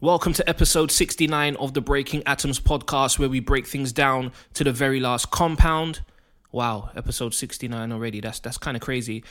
Welcome 0.00 0.32
to 0.34 0.48
episode 0.48 0.92
69 0.92 1.56
of 1.56 1.74
the 1.74 1.80
Breaking 1.80 2.22
Atoms 2.24 2.60
podcast, 2.60 3.18
where 3.18 3.28
we 3.28 3.40
break 3.40 3.66
things 3.66 3.92
down 3.92 4.30
to 4.54 4.62
the 4.62 4.70
very 4.70 5.00
last 5.00 5.32
compound. 5.32 6.02
Wow, 6.52 6.90
episode 6.94 7.34
69 7.34 7.90
already. 7.90 8.20
That's 8.20 8.38
that's 8.38 8.58
kind 8.58 8.76
of 8.76 8.80
crazy. 8.80 9.24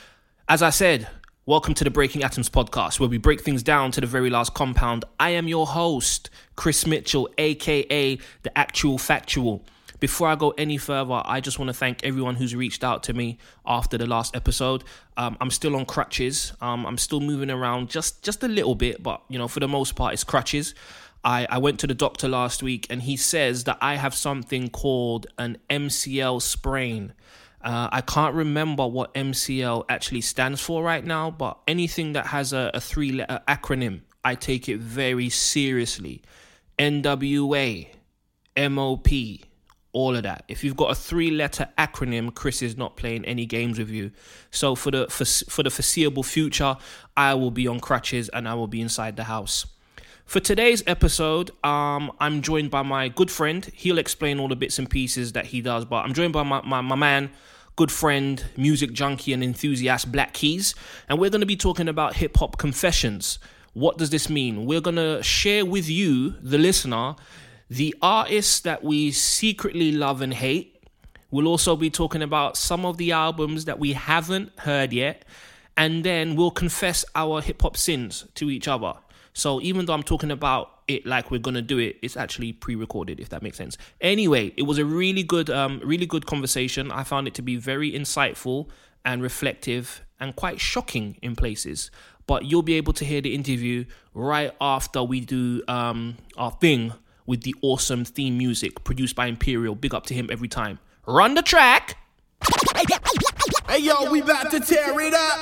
As 0.46 0.62
I 0.62 0.68
said, 0.68 1.08
welcome 1.46 1.72
to 1.72 1.84
the 1.84 1.90
Breaking 1.90 2.22
Atoms 2.22 2.50
podcast, 2.50 3.00
where 3.00 3.08
we 3.08 3.16
break 3.16 3.40
things 3.40 3.62
down 3.62 3.92
to 3.92 4.02
the 4.02 4.06
very 4.06 4.28
last 4.28 4.52
compound. 4.52 5.06
I 5.18 5.30
am 5.30 5.48
your 5.48 5.66
host, 5.66 6.28
Chris 6.54 6.86
Mitchell, 6.86 7.30
aka 7.38 8.18
the 8.42 8.58
Actual 8.58 8.98
Factual. 8.98 9.64
Before 10.00 10.28
I 10.28 10.36
go 10.36 10.50
any 10.56 10.76
further, 10.76 11.22
I 11.24 11.40
just 11.40 11.58
want 11.58 11.68
to 11.68 11.74
thank 11.74 12.04
everyone 12.04 12.36
who's 12.36 12.54
reached 12.54 12.84
out 12.84 13.02
to 13.04 13.12
me 13.12 13.38
after 13.66 13.98
the 13.98 14.06
last 14.06 14.36
episode. 14.36 14.84
Um, 15.16 15.36
I'm 15.40 15.50
still 15.50 15.74
on 15.74 15.86
crutches. 15.86 16.52
Um, 16.60 16.86
I'm 16.86 16.98
still 16.98 17.20
moving 17.20 17.50
around 17.50 17.90
just 17.90 18.22
just 18.22 18.42
a 18.42 18.48
little 18.48 18.74
bit, 18.74 19.02
but 19.02 19.22
you 19.28 19.38
know, 19.38 19.48
for 19.48 19.60
the 19.60 19.68
most 19.68 19.96
part, 19.96 20.14
it's 20.14 20.24
crutches. 20.24 20.74
I, 21.24 21.46
I 21.50 21.58
went 21.58 21.80
to 21.80 21.86
the 21.86 21.94
doctor 21.94 22.28
last 22.28 22.62
week 22.62 22.86
and 22.90 23.02
he 23.02 23.16
says 23.16 23.64
that 23.64 23.78
I 23.80 23.96
have 23.96 24.14
something 24.14 24.70
called 24.70 25.26
an 25.36 25.58
MCL 25.68 26.42
sprain. 26.42 27.12
Uh, 27.60 27.88
I 27.90 28.02
can't 28.02 28.34
remember 28.34 28.86
what 28.86 29.12
MCL 29.14 29.86
actually 29.88 30.20
stands 30.20 30.60
for 30.60 30.82
right 30.82 31.04
now, 31.04 31.30
but 31.30 31.58
anything 31.66 32.12
that 32.12 32.28
has 32.28 32.52
a, 32.52 32.70
a 32.72 32.80
three 32.80 33.10
letter 33.12 33.40
acronym, 33.48 34.02
I 34.24 34.36
take 34.36 34.68
it 34.68 34.78
very 34.78 35.28
seriously. 35.28 36.22
NWA, 36.78 37.88
MOP, 38.56 39.08
all 39.92 40.14
of 40.14 40.22
that. 40.22 40.44
If 40.48 40.62
you've 40.62 40.76
got 40.76 40.90
a 40.90 40.94
three-letter 40.94 41.68
acronym, 41.78 42.34
Chris 42.34 42.62
is 42.62 42.76
not 42.76 42.96
playing 42.96 43.24
any 43.24 43.46
games 43.46 43.78
with 43.78 43.90
you. 43.90 44.10
So 44.50 44.74
for 44.74 44.90
the 44.90 45.06
for, 45.08 45.24
for 45.24 45.62
the 45.62 45.70
foreseeable 45.70 46.22
future, 46.22 46.76
I 47.16 47.34
will 47.34 47.50
be 47.50 47.66
on 47.66 47.80
crutches 47.80 48.28
and 48.28 48.48
I 48.48 48.54
will 48.54 48.68
be 48.68 48.80
inside 48.80 49.16
the 49.16 49.24
house. 49.24 49.66
For 50.24 50.40
today's 50.40 50.82
episode, 50.86 51.50
um, 51.64 52.12
I'm 52.20 52.42
joined 52.42 52.70
by 52.70 52.82
my 52.82 53.08
good 53.08 53.30
friend. 53.30 53.64
He'll 53.74 53.96
explain 53.96 54.38
all 54.38 54.48
the 54.48 54.56
bits 54.56 54.78
and 54.78 54.88
pieces 54.90 55.32
that 55.32 55.46
he 55.46 55.62
does, 55.62 55.86
but 55.86 56.04
I'm 56.04 56.12
joined 56.12 56.34
by 56.34 56.42
my, 56.42 56.60
my, 56.60 56.82
my 56.82 56.96
man, 56.96 57.30
good 57.76 57.90
friend, 57.90 58.44
music 58.54 58.92
junkie, 58.92 59.32
and 59.32 59.42
enthusiast 59.42 60.12
Black 60.12 60.34
Keys, 60.34 60.74
and 61.08 61.18
we're 61.18 61.30
going 61.30 61.40
to 61.40 61.46
be 61.46 61.56
talking 61.56 61.88
about 61.88 62.16
hip 62.16 62.36
hop 62.36 62.58
confessions. 62.58 63.38
What 63.72 63.96
does 63.96 64.10
this 64.10 64.28
mean? 64.28 64.66
We're 64.66 64.82
going 64.82 64.96
to 64.96 65.22
share 65.22 65.64
with 65.64 65.88
you, 65.88 66.34
the 66.42 66.58
listener, 66.58 67.14
the 67.70 67.94
artists 68.00 68.60
that 68.60 68.82
we 68.82 69.10
secretly 69.12 69.92
love 69.92 70.22
and 70.22 70.32
hate. 70.32 70.82
We'll 71.30 71.48
also 71.48 71.76
be 71.76 71.90
talking 71.90 72.22
about 72.22 72.56
some 72.56 72.86
of 72.86 72.96
the 72.96 73.12
albums 73.12 73.66
that 73.66 73.78
we 73.78 73.92
haven't 73.92 74.58
heard 74.60 74.92
yet. 74.92 75.24
And 75.76 76.02
then 76.02 76.34
we'll 76.34 76.50
confess 76.50 77.04
our 77.14 77.40
hip 77.40 77.62
hop 77.62 77.76
sins 77.76 78.26
to 78.34 78.50
each 78.50 78.66
other. 78.66 78.94
So 79.32 79.60
even 79.60 79.86
though 79.86 79.92
I'm 79.92 80.02
talking 80.02 80.30
about 80.30 80.70
it 80.88 81.06
like 81.06 81.30
we're 81.30 81.38
gonna 81.38 81.62
do 81.62 81.78
it, 81.78 81.98
it's 82.02 82.16
actually 82.16 82.52
pre-recorded, 82.52 83.20
if 83.20 83.28
that 83.28 83.42
makes 83.42 83.58
sense. 83.58 83.76
Anyway, 84.00 84.52
it 84.56 84.62
was 84.62 84.78
a 84.78 84.84
really 84.84 85.22
good, 85.22 85.50
um, 85.50 85.80
really 85.84 86.06
good 86.06 86.26
conversation. 86.26 86.90
I 86.90 87.04
found 87.04 87.28
it 87.28 87.34
to 87.34 87.42
be 87.42 87.56
very 87.56 87.92
insightful 87.92 88.68
and 89.04 89.22
reflective 89.22 90.04
and 90.18 90.34
quite 90.34 90.60
shocking 90.60 91.18
in 91.22 91.36
places. 91.36 91.90
But 92.26 92.46
you'll 92.46 92.62
be 92.62 92.74
able 92.74 92.94
to 92.94 93.04
hear 93.04 93.20
the 93.20 93.34
interview 93.34 93.84
right 94.14 94.52
after 94.60 95.02
we 95.02 95.20
do 95.20 95.62
um, 95.68 96.16
our 96.36 96.50
thing 96.50 96.92
with 97.28 97.42
the 97.42 97.54
awesome 97.60 98.06
theme 98.06 98.38
music 98.38 98.82
produced 98.84 99.14
by 99.14 99.26
Imperial. 99.26 99.74
Big 99.74 99.94
up 99.94 100.06
to 100.06 100.14
him 100.14 100.30
every 100.32 100.48
time. 100.48 100.78
Run 101.06 101.34
the 101.34 101.42
track. 101.42 101.98
Hey 103.68 103.80
yo, 103.80 104.10
we 104.10 104.22
about 104.22 104.50
to 104.50 104.60
tear 104.60 104.98
it 104.98 105.12
up. 105.12 105.38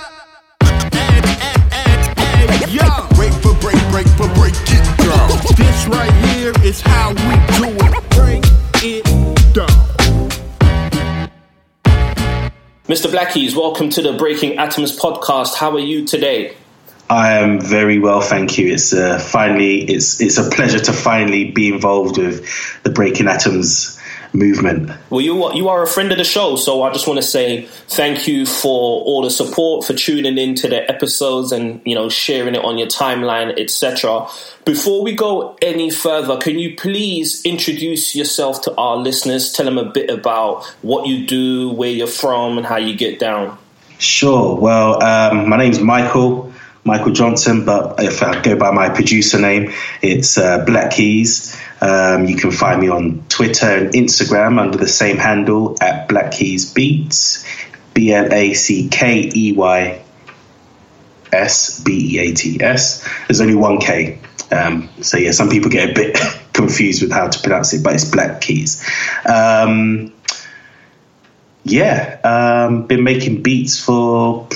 Yo, 2.68 2.82
break 3.14 3.32
for 3.34 3.54
break, 3.60 3.80
break 3.90 4.08
for 4.18 4.28
break 4.34 4.54
it 4.66 4.98
down. 4.98 5.28
This 5.56 5.86
right 5.86 6.12
here 6.34 6.52
is 6.64 6.80
how 6.80 7.10
we 7.10 7.14
do 7.56 7.68
it. 7.86 8.10
Break 8.10 8.44
it 8.82 9.54
down. 9.54 9.68
Mr. 12.88 13.10
Blackies, 13.10 13.54
welcome 13.54 13.90
to 13.90 14.02
the 14.02 14.12
Breaking 14.12 14.58
Atoms 14.58 14.98
podcast. 14.98 15.54
How 15.54 15.70
are 15.70 15.78
you 15.78 16.04
today? 16.04 16.56
I 17.08 17.38
am 17.38 17.60
very 17.60 17.98
well, 17.98 18.20
thank 18.20 18.58
you. 18.58 18.72
It's 18.72 18.92
uh, 18.92 19.18
finally 19.18 19.82
it's 19.82 20.20
it's 20.20 20.38
a 20.38 20.50
pleasure 20.50 20.80
to 20.80 20.92
finally 20.92 21.50
be 21.50 21.68
involved 21.68 22.18
with 22.18 22.44
the 22.82 22.90
Breaking 22.90 23.28
Atoms 23.28 24.00
movement. 24.32 24.90
Well, 25.10 25.20
you 25.20 25.52
you 25.54 25.68
are 25.68 25.82
a 25.82 25.86
friend 25.86 26.10
of 26.10 26.18
the 26.18 26.24
show, 26.24 26.56
so 26.56 26.82
I 26.82 26.92
just 26.92 27.06
want 27.06 27.18
to 27.18 27.26
say 27.26 27.66
thank 27.88 28.26
you 28.26 28.44
for 28.44 29.02
all 29.02 29.22
the 29.22 29.30
support, 29.30 29.86
for 29.86 29.94
tuning 29.94 30.36
in 30.36 30.56
to 30.56 30.68
the 30.68 30.88
episodes, 30.90 31.52
and 31.52 31.80
you 31.84 31.94
know 31.94 32.08
sharing 32.08 32.56
it 32.56 32.64
on 32.64 32.76
your 32.76 32.88
timeline, 32.88 33.58
etc. 33.58 34.26
Before 34.64 35.02
we 35.02 35.14
go 35.14 35.56
any 35.62 35.90
further, 35.90 36.36
can 36.38 36.58
you 36.58 36.74
please 36.76 37.44
introduce 37.44 38.16
yourself 38.16 38.62
to 38.62 38.74
our 38.74 38.96
listeners? 38.96 39.52
Tell 39.52 39.64
them 39.64 39.78
a 39.78 39.84
bit 39.84 40.10
about 40.10 40.64
what 40.82 41.06
you 41.06 41.24
do, 41.24 41.70
where 41.70 41.90
you're 41.90 42.08
from, 42.08 42.58
and 42.58 42.66
how 42.66 42.78
you 42.78 42.96
get 42.96 43.20
down. 43.20 43.58
Sure. 43.98 44.56
Well, 44.56 45.02
um, 45.02 45.48
my 45.48 45.56
name's 45.56 45.78
Michael. 45.78 46.52
Michael 46.86 47.12
Johnson, 47.12 47.64
but 47.64 47.96
if 47.98 48.22
I 48.22 48.40
go 48.40 48.56
by 48.56 48.70
my 48.70 48.88
producer 48.88 49.40
name, 49.40 49.72
it's 50.00 50.38
uh, 50.38 50.64
Black 50.64 50.92
Keys. 50.92 51.60
Um, 51.80 52.26
you 52.26 52.36
can 52.36 52.52
find 52.52 52.80
me 52.80 52.88
on 52.88 53.24
Twitter 53.28 53.66
and 53.66 53.92
Instagram 53.92 54.60
under 54.60 54.78
the 54.78 54.88
same 54.88 55.16
handle 55.18 55.76
at 55.80 56.08
Black 56.08 56.30
Keys 56.30 56.72
Beats, 56.72 57.44
B 57.92 58.12
L 58.12 58.32
A 58.32 58.54
C 58.54 58.88
K 58.88 59.30
E 59.34 59.52
Y 59.52 60.02
S 61.32 61.82
B 61.82 62.14
E 62.14 62.18
A 62.20 62.34
T 62.34 62.62
S. 62.62 63.06
There's 63.26 63.40
only 63.40 63.56
one 63.56 63.78
K. 63.78 64.20
Um, 64.52 64.88
so 65.02 65.18
yeah, 65.18 65.32
some 65.32 65.50
people 65.50 65.70
get 65.70 65.90
a 65.90 65.92
bit 65.92 66.16
confused 66.52 67.02
with 67.02 67.10
how 67.10 67.28
to 67.28 67.40
pronounce 67.40 67.74
it, 67.74 67.82
but 67.82 67.94
it's 67.94 68.04
Black 68.04 68.40
Keys. 68.40 68.88
Um, 69.28 70.12
yeah, 71.64 72.20
um, 72.22 72.86
been 72.86 73.02
making 73.02 73.42
beats 73.42 73.84
for 73.84 74.48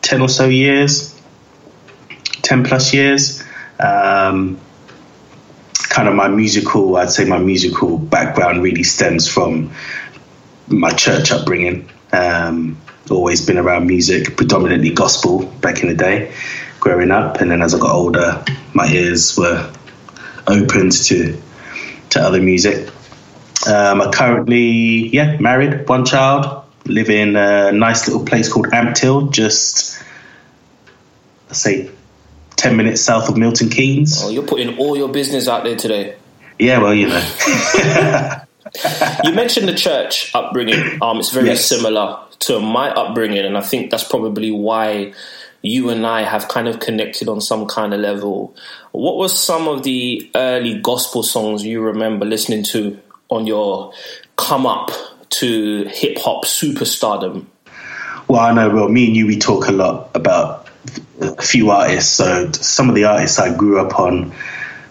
ten 0.00 0.22
or 0.22 0.28
so 0.28 0.46
years 0.46 1.19
10 2.50 2.64
plus 2.64 2.92
years. 2.92 3.44
Um, 3.78 4.58
kind 5.88 6.08
of 6.08 6.16
my 6.16 6.26
musical, 6.26 6.96
I'd 6.96 7.10
say 7.10 7.24
my 7.24 7.38
musical 7.38 7.96
background 7.96 8.64
really 8.64 8.82
stems 8.82 9.28
from 9.28 9.70
my 10.66 10.90
church 10.90 11.30
upbringing. 11.30 11.88
Um, 12.12 12.76
always 13.08 13.46
been 13.46 13.56
around 13.56 13.86
music, 13.86 14.36
predominantly 14.36 14.90
gospel 14.90 15.46
back 15.60 15.82
in 15.82 15.88
the 15.88 15.94
day, 15.94 16.34
growing 16.80 17.12
up. 17.12 17.40
And 17.40 17.52
then 17.52 17.62
as 17.62 17.72
I 17.72 17.78
got 17.78 17.92
older, 17.92 18.44
my 18.74 18.88
ears 18.88 19.38
were 19.38 19.72
opened 20.48 20.92
to 21.06 21.40
to 22.10 22.20
other 22.20 22.42
music. 22.42 22.88
Um, 23.68 24.00
I 24.00 24.10
currently, 24.12 25.08
yeah, 25.10 25.38
married, 25.38 25.88
one 25.88 26.04
child, 26.04 26.64
live 26.86 27.10
in 27.10 27.36
a 27.36 27.70
nice 27.70 28.08
little 28.08 28.24
place 28.24 28.52
called 28.52 28.66
Ampthill, 28.72 29.30
just 29.30 30.02
I 31.48 31.52
say 31.52 31.90
10 32.60 32.76
minutes 32.76 33.00
south 33.00 33.28
of 33.28 33.36
Milton 33.36 33.70
Keynes. 33.70 34.22
Oh, 34.22 34.30
you're 34.30 34.46
putting 34.46 34.78
all 34.78 34.96
your 34.96 35.08
business 35.08 35.48
out 35.48 35.64
there 35.64 35.76
today. 35.76 36.16
Yeah, 36.58 36.78
well, 36.78 36.94
you 36.94 37.08
know. 37.08 37.16
you 39.24 39.32
mentioned 39.32 39.66
the 39.66 39.74
church 39.74 40.30
upbringing. 40.34 41.02
Um, 41.02 41.18
it's 41.18 41.30
very 41.30 41.48
yes. 41.48 41.64
similar 41.64 42.18
to 42.40 42.60
my 42.60 42.90
upbringing, 42.90 43.44
and 43.44 43.56
I 43.56 43.62
think 43.62 43.90
that's 43.90 44.04
probably 44.04 44.50
why 44.50 45.14
you 45.62 45.88
and 45.90 46.06
I 46.06 46.22
have 46.22 46.48
kind 46.48 46.68
of 46.68 46.80
connected 46.80 47.28
on 47.28 47.40
some 47.40 47.66
kind 47.66 47.94
of 47.94 48.00
level. 48.00 48.54
What 48.92 49.16
were 49.16 49.28
some 49.28 49.68
of 49.68 49.82
the 49.82 50.30
early 50.34 50.78
gospel 50.80 51.22
songs 51.22 51.64
you 51.64 51.80
remember 51.80 52.26
listening 52.26 52.62
to 52.64 52.98
on 53.30 53.46
your 53.46 53.92
come 54.36 54.66
up 54.66 54.90
to 55.30 55.84
hip 55.84 56.18
hop 56.18 56.44
superstardom? 56.44 57.46
Well, 58.28 58.40
I 58.40 58.52
know. 58.52 58.70
Well, 58.70 58.88
me 58.88 59.06
and 59.06 59.16
you, 59.16 59.26
we 59.26 59.38
talk 59.38 59.68
a 59.68 59.72
lot 59.72 60.10
about 60.14 60.68
a 61.20 61.42
few 61.42 61.70
artists. 61.70 62.12
So 62.12 62.50
some 62.52 62.88
of 62.88 62.94
the 62.94 63.04
artists 63.04 63.38
I 63.38 63.54
grew 63.54 63.80
up 63.80 63.98
on 63.98 64.32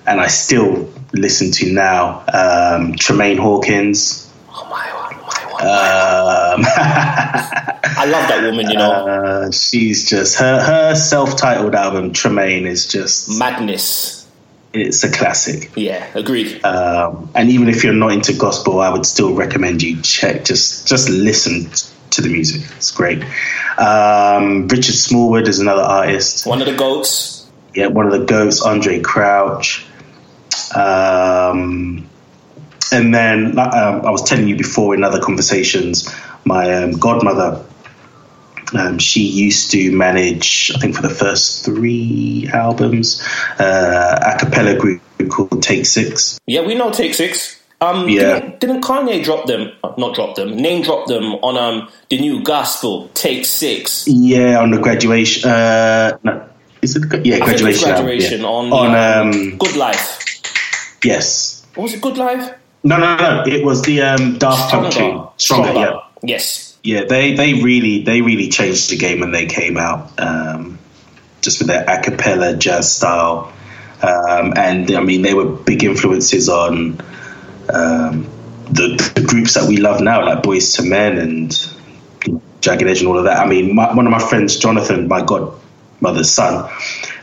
and 0.06 0.20
I 0.20 0.28
still 0.28 0.92
listen 1.14 1.52
to 1.52 1.72
now. 1.72 2.20
Um, 2.34 2.94
Tramaine 2.94 3.38
Hawkins. 3.38 4.32
Oh 4.50 4.68
my, 4.70 4.90
oh 4.92 5.10
my, 5.22 5.44
oh 5.52 6.56
um, 6.56 6.64
I 6.66 8.06
love 8.06 8.28
that 8.30 8.44
woman. 8.44 8.70
You 8.70 8.78
know, 8.78 8.92
uh, 8.92 9.52
she's 9.52 10.10
just 10.10 10.40
her 10.40 10.62
her 10.62 10.96
self 10.96 11.38
titled 11.38 11.76
album 11.76 12.12
Tramaine, 12.12 12.66
is 12.66 12.88
just 12.88 13.38
madness. 13.38 14.28
It's 14.72 15.04
a 15.04 15.12
classic. 15.12 15.72
Yeah, 15.76 16.08
agreed. 16.14 16.64
Um, 16.64 17.32
and 17.34 17.50
even 17.50 17.70
if 17.70 17.84
you're 17.84 17.94
not 17.94 18.12
into 18.12 18.34
gospel, 18.34 18.80
I 18.82 18.90
would 18.90 19.06
still 19.06 19.34
recommend 19.34 19.82
you 19.82 20.00
check 20.02 20.46
just 20.46 20.88
just 20.88 21.10
listen 21.10 21.72
to 22.12 22.22
the 22.22 22.30
music. 22.30 22.62
It's 22.78 22.92
great. 22.92 23.24
Um, 23.78 24.68
Richard 24.68 24.96
Smallwood 24.96 25.48
is 25.48 25.60
another 25.60 25.84
artist. 25.84 26.46
One 26.46 26.62
of 26.62 26.68
the 26.68 26.76
goats. 26.76 27.48
Yeah, 27.74 27.88
one 27.88 28.06
of 28.06 28.12
the 28.12 28.26
goats. 28.26 28.64
Andraé 28.64 29.04
Crouch. 29.04 29.86
Um, 30.76 32.10
and 32.92 33.14
then 33.14 33.58
um, 33.60 34.06
I 34.06 34.12
was 34.12 34.24
telling 34.24 34.48
you 34.48 34.56
before 34.56 34.96
in 34.96 35.04
other 35.04 35.22
conversations, 35.22 36.10
my 36.46 36.84
um, 36.84 36.92
godmother 36.94 37.66
Um, 38.72 39.00
she 39.00 39.22
used 39.22 39.72
to 39.72 39.92
manage, 39.92 40.72
I 40.76 40.80
think, 40.80 40.96
for 40.96 41.02
the 41.02 41.10
first 41.10 41.66
three 41.66 42.48
albums, 42.54 43.20
uh, 43.58 44.36
a 44.36 44.38
cappella 44.38 44.78
group 44.78 45.02
called 45.30 45.64
Take 45.64 45.88
Six. 45.88 46.40
Yeah, 46.46 46.62
we 46.62 46.76
know 46.76 46.92
Take 46.92 47.16
Six. 47.16 47.59
Um, 47.82 48.10
Yeah. 48.10 48.40
Didn't, 48.40 48.60
didn't 48.60 48.82
Kanye 48.82 49.24
drop 49.24 49.46
them? 49.46 49.72
Not 49.98 50.16
drop 50.16 50.36
them. 50.36 50.56
Name 50.56 50.84
drop 50.84 51.08
them 51.08 51.36
on 51.42 51.58
um 51.58 51.90
the 52.10 52.20
new 52.20 52.44
gospel. 52.44 53.10
Take 53.14 53.46
Six. 53.46 54.08
Yeah, 54.08 54.60
on 54.60 54.72
the 54.72 54.80
graduation. 54.80 55.50
Uh, 55.50 56.18
no, 56.24 56.46
is 56.82 56.96
it? 56.96 57.26
Yeah, 57.26 57.36
I 57.36 57.40
graduation. 57.40 57.90
graduation 57.90 58.42
yeah. 58.42 58.48
on 58.48 58.74
on 58.74 58.96
um, 58.96 59.32
um, 59.32 59.58
Good 59.58 59.76
Life. 59.76 61.00
yes. 61.04 61.66
What 61.76 61.84
was 61.84 61.94
it? 61.94 62.02
Good 62.02 62.18
Life. 62.18 62.54
No, 62.84 62.98
no, 62.98 63.16
no. 63.18 63.44
It 63.46 63.64
was 63.66 63.82
the 63.84 64.02
um, 64.02 64.38
Daft 64.38 64.72
Punk 64.72 64.94
tune. 64.94 65.28
Stronger. 65.38 65.74
Yeah. 65.74 66.00
Yes. 66.22 66.78
yeah, 66.84 67.06
they 67.06 67.34
they 67.34 67.54
really 67.54 68.04
they 68.04 68.22
really 68.22 68.50
changed 68.50 68.90
the 68.90 68.98
game 68.98 69.22
when 69.22 69.32
they 69.32 69.46
came 69.46 69.78
out, 69.78 70.12
um, 70.20 70.78
just 71.42 71.60
with 71.60 71.70
their 71.70 71.86
a 71.88 72.02
cappella 72.02 72.58
jazz 72.58 72.92
style, 72.92 73.54
um, 74.02 74.54
and 74.58 74.92
I 74.92 75.02
mean 75.02 75.22
they 75.22 75.34
were 75.34 75.46
big 75.46 75.84
influences 75.84 76.50
on 76.50 77.00
um, 77.74 78.24
the, 78.72 79.12
the 79.16 79.26
groups 79.28 79.54
that 79.56 79.68
we 79.68 79.78
love 79.78 80.02
now, 80.02 80.26
like 80.26 80.44
Boyz 80.44 80.80
II 80.80 80.90
Men 80.90 81.18
and 81.18 81.52
Jagged 82.62 82.88
Edge 82.88 83.00
and 83.00 83.08
all 83.08 83.18
of 83.18 83.26
that. 83.26 83.38
I 83.38 83.48
mean, 83.48 83.76
my, 83.76 83.94
one 83.94 84.06
of 84.06 84.12
my 84.12 84.20
friends, 84.20 84.58
Jonathan, 84.58 85.08
my 85.08 85.24
godmother's 85.24 86.32
son, 86.32 86.70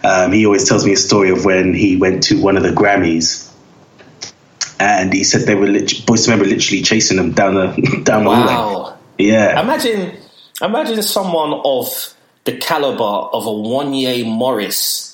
um, 0.02 0.32
he 0.32 0.46
always 0.46 0.69
tells 0.69 0.84
me 0.84 0.93
a 0.93 0.96
story 0.96 1.31
of 1.31 1.44
when 1.44 1.75
he 1.75 1.96
went 1.96 2.25
to 2.25 2.40
one 2.40 2.56
of 2.56 2.62
the 2.62 2.70
Grammys. 2.70 3.52
And 4.78 5.12
he 5.12 5.25
said 5.25 5.43
they 5.43 5.54
were 5.54 5.66
lit- 5.66 5.88
Boyz 6.06 6.26
II 6.28 6.32
Men 6.34 6.40
were 6.40 6.54
literally 6.54 6.82
chasing 6.82 7.16
them 7.16 7.32
down 7.32 7.54
the 7.54 8.00
down 8.04 8.25
the 8.25 8.31
hallway. 8.31 8.54
Wow. 8.54 8.98
Yeah, 9.19 9.62
Imagine, 9.62 10.14
imagine 10.60 11.02
someone 11.02 11.54
of 11.64 12.14
the 12.44 12.52
caliber 12.58 13.02
of 13.02 13.46
a 13.46 13.50
Wanya 13.50 14.26
Morris 14.26 15.06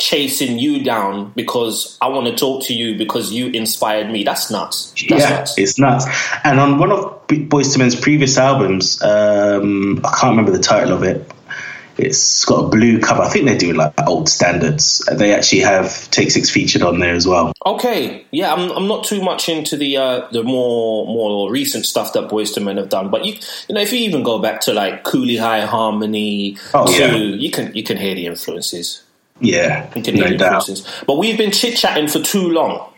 chasing 0.00 0.58
you 0.58 0.82
down 0.82 1.30
because 1.36 1.96
I 2.00 2.08
want 2.08 2.26
to 2.26 2.34
talk 2.34 2.64
to 2.64 2.74
you 2.74 2.98
because 2.98 3.30
you 3.32 3.48
inspired 3.48 4.10
me. 4.10 4.24
That's 4.24 4.50
nuts. 4.50 4.92
That's 5.08 5.22
yeah, 5.22 5.30
nuts. 5.30 5.58
it's 5.58 5.78
nuts. 5.78 6.06
And 6.42 6.58
on 6.58 6.78
one 6.78 6.90
of 6.90 7.26
B- 7.28 7.46
Boyz 7.46 7.72
II 7.76 7.78
Men's 7.80 7.94
previous 8.00 8.36
albums, 8.38 9.00
um, 9.02 10.00
I 10.04 10.16
can't 10.18 10.30
remember 10.30 10.50
the 10.52 10.58
title 10.62 10.92
of 10.94 11.02
it. 11.04 11.30
It's 11.98 12.46
got 12.46 12.64
a 12.64 12.68
blue 12.68 12.98
cover. 12.98 13.20
I 13.20 13.28
think 13.28 13.44
they're 13.44 13.58
doing 13.58 13.76
like 13.76 13.92
old 14.08 14.30
standards. 14.30 15.06
They 15.12 15.34
actually 15.34 15.60
have 15.60 16.10
Take 16.10 16.30
Six 16.30 16.48
featured 16.48 16.80
on 16.80 16.98
there 16.98 17.14
as 17.14 17.26
well. 17.26 17.52
Okay, 17.66 18.24
yeah, 18.30 18.54
I'm, 18.54 18.70
I'm 18.70 18.88
not 18.88 19.04
too 19.04 19.22
much 19.22 19.50
into 19.50 19.76
the 19.76 19.98
uh, 19.98 20.28
the 20.32 20.42
more 20.42 21.04
more 21.06 21.50
recent 21.52 21.84
stuff 21.84 22.14
that 22.14 22.30
Boyz 22.30 22.56
II 22.56 22.64
Men 22.64 22.78
have 22.78 22.88
done, 22.88 23.10
but 23.10 23.26
you 23.26 23.34
you 23.68 23.74
know 23.74 23.82
if 23.82 23.92
you 23.92 23.98
even 23.98 24.22
go 24.22 24.38
back 24.38 24.62
to 24.62 24.72
like 24.72 25.04
Cooleyhighharmony, 25.04 26.58
Oh, 26.72 26.86
to, 26.86 26.98
yeah. 26.98 27.14
you 27.16 27.50
can 27.50 27.74
you 27.74 27.82
can 27.82 27.98
hear 27.98 28.14
the 28.14 28.24
influences. 28.26 29.02
Yeah, 29.40 29.90
no 29.96 30.36
doubt. 30.36 30.68
But 31.06 31.16
we've 31.18 31.38
been 31.38 31.50
chit 31.50 31.76
chatting 31.76 32.08
for 32.08 32.20
too 32.20 32.48
long. 32.48 32.92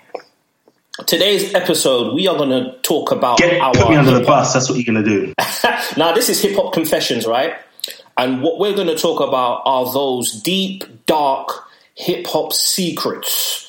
Today's 1.07 1.55
episode, 1.55 2.15
we 2.15 2.29
are 2.29 2.37
going 2.37 2.51
to 2.51 2.79
talk 2.83 3.13
about 3.13 3.39
Get 3.39 3.61
our 3.61 3.73
put 3.73 3.89
me 3.89 3.97
under 3.97 4.19
the 4.19 4.25
bus. 4.25 4.53
That's 4.53 4.69
what 4.69 4.79
you're 4.79 4.85
gonna 4.85 5.05
do. 5.05 5.33
now, 5.97 6.13
this 6.13 6.29
is 6.29 6.43
Hip 6.43 6.55
Hop 6.57 6.75
Confessions, 6.75 7.27
right? 7.27 7.55
And 8.17 8.43
what 8.43 8.59
we're 8.59 8.75
going 8.75 8.89
to 8.89 8.97
talk 8.97 9.21
about 9.21 9.63
are 9.65 9.91
those 9.93 10.41
deep, 10.43 11.07
dark 11.07 11.49
hip 11.95 12.27
hop 12.27 12.53
secrets. 12.53 13.69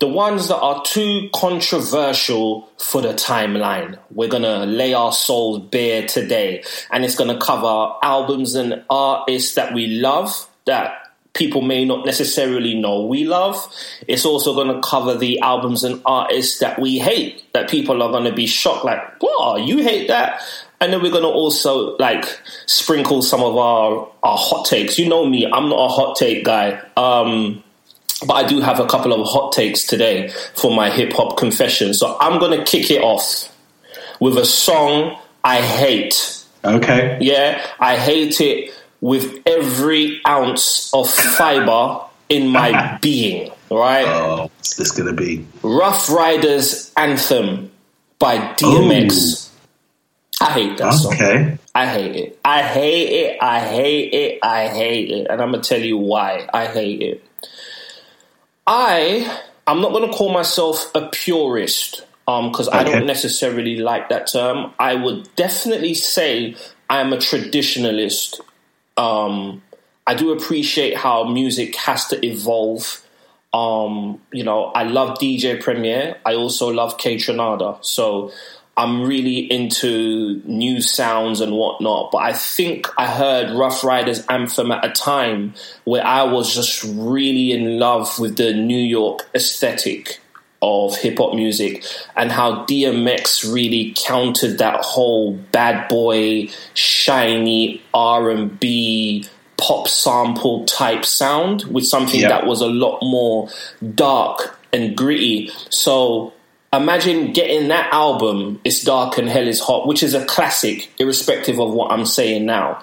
The 0.00 0.08
ones 0.08 0.48
that 0.48 0.58
are 0.58 0.82
too 0.84 1.30
controversial 1.32 2.68
for 2.78 3.00
the 3.00 3.14
timeline. 3.14 3.98
We're 4.10 4.28
going 4.28 4.42
to 4.42 4.66
lay 4.66 4.92
our 4.92 5.12
souls 5.12 5.60
bare 5.60 6.06
today. 6.06 6.64
And 6.90 7.04
it's 7.04 7.14
going 7.14 7.30
to 7.30 7.38
cover 7.38 7.94
albums 8.02 8.56
and 8.56 8.84
artists 8.90 9.54
that 9.54 9.72
we 9.72 9.86
love, 9.86 10.48
that 10.66 11.03
people 11.34 11.60
may 11.60 11.84
not 11.84 12.06
necessarily 12.06 12.74
know 12.74 13.04
we 13.04 13.24
love. 13.24 13.56
It's 14.06 14.24
also 14.24 14.54
going 14.54 14.68
to 14.68 14.80
cover 14.80 15.16
the 15.16 15.40
albums 15.40 15.84
and 15.84 16.00
artists 16.06 16.60
that 16.60 16.78
we 16.80 16.98
hate, 16.98 17.44
that 17.52 17.68
people 17.68 18.02
are 18.02 18.10
going 18.10 18.24
to 18.24 18.32
be 18.32 18.46
shocked, 18.46 18.84
like, 18.84 19.22
"Wow, 19.22 19.56
you 19.56 19.78
hate 19.78 20.08
that?" 20.08 20.40
And 20.80 20.92
then 20.92 21.02
we're 21.02 21.10
going 21.10 21.22
to 21.22 21.28
also 21.28 21.96
like 21.98 22.24
sprinkle 22.66 23.22
some 23.22 23.42
of 23.42 23.56
our 23.56 24.08
our 24.22 24.38
hot 24.38 24.66
takes. 24.66 24.98
You 24.98 25.08
know 25.08 25.26
me, 25.26 25.44
I'm 25.46 25.68
not 25.68 25.84
a 25.84 25.88
hot 25.88 26.16
take 26.16 26.44
guy. 26.44 26.80
Um, 26.96 27.62
but 28.26 28.34
I 28.34 28.46
do 28.46 28.60
have 28.60 28.80
a 28.80 28.86
couple 28.86 29.12
of 29.12 29.26
hot 29.26 29.52
takes 29.52 29.84
today 29.84 30.28
for 30.54 30.74
my 30.74 30.88
hip 30.88 31.12
hop 31.12 31.36
confession. 31.36 31.94
So 31.94 32.16
I'm 32.20 32.38
going 32.38 32.58
to 32.58 32.64
kick 32.64 32.90
it 32.90 33.02
off 33.02 33.52
with 34.20 34.38
a 34.38 34.46
song 34.46 35.18
I 35.42 35.60
hate. 35.60 36.42
Okay. 36.64 37.18
Yeah, 37.20 37.62
I 37.78 37.96
hate 37.96 38.40
it 38.40 38.72
with 39.04 39.42
every 39.44 40.18
ounce 40.26 40.90
of 40.94 41.10
fiber 41.10 42.00
in 42.30 42.48
my 42.48 42.96
being, 43.02 43.52
right? 43.70 44.06
Oh, 44.08 44.50
what's 44.56 44.76
this 44.76 44.92
gonna 44.92 45.12
be? 45.12 45.46
Ruff 45.62 46.08
Ryders 46.08 46.90
Anthem 46.96 47.70
by 48.18 48.38
DMX. 48.54 49.50
I 50.40 50.52
hate 50.52 50.78
that 50.78 50.92
song. 50.94 51.12
Okay. 51.12 51.58
I 51.74 51.86
hate 51.86 52.16
it. 52.16 52.40
I 52.46 52.62
hate 52.62 53.08
it. 53.10 53.42
I 53.42 53.60
hate 53.60 54.14
it. 54.14 54.38
I 54.42 54.68
hate 54.68 55.10
it. 55.10 55.26
And 55.28 55.42
I'm 55.42 55.50
gonna 55.50 55.62
tell 55.62 55.82
you 55.82 55.98
why 55.98 56.48
I 56.54 56.64
hate 56.64 57.02
it. 57.02 57.22
I 58.66 59.38
I'm 59.66 59.82
not 59.82 59.92
gonna 59.92 60.14
call 60.14 60.32
myself 60.32 60.90
a 60.94 61.10
purist, 61.10 62.06
um, 62.26 62.52
because 62.52 62.70
I 62.70 62.82
don't 62.84 63.04
necessarily 63.04 63.76
like 63.76 64.08
that 64.08 64.28
term. 64.28 64.72
I 64.78 64.94
would 64.94 65.28
definitely 65.36 65.92
say 65.92 66.56
I'm 66.88 67.12
a 67.12 67.18
traditionalist. 67.18 68.40
Um, 68.96 69.62
I 70.06 70.14
do 70.14 70.32
appreciate 70.32 70.96
how 70.96 71.24
music 71.24 71.76
has 71.76 72.06
to 72.08 72.24
evolve. 72.24 73.02
Um, 73.52 74.20
you 74.32 74.44
know, 74.44 74.64
I 74.64 74.84
love 74.84 75.18
DJ 75.18 75.62
Premier. 75.62 76.16
I 76.26 76.34
also 76.34 76.68
love 76.68 76.98
Kaytranada. 76.98 77.84
So 77.84 78.32
I'm 78.76 79.02
really 79.02 79.38
into 79.50 80.42
new 80.44 80.80
sounds 80.80 81.40
and 81.40 81.52
whatnot. 81.52 82.10
But 82.10 82.18
I 82.18 82.32
think 82.32 82.88
I 82.98 83.06
heard 83.06 83.56
Ruff 83.56 83.84
Ryders 83.84 84.26
Anthem 84.26 84.72
at 84.72 84.84
a 84.84 84.90
time 84.90 85.54
where 85.84 86.04
I 86.04 86.24
was 86.24 86.54
just 86.54 86.84
really 86.84 87.52
in 87.52 87.78
love 87.78 88.18
with 88.18 88.36
the 88.36 88.52
New 88.52 88.78
York 88.78 89.28
aesthetic 89.34 90.20
of 90.64 90.96
hip 90.96 91.18
hop 91.18 91.34
music 91.34 91.84
and 92.16 92.32
how 92.32 92.64
DMX 92.64 93.52
really 93.52 93.92
countered 93.96 94.58
that 94.58 94.80
whole 94.82 95.32
bad 95.52 95.88
boy, 95.88 96.48
shiny 96.72 97.82
R 97.92 98.30
and 98.30 98.58
B 98.58 99.26
pop 99.56 99.88
sample 99.88 100.64
type 100.64 101.04
sound 101.04 101.64
with 101.64 101.86
something 101.86 102.20
Yeah. 102.20 102.28
that 102.30 102.46
was 102.46 102.60
a 102.60 102.66
lot 102.66 102.98
more 103.02 103.48
dark 103.94 104.58
and 104.72 104.96
gritty. 104.96 105.50
So 105.70 106.32
imagine 106.72 107.32
getting 107.32 107.68
that 107.68 107.92
album, 107.92 108.60
It's 108.64 108.82
Dark 108.82 109.18
and 109.18 109.28
Hell 109.28 109.46
is 109.46 109.60
Hot, 109.60 109.86
which 109.86 110.02
is 110.02 110.14
a 110.14 110.24
classic, 110.24 110.90
irrespective 110.98 111.60
of 111.60 111.72
what 111.72 111.92
I'm 111.92 112.06
saying 112.06 112.46
now. 112.46 112.80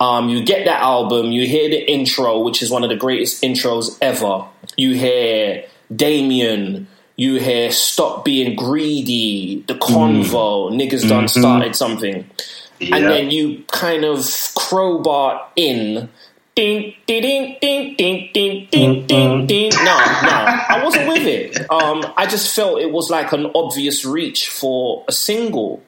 Um, 0.00 0.28
you 0.28 0.42
get 0.44 0.64
that 0.64 0.80
album, 0.80 1.30
you 1.30 1.46
hear 1.46 1.68
the 1.68 1.90
intro, 1.90 2.40
which 2.40 2.62
is 2.62 2.70
one 2.70 2.82
of 2.84 2.90
the 2.90 2.96
greatest 2.96 3.42
intros 3.42 3.96
ever. 4.00 4.44
You 4.76 4.94
hear 4.94 5.64
Damien, 5.94 6.88
you 7.16 7.38
hear 7.38 7.70
Stop 7.70 8.24
Being 8.24 8.56
Greedy, 8.56 9.64
The 9.66 9.74
Convo, 9.74 10.70
Niggas 10.72 11.08
Done 11.08 11.28
Started 11.28 11.76
Something. 11.76 12.28
Yeah. 12.80 12.96
And 12.96 13.04
then 13.06 13.30
you 13.30 13.64
kind 13.70 14.04
of 14.04 14.26
crowbar 14.56 15.46
in. 15.56 16.08
Ding, 16.56 16.94
ding, 17.06 17.22
ding, 17.22 17.56
ding, 17.60 17.96
ding, 17.96 18.30
ding, 18.32 18.68
ding, 18.70 19.06
ding, 19.06 19.46
ding. 19.46 19.70
No, 19.74 19.84
no, 19.84 20.44
I 20.68 20.80
wasn't 20.84 21.08
with 21.08 21.26
it. 21.26 21.68
Um, 21.68 22.04
I 22.16 22.26
just 22.26 22.54
felt 22.54 22.80
it 22.80 22.92
was 22.92 23.10
like 23.10 23.32
an 23.32 23.50
obvious 23.56 24.04
reach 24.04 24.48
for 24.48 25.04
a 25.08 25.12
single. 25.12 25.82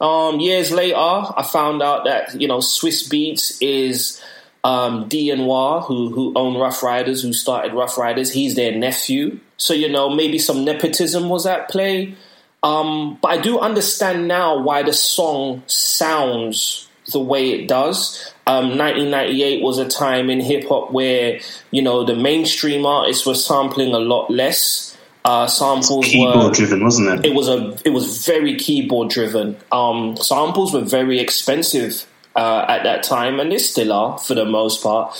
Um, 0.00 0.38
years 0.38 0.70
later, 0.70 0.96
I 0.96 1.44
found 1.50 1.82
out 1.82 2.04
that 2.04 2.40
you 2.40 2.46
know 2.46 2.58
Swizz 2.58 3.08
Beatz 3.08 3.58
is 3.60 4.22
um, 4.62 5.08
D 5.08 5.34
Noir, 5.34 5.80
who 5.80 6.10
who 6.10 6.32
own 6.36 6.56
Ruff 6.56 6.84
Ryders, 6.84 7.22
who 7.22 7.32
started 7.32 7.74
Ruff 7.74 7.98
Ryders. 7.98 8.30
He's 8.30 8.54
their 8.54 8.76
nephew, 8.76 9.40
so 9.56 9.74
you 9.74 9.88
know 9.88 10.10
maybe 10.10 10.38
some 10.38 10.64
nepotism 10.64 11.28
was 11.28 11.46
at 11.46 11.68
play. 11.68 12.14
Um, 12.62 13.18
but 13.22 13.28
I 13.28 13.38
do 13.40 13.58
understand 13.58 14.26
now 14.26 14.58
why 14.58 14.82
the 14.82 14.92
song 14.92 15.62
sounds 15.66 16.88
the 17.12 17.20
way 17.20 17.50
it 17.50 17.68
does. 17.68 18.32
Um, 18.46 18.78
1998 18.78 19.62
was 19.62 19.78
a 19.78 19.86
time 19.86 20.30
in 20.30 20.40
hip 20.40 20.68
hop 20.68 20.92
where 20.92 21.40
you 21.70 21.82
know 21.82 22.04
the 22.04 22.16
mainstream 22.16 22.86
artists 22.86 23.26
were 23.26 23.34
sampling 23.34 23.94
a 23.94 23.98
lot 23.98 24.30
less. 24.30 24.96
Uh, 25.24 25.46
samples 25.46 26.06
were 26.06 26.10
Keyboard 26.10 26.44
were 26.44 26.52
driven, 26.52 26.84
wasn't 26.84 27.24
it? 27.24 27.30
it 27.30 27.34
was 27.34 27.48
a 27.48 27.76
it 27.84 27.90
was 27.90 28.24
very 28.24 28.56
keyboard 28.56 29.10
driven. 29.10 29.56
Um, 29.72 30.16
samples 30.16 30.72
were 30.72 30.82
very 30.82 31.18
expensive 31.18 32.06
uh, 32.36 32.64
at 32.68 32.84
that 32.84 33.02
time, 33.02 33.40
and 33.40 33.50
they 33.50 33.58
still 33.58 33.92
are 33.92 34.18
for 34.18 34.34
the 34.34 34.44
most 34.44 34.82
part. 34.82 35.16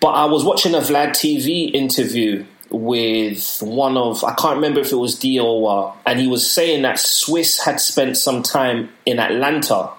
But 0.00 0.08
I 0.08 0.26
was 0.26 0.44
watching 0.44 0.74
a 0.74 0.80
Vlad 0.80 1.10
TV 1.10 1.72
interview 1.74 2.44
with 2.70 3.58
one 3.62 3.96
of 3.96 4.24
I 4.24 4.34
can't 4.34 4.56
remember 4.56 4.80
if 4.80 4.92
it 4.92 4.96
was 4.96 5.18
Diowa, 5.18 5.94
and 6.04 6.18
he 6.18 6.26
was 6.26 6.50
saying 6.50 6.82
that 6.82 6.96
Swizz 6.96 7.64
had 7.64 7.80
spent 7.80 8.16
some 8.16 8.42
time 8.42 8.90
in 9.04 9.18
Atlanta 9.18 9.90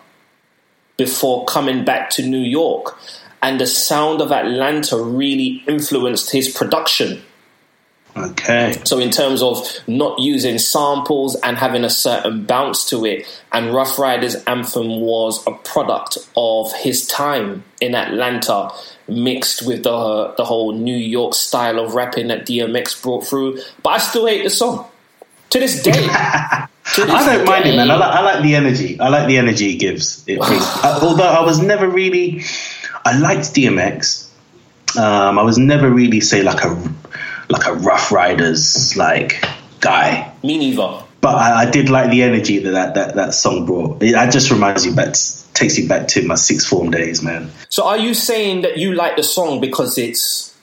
before 0.98 1.46
coming 1.46 1.86
back 1.86 2.10
to 2.12 2.28
New 2.28 2.42
York. 2.42 2.98
And 3.42 3.62
the 3.62 3.68
sound 3.68 4.20
of 4.20 4.32
Atlanta 4.32 4.98
really 4.98 5.64
influenced 5.68 6.32
his 6.32 6.50
production. 6.50 7.22
Okay. 8.18 8.80
So, 8.86 9.00
in 9.00 9.10
terms 9.10 9.42
of 9.42 9.68
not 9.88 10.20
using 10.20 10.58
samples 10.58 11.36
and 11.36 11.58
having 11.58 11.84
a 11.84 11.90
certain 11.90 12.46
bounce 12.46 12.90
to 12.90 13.06
it, 13.06 13.26
and 13.52 13.74
Ruff 13.74 14.00
Ryders 14.00 14.36
Anthem 14.46 15.02
was 15.02 15.46
a 15.48 15.52
product 15.52 16.18
of 16.36 16.74
his 16.74 17.06
time 17.08 17.64
in 17.80 17.96
Atlanta, 17.96 18.72
mixed 19.08 19.66
with 19.66 19.84
the 19.84 20.34
the 20.38 20.46
whole 20.46 20.74
New 20.74 20.98
York 20.98 21.34
style 21.34 21.80
of 21.80 21.94
rapping 21.96 22.28
that 22.28 22.46
DMX 22.46 23.02
brought 23.02 23.26
through. 23.26 23.60
But 23.84 23.90
I 23.90 23.98
still 24.00 24.26
hate 24.26 24.44
the 24.44 24.50
song 24.50 24.88
to 25.50 25.60
this 25.60 25.84
day. 25.84 26.08
I 26.96 27.36
don't 27.36 27.46
mind 27.46 27.66
it, 27.66 27.76
man. 27.76 27.92
I 27.92 27.96
like, 27.96 28.12
I 28.12 28.22
like 28.22 28.44
the 28.44 28.56
energy. 28.56 29.00
I 29.00 29.10
like 29.10 29.28
the 29.28 29.38
energy 29.38 29.74
it 29.74 29.78
gives. 29.78 30.24
It 30.28 30.40
although 30.84 31.24
I 31.24 31.42
was 31.44 31.60
never 31.62 31.88
really, 31.88 32.42
I 33.06 33.18
liked 33.18 33.54
DMX. 33.54 34.26
Um, 34.98 35.38
I 35.38 35.44
was 35.44 35.58
never 35.58 35.90
really 35.90 36.22
say 36.22 36.44
like 36.44 36.64
a 36.64 36.76
like 37.50 37.66
a 37.66 37.74
Ruff 37.74 38.12
Ryders 38.12 38.96
like 38.98 39.44
guy. 39.80 40.34
Me 40.44 40.58
neither. 40.58 41.04
But 41.20 41.36
I, 41.36 41.64
I 41.64 41.70
did 41.72 41.90
like 41.90 42.12
the 42.12 42.24
energy 42.24 42.60
that 42.60 42.72
that, 42.72 42.94
that, 42.96 43.16
that 43.16 43.34
song 43.34 43.66
brought. 43.66 44.02
It, 44.04 44.14
it 44.16 44.32
just 44.32 44.52
reminds 44.52 44.86
you 44.86 44.96
back, 44.96 45.16
takes 45.54 45.78
you 45.78 45.88
back 45.88 46.08
to 46.10 46.26
my 46.26 46.36
sixth 46.36 46.68
form 46.68 46.92
days, 46.92 47.24
man. 47.24 47.50
So, 47.70 47.86
are 47.86 47.98
you 47.98 48.14
saying 48.14 48.62
that 48.62 48.78
you 48.78 48.94
like 48.94 49.16
the 49.16 49.24
song 49.24 49.60
because 49.60 49.98
it's 49.98 50.56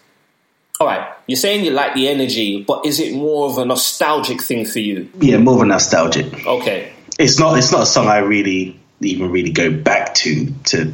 all 0.80 0.86
right? 0.86 1.12
You're 1.26 1.36
saying 1.36 1.64
you 1.64 1.70
like 1.72 1.94
the 1.94 2.08
energy, 2.08 2.62
but 2.62 2.86
is 2.86 3.00
it 3.00 3.14
more 3.14 3.48
of 3.48 3.58
a 3.58 3.64
nostalgic 3.64 4.42
thing 4.42 4.64
for 4.64 4.78
you? 4.78 5.10
Yeah, 5.20 5.38
more 5.38 5.54
of 5.56 5.62
a 5.62 5.66
nostalgic. 5.66 6.46
Okay. 6.46 6.92
It's 7.18 7.38
not. 7.38 7.58
It's 7.58 7.72
not 7.72 7.82
a 7.82 7.86
song 7.86 8.06
I 8.06 8.18
really 8.18 8.80
even 9.00 9.30
really 9.30 9.52
go 9.52 9.70
back 9.70 10.14
to 10.14 10.52
to 10.66 10.92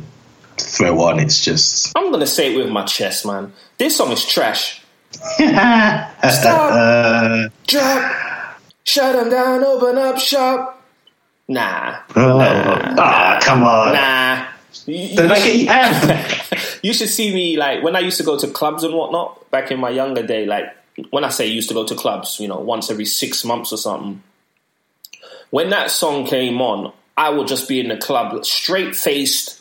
throw 0.56 1.02
on. 1.02 1.20
It's 1.20 1.44
just. 1.44 1.92
I'm 1.97 2.11
gonna 2.11 2.26
say 2.26 2.54
it 2.54 2.56
with 2.56 2.70
my 2.70 2.85
chest, 2.85 3.26
man. 3.26 3.52
This 3.78 3.97
song 3.97 4.11
is 4.12 4.25
trash. 4.25 4.79
Uh, 6.23 7.49
Drop, 7.67 8.61
shut 8.85 9.14
them 9.14 9.31
down, 9.31 9.64
open 9.64 9.99
up 9.99 10.19
shop. 10.19 10.83
Nah, 11.49 12.00
oh, 12.14 12.38
ah, 12.40 13.38
come 13.43 13.62
on. 13.64 13.93
nah. 13.95 14.47
You, 14.87 15.25
I 15.25 15.38
get 15.38 15.57
you 15.57 15.67
amped? 15.67 16.81
you 16.83 16.93
should 16.93 17.09
see 17.09 17.35
me 17.35 17.57
like 17.57 17.83
when 17.83 17.97
I 17.97 18.00
used 18.00 18.19
to 18.19 18.23
go 18.23 18.38
to 18.38 18.49
clubs 18.49 18.85
and 18.85 18.95
whatnot 18.95 19.50
back 19.50 19.71
in 19.71 19.81
my 19.81 19.90
younger 19.90 20.25
day. 20.25 20.47
Like 20.47 20.67
when 21.11 21.25
I 21.25 21.29
say 21.31 21.47
used 21.47 21.69
to 21.69 21.75
go 21.75 21.85
to 21.85 21.95
clubs, 21.95 22.38
you 22.38 22.49
know, 22.49 22.59
once 22.59 22.90
every 22.90 23.05
six 23.05 23.45
months 23.45 23.73
or 23.73 23.76
something. 23.76 24.23
When 25.50 25.71
that 25.71 25.90
song 25.90 26.26
came 26.26 26.61
on, 26.61 26.93
I 27.17 27.31
would 27.31 27.49
just 27.49 27.69
be 27.69 27.81
in 27.81 27.88
the 27.88 27.97
club, 27.97 28.45
straight 28.45 28.95
faced, 28.95 29.61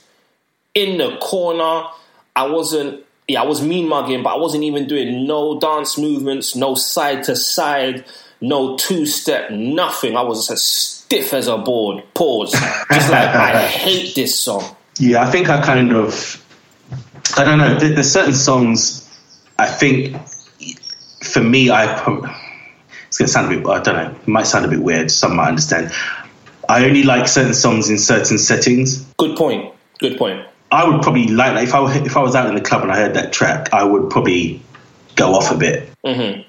in 0.75 0.97
the 0.99 1.17
corner. 1.17 1.87
I 2.35 2.45
wasn't, 2.47 3.03
yeah, 3.29 3.43
I 3.43 3.45
was 3.45 3.61
mean 3.61 3.87
mugging, 3.87 4.23
but 4.23 4.33
I 4.35 4.37
wasn't 4.37 4.63
even 4.63 4.87
doing 4.87 5.27
no 5.27 5.59
dance 5.59 5.99
movements, 5.99 6.55
no 6.55 6.73
side 6.73 7.23
to 7.25 7.35
side, 7.35 8.03
no 8.41 8.75
two 8.75 9.05
step, 9.05 9.51
nothing. 9.51 10.17
I 10.17 10.23
was 10.23 10.49
as 10.49 10.63
stiff 10.63 11.31
as 11.33 11.47
a 11.47 11.57
board. 11.59 12.03
Pause. 12.15 12.53
Just 12.53 13.11
like 13.11 13.29
I 13.29 13.67
hate 13.67 14.15
this 14.15 14.37
song. 14.39 14.63
Yeah, 14.97 15.21
I 15.21 15.29
think 15.29 15.47
I 15.47 15.61
kind 15.61 15.93
of. 15.93 16.43
I 17.37 17.43
don't 17.43 17.59
know. 17.59 17.77
There's 17.77 18.11
certain 18.11 18.33
songs. 18.33 19.07
I 19.59 19.67
think 19.67 20.17
for 21.23 21.43
me, 21.43 21.69
I. 21.69 21.85
It's 23.07 23.17
gonna 23.19 23.27
sound 23.27 23.53
a 23.53 23.57
bit. 23.57 23.67
I 23.67 23.79
don't 23.81 23.95
know. 23.95 24.19
It 24.19 24.27
might 24.27 24.47
sound 24.47 24.65
a 24.65 24.67
bit 24.69 24.81
weird. 24.81 25.11
Some 25.11 25.35
might 25.35 25.49
understand. 25.49 25.91
I 26.67 26.85
only 26.85 27.03
like 27.03 27.27
certain 27.27 27.53
songs 27.53 27.91
in 27.91 27.99
certain 27.99 28.39
settings. 28.39 29.03
Good 29.17 29.37
point. 29.37 29.73
Good 29.99 30.17
point. 30.17 30.47
I 30.71 30.87
would 30.87 31.01
probably 31.01 31.27
like 31.27 31.53
that 31.55 31.63
if 31.63 31.73
I 31.73 31.97
if 31.97 32.15
I 32.15 32.21
was 32.21 32.35
out 32.35 32.47
in 32.47 32.55
the 32.55 32.61
club 32.61 32.83
and 32.83 32.91
I 32.91 32.95
heard 32.97 33.15
that 33.15 33.33
track, 33.33 33.73
I 33.73 33.83
would 33.83 34.09
probably 34.09 34.61
go 35.15 35.33
off 35.33 35.51
a 35.51 35.57
bit. 35.57 35.89
hmm 36.05 36.41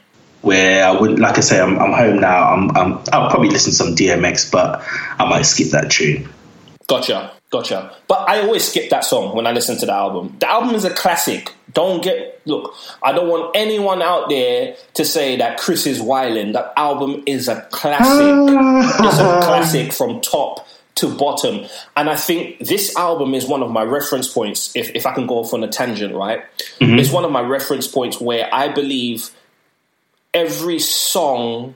Where 0.42 0.84
I 0.84 0.92
wouldn't, 0.98 1.18
like 1.18 1.38
I 1.38 1.40
say, 1.40 1.60
I'm, 1.60 1.78
I'm 1.78 1.92
home 1.92 2.20
now. 2.20 2.52
I'm, 2.52 2.76
I'm 2.76 2.92
I'll 3.12 3.30
probably 3.30 3.50
listen 3.50 3.72
to 3.72 3.76
some 3.76 3.94
DMX, 3.94 4.50
but 4.50 4.82
I 5.18 5.28
might 5.28 5.42
skip 5.42 5.70
that 5.70 5.90
tune. 5.90 6.28
Gotcha, 6.86 7.32
gotcha. 7.50 7.94
But 8.08 8.28
I 8.28 8.40
always 8.40 8.68
skip 8.68 8.90
that 8.90 9.04
song 9.04 9.34
when 9.34 9.46
I 9.46 9.52
listen 9.52 9.78
to 9.78 9.86
the 9.86 9.92
album. 9.92 10.36
The 10.40 10.50
album 10.50 10.74
is 10.74 10.84
a 10.84 10.90
classic. 10.90 11.54
Don't 11.72 12.02
get 12.02 12.40
look. 12.46 12.74
I 13.02 13.12
don't 13.12 13.28
want 13.28 13.52
anyone 13.54 14.02
out 14.02 14.28
there 14.28 14.76
to 14.94 15.04
say 15.04 15.36
that 15.36 15.58
Chris 15.58 15.86
is 15.86 16.02
wilding. 16.02 16.52
That 16.52 16.72
album 16.76 17.22
is 17.26 17.48
a 17.48 17.62
classic. 17.70 18.04
it's 19.06 19.18
a 19.18 19.40
classic 19.40 19.92
from 19.92 20.20
top 20.20 20.66
to 20.97 21.14
bottom. 21.16 21.66
And 21.97 22.11
I 22.11 22.16
think 22.16 22.59
this 22.59 22.97
album 22.97 23.35
is 23.35 23.47
one 23.47 23.62
of 23.62 23.70
my 23.70 23.82
reference 23.82 24.32
points. 24.32 24.75
If 24.76 24.94
if 24.94 25.06
I 25.06 25.14
can 25.14 25.26
go 25.26 25.38
off 25.38 25.54
on 25.54 25.62
a 25.64 25.68
tangent, 25.68 26.14
right? 26.14 26.44
It's 26.80 27.11
one 27.11 27.25
of 27.25 27.32
my 27.32 27.42
reference 27.42 27.87
points 27.87 28.20
where 28.20 28.49
I 28.52 28.68
believe 28.68 29.30
every 30.35 30.78
song. 30.78 31.75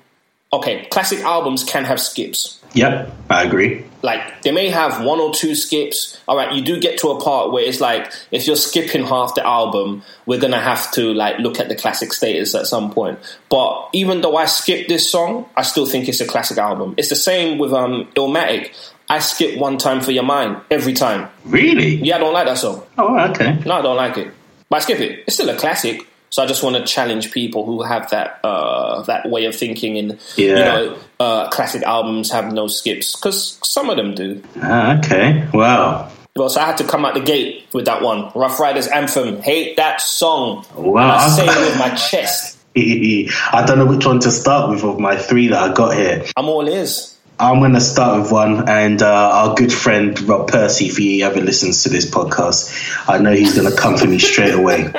Okay, 0.52 0.86
classic 0.86 1.18
albums 1.20 1.64
can 1.64 1.84
have 1.84 2.00
skips 2.00 2.60
Yep, 2.74 3.12
I 3.30 3.44
agree. 3.44 3.84
like 4.02 4.42
they 4.42 4.50
may 4.50 4.68
have 4.68 5.04
one 5.04 5.20
or 5.20 5.32
two 5.32 5.54
skips. 5.54 6.20
All 6.26 6.36
right, 6.36 6.52
you 6.52 6.60
do 6.62 6.80
get 6.80 6.98
to 6.98 7.08
a 7.10 7.20
part 7.20 7.52
where 7.52 7.64
it's 7.64 7.80
like 7.80 8.12
if 8.32 8.48
you're 8.48 8.56
skipping 8.56 9.04
half 9.06 9.36
the 9.36 9.46
album, 9.46 10.02
we're 10.26 10.40
gonna 10.40 10.60
have 10.60 10.90
to 10.92 11.14
like 11.14 11.38
look 11.38 11.60
at 11.60 11.68
the 11.68 11.76
classic 11.76 12.12
status 12.12 12.52
at 12.54 12.66
some 12.66 12.90
point. 12.92 13.18
But 13.48 13.90
even 13.92 14.22
though 14.22 14.36
I 14.36 14.46
skipped 14.46 14.88
this 14.88 15.08
song, 15.08 15.48
I 15.56 15.62
still 15.62 15.86
think 15.86 16.08
it's 16.08 16.20
a 16.20 16.26
classic 16.26 16.58
album. 16.58 16.94
It's 16.96 17.10
the 17.10 17.16
same 17.16 17.58
with 17.58 17.72
um 17.72 18.08
Illmatic. 18.16 18.74
I 19.08 19.18
skip 19.18 19.58
one 19.58 19.76
time 19.78 20.00
for 20.00 20.12
your 20.12 20.22
mind 20.24 20.56
every 20.70 20.92
time. 20.94 21.28
Really? 21.44 21.96
Yeah, 21.96 22.16
I 22.16 22.18
don't 22.18 22.32
like 22.32 22.46
that 22.46 22.58
song. 22.58 22.82
Oh, 22.98 23.18
okay. 23.30 23.58
No, 23.66 23.74
I 23.74 23.82
don't 23.82 23.96
like 23.96 24.16
it. 24.16 24.32
But 24.70 24.76
I 24.76 24.78
skip 24.80 25.00
it. 25.00 25.24
It's 25.26 25.34
still 25.36 25.48
a 25.50 25.56
classic. 25.56 26.06
So 26.30 26.42
I 26.42 26.46
just 26.46 26.62
want 26.64 26.74
to 26.76 26.84
challenge 26.84 27.30
people 27.30 27.64
who 27.64 27.82
have 27.82 28.10
that 28.10 28.40
uh, 28.42 29.02
that 29.02 29.30
way 29.30 29.44
of 29.44 29.54
thinking, 29.54 29.96
and 29.98 30.18
you 30.36 30.48
Yeah. 30.56 30.64
know, 30.64 30.96
uh, 31.20 31.48
classic 31.50 31.82
albums 31.84 32.32
have 32.32 32.52
no 32.52 32.66
skips 32.66 33.14
because 33.14 33.58
some 33.62 33.88
of 33.88 33.96
them 33.96 34.14
do. 34.16 34.42
Ah, 34.60 34.98
okay. 34.98 35.46
Wow. 35.54 36.10
Well, 36.34 36.48
so 36.48 36.60
I 36.60 36.64
had 36.66 36.78
to 36.78 36.84
come 36.84 37.04
out 37.04 37.14
the 37.14 37.20
gate 37.20 37.66
with 37.72 37.84
that 37.84 38.02
one. 38.02 38.32
Ruff 38.34 38.58
Ryders 38.58 38.88
Anthem. 38.88 39.40
Hate 39.42 39.76
that 39.76 40.00
song. 40.00 40.64
Wow. 40.74 41.18
I 41.18 41.28
say 41.28 41.44
it 41.46 41.60
with 41.70 41.78
my 41.78 41.90
chest. 41.94 42.58
I 42.76 43.64
don't 43.64 43.78
know 43.78 43.86
which 43.86 44.04
one 44.04 44.18
to 44.20 44.32
start 44.32 44.68
with 44.70 44.82
of 44.82 44.98
my 44.98 45.16
three 45.16 45.46
that 45.48 45.62
I 45.70 45.72
got 45.72 45.94
here. 45.94 46.24
I'm 46.36 46.48
all 46.48 46.68
ears. 46.68 47.13
I'm 47.38 47.58
going 47.58 47.72
to 47.72 47.80
start 47.80 48.22
with 48.22 48.32
one, 48.32 48.68
and 48.68 49.02
uh, 49.02 49.30
our 49.32 49.54
good 49.54 49.72
friend 49.72 50.18
Rob 50.22 50.48
Percy, 50.48 50.86
if 50.86 50.96
he 50.96 51.22
ever 51.22 51.40
listens 51.40 51.82
to 51.82 51.88
this 51.88 52.08
podcast, 52.08 53.08
I 53.08 53.18
know 53.18 53.32
he's 53.32 53.56
going 53.56 53.70
to 53.70 53.76
come 53.76 53.96
for 53.96 54.06
me 54.06 54.18
straight 54.18 54.54
away. 54.54 54.92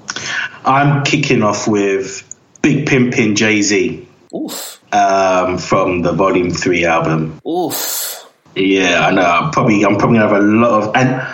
I'm 0.64 1.04
kicking 1.04 1.42
off 1.42 1.68
with 1.68 2.24
Big 2.62 2.86
Pimpin' 2.86 3.36
Jay 3.36 3.62
Z 3.62 4.06
Oof. 4.34 4.82
um, 4.92 5.56
from 5.56 6.02
the 6.02 6.12
Volume 6.12 6.50
Three 6.50 6.84
album. 6.84 7.40
Oof. 7.46 8.26
Yeah, 8.54 9.06
I 9.06 9.12
know. 9.12 9.22
I'm 9.22 9.50
probably 9.52 9.84
I'm 9.84 9.96
probably 9.96 10.18
gonna 10.18 10.28
have 10.28 10.42
a 10.42 10.44
lot 10.44 10.82
of 10.82 10.96
and 10.96 11.24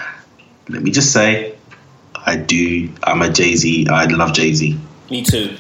let 0.69 0.83
me 0.83 0.91
just 0.91 1.13
say, 1.13 1.55
I 2.15 2.37
do. 2.37 2.91
I'm 3.03 3.23
a 3.23 3.31
Jay 3.31 3.57
Z. 3.57 3.89
I 3.89 4.05
love 4.05 4.35
Jay 4.35 4.53
Z. 4.53 4.79
Me 5.11 5.23
too. 5.23 5.57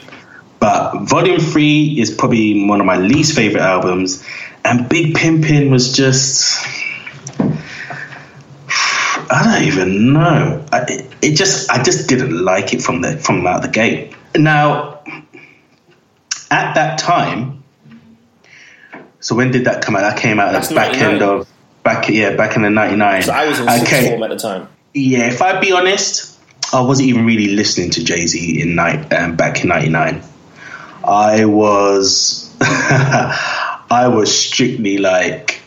But 0.64 1.00
Volume 1.00 1.40
Three 1.40 2.00
is 2.00 2.10
probably 2.10 2.66
one 2.66 2.80
of 2.80 2.86
my 2.86 2.96
least 2.96 3.36
favorite 3.36 3.60
albums, 3.60 4.26
and 4.64 4.88
Big 4.88 5.12
Pimpin' 5.12 5.70
was 5.70 5.92
just. 5.92 6.56
I 9.30 9.42
don't 9.44 9.64
even 9.64 10.14
know. 10.14 10.64
I, 10.72 10.86
it, 10.88 11.12
it 11.20 11.36
just 11.36 11.70
I 11.70 11.82
just 11.82 12.08
didn't 12.08 12.42
like 12.42 12.72
it 12.72 12.80
from 12.80 13.02
the 13.02 13.18
from 13.18 13.46
out 13.46 13.60
the 13.60 13.68
gate. 13.68 14.16
Now, 14.34 15.02
at 16.50 16.72
that 16.76 16.98
time, 16.98 17.62
so 19.20 19.34
when 19.34 19.50
did 19.50 19.66
that 19.66 19.82
come 19.84 19.96
out? 19.96 20.00
That 20.00 20.18
came 20.18 20.40
out 20.40 20.54
at 20.54 20.66
the 20.66 20.74
back 20.74 20.92
99. 20.92 21.12
end 21.12 21.22
of 21.22 21.52
back 21.82 22.08
yeah 22.08 22.36
back 22.36 22.56
in 22.56 22.62
the 22.62 22.70
'99. 22.70 23.24
So 23.24 23.34
I 23.34 23.46
was 23.46 23.60
in 23.60 23.68
sixth 23.68 24.08
form 24.08 24.22
at 24.22 24.30
the 24.30 24.36
time. 24.36 24.68
Yeah, 24.94 25.26
if 25.26 25.42
I 25.42 25.60
be 25.60 25.72
honest, 25.72 26.40
I 26.72 26.80
wasn't 26.80 27.10
even 27.10 27.26
really 27.26 27.48
listening 27.48 27.90
to 27.90 28.02
Jay 28.02 28.26
Z 28.26 28.62
in 28.62 28.74
night 28.74 29.12
um, 29.12 29.36
back 29.36 29.62
in 29.62 29.68
'99. 29.68 30.22
I 31.06 31.44
was, 31.44 32.54
I 32.60 34.08
was 34.08 34.36
strictly 34.36 34.98
like 34.98 35.60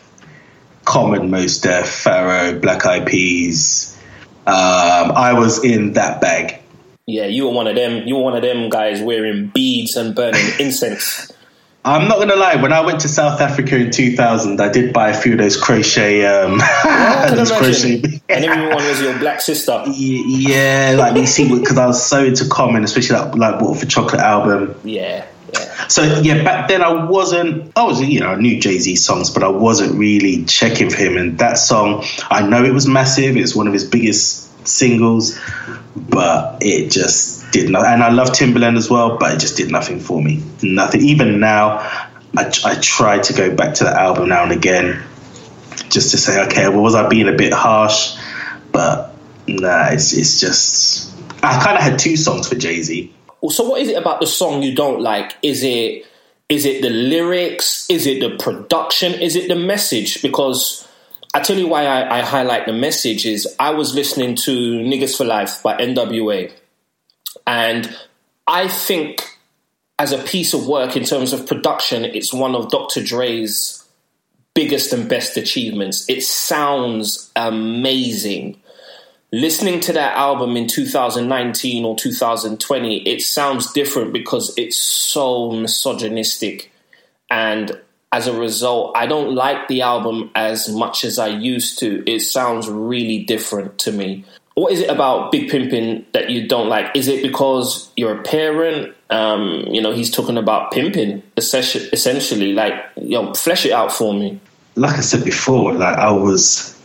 Common, 0.85 1.29
Mos 1.29 1.59
Def, 1.59 1.89
Pharaoh, 1.89 2.59
Black 2.59 2.85
Eyed 2.85 3.05
Peas. 3.05 3.97
Um, 4.45 5.11
I 5.11 5.33
was 5.33 5.63
in 5.63 5.93
that 5.93 6.21
bag. 6.21 6.61
Yeah, 7.05 7.25
you 7.25 7.45
were 7.45 7.53
one 7.53 7.67
of 7.67 7.75
them. 7.75 8.07
You 8.07 8.15
were 8.15 8.23
one 8.23 8.35
of 8.35 8.41
them 8.41 8.69
guys 8.69 9.01
wearing 9.01 9.47
beads 9.47 9.95
and 9.95 10.15
burning 10.15 10.45
incense. 10.59 11.31
I'm 11.87 12.09
not 12.09 12.19
gonna 12.19 12.35
lie. 12.35 12.57
When 12.57 12.73
I 12.73 12.81
went 12.81 12.99
to 13.01 13.07
South 13.07 13.39
Africa 13.39 13.77
in 13.77 13.91
2000, 13.91 14.59
I 14.59 14.69
did 14.69 14.91
buy 14.91 15.09
a 15.09 15.13
few 15.13 15.33
of 15.33 15.37
those 15.37 15.55
crochet, 15.55 16.25
um, 16.25 16.59
can 16.83 17.35
those 17.37 17.51
crochet. 17.51 18.01
and 18.27 18.45
everyone 18.45 18.75
was 18.75 19.01
your 19.01 19.17
black 19.19 19.39
sister. 19.39 19.83
Yeah, 19.87 20.95
like 20.97 21.15
you 21.15 21.25
see, 21.25 21.47
because 21.47 21.77
I 21.77 21.87
was 21.87 22.05
so 22.05 22.25
into 22.25 22.47
Common, 22.49 22.83
especially 22.83 23.15
that 23.15 23.35
like 23.35 23.61
Water 23.61 23.79
for 23.79 23.85
Chocolate 23.85 24.21
album. 24.21 24.75
Yeah, 24.83 25.25
yeah. 25.53 25.87
So 25.87 26.03
yeah, 26.21 26.43
back 26.43 26.67
then 26.67 26.81
I 26.81 27.05
wasn't. 27.05 27.71
I 27.77 27.85
was 27.85 28.01
you 28.01 28.19
know 28.19 28.31
I 28.31 28.35
knew 28.35 28.59
Jay 28.59 28.79
Z 28.79 28.97
songs, 28.97 29.29
but 29.29 29.43
I 29.43 29.49
wasn't 29.49 29.97
really 29.97 30.43
checking 30.43 30.89
for 30.89 30.97
him. 30.97 31.15
And 31.15 31.37
that 31.39 31.57
song, 31.57 32.03
I 32.29 32.45
know 32.45 32.65
it 32.65 32.73
was 32.73 32.85
massive. 32.85 33.37
It's 33.37 33.55
one 33.55 33.67
of 33.67 33.73
his 33.73 33.85
biggest 33.85 34.67
singles, 34.67 35.39
but 35.95 36.57
it 36.61 36.91
just 36.91 37.36
did 37.51 37.69
not. 37.69 37.85
And 37.85 38.03
I 38.03 38.09
love 38.09 38.29
Timbaland 38.29 38.77
as 38.77 38.89
well, 38.89 39.17
but 39.17 39.33
it 39.33 39.39
just 39.39 39.57
did 39.57 39.71
nothing 39.71 39.99
for 39.99 40.21
me. 40.21 40.43
Nothing. 40.61 41.01
Even 41.01 41.39
now, 41.39 41.79
I, 42.35 42.51
I 42.65 42.75
try 42.81 43.19
to 43.19 43.33
go 43.33 43.55
back 43.55 43.75
to 43.75 43.83
the 43.83 43.91
album 43.91 44.29
now 44.29 44.43
and 44.43 44.51
again, 44.51 45.03
just 45.89 46.11
to 46.11 46.17
say, 46.17 46.45
okay, 46.47 46.67
well, 46.69 46.81
was 46.81 46.95
I 46.95 47.07
being 47.07 47.27
a 47.27 47.33
bit 47.33 47.53
harsh? 47.53 48.17
But 48.71 49.15
nah, 49.47 49.89
it's 49.91 50.13
it's 50.13 50.39
just. 50.39 51.15
I 51.43 51.63
kind 51.63 51.77
of 51.77 51.83
had 51.83 51.99
two 51.99 52.17
songs 52.17 52.49
for 52.49 52.55
Jay 52.55 52.81
Z. 52.81 53.13
So, 53.49 53.69
what 53.69 53.81
is 53.81 53.89
it 53.89 53.97
about 53.97 54.19
the 54.19 54.27
song 54.27 54.63
you 54.63 54.75
don't 54.75 55.01
like? 55.01 55.35
Is 55.41 55.63
it 55.63 56.05
is 56.49 56.65
it 56.65 56.81
the 56.81 56.89
lyrics? 56.89 57.85
Is 57.89 58.07
it 58.07 58.19
the 58.19 58.37
production? 58.37 59.13
Is 59.13 59.35
it 59.35 59.47
the 59.47 59.55
message? 59.55 60.21
Because 60.21 60.87
I 61.33 61.41
tell 61.41 61.57
you 61.57 61.67
why 61.67 61.85
I, 61.85 62.19
I 62.19 62.21
highlight 62.21 62.65
the 62.65 62.73
message 62.73 63.25
is 63.25 63.47
I 63.59 63.71
was 63.71 63.93
listening 63.93 64.35
to 64.35 64.51
Niggas 64.51 65.17
for 65.17 65.25
Life 65.25 65.61
by 65.61 65.77
NWA, 65.77 66.51
and 67.47 67.95
I 68.45 68.67
think 68.67 69.23
as 69.97 70.11
a 70.11 70.21
piece 70.23 70.53
of 70.53 70.67
work 70.67 70.95
in 70.95 71.03
terms 71.03 71.33
of 71.33 71.47
production, 71.47 72.05
it's 72.05 72.31
one 72.31 72.53
of 72.53 72.69
Dr. 72.69 73.03
Dre's 73.03 73.83
biggest 74.53 74.93
and 74.93 75.09
best 75.09 75.37
achievements. 75.37 76.07
It 76.07 76.21
sounds 76.23 77.31
amazing 77.35 78.61
listening 79.31 79.79
to 79.81 79.93
that 79.93 80.15
album 80.15 80.55
in 80.55 80.67
2019 80.67 81.85
or 81.85 81.95
2020, 81.95 82.97
it 82.99 83.21
sounds 83.21 83.71
different 83.73 84.13
because 84.13 84.53
it's 84.57 84.77
so 84.77 85.51
misogynistic. 85.51 86.71
And 87.29 87.79
as 88.11 88.27
a 88.27 88.37
result, 88.37 88.95
I 88.95 89.05
don't 89.05 89.35
like 89.35 89.67
the 89.67 89.81
album 89.81 90.31
as 90.33 90.69
much 90.69 91.03
as 91.03 91.19
I 91.19 91.27
used 91.27 91.79
to. 91.79 92.09
It 92.09 92.21
sounds 92.21 92.69
really 92.69 93.23
different 93.23 93.77
to 93.79 93.91
me. 93.91 94.23
What 94.57 94.73
is 94.73 94.79
it 94.79 94.89
about 94.89 95.31
Big 95.31 95.51
Pimping 95.51 96.07
that 96.13 96.31
you 96.31 96.47
don't 96.47 96.67
like? 96.67 96.95
Is 96.95 97.07
it 97.07 97.21
because 97.21 97.91
you're 97.95 98.19
a 98.19 98.23
parent? 98.23 98.95
Um, 99.11 99.65
you 99.67 99.79
know, 99.79 99.91
he's 99.91 100.09
talking 100.09 100.35
about 100.35 100.71
pimping, 100.71 101.21
essentially. 101.37 102.53
Like, 102.53 102.73
you 102.95 103.21
know, 103.21 103.35
flesh 103.35 103.67
it 103.67 103.71
out 103.71 103.91
for 103.91 104.15
me. 104.15 104.39
Like 104.73 104.97
I 104.97 105.01
said 105.01 105.23
before, 105.23 105.73
like 105.73 105.95
I 105.95 106.11
was 106.11 106.75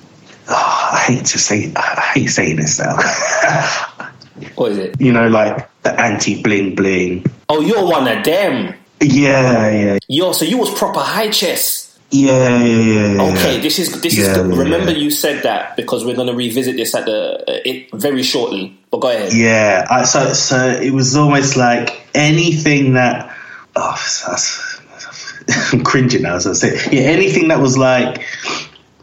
oh, 0.51 0.91
I 0.93 1.03
hate 1.07 1.25
to 1.25 1.39
say, 1.39 1.73
I 1.75 2.11
hate 2.15 2.27
saying 2.27 2.57
this 2.57 2.79
now. 2.79 2.95
what 4.57 4.73
is 4.73 4.77
it? 4.77 5.01
You 5.01 5.15
know, 5.15 5.29
like 5.29 5.67
the 5.81 5.99
anti 5.99 6.43
bling 6.43 6.75
bling. 6.75 7.25
Oh, 7.49 7.63
you're 7.63 7.87
one 7.87 8.07
of 8.07 8.23
them. 8.23 8.75
Yeah, 9.01 9.71
yeah. 9.71 9.99
Yo, 10.09 10.33
so 10.33 10.45
you 10.45 10.59
was 10.59 10.71
proper 10.79 11.01
high 11.01 11.31
chest. 11.31 11.82
Yeah, 12.13 12.63
yeah, 12.63 13.15
yeah. 13.15 13.23
Okay, 13.23 13.61
this 13.61 13.79
is 13.79 14.03
this 14.03 14.19
yeah, 14.19 14.33
is. 14.33 14.37
The, 14.37 14.45
remember, 14.45 14.93
you 14.93 15.11
said 15.11 15.45
that 15.45 15.77
because 15.77 16.05
we're 16.05 16.15
going 16.15 16.29
to 16.29 16.35
revisit 16.35 16.77
this 16.77 16.95
at 16.95 17.07
the 17.07 17.41
uh, 17.41 17.61
it, 17.65 17.91
very 17.91 18.23
shortly. 18.23 18.79
But 18.91 18.99
go 18.99 19.09
ahead. 19.09 19.33
Yeah, 19.33 19.87
I, 19.91 20.05
so 20.05 20.35
so 20.35 20.69
it 20.69 20.91
was 20.93 21.17
almost 21.17 21.57
like 21.57 22.07
anything 22.15 22.95
that. 22.95 23.35
Oh, 23.75 23.97
that's, 24.27 24.81
I'm 25.73 25.83
cringing 25.83 26.23
now 26.23 26.37
as 26.37 26.47
I 26.47 26.53
say. 26.53 26.75
Yeah, 26.95 27.09
anything 27.09 27.49
that 27.49 27.61
was 27.61 27.79
like 27.79 28.27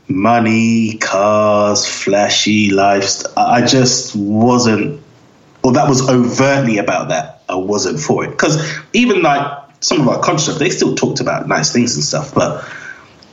money, 0.08 0.98
cars, 0.98 1.88
flashy 1.88 2.70
lifestyle. 2.70 3.34
I 3.38 3.66
just 3.66 4.16
wasn't, 4.16 5.02
or 5.64 5.74
that 5.74 5.90
was 5.90 6.08
overtly 6.08 6.78
about 6.78 7.10
that. 7.10 7.42
I 7.50 7.56
wasn't 7.56 8.00
for 8.00 8.24
it 8.24 8.30
because 8.30 8.62
even 8.94 9.24
like 9.24 9.52
some 9.80 10.02
of 10.02 10.08
our 10.10 10.22
conscious 10.22 10.46
stuff, 10.46 10.60
they 10.60 10.70
still 10.70 10.94
talked 10.94 11.20
about 11.20 11.48
nice 11.48 11.74
things 11.74 11.96
and 11.96 12.04
stuff, 12.04 12.36
but 12.36 12.64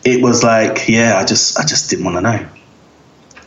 it 0.06 0.22
was 0.22 0.44
like, 0.44 0.88
yeah, 0.88 1.16
I 1.18 1.25
just, 1.25 1.58
I 1.58 1.64
just 1.64 1.90
didn't 1.90 2.04
want 2.04 2.16
to 2.16 2.20
know. 2.22 2.48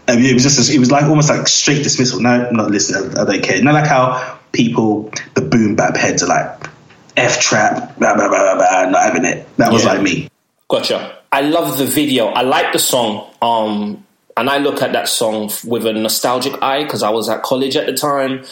I 0.07 0.15
mean, 0.15 0.25
it 0.25 0.33
was 0.33 0.43
just, 0.43 0.69
it 0.69 0.79
was 0.79 0.91
like 0.91 1.05
almost 1.05 1.29
like 1.29 1.47
straight 1.47 1.83
dismissal. 1.83 2.19
No, 2.19 2.29
I'm 2.29 2.55
not 2.55 2.69
listening. 2.69 3.17
I, 3.17 3.21
I 3.21 3.25
don't 3.25 3.43
care. 3.43 3.57
You 3.57 3.63
know, 3.63 3.71
like 3.71 3.87
how 3.87 4.39
people, 4.51 5.11
the 5.35 5.41
boom 5.41 5.75
bap 5.75 5.95
heads 5.95 6.23
are 6.23 6.27
like, 6.27 6.67
F 7.15 7.39
trap, 7.39 7.97
blah, 7.97 8.15
blah, 8.15 8.27
blah, 8.27 8.41
blah, 8.41 8.55
blah, 8.55 8.89
not 8.89 9.03
having 9.03 9.25
it. 9.25 9.47
That 9.57 9.71
was 9.71 9.83
yeah. 9.83 9.93
like 9.93 10.01
me. 10.01 10.29
Gotcha. 10.67 11.17
I 11.31 11.41
love 11.41 11.77
the 11.77 11.85
video. 11.85 12.27
I 12.27 12.41
like 12.41 12.73
the 12.73 12.79
song. 12.79 13.31
Um, 13.41 14.05
and 14.35 14.49
I 14.49 14.57
look 14.57 14.81
at 14.81 14.93
that 14.93 15.07
song 15.07 15.51
with 15.65 15.85
a 15.85 15.93
nostalgic 15.93 16.61
eye 16.61 16.83
because 16.83 17.03
I 17.03 17.09
was 17.09 17.29
at 17.29 17.43
college 17.43 17.75
at 17.75 17.85
the 17.85 17.93
time. 17.93 18.43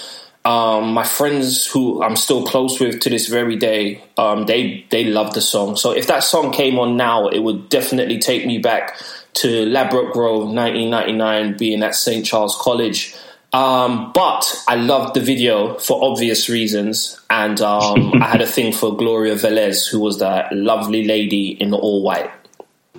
Um, 0.47 0.93
my 0.93 1.03
friends 1.03 1.67
who 1.67 2.01
I'm 2.01 2.15
still 2.15 2.45
close 2.45 2.79
with 2.79 3.01
to 3.01 3.09
this 3.09 3.27
very 3.27 3.57
day, 3.57 4.01
um, 4.15 4.45
they 4.45 4.85
they 4.91 5.03
love 5.03 5.33
the 5.33 5.41
song. 5.41 5.75
So 5.75 5.91
if 5.91 6.07
that 6.07 6.23
song 6.23 6.53
came 6.53 6.79
on 6.79 6.95
now, 6.95 7.27
it 7.27 7.39
would 7.39 7.67
definitely 7.67 8.17
take 8.17 8.45
me 8.45 8.57
back 8.57 8.97
to 9.33 9.65
Ladbroke 9.65 10.13
Grove, 10.13 10.43
1999, 10.43 11.57
being 11.57 11.83
at 11.83 11.95
St 11.95 12.25
Charles 12.25 12.55
College. 12.61 13.13
Um, 13.51 14.13
but 14.13 14.63
I 14.69 14.75
loved 14.75 15.15
the 15.15 15.19
video 15.19 15.77
for 15.79 16.01
obvious 16.01 16.47
reasons, 16.47 17.19
and 17.29 17.59
um, 17.59 18.13
I 18.21 18.27
had 18.27 18.41
a 18.41 18.47
thing 18.47 18.71
for 18.71 18.95
Gloria 18.95 19.35
Velez, 19.35 19.91
who 19.91 19.99
was 19.99 20.19
that 20.19 20.53
lovely 20.53 21.03
lady 21.03 21.57
in 21.59 21.71
the 21.71 21.77
all 21.77 22.01
white. 22.01 22.31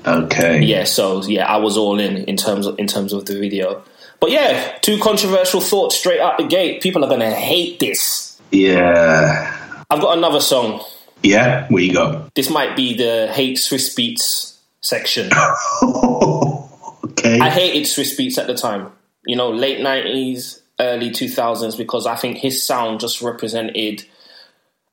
Okay. 0.04 0.60
Yeah, 0.60 0.84
so 0.84 1.24
yeah, 1.24 1.46
I 1.46 1.56
was 1.56 1.78
all 1.78 1.98
in 1.98 2.24
in 2.24 2.36
terms 2.36 2.66
of 2.66 2.78
in 2.78 2.86
terms 2.86 3.14
of 3.14 3.24
the 3.24 3.38
video. 3.38 3.82
But 4.20 4.30
yeah, 4.30 4.76
two 4.80 4.98
controversial 4.98 5.60
thoughts 5.60 5.96
straight 5.96 6.20
out 6.20 6.38
the 6.38 6.44
gate. 6.44 6.82
People 6.82 7.04
are 7.04 7.08
gonna 7.08 7.30
hate 7.30 7.78
this. 7.78 8.40
Yeah. 8.50 9.54
I've 9.90 10.00
got 10.00 10.18
another 10.18 10.40
song. 10.40 10.84
Yeah, 11.22 11.66
where 11.68 11.82
you 11.82 11.92
go? 11.92 12.28
This 12.34 12.50
might 12.50 12.76
be 12.76 12.96
the 12.96 13.28
hate 13.32 13.56
Swizz 13.56 13.94
Beatz 13.96 14.56
section. 14.80 15.26
okay. 17.04 17.40
I 17.40 17.50
hated 17.50 17.84
Swizz 17.84 18.16
Beatz 18.18 18.38
at 18.38 18.46
the 18.46 18.54
time. 18.54 18.92
You 19.24 19.36
know, 19.36 19.50
late 19.50 19.80
nineties, 19.80 20.62
early 20.78 21.10
two 21.10 21.28
thousands, 21.28 21.76
because 21.76 22.06
I 22.06 22.16
think 22.16 22.38
his 22.38 22.62
sound 22.62 23.00
just 23.00 23.20
represented 23.20 24.04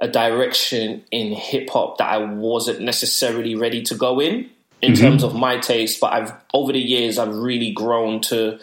a 0.01 0.07
direction 0.07 1.03
in 1.11 1.31
hip 1.33 1.69
hop 1.69 1.97
that 1.99 2.09
I 2.09 2.17
wasn't 2.17 2.81
necessarily 2.81 3.55
ready 3.55 3.81
to 3.83 3.95
go 3.95 4.19
in 4.19 4.49
in 4.81 4.93
mm-hmm. 4.93 5.01
terms 5.01 5.23
of 5.23 5.35
my 5.35 5.57
taste, 5.57 5.99
but 5.99 6.13
I've 6.13 6.33
over 6.53 6.71
the 6.71 6.79
years 6.79 7.17
I've 7.17 7.35
really 7.35 7.71
grown 7.71 8.21
to 8.21 8.59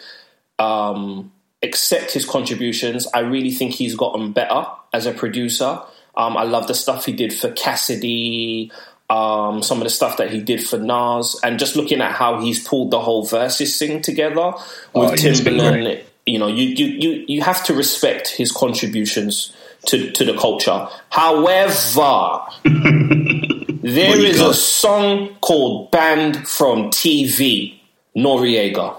um, 0.59 1.31
accept 1.61 2.11
his 2.11 2.25
contributions. 2.25 3.07
I 3.13 3.19
really 3.19 3.51
think 3.51 3.73
he's 3.73 3.95
gotten 3.95 4.31
better 4.31 4.65
as 4.93 5.05
a 5.05 5.13
producer. 5.13 5.79
Um, 6.15 6.37
I 6.37 6.43
love 6.43 6.67
the 6.67 6.75
stuff 6.75 7.05
he 7.05 7.13
did 7.13 7.33
for 7.33 7.51
Cassidy, 7.51 8.71
um, 9.09 9.63
some 9.63 9.77
of 9.79 9.83
the 9.83 9.89
stuff 9.89 10.17
that 10.17 10.29
he 10.29 10.41
did 10.41 10.65
for 10.65 10.77
Nas, 10.77 11.39
and 11.43 11.57
just 11.57 11.75
looking 11.75 12.01
at 12.01 12.11
how 12.11 12.39
he's 12.39 12.65
pulled 12.65 12.91
the 12.91 12.99
whole 12.99 13.25
Verzuz 13.25 13.77
thing 13.77 14.01
together 14.01 14.53
with 14.93 15.11
oh, 15.11 15.15
Timbaland. 15.15 16.03
You 16.25 16.39
know, 16.39 16.47
you, 16.47 16.67
you 16.67 16.85
you 16.85 17.25
you 17.27 17.41
have 17.41 17.65
to 17.65 17.73
respect 17.73 18.29
his 18.29 18.51
contributions 18.51 19.53
to 19.87 20.11
to 20.11 20.23
the 20.23 20.37
culture. 20.37 20.87
However. 21.09 22.41
There 23.83 24.17
is 24.17 24.37
got? 24.39 24.51
a 24.51 24.53
song 24.53 25.35
called 25.41 25.91
Banned 25.91 26.47
from 26.47 26.89
TV, 26.89 27.81
Noreaga. 28.15 28.95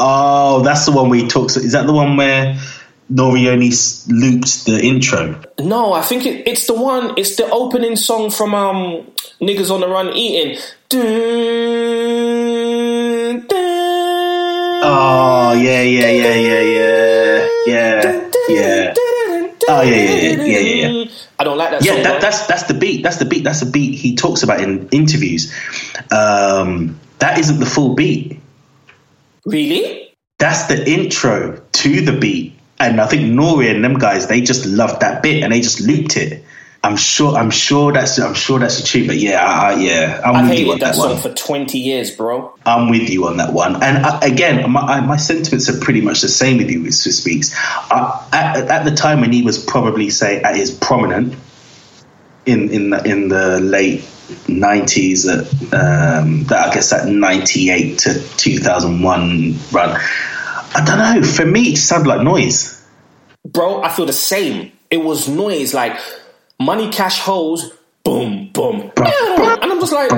Oh, 0.00 0.62
that's 0.62 0.86
the 0.86 0.92
one 0.92 1.08
we 1.08 1.26
talked. 1.26 1.56
Is 1.56 1.72
that 1.72 1.86
the 1.86 1.92
one 1.92 2.16
where 2.16 2.56
Nori 3.12 3.48
only 3.48 3.72
looped 4.08 4.64
the 4.66 4.80
intro? 4.80 5.40
No, 5.58 5.92
I 5.92 6.02
think 6.02 6.24
it, 6.24 6.46
it's 6.46 6.68
the 6.68 6.74
one. 6.74 7.14
It's 7.16 7.34
the 7.34 7.50
opening 7.50 7.96
song 7.96 8.30
from 8.30 8.54
um, 8.54 9.06
Niggas 9.40 9.72
on 9.72 9.80
the 9.80 9.88
Run 9.88 10.12
Eating. 10.14 10.56
Dun, 10.88 11.02
dun, 13.46 13.58
oh 14.84 15.52
yeah, 15.60 15.82
yeah, 15.82 16.10
yeah, 16.10 16.34
yeah, 16.34 16.60
yeah, 16.60 17.48
yeah, 17.66 18.30
yeah. 18.48 18.94
Oh 19.70 19.82
yeah, 19.82 19.96
yeah, 19.96 20.44
yeah, 20.44 20.58
yeah, 20.58 20.88
yeah. 20.88 21.10
I 21.38 21.44
don't 21.44 21.58
like 21.58 21.70
that. 21.72 21.84
Yeah, 21.84 22.02
that, 22.02 22.20
that's 22.20 22.46
that's 22.46 22.62
the 22.64 22.74
beat. 22.74 23.02
That's 23.02 23.18
the 23.18 23.26
beat. 23.26 23.44
That's 23.44 23.60
the 23.60 23.70
beat 23.70 23.98
he 23.98 24.14
talks 24.16 24.42
about 24.42 24.60
in 24.60 24.88
interviews. 24.90 25.52
Um, 26.10 26.98
that 27.18 27.38
isn't 27.38 27.58
the 27.60 27.66
full 27.66 27.94
beat. 27.94 28.40
Really? 29.48 30.14
That's 30.38 30.66
the 30.66 30.88
intro 30.88 31.60
to 31.72 32.00
the 32.00 32.18
beat, 32.18 32.54
and 32.78 33.00
I 33.00 33.06
think 33.06 33.32
Nori 33.32 33.74
and 33.74 33.82
them 33.82 33.98
guys 33.98 34.28
they 34.28 34.40
just 34.40 34.66
loved 34.66 35.00
that 35.00 35.22
bit 35.22 35.42
and 35.42 35.52
they 35.52 35.60
just 35.60 35.80
looped 35.80 36.16
it. 36.16 36.44
I'm 36.82 36.96
sure. 36.96 37.36
I'm 37.36 37.50
sure 37.50 37.92
that's. 37.92 38.18
I'm 38.20 38.34
sure 38.34 38.60
that's 38.60 38.88
true. 38.88 39.06
But 39.06 39.16
yeah, 39.16 39.44
I, 39.44 39.74
yeah, 39.74 40.22
I'm 40.24 40.36
I've 40.36 40.50
with 40.50 40.60
you 40.60 40.72
on 40.72 40.78
that, 40.78 40.86
that 40.86 40.94
song 40.94 41.14
one. 41.14 41.20
for 41.20 41.34
20 41.34 41.76
years, 41.76 42.12
bro. 42.12 42.54
I'm 42.64 42.88
with 42.88 43.10
you 43.10 43.26
on 43.26 43.38
that 43.38 43.52
one. 43.52 43.82
And 43.82 44.04
uh, 44.06 44.20
again, 44.22 44.70
my, 44.70 45.00
my 45.00 45.16
sentiments 45.16 45.68
are 45.68 45.80
pretty 45.80 46.02
much 46.02 46.20
the 46.20 46.28
same 46.28 46.58
with 46.58 46.70
you 46.70 46.82
with 46.82 46.92
Beatz. 46.92 47.52
Uh, 47.90 48.28
at, 48.32 48.70
at, 48.70 48.84
the 48.84 48.94
time 48.94 49.20
when 49.22 49.32
he 49.32 49.42
was 49.42 49.62
probably 49.62 50.10
say 50.10 50.40
at 50.40 50.54
his 50.54 50.70
prominent 50.70 51.34
in 52.46 52.70
in 52.70 52.90
the, 52.90 53.02
in 53.02 53.28
the 53.28 53.58
late 53.58 54.08
90s, 54.46 55.26
uh, 55.28 56.20
um, 56.20 56.44
that 56.44 56.68
I 56.68 56.74
guess 56.74 56.90
that 56.90 57.06
98 57.08 57.98
to 58.00 58.14
2001 58.36 59.54
run. 59.72 60.00
I 60.74 60.84
don't 60.84 60.98
know. 60.98 61.26
For 61.26 61.46
me, 61.46 61.72
it 61.72 61.76
sounded 61.76 62.08
like 62.08 62.22
noise. 62.22 62.74
Bro, 63.46 63.82
I 63.82 63.88
feel 63.88 64.06
the 64.06 64.12
same. 64.12 64.72
It 64.90 64.98
was 64.98 65.28
noise 65.28 65.72
like 65.74 65.98
Money 66.60 66.90
Cash 66.90 67.20
Hoes, 67.20 67.72
boom, 68.04 68.50
boom, 68.52 68.90
and 68.96 69.72
I'm 69.72 69.80
just 69.80 69.92
like, 69.92 70.10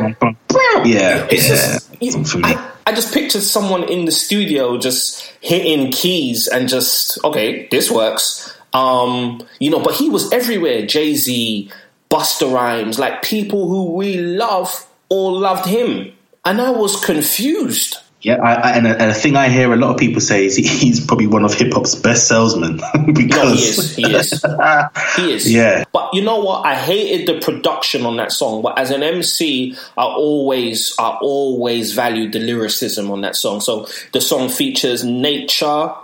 Yeah, 0.85 1.27
it's 1.31 1.49
yeah. 1.49 1.55
just 1.55 2.03
you- 2.03 2.25
for 2.25 2.39
me. 2.39 2.45
I, 2.55 2.71
I 2.87 2.93
just 2.93 3.13
pictured 3.15 3.43
someone 3.43 3.85
in 3.85 4.05
the 4.07 4.11
studio 4.13 4.77
just 4.79 5.23
hitting 5.41 5.93
keys 5.93 6.49
and 6.49 6.69
just 6.69 7.23
okay, 7.25 7.69
this 7.71 7.91
works. 7.91 8.57
Um, 8.73 9.43
you 9.59 9.71
know, 9.71 9.81
but 9.81 9.95
he 9.95 10.09
was 10.09 10.33
everywhere. 10.33 10.87
Jay 10.87 11.15
Z, 11.15 11.71
Busta 12.11 12.53
Rhymes, 12.53 12.99
like 12.99 13.23
people 13.23 13.69
who 13.69 13.93
we 13.93 14.17
love 14.17 14.87
all 15.09 15.39
loved 15.39 15.67
him, 15.67 16.13
and 16.45 16.61
I 16.61 16.71
was 16.71 17.03
confused. 17.05 17.97
Yeah, 18.23 18.37
I, 18.37 18.53
I, 18.53 18.71
and, 18.73 18.87
a, 18.87 18.91
and 18.91 19.11
a 19.11 19.15
thing 19.15 19.35
I 19.37 19.49
hear 19.49 19.73
a 19.73 19.77
lot 19.77 19.93
of 19.93 19.97
people 19.97 20.21
say 20.21 20.45
is 20.45 20.55
he, 20.55 20.67
he's 20.67 21.05
probably 21.05 21.27
one 21.27 21.43
of 21.43 21.55
hip 21.55 21.73
hop's 21.73 21.95
best 21.95 22.29
salesmen 22.29 22.77
because 23.15 23.31
No, 23.31 23.55
he 23.55 23.63
is. 23.63 23.97
He 23.97 24.05
is. 24.05 24.45
He 25.17 25.33
is. 25.33 25.51
Yeah. 25.51 25.85
But 25.91 26.13
you 26.13 26.23
know 26.23 26.39
what? 26.39 26.67
I 26.67 26.75
hated 26.75 27.27
the 27.27 27.41
production 27.41 28.05
on 28.05 28.17
that 28.19 28.31
song. 28.31 28.61
But 28.61 28.79
as 28.79 28.91
an 28.91 29.03
MC, 29.03 29.75
I 29.97 30.03
always, 30.03 30.95
I 30.99 31.17
always 31.23 31.95
valued 31.95 32.33
the 32.33 32.41
lyricism 32.41 33.11
on 33.11 33.23
that 33.23 33.37
song. 33.37 33.63
So 33.63 33.89
the 34.13 34.21
song 34.21 34.51
features 34.51 35.03
Nature, 35.03 35.95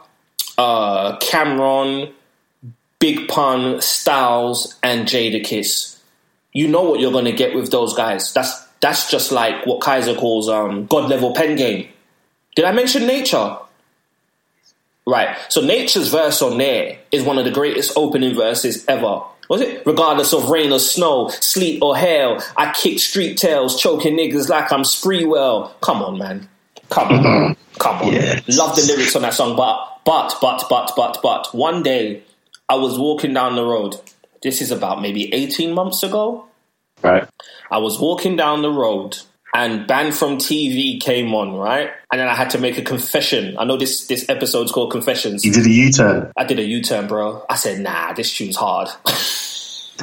uh, 0.56 1.18
Cam'ron, 1.18 2.12
Big 2.98 3.28
Pun, 3.28 3.82
Styles, 3.82 4.78
and 4.82 5.06
Jadakiss. 5.06 5.95
You 6.56 6.68
know 6.68 6.84
what 6.84 7.00
you're 7.00 7.12
going 7.12 7.26
to 7.26 7.32
get 7.32 7.54
with 7.54 7.70
those 7.70 7.92
guys. 7.92 8.32
That's 8.32 8.66
that's 8.80 9.10
just 9.10 9.30
like 9.30 9.66
what 9.66 9.82
Kaiser 9.82 10.14
calls 10.14 10.48
um, 10.48 10.86
God 10.86 11.10
level 11.10 11.34
pen 11.34 11.54
game. 11.54 11.86
Did 12.54 12.64
I 12.64 12.72
mention 12.72 13.06
Nature? 13.06 13.58
Right. 15.06 15.36
So 15.50 15.60
Nature's 15.60 16.08
verse 16.08 16.40
on 16.40 16.56
there 16.56 16.98
is 17.12 17.24
one 17.24 17.36
of 17.36 17.44
the 17.44 17.50
greatest 17.50 17.92
opening 17.94 18.34
verses 18.34 18.86
ever. 18.88 19.20
Was 19.50 19.60
it? 19.60 19.84
Regardless 19.84 20.32
of 20.32 20.48
rain 20.48 20.72
or 20.72 20.78
snow, 20.78 21.28
sleet 21.28 21.82
or 21.82 21.94
hail, 21.94 22.40
I 22.56 22.72
kick 22.72 23.00
street 23.00 23.36
tails, 23.36 23.78
choking 23.78 24.16
niggas 24.16 24.48
like 24.48 24.72
I'm 24.72 24.80
Sprewell. 24.80 25.78
Come 25.82 26.00
on, 26.02 26.16
man. 26.16 26.48
Come 26.88 27.26
on. 27.26 27.56
Come 27.78 27.96
on. 27.96 28.12
Yes. 28.14 28.56
Love 28.56 28.74
the 28.76 28.82
lyrics 28.82 29.14
on 29.14 29.20
that 29.22 29.34
song, 29.34 29.56
but 29.58 30.00
but 30.06 30.34
but 30.40 30.64
but 30.70 30.90
but 30.96 31.18
but 31.22 31.54
one 31.54 31.82
day 31.82 32.22
I 32.70 32.76
was 32.76 32.98
walking 32.98 33.34
down 33.34 33.56
the 33.56 33.64
road. 33.64 33.96
This 34.46 34.62
is 34.62 34.70
about 34.70 35.02
maybe 35.02 35.34
18 35.34 35.74
months 35.74 36.04
ago. 36.04 36.46
right. 37.02 37.28
I 37.68 37.78
was 37.78 37.98
walking 37.98 38.36
down 38.36 38.62
the 38.62 38.70
road 38.70 39.18
and 39.52 39.88
Banned 39.88 40.14
from 40.14 40.36
TV 40.36 41.00
came 41.00 41.34
on, 41.34 41.56
right? 41.56 41.90
And 42.12 42.20
then 42.20 42.28
I 42.28 42.34
had 42.36 42.50
to 42.50 42.58
make 42.58 42.78
a 42.78 42.82
confession. 42.82 43.56
I 43.58 43.64
know 43.64 43.76
this 43.76 44.06
this 44.06 44.28
episode's 44.28 44.70
called 44.70 44.92
Confessions. 44.92 45.44
You 45.44 45.52
did 45.52 45.66
a 45.66 45.70
U 45.70 45.90
turn. 45.90 46.30
I 46.36 46.44
did 46.44 46.60
a 46.60 46.62
U 46.62 46.80
turn, 46.80 47.08
bro. 47.08 47.44
I 47.50 47.56
said, 47.56 47.80
nah, 47.80 48.12
this 48.12 48.32
tune's 48.32 48.54
hard. 48.54 48.88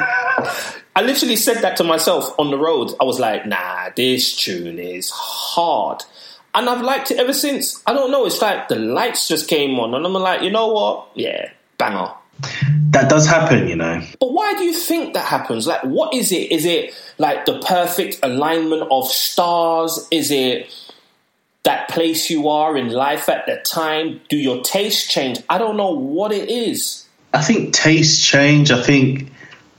I 0.96 1.04
literally 1.04 1.38
said 1.38 1.62
that 1.62 1.78
to 1.78 1.86
myself 1.86 2.38
on 2.38 2.52
the 2.52 2.58
road. 2.58 2.92
I 3.00 3.06
was 3.06 3.22
like, 3.22 3.46
nah, 3.46 3.92
this 3.96 4.36
tune 4.36 4.78
is 4.78 5.10
hard. 5.10 6.04
And 6.54 6.70
I've 6.70 6.82
liked 6.82 7.12
it 7.12 7.18
ever 7.18 7.34
since. 7.34 7.82
I 7.88 7.94
don't 7.94 8.12
know. 8.12 8.26
It's 8.26 8.42
like 8.42 8.68
the 8.68 8.76
lights 8.76 9.30
just 9.30 9.48
came 9.48 9.80
on, 9.80 9.94
and 9.94 10.06
I'm 10.06 10.12
like, 10.14 10.42
you 10.42 10.52
know 10.52 10.68
what? 10.68 11.08
Yeah, 11.16 11.50
banger. 11.78 12.12
That 12.92 13.10
does 13.10 13.26
happen, 13.26 13.68
you 13.68 13.76
know. 13.76 14.02
But 14.20 14.34
why 14.34 14.54
do 14.56 14.64
you 14.64 14.74
think 14.74 15.14
that 15.16 15.26
happens? 15.26 15.66
Like, 15.66 15.82
what 15.82 16.14
is 16.14 16.32
it? 16.32 16.52
Is 16.52 16.66
it 16.66 16.94
like 17.18 17.46
the 17.46 17.60
perfect 17.60 18.20
alignment 18.22 18.88
of 18.92 19.08
stars? 19.08 20.08
Is 20.12 20.32
it 20.32 20.72
that 21.64 21.90
place 21.90 22.30
you 22.30 22.50
are 22.50 22.78
in 22.78 22.90
life 22.90 23.30
at 23.30 23.46
the 23.46 23.58
time? 23.66 24.22
Do 24.30 24.38
your 24.38 24.62
tastes 24.62 25.12
change? 25.12 25.42
I 25.50 25.58
don't 25.58 25.78
know 25.78 25.92
what 25.92 26.32
it 26.32 26.50
is. 26.50 27.08
I 27.34 27.42
think 27.42 27.74
tastes 27.74 28.24
change. 28.24 28.70
I 28.70 28.82
think 28.82 29.32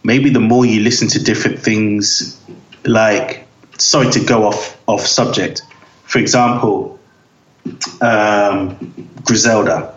maybe 0.03 0.31
the 0.31 0.41
more 0.41 0.67
you 0.67 0.81
listen 0.81 1.09
to 1.09 1.23
different 1.23 1.61
things, 1.61 2.41
like 2.85 3.47
sorry 3.79 4.11
to 4.13 4.25
go 4.25 4.47
off 4.47 4.77
off 4.87 5.07
subject. 5.07 5.63
For 6.05 6.19
example, 6.19 6.99
um, 8.01 9.11
Griselda. 9.25 9.95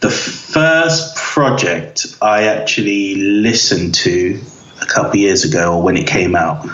The 0.00 0.10
first 0.10 1.16
project 1.16 2.16
I 2.22 2.44
actually 2.44 3.14
listened 3.16 3.94
to 3.96 4.40
a 4.80 4.86
couple 4.86 5.16
years 5.16 5.44
ago, 5.44 5.74
or 5.74 5.82
when 5.82 5.96
it 5.96 6.06
came 6.06 6.36
out, 6.36 6.66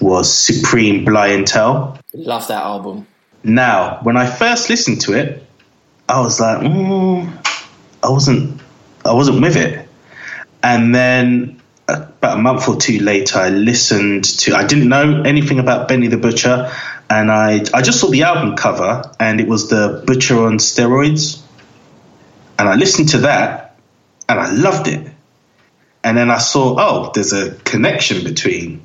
was 0.00 0.32
Supreme 0.32 1.04
Blientel. 1.04 1.98
Love 2.14 2.48
that 2.48 2.62
album. 2.62 3.06
Now, 3.44 4.00
when 4.02 4.16
I 4.16 4.26
first 4.26 4.70
listened 4.70 5.00
to 5.02 5.14
it, 5.14 5.44
I 6.08 6.20
was 6.20 6.40
like, 6.40 6.60
mm, 6.60 7.32
I 8.02 8.10
wasn't, 8.10 8.60
I 9.04 9.12
wasn't 9.12 9.40
with 9.40 9.56
it. 9.56 9.88
And 10.62 10.94
then 10.94 11.60
about 11.88 12.38
a 12.38 12.40
month 12.40 12.68
or 12.68 12.76
two 12.76 13.00
later, 13.00 13.38
I 13.38 13.48
listened 13.48 14.24
to. 14.40 14.54
I 14.54 14.64
didn't 14.64 14.88
know 14.88 15.22
anything 15.22 15.58
about 15.58 15.88
Benny 15.88 16.06
the 16.06 16.16
Butcher, 16.16 16.70
and 17.10 17.30
I, 17.30 17.64
I 17.74 17.82
just 17.82 18.00
saw 18.00 18.08
the 18.08 18.22
album 18.22 18.56
cover, 18.56 19.02
and 19.18 19.40
it 19.40 19.48
was 19.48 19.68
the 19.68 20.02
Butcher 20.06 20.44
on 20.44 20.58
steroids, 20.58 21.41
and 22.62 22.70
I 22.70 22.76
listened 22.76 23.08
to 23.10 23.18
that, 23.18 23.76
and 24.28 24.38
I 24.38 24.52
loved 24.52 24.86
it. 24.86 25.06
And 26.04 26.16
then 26.16 26.30
I 26.30 26.38
saw, 26.38 26.76
oh, 26.78 27.10
there's 27.12 27.32
a 27.32 27.54
connection 27.56 28.24
between 28.24 28.82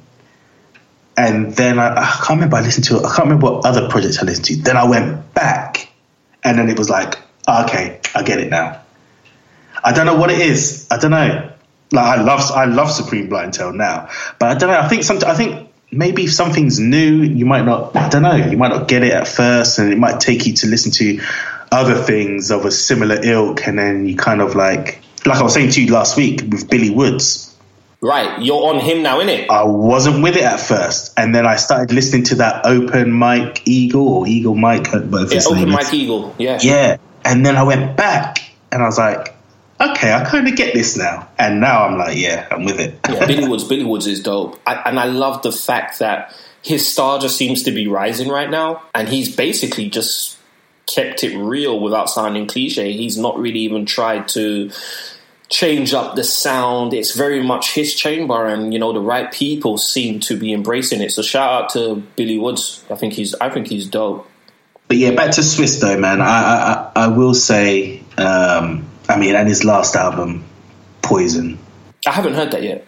and 1.18 1.54
then 1.56 1.80
I, 1.80 1.96
I 1.96 2.06
can't 2.06 2.38
remember 2.38 2.58
I 2.58 2.62
listened 2.62 2.86
to 2.86 2.98
I 3.00 3.10
can't 3.16 3.28
remember 3.28 3.52
what 3.52 3.66
other 3.66 3.90
projects 3.90 4.20
I 4.20 4.26
listened 4.26 4.46
to. 4.46 4.56
Then 4.58 4.78
I 4.78 4.88
went 4.88 5.34
back, 5.34 5.90
and 6.44 6.60
then 6.60 6.70
it 6.70 6.78
was 6.78 6.90
like, 6.90 7.20
oh, 7.48 7.66
okay, 7.66 8.00
I 8.14 8.22
get 8.22 8.40
it 8.40 8.50
now. 8.50 8.82
I 9.84 9.94
don't 9.94 10.06
know 10.06 10.16
what 10.16 10.30
it 10.30 10.40
is. 10.40 10.88
I 10.92 10.98
don't 10.98 11.12
know. 11.12 11.52
Like 11.92 12.20
I 12.20 12.22
love 12.22 12.52
I 12.52 12.66
love 12.66 12.92
Supreme 12.92 13.30
Blientel 13.30 13.74
now, 13.74 14.10
but 14.40 14.50
I 14.50 14.60
don't 14.60 14.70
know. 14.70 14.80
I 14.80 14.88
think 14.88 15.04
some 15.04 15.18
I 15.26 15.34
think 15.34 15.72
maybe 15.92 16.26
if 16.26 16.34
something's 16.34 16.80
new, 16.80 17.24
you 17.24 17.46
might 17.46 17.66
not. 17.66 17.96
I 17.96 18.10
don't 18.10 18.22
know. 18.22 18.36
You 18.36 18.58
might 18.58 18.70
not 18.70 18.88
get 18.88 19.04
it 19.04 19.14
at 19.14 19.28
first, 19.28 19.80
and 19.80 19.92
it 19.92 19.98
might 19.98 20.20
take 20.20 20.46
you 20.46 20.54
to 20.54 20.68
listen 20.68 20.92
to 20.94 21.22
other 21.72 21.96
things 21.96 22.52
of 22.52 22.66
a 22.66 22.72
similar 22.72 23.20
ilk, 23.24 23.68
and 23.68 23.78
then 23.78 24.08
you 24.08 24.16
kind 24.16 24.42
of 24.42 24.56
like 24.56 25.02
like 25.26 25.40
I 25.40 25.44
was 25.44 25.54
saying 25.54 25.72
to 25.72 25.84
you 25.84 25.92
last 25.92 26.16
week 26.18 26.42
with 26.50 26.70
Billy 26.70 26.90
Woods. 26.90 27.56
Right, 28.00 28.40
you're 28.44 28.70
on 28.76 28.80
him 28.80 29.02
now, 29.02 29.20
innit? 29.22 29.50
I 29.50 29.64
wasn't 29.64 30.22
with 30.22 30.36
it 30.38 30.44
at 30.44 30.60
first, 30.60 31.14
and 31.18 31.34
then 31.34 31.48
I 31.48 31.56
started 31.56 31.92
listening 31.94 32.26
to 32.26 32.36
that 32.36 32.64
Open 32.66 33.12
Mike 33.12 33.64
Eagle 33.66 34.08
or 34.08 34.28
Eagle 34.28 34.54
Mike, 34.54 34.86
Yeah, 34.94 35.00
Open 35.48 35.70
Mike. 35.70 35.92
Eagle. 35.92 36.36
Yeah. 36.38 36.60
Yeah, 36.62 36.98
and 37.26 37.44
then 37.44 37.56
I 37.56 37.64
went 37.64 37.98
back, 37.98 38.52
and 38.72 38.84
I 38.84 38.86
was 38.86 39.00
like, 39.00 39.34
okay, 39.82 40.14
I 40.14 40.24
kind 40.26 40.48
of 40.48 40.56
get 40.56 40.76
this 40.76 40.96
now, 40.96 41.28
and 41.40 41.60
now 41.60 41.88
I'm 41.88 41.98
like, 41.98 42.18
yeah, 42.20 42.48
I'm 42.52 42.66
with 42.66 42.80
it. 42.80 43.00
yeah, 43.10 43.26
Billy 43.26 43.48
Woods. 43.50 43.64
Billy 43.64 43.84
Woods 43.84 44.06
is 44.06 44.22
dope, 44.22 44.60
I, 44.68 44.76
and 44.86 45.00
I 45.00 45.06
love 45.06 45.42
the 45.42 45.52
fact 45.52 45.98
that 45.98 46.36
his 46.62 46.88
star 46.88 47.18
just 47.18 47.36
seems 47.36 47.64
to 47.64 47.72
be 47.72 47.88
rising 47.88 48.30
right 48.30 48.50
now, 48.50 48.84
and 48.94 49.10
he's 49.10 49.36
basically 49.36 49.90
just 49.90 50.37
kept 50.88 51.24
it 51.24 51.38
real 51.38 51.80
without 51.80 52.10
sounding 52.10 52.48
cliche. 52.48 52.94
He's 52.94 53.18
not 53.18 53.38
really 53.38 53.60
even 53.60 53.86
tried 53.86 54.28
to 54.30 54.72
change 55.50 55.94
up 55.94 56.16
the 56.16 56.24
sound. 56.24 56.94
It's 56.94 57.16
very 57.16 57.44
much 57.44 57.74
his 57.74 57.94
chamber, 57.94 58.46
and 58.46 58.74
you 58.74 58.80
know 58.80 58.94
the 58.94 59.02
right 59.02 59.32
people 59.32 59.78
seem 59.78 60.20
to 60.22 60.38
be 60.38 60.54
embracing 60.54 61.02
it. 61.02 61.12
So 61.12 61.22
shout 61.22 61.52
out 61.52 61.70
to 61.72 62.04
Billy 62.16 62.38
Woods. 62.38 62.84
I 62.90 62.96
think 62.96 63.14
he's 63.14 63.36
I 63.36 63.50
think 63.50 63.68
he's 63.68 63.88
dope. 63.88 64.28
But 64.88 64.98
yeah, 64.98 65.12
back 65.12 65.32
to 65.32 65.42
Swizz 65.42 65.82
though, 65.82 65.98
man. 65.98 66.22
I 66.22 66.26
I, 66.26 66.92
I 66.96 67.08
will 67.08 67.34
say, 67.34 68.02
um, 68.18 68.86
I 69.08 69.18
mean, 69.18 69.36
and 69.36 69.48
his 69.48 69.64
last 69.64 69.96
album, 69.96 70.46
Poison. 71.02 71.60
I 72.06 72.12
haven't 72.12 72.34
heard 72.34 72.52
that 72.52 72.64
yet. 72.64 72.88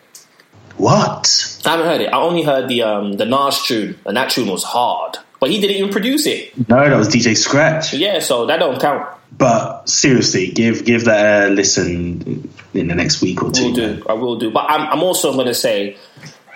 What? 0.77 1.59
I 1.65 1.71
haven't 1.71 1.87
heard 1.87 2.01
it. 2.01 2.07
I 2.07 2.17
only 2.19 2.43
heard 2.43 2.69
the 2.69 2.83
um 2.83 3.13
the 3.13 3.25
Nas 3.25 3.61
tune, 3.63 3.99
and 4.05 4.15
that 4.15 4.29
tune 4.29 4.47
was 4.47 4.63
hard. 4.63 5.17
But 5.39 5.51
he 5.51 5.61
didn't 5.61 5.77
even 5.77 5.89
produce 5.89 6.25
it. 6.25 6.57
No, 6.67 6.89
that 6.89 6.95
was 6.95 7.07
DJ 7.07 7.35
Scratch. 7.35 7.93
Yeah, 7.93 8.19
so 8.19 8.45
that 8.45 8.57
don't 8.57 8.79
count. 8.79 9.07
But 9.31 9.87
seriously, 9.87 10.51
give 10.51 10.83
give 10.85 11.05
that 11.05 11.49
a 11.49 11.53
listen 11.53 12.49
in 12.73 12.87
the 12.87 12.95
next 12.95 13.21
week 13.21 13.41
or 13.41 13.51
two. 13.51 13.65
will 13.65 13.73
do. 13.73 14.03
I 14.09 14.13
will 14.13 14.35
do. 14.37 14.51
But 14.51 14.65
I'm, 14.69 14.89
I'm 14.89 15.03
also 15.03 15.33
going 15.33 15.47
to 15.47 15.53
say, 15.53 15.97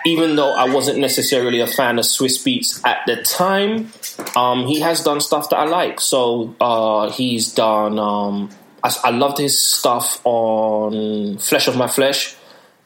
even 0.04 0.36
though 0.36 0.52
I 0.52 0.72
wasn't 0.72 0.98
necessarily 0.98 1.60
a 1.60 1.66
fan 1.66 1.98
of 1.98 2.04
Swizz 2.04 2.44
Beatz 2.44 2.84
at 2.84 2.98
the 3.06 3.22
time, 3.22 3.90
um, 4.36 4.66
he 4.66 4.80
has 4.80 5.02
done 5.02 5.20
stuff 5.20 5.48
that 5.50 5.56
I 5.56 5.64
like. 5.64 6.00
So 6.00 6.54
uh, 6.60 7.10
he's 7.10 7.54
done. 7.54 7.98
Um, 7.98 8.50
I, 8.82 8.94
I 9.04 9.10
loved 9.10 9.38
his 9.38 9.58
stuff 9.58 10.20
on 10.24 11.38
Flesh 11.38 11.68
of 11.68 11.76
My 11.76 11.86
Flesh. 11.86 12.36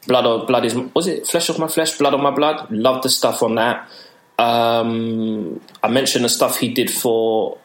Blood 0.07 0.25
of 0.25 0.47
Blood 0.47 0.65
is 0.65 0.75
was 0.95 1.07
it 1.07 1.27
Flesh 1.27 1.49
of 1.49 1.59
My 1.59 1.67
Flesh, 1.67 1.97
Blood 1.97 2.13
of 2.13 2.21
My 2.21 2.31
Blood? 2.31 2.71
Loved 2.71 3.03
the 3.03 3.09
stuff 3.09 3.43
on 3.43 3.55
that. 3.55 3.89
Um, 4.39 5.59
I 5.83 5.89
mentioned 5.89 6.23
the 6.23 6.29
stuff 6.29 6.57
he 6.57 6.73
did 6.73 6.89
for 6.89 7.57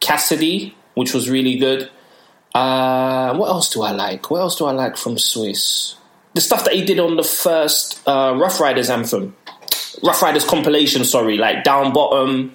Cassidy, 0.00 0.74
which 0.94 1.14
was 1.14 1.30
really 1.30 1.56
good. 1.56 1.88
Uh, 2.52 3.34
what 3.36 3.48
else 3.48 3.72
do 3.72 3.82
I 3.82 3.92
like? 3.92 4.28
What 4.30 4.40
else 4.40 4.56
do 4.56 4.64
I 4.64 4.72
like 4.72 4.96
from 4.96 5.16
Swizz? 5.16 5.94
The 6.34 6.40
stuff 6.40 6.64
that 6.64 6.74
he 6.74 6.84
did 6.84 6.98
on 6.98 7.16
the 7.16 7.22
first 7.22 8.02
uh, 8.08 8.34
Ruff 8.36 8.60
Ryders 8.60 8.90
anthem, 8.90 9.36
Ruff 10.02 10.20
Ryders 10.20 10.44
compilation. 10.44 11.04
Sorry, 11.04 11.36
like 11.38 11.62
Down 11.64 11.92
Bottom, 11.92 12.54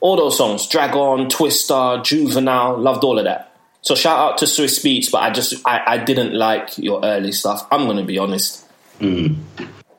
all 0.00 0.16
those 0.16 0.38
songs, 0.38 0.66
Drag 0.66 0.96
On, 0.96 1.28
Twister, 1.28 2.00
Juvenile. 2.02 2.78
Loved 2.78 3.04
all 3.04 3.18
of 3.18 3.24
that. 3.24 3.54
So 3.82 3.94
shout 3.94 4.18
out 4.18 4.38
to 4.38 4.46
Swizz 4.46 4.82
Beatz, 4.84 5.10
but 5.10 5.22
I 5.22 5.30
just 5.30 5.54
I, 5.66 5.82
I 5.86 5.98
didn't 5.98 6.32
like 6.34 6.78
your 6.78 7.04
early 7.04 7.32
stuff. 7.32 7.66
I'm 7.70 7.86
gonna 7.86 8.04
be 8.04 8.18
honest. 8.18 8.64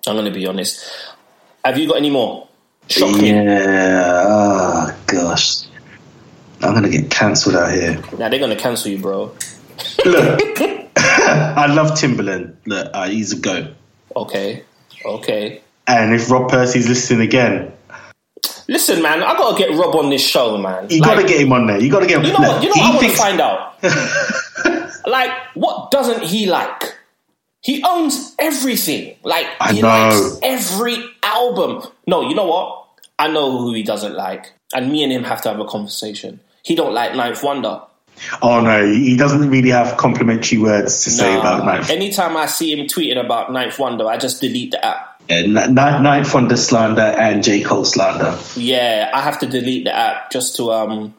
I'm 0.07 0.15
gonna 0.15 0.31
be 0.31 0.47
honest. 0.47 0.84
Have 1.63 1.77
you 1.77 1.88
got 1.88 1.97
any 1.97 2.10
more? 2.10 2.47
Shock 2.91 3.15
me. 3.21 3.30
Yeah. 3.30 4.23
Oh 4.27 4.95
gosh. 5.08 5.63
I'm 6.62 6.73
gonna 6.73 6.89
get 6.89 7.10
cancelled 7.10 7.56
out 7.56 7.71
here. 7.73 8.01
Now 8.17 8.30
they're 8.30 8.39
gonna 8.39 8.56
cancel 8.56 8.91
you, 8.91 8.99
bro. 8.99 9.34
Look, 10.06 10.41
I 10.97 11.65
love 11.73 11.91
Timbaland. 11.97 12.56
Look, 12.65 12.89
uh, 12.93 13.08
he's 13.08 13.32
a 13.34 13.39
goat. 13.39 13.67
Okay, 14.15 14.63
okay. 15.06 15.62
And 15.88 16.13
if 16.13 16.30
Rob 16.30 16.49
Percy's 16.51 16.88
listening 16.88 17.21
again, 17.21 17.71
Listen, 18.67 19.01
man, 19.01 19.21
I 19.23 19.34
gotta 19.34 19.58
get 19.58 19.71
Rob 19.77 19.95
on 19.95 20.10
this 20.10 20.25
show, 20.25 20.58
man. 20.58 20.88
you 20.89 21.01
Like, 21.01 21.15
gotta 21.15 21.27
get 21.27 21.41
him 21.41 21.51
on 21.51 21.67
there. 21.67 21.80
You 21.80 21.91
gotta 21.91 22.06
get 22.08 22.19
him. 22.19 22.25
You 22.25 22.34
know 22.34 22.39
what? 22.39 22.63
You 22.63 22.69
know 22.69 22.75
what 22.75 22.91
I 22.91 22.95
want 22.95 23.12
to 23.12 23.17
find 23.17 23.41
out. 23.41 25.01
like, 25.08 25.32
what 25.56 25.91
doesn't 25.91 26.23
he 26.23 26.45
like? 26.45 26.95
He 27.62 27.84
owns 27.84 28.34
everything. 28.39 29.17
Like, 29.23 29.47
I 29.60 29.73
he 29.73 29.82
know. 29.82 29.88
likes 29.88 30.39
every 30.41 31.04
album. 31.21 31.84
No, 32.08 32.27
you 32.30 32.36
know 32.36 32.45
what? 32.47 32.81
I 33.21 33.27
know 33.27 33.60
who 33.60 33.71
he 33.75 33.84
doesn't 33.84 34.15
like, 34.15 34.51
and 34.73 34.91
me 34.91 35.03
and 35.03 35.12
him 35.13 35.23
have 35.23 35.43
to 35.43 35.49
have 35.49 35.60
a 35.60 35.65
conversation. 35.65 36.39
He 36.63 36.73
don't 36.73 36.91
like 36.91 37.15
Ninth 37.15 37.43
Wonder. 37.43 37.81
Oh 38.41 38.62
no, 38.62 38.84
he 38.84 39.15
doesn't 39.15 39.47
really 39.47 39.69
have 39.69 39.95
complimentary 39.97 40.57
words 40.57 41.03
to 41.03 41.12
say 41.12 41.38
about 41.38 41.63
Ninth. 41.63 41.88
Wonder. 41.89 41.93
Anytime 41.93 42.36
I 42.36 42.47
see 42.47 42.71
him 42.71 42.88
tweeting 42.88 43.23
about 43.23 43.53
Ninth 43.53 43.77
Wonder, 43.77 44.07
I 44.07 44.17
just 44.17 44.41
delete 44.41 44.71
the 44.71 44.84
app. 44.84 45.21
Yeah, 45.29 45.41
Ni- 45.43 45.67
Ni- 45.67 46.01
Ninth 46.01 46.34
Wonder 46.34 46.57
slander 46.57 47.01
and 47.01 47.43
J 47.43 47.62
Cole 47.62 47.86
slander. 47.86 48.36
Yeah, 48.55 49.12
I 49.13 49.21
have 49.21 49.38
to 49.41 49.45
delete 49.45 49.84
the 49.84 49.95
app 49.95 50.31
just 50.31 50.55
to 50.55 50.71
um 50.71 51.13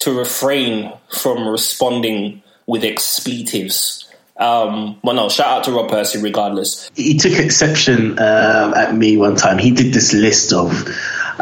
to 0.00 0.12
refrain 0.12 0.92
from 1.10 1.48
responding 1.48 2.42
with 2.66 2.84
expletives. 2.84 4.04
Um, 4.36 5.00
well, 5.02 5.16
no, 5.16 5.28
shout 5.28 5.48
out 5.48 5.64
to 5.64 5.72
Rob 5.72 5.88
Percy 5.88 6.20
regardless. 6.20 6.90
He 6.94 7.16
took 7.18 7.32
exception 7.32 8.12
um, 8.20 8.74
at 8.74 8.94
me 8.94 9.16
one 9.16 9.34
time. 9.34 9.58
He 9.58 9.72
did 9.72 9.92
this 9.92 10.12
list 10.12 10.52
of. 10.52 10.86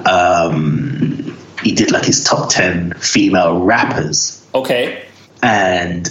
Um, 0.05 1.37
he 1.63 1.73
did 1.73 1.91
like 1.91 2.05
his 2.05 2.25
top 2.25 2.51
ten 2.51 2.93
female 2.95 3.61
rappers, 3.63 4.47
Okay, 4.55 5.05
and 5.43 6.09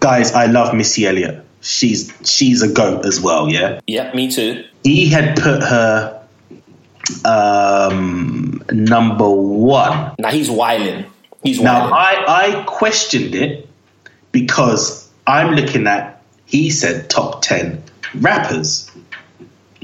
guys, 0.00 0.32
I 0.32 0.46
love 0.46 0.74
Missy 0.74 1.06
Elliott. 1.06 1.44
She's 1.60 2.12
she's 2.24 2.62
a 2.62 2.68
goat 2.72 3.06
as 3.06 3.20
well. 3.20 3.48
Yeah, 3.48 3.80
yeah, 3.86 4.12
me 4.14 4.30
too. 4.30 4.64
he 4.82 5.08
had 5.08 5.36
put 5.36 5.62
her 5.62 6.22
um, 7.24 8.62
number 8.70 9.28
one. 9.28 10.14
Now 10.18 10.30
he's 10.30 10.50
whiling. 10.50 11.06
He's 11.42 11.60
Now. 11.60 11.90
I, 11.92 12.24
I 12.26 12.64
questioned 12.64 13.34
it 13.34 13.68
because 14.32 15.10
I'm 15.26 15.54
looking 15.54 15.86
at 15.86 16.22
he 16.46 16.70
said 16.70 17.08
top 17.10 17.42
ten 17.42 17.82
rappers. 18.14 18.90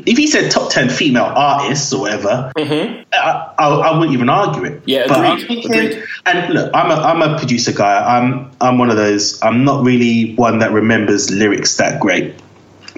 If 0.07 0.17
he 0.19 0.27
said 0.27 0.51
top 0.51 0.71
ten 0.71 0.89
female 0.89 1.25
artists 1.25 1.93
or 1.93 2.03
whatever, 2.03 2.53
I, 2.57 3.05
I, 3.13 3.69
I 3.69 3.93
wouldn't 3.99 4.13
even 4.15 4.29
argue 4.29 4.65
it. 4.65 4.73
Mm-hmm. 4.81 4.89
Yeah, 4.89 5.05
But 5.09 5.19
agreed, 5.41 5.47
thinking- 5.47 5.73
agreed. 5.73 6.05
And 6.27 6.55
look, 6.55 6.71
I'm 6.75 6.91
a 6.91 6.95
I'm 6.95 7.23
a 7.23 7.39
producer 7.39 7.73
guy. 7.73 8.19
I'm 8.19 8.51
I'm 8.61 8.79
one 8.79 8.91
of 8.91 8.97
those. 8.97 9.43
I'm 9.43 9.65
not 9.65 9.85
really 9.85 10.35
one 10.35 10.59
that 10.61 10.73
remembers 10.73 11.31
lyrics 11.31 11.77
that 11.79 12.01
great, 12.01 12.35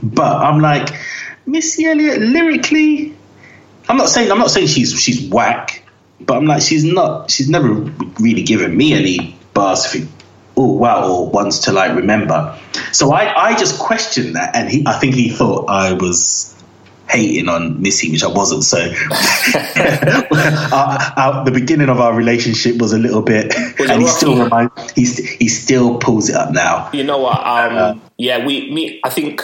but 0.03 0.37
I'm 0.37 0.59
like 0.61 0.89
Missy 1.47 1.85
Elliott 1.87 2.21
lyrically. 2.21 3.15
I'm 3.89 3.97
not 3.97 4.09
saying 4.09 4.31
I'm 4.31 4.39
not 4.39 4.51
saying 4.51 4.67
she's 4.69 4.99
she's 5.01 5.29
whack, 5.31 5.85
but 6.21 6.37
I'm 6.37 6.47
like 6.47 6.63
she's 6.63 6.85
not. 6.85 7.31
She's 7.31 7.49
never 7.49 7.69
really 8.21 8.43
given 8.43 8.77
me 8.77 8.93
any 8.93 9.37
bars. 9.55 9.87
Think, 9.87 10.09
oh 10.57 10.73
wow, 10.73 11.09
or 11.09 11.31
ones 11.31 11.61
to 11.61 11.73
like 11.73 11.95
remember. 11.97 12.59
So 12.93 13.13
I 13.13 13.51
I 13.51 13.57
just 13.57 13.79
questioned 13.79 14.35
that, 14.37 14.55
and 14.57 14.69
he 14.69 14.85
I 14.87 14.95
think 14.99 15.15
he 15.15 15.31
thought 15.31 15.67
I 15.69 15.93
was 15.95 16.55
hating 17.13 17.49
on 17.49 17.81
Missy, 17.83 18.11
which 18.11 18.25
I 18.25 18.29
wasn't. 18.29 18.65
So 18.65 18.79
our, 20.73 20.99
our, 21.17 21.45
the 21.45 21.51
beginning 21.53 21.89
of 21.89 22.01
our 22.01 22.15
relationship 22.15 22.79
was 22.79 22.93
a 22.93 22.99
little 22.99 23.23
bit, 23.23 23.55
Was 23.79 23.91
and 23.91 24.03
he 24.03 24.09
still 24.09 24.43
remind, 24.43 24.71
he 24.97 25.05
he 25.05 25.49
still 25.49 25.99
pulls 25.99 26.31
it 26.31 26.37
up 26.37 26.53
now. 26.53 26.91
You 26.93 27.05
know 27.05 27.19
what? 27.19 27.39
Um, 27.47 28.03
yeah, 28.17 28.45
we 28.45 28.71
me. 28.73 29.01
I 29.05 29.11
think 29.11 29.43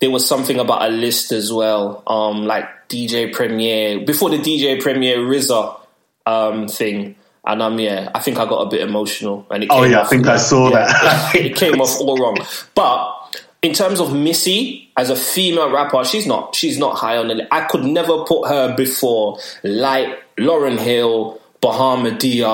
there 0.00 0.10
was 0.10 0.26
something 0.26 0.58
about 0.58 0.82
a 0.82 0.92
list 0.92 1.32
as 1.32 1.52
well. 1.52 2.02
Um, 2.06 2.46
like 2.46 2.88
DJ 2.88 3.32
Premier 3.32 4.04
before 4.04 4.30
the 4.30 4.38
DJ 4.38 4.80
Premier 4.80 5.18
RZA 5.18 5.80
um 6.26 6.68
thing. 6.68 7.14
And 7.44 7.62
um, 7.62 7.78
yeah, 7.78 8.10
I 8.14 8.18
think 8.18 8.38
I 8.38 8.44
got 8.44 8.66
a 8.66 8.68
bit 8.68 8.82
emotional, 8.82 9.46
and 9.50 9.64
it 9.64 9.70
Oh, 9.72 9.82
yeah, 9.84 10.02
I 10.02 10.04
think 10.04 10.26
I 10.26 10.36
saw 10.36 10.70
that. 10.70 11.34
it 11.34 11.56
came 11.56 11.80
off 11.80 11.98
all 11.98 12.18
wrong. 12.18 12.36
But 12.74 13.17
in 13.62 13.72
terms 13.72 14.00
of 14.00 14.14
Missy 14.14 14.90
as 14.96 15.10
a 15.10 15.16
female 15.16 15.70
rapper, 15.70 16.04
she's 16.04 16.26
not 16.26 16.54
she's 16.54 16.78
not 16.78 16.96
high 16.96 17.16
on 17.16 17.28
the. 17.28 17.52
I 17.52 17.66
could 17.66 17.84
never 17.84 18.24
put 18.24 18.48
her 18.48 18.74
before 18.76 19.38
like 19.62 20.22
Lauryn 20.36 20.78
Hill, 20.78 21.40
Bahama 21.60 22.12
Dia, 22.12 22.46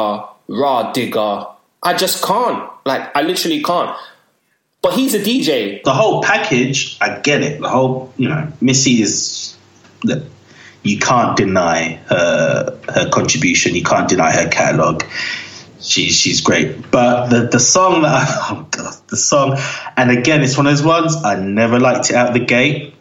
Rah 0.48 0.92
Digga. 0.92 1.50
I 1.82 1.94
just 1.94 2.24
can't. 2.24 2.70
Like 2.86 3.14
I 3.16 3.22
literally 3.22 3.62
can't. 3.62 3.96
But 4.82 4.94
he's 4.94 5.14
a 5.14 5.18
DJ. 5.18 5.82
the 5.82 5.94
whole 5.94 6.22
package, 6.22 6.98
I 7.00 7.18
get 7.20 7.42
it. 7.42 7.60
The 7.60 7.70
whole, 7.70 8.12
you 8.16 8.28
know, 8.28 8.52
Missy 8.60 9.00
is. 9.00 9.56
Look, 10.04 10.22
you 10.82 10.98
can't 10.98 11.34
deny 11.36 11.94
her 12.08 12.78
her 12.88 13.08
contribution. 13.10 13.74
You 13.74 13.82
can't 13.82 14.08
deny 14.08 14.32
her 14.32 14.48
catalog. 14.48 15.02
She's 15.84 16.16
she's 16.16 16.40
great. 16.40 16.90
But 16.90 17.28
the 17.28 17.48
the 17.48 17.60
song 17.60 18.02
that 18.02 18.12
I, 18.14 18.24
oh 18.50 18.66
god, 18.70 18.94
the 19.08 19.16
song, 19.16 19.58
and 19.96 20.10
again, 20.10 20.42
it's 20.42 20.56
one 20.56 20.66
of 20.66 20.72
those 20.76 20.84
ones 20.84 21.16
I 21.22 21.38
never 21.40 21.78
liked 21.78 22.10
it 22.10 22.16
out 22.16 22.32
the 22.32 22.40
gate. 22.40 22.94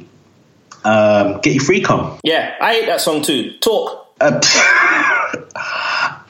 Um, 0.84 1.40
get 1.42 1.54
your 1.56 1.64
freak 1.64 1.90
on. 1.90 2.20
Yeah, 2.24 2.56
I 2.60 2.74
hate 2.74 2.86
that 2.88 3.00
song 3.02 3.22
too. 3.22 3.54
Talk. 3.60 4.14
Uh, 4.20 4.40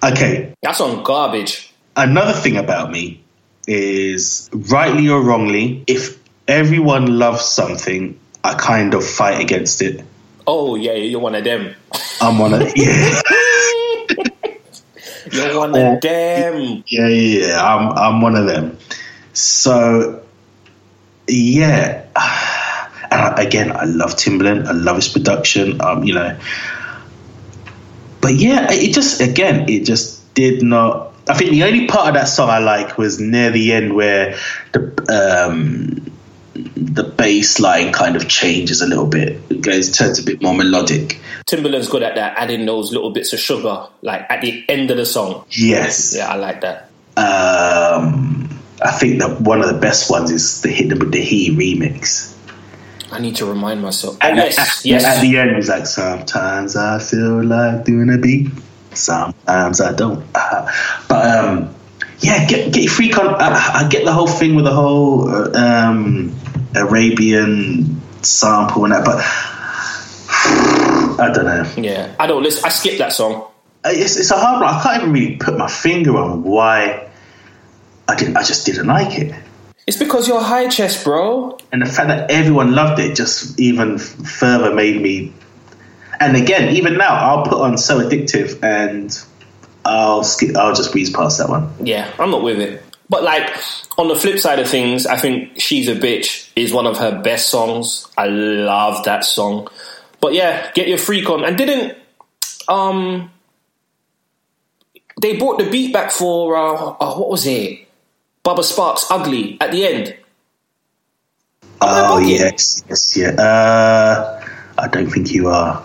okay, 0.03 0.53
That 0.61 0.75
song 0.75 1.03
garbage. 1.03 1.71
another 1.95 2.33
thing 2.33 2.57
about 2.57 2.91
me 2.91 3.21
is 3.67 4.49
rightly 4.53 5.09
or 5.09 5.21
wrongly, 5.21 5.83
if 5.87 6.17
everyone 6.47 7.17
loves 7.19 7.45
something, 7.45 8.19
I 8.43 8.53
kind 8.55 8.93
of 8.93 9.05
fight 9.05 9.41
against 9.41 9.81
it. 9.81 10.03
Oh 10.45 10.75
yeah, 10.75 10.93
you're 10.93 11.19
one 11.19 11.35
of 11.35 11.43
them. 11.43 11.75
I'm 12.21 12.37
one 12.39 12.53
of 12.53 12.61
yeah, 12.75 13.21
You're 15.33 15.57
one 15.57 15.69
of 15.69 16.01
them. 16.01 16.83
yeah, 16.87 17.07
yeah, 17.07 17.07
yeah. 17.07 17.63
I'm 17.63 17.91
I'm 17.91 18.21
one 18.21 18.35
of 18.35 18.45
them. 18.45 18.77
So 19.33 20.23
yeah, 21.27 22.05
and 23.11 23.21
I, 23.21 23.43
again, 23.43 23.71
I 23.71 23.85
love 23.85 24.11
Timbaland. 24.15 24.67
I 24.67 24.71
love 24.71 24.97
his 24.97 25.09
production. 25.09 25.81
Um, 25.81 26.03
you 26.03 26.13
know, 26.13 26.37
but 28.21 28.35
yeah, 28.35 28.71
it 28.71 28.93
just 28.93 29.21
again, 29.21 29.69
it 29.69 29.85
just 29.85 30.33
did 30.33 30.61
not. 30.61 31.13
I 31.27 31.35
think 31.35 31.51
the 31.51 31.63
only 31.63 31.87
part 31.87 32.09
of 32.09 32.13
that 32.15 32.25
song 32.25 32.49
I 32.49 32.59
like 32.59 32.97
was 32.97 33.19
near 33.19 33.49
the 33.49 33.71
end 33.73 33.95
where 33.95 34.37
the 34.73 35.47
um, 35.49 36.12
the 36.53 37.03
bass 37.03 37.59
line 37.59 37.91
kind 37.91 38.15
of 38.15 38.27
changes 38.27 38.81
a 38.81 38.87
little 38.87 39.07
bit. 39.07 39.41
It 39.49 39.61
goes 39.61 39.95
turns 39.95 40.19
a 40.19 40.23
bit 40.23 40.41
more 40.41 40.53
melodic. 40.53 41.19
Timbaland's 41.47 41.89
good 41.89 42.03
at 42.03 42.15
that, 42.15 42.37
adding 42.37 42.65
those 42.65 42.91
little 42.91 43.11
bits 43.11 43.33
of 43.33 43.39
sugar, 43.39 43.87
like 44.01 44.25
at 44.29 44.41
the 44.41 44.63
end 44.69 44.91
of 44.91 44.97
the 44.97 45.05
song. 45.05 45.45
Yes. 45.49 46.15
Yeah, 46.15 46.31
I 46.31 46.35
like 46.35 46.61
that. 46.61 46.89
Um, 47.15 48.49
I 48.81 48.91
think 48.91 49.19
that 49.19 49.41
one 49.41 49.61
of 49.61 49.67
the 49.67 49.79
best 49.79 50.09
ones 50.09 50.31
is 50.31 50.61
the 50.61 50.69
hit 50.69 50.97
with 50.97 51.11
the 51.11 51.21
He 51.21 51.51
remix. 51.51 52.35
I 53.11 53.19
need 53.19 53.35
to 53.37 53.45
remind 53.45 53.81
myself. 53.81 54.17
Yes, 54.21 54.57
at, 54.57 54.85
yes. 54.85 55.03
At 55.05 55.21
the 55.21 55.37
end, 55.37 55.55
he's 55.55 55.69
like, 55.69 55.85
"Sometimes 55.85 56.75
I 56.75 56.97
feel 56.97 57.43
like 57.43 57.85
doing 57.85 58.11
a 58.11 58.17
beat, 58.17 58.49
sometimes 58.93 59.79
I 59.79 59.93
don't." 59.93 60.25
Uh, 60.33 60.71
but 61.07 61.45
um, 61.45 61.75
yeah, 62.23 62.47
get 62.47 62.73
get 62.73 62.83
your 62.83 62.91
freak 62.91 63.17
on. 63.19 63.35
I, 63.35 63.85
I 63.85 63.89
get 63.89 64.05
the 64.05 64.13
whole 64.13 64.27
thing 64.27 64.55
with 64.55 64.65
the 64.65 64.73
whole 64.73 65.29
uh, 65.29 65.51
um, 65.53 66.35
Arabian 66.75 68.01
sample 68.23 68.85
and 68.85 68.93
that, 68.93 69.05
but 69.05 69.17
I 71.19 71.31
don't 71.33 71.45
know. 71.45 71.71
yeah, 71.81 72.15
I 72.19 72.27
don't 72.27 72.41
listen. 72.41 72.63
I 72.65 72.69
skipped 72.69 72.97
that 72.99 73.13
song. 73.13 73.47
It's, 73.85 74.15
it's 74.15 74.31
a 74.31 74.37
hard 74.37 74.61
one. 74.61 74.73
I 74.73 74.81
can't 74.81 75.01
even 75.01 75.13
really 75.13 75.35
put 75.35 75.57
my 75.57 75.67
finger 75.67 76.17
on 76.17 76.43
why 76.43 77.09
I 78.07 78.15
didn't. 78.15 78.37
I 78.37 78.43
just 78.43 78.65
didn't 78.65 78.87
like 78.87 79.19
it. 79.19 79.35
It's 79.85 79.97
because 79.97 80.29
you're 80.29 80.41
high 80.41 80.69
chest, 80.69 81.03
bro. 81.03 81.57
and 81.73 81.81
the 81.81 81.85
fact 81.85 82.07
that 82.07 82.31
everyone 82.31 82.73
loved 82.73 82.99
it 82.99 83.17
just 83.17 83.59
even 83.59 83.97
further 83.97 84.73
made 84.73 85.01
me 85.01 85.33
and 86.19 86.37
again 86.37 86.75
even 86.75 86.97
now 86.97 87.13
i'll 87.15 87.43
put 87.43 87.59
on 87.59 87.77
so 87.77 87.99
addictive 87.99 88.61
and 88.63 89.19
i'll 89.85 90.23
skip 90.23 90.55
i'll 90.55 90.73
just 90.73 90.91
breeze 90.91 91.09
past 91.09 91.37
that 91.37 91.49
one 91.49 91.69
Yeah, 91.81 92.11
I'm 92.19 92.31
not 92.31 92.43
with 92.43 92.59
it. 92.59 92.83
But 93.09 93.23
like 93.23 93.51
on 93.97 94.07
the 94.07 94.15
flip 94.15 94.39
side 94.39 94.59
of 94.59 94.67
things, 94.67 95.05
I 95.05 95.17
think 95.17 95.59
"She's 95.59 95.87
a 95.87 95.95
Bitch" 95.95 96.49
is 96.55 96.71
one 96.73 96.87
of 96.87 96.97
her 96.97 97.21
best 97.21 97.49
songs. 97.49 98.07
I 98.17 98.27
love 98.27 99.03
that 99.05 99.23
song. 99.25 99.67
But 100.19 100.33
yeah, 100.33 100.71
get 100.73 100.87
your 100.87 100.97
freak 100.97 101.29
on. 101.29 101.43
And 101.43 101.57
didn't 101.57 101.97
um 102.67 103.29
they 105.21 105.37
brought 105.37 105.59
the 105.59 105.69
beat 105.69 105.93
back 105.93 106.11
for 106.11 106.55
uh, 106.55 106.95
uh 106.99 107.15
what 107.15 107.29
was 107.29 107.45
it? 107.45 107.87
Bubba 108.43 108.63
Sparxxx, 108.63 109.05
"Ugly" 109.11 109.57
at 109.61 109.71
the 109.71 109.85
end. 109.85 110.15
Oh 111.81 112.19
yes 112.19 112.83
yes 112.87 113.17
yeah 113.17 113.31
uh 113.31 114.41
i 114.77 114.87
don't 114.87 115.09
think 115.09 115.31
you 115.31 115.49
are 115.49 115.83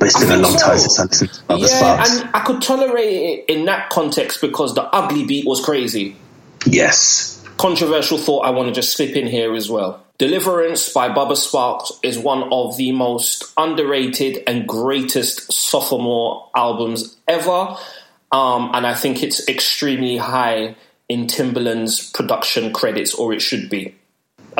but 0.00 0.08
it's 0.08 0.18
been 0.18 0.32
a 0.32 0.38
long 0.38 0.56
time 0.56 0.78
so. 0.78 0.88
since 0.88 0.98
I 0.98 1.04
listened 1.04 1.32
to 1.34 1.42
Other 1.50 1.60
Yeah, 1.60 1.66
Sparks. 1.66 2.20
and 2.20 2.30
I 2.34 2.40
could 2.40 2.62
tolerate 2.62 3.12
it 3.12 3.44
in 3.54 3.66
that 3.66 3.90
context 3.90 4.40
because 4.40 4.74
the 4.74 4.84
ugly 4.84 5.24
beat 5.24 5.46
was 5.46 5.62
crazy. 5.62 6.16
Yes. 6.66 7.44
Controversial 7.58 8.16
thought 8.16 8.46
I 8.46 8.50
want 8.50 8.68
to 8.68 8.74
just 8.74 8.96
slip 8.96 9.14
in 9.14 9.26
here 9.26 9.54
as 9.54 9.70
well. 9.70 10.02
Deliverance 10.16 10.90
by 10.92 11.10
Bubba 11.10 11.32
Sparxxx 11.32 11.98
is 12.02 12.18
one 12.18 12.50
of 12.50 12.78
the 12.78 12.92
most 12.92 13.52
underrated 13.58 14.42
and 14.46 14.66
greatest 14.66 15.52
sophomore 15.52 16.48
albums 16.56 17.16
ever. 17.28 17.76
Um, 18.32 18.70
and 18.72 18.86
I 18.86 18.94
think 18.94 19.22
it's 19.22 19.48
extremely 19.48 20.16
high 20.16 20.76
in 21.10 21.26
Timbaland's 21.26 22.10
production 22.10 22.72
credits, 22.72 23.14
or 23.14 23.34
it 23.34 23.42
should 23.42 23.68
be. 23.68 23.94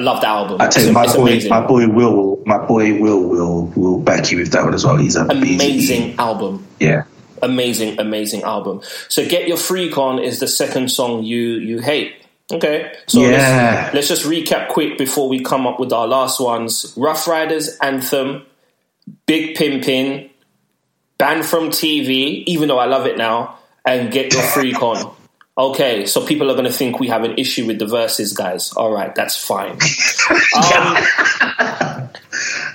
I 0.00 0.02
love 0.02 0.20
the 0.22 0.28
album. 0.28 0.60
I 0.62 0.68
tell 0.68 0.84
you, 0.86 0.92
my 0.92 1.06
boy, 1.14 1.22
amazing. 1.22 1.50
my 1.50 1.66
boy 1.66 1.86
Will, 1.88 2.42
my 2.46 2.56
boy 2.64 2.98
Will, 2.98 3.22
will 3.28 3.66
will 3.76 3.98
back 4.00 4.30
you 4.30 4.38
with 4.38 4.50
that 4.52 4.64
one 4.64 4.72
as 4.72 4.84
well. 4.84 4.96
He's 4.96 5.14
a 5.14 5.26
amazing 5.26 6.18
album. 6.18 6.66
Yeah. 6.78 7.04
amazing, 7.42 8.00
amazing 8.00 8.42
album. 8.42 8.80
So 9.08 9.26
"Get 9.28 9.46
Your 9.46 9.58
Freak 9.58 9.98
On" 9.98 10.18
is 10.18 10.40
the 10.40 10.46
second 10.48 10.90
song 10.90 11.22
you 11.22 11.38
you 11.38 11.80
hate. 11.80 12.14
Okay, 12.50 12.90
so 13.06 13.20
Yeah. 13.20 13.90
let's, 13.92 13.94
let's 13.94 14.08
just 14.08 14.24
recap 14.24 14.68
quick 14.70 14.96
before 14.96 15.28
we 15.28 15.40
come 15.40 15.66
up 15.66 15.78
with 15.78 15.92
our 15.92 16.06
last 16.08 16.40
ones. 16.40 16.94
Ruff 16.96 17.28
Ryders 17.28 17.76
anthem, 17.82 18.42
Big 19.26 19.54
Pimpin, 19.56 20.30
banned 21.18 21.44
from 21.44 21.68
TV. 21.70 22.42
Even 22.46 22.68
though 22.68 22.78
I 22.78 22.86
love 22.86 23.06
it 23.06 23.18
now, 23.18 23.58
and 23.84 24.10
"Get 24.10 24.32
Your 24.32 24.42
Freak 24.42 24.82
On." 24.82 25.14
Okay, 25.60 26.06
so 26.06 26.24
people 26.24 26.50
are 26.50 26.54
going 26.54 26.64
to 26.64 26.72
think 26.72 26.98
we 26.98 27.08
have 27.08 27.22
an 27.22 27.34
issue 27.36 27.66
with 27.66 27.78
the 27.78 27.84
Verzuz, 27.84 28.34
guys. 28.34 28.72
All 28.72 28.90
right, 28.90 29.14
that's 29.14 29.36
fine. 29.36 29.76
Um, 30.56 32.08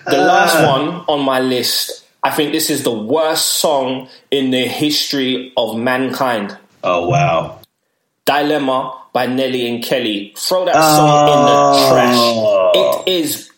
the 0.05 0.17
last 0.17 0.55
one 0.67 1.03
on 1.07 1.25
my 1.25 1.39
list, 1.39 2.05
I 2.23 2.29
think 2.31 2.51
this 2.51 2.69
is 2.69 2.83
the 2.83 2.91
worst 2.91 3.53
song 3.53 4.07
in 4.29 4.51
the 4.51 4.67
history 4.67 5.51
of 5.57 5.77
mankind. 5.77 6.55
Oh 6.83 7.07
wow. 7.09 7.59
Dilemma 8.25 9.01
by 9.13 9.25
Nelly 9.27 9.67
and 9.67 9.83
Kelly. 9.83 10.33
Throw 10.37 10.65
that 10.65 10.75
song 10.75 11.29
in 11.29 11.39
the 11.49 11.89
trash. 11.89 12.17
It 12.75 13.07
is 13.23 13.49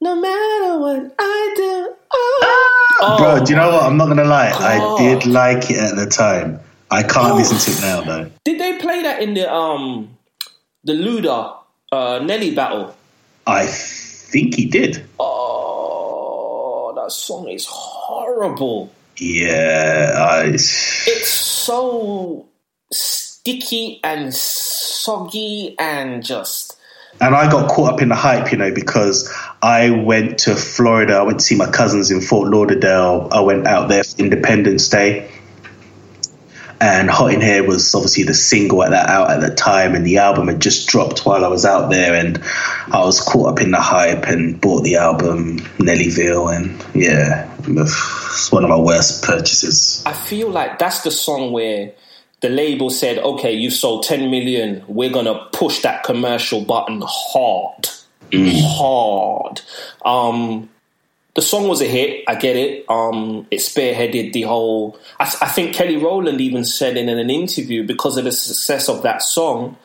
no 0.00 0.14
matter 0.16 0.78
what 0.78 1.14
I 1.18 1.52
do. 1.56 1.94
Oh, 2.12 3.00
Ah, 3.02 3.16
Bro, 3.18 3.44
do 3.44 3.52
you 3.52 3.58
know 3.58 3.70
what? 3.70 3.82
I'm 3.84 3.96
not 3.96 4.08
gonna 4.08 4.24
lie. 4.24 4.50
I 4.50 4.96
did 4.98 5.26
like 5.26 5.70
it 5.70 5.78
at 5.78 5.96
the 5.96 6.06
time. 6.06 6.60
I 6.94 7.02
can't 7.02 7.34
listen 7.36 7.58
to 7.58 7.70
it 7.72 7.82
now 7.82 8.00
though. 8.02 8.30
Did 8.44 8.60
they 8.60 8.78
play 8.78 9.02
that 9.02 9.20
in 9.20 9.34
the 9.34 9.52
um 9.52 10.16
the 10.84 10.92
Luda 10.92 11.56
uh, 11.90 12.20
Nelly 12.22 12.54
battle? 12.54 12.94
I 13.46 13.66
think 13.66 14.54
he 14.54 14.66
did. 14.66 15.04
Oh, 15.18 16.92
that 16.96 17.10
song 17.10 17.48
is 17.48 17.66
horrible. 17.66 18.92
Yeah. 19.16 20.12
I, 20.16 20.44
It's 20.46 21.28
so 21.28 22.46
sticky 22.92 24.00
and 24.04 24.32
soggy 24.32 25.74
and 25.78 26.24
just 26.24 26.76
and 27.20 27.34
I 27.34 27.50
got 27.50 27.70
caught 27.70 27.94
up 27.94 28.02
in 28.02 28.08
the 28.08 28.16
hype, 28.16 28.50
you 28.50 28.58
know, 28.58 28.72
because 28.72 29.32
I 29.62 29.90
went 29.90 30.38
to 30.40 30.56
Florida. 30.56 31.14
I 31.14 31.22
went 31.22 31.38
to 31.38 31.44
see 31.44 31.54
my 31.54 31.70
cousins 31.70 32.10
in 32.10 32.20
Fort 32.20 32.48
Lauderdale. 32.48 33.28
I 33.30 33.40
went 33.40 33.66
out 33.66 33.88
there 33.88 34.02
for 34.02 34.18
Independence 34.18 34.88
Day. 34.88 35.30
And 36.80 37.08
Hot 37.08 37.32
in 37.32 37.40
Here 37.40 37.66
was 37.66 37.94
obviously 37.94 38.24
the 38.24 38.34
single 38.34 38.82
at 38.82 38.90
that 38.90 39.08
out 39.08 39.30
at 39.30 39.40
the 39.40 39.54
time, 39.54 39.94
and 39.94 40.04
the 40.04 40.18
album 40.18 40.48
had 40.48 40.60
just 40.60 40.88
dropped 40.88 41.24
while 41.24 41.44
I 41.44 41.48
was 41.48 41.64
out 41.64 41.90
there, 41.90 42.14
and 42.14 42.42
I 42.92 43.04
was 43.04 43.20
caught 43.20 43.52
up 43.52 43.60
in 43.60 43.70
the 43.70 43.80
hype 43.80 44.26
and 44.26 44.60
bought 44.60 44.82
the 44.82 44.96
album 44.96 45.58
Nellyville, 45.78 46.54
and 46.54 46.84
yeah, 46.94 47.50
it's 47.66 48.50
one 48.52 48.64
of 48.64 48.70
my 48.70 48.78
worst 48.78 49.24
purchases. 49.24 50.02
I 50.04 50.12
feel 50.12 50.50
like 50.50 50.78
that's 50.78 51.02
the 51.02 51.10
song 51.10 51.52
where 51.52 51.92
the 52.40 52.48
label 52.48 52.90
said, 52.90 53.18
"Okay, 53.18 53.52
you've 53.52 53.72
sold 53.72 54.02
10 54.02 54.30
million. 54.30 54.82
We're 54.86 55.10
gonna 55.10 55.46
push 55.52 55.80
that 55.82 56.04
commercial 56.04 56.60
button 56.60 57.02
hard, 57.06 57.88
hard." 58.32 59.60
Um, 60.04 60.68
the 61.34 61.42
song 61.42 61.68
was 61.68 61.80
a 61.80 61.86
hit. 61.86 62.24
I 62.28 62.36
get 62.36 62.56
it. 62.56 62.88
Um, 62.88 63.46
it 63.50 63.58
spearheaded 63.58 64.32
the 64.32 64.42
whole. 64.42 64.98
I, 65.18 65.24
I 65.42 65.48
think 65.48 65.74
Kelly 65.74 65.96
Rowland 65.96 66.40
even 66.40 66.64
said 66.64 66.96
in 66.96 67.08
an 67.08 67.30
interview 67.30 67.84
because 67.84 68.16
of 68.16 68.24
the 68.24 68.32
success 68.32 68.88
of 68.88 69.02
that 69.02 69.20
song, 69.22 69.76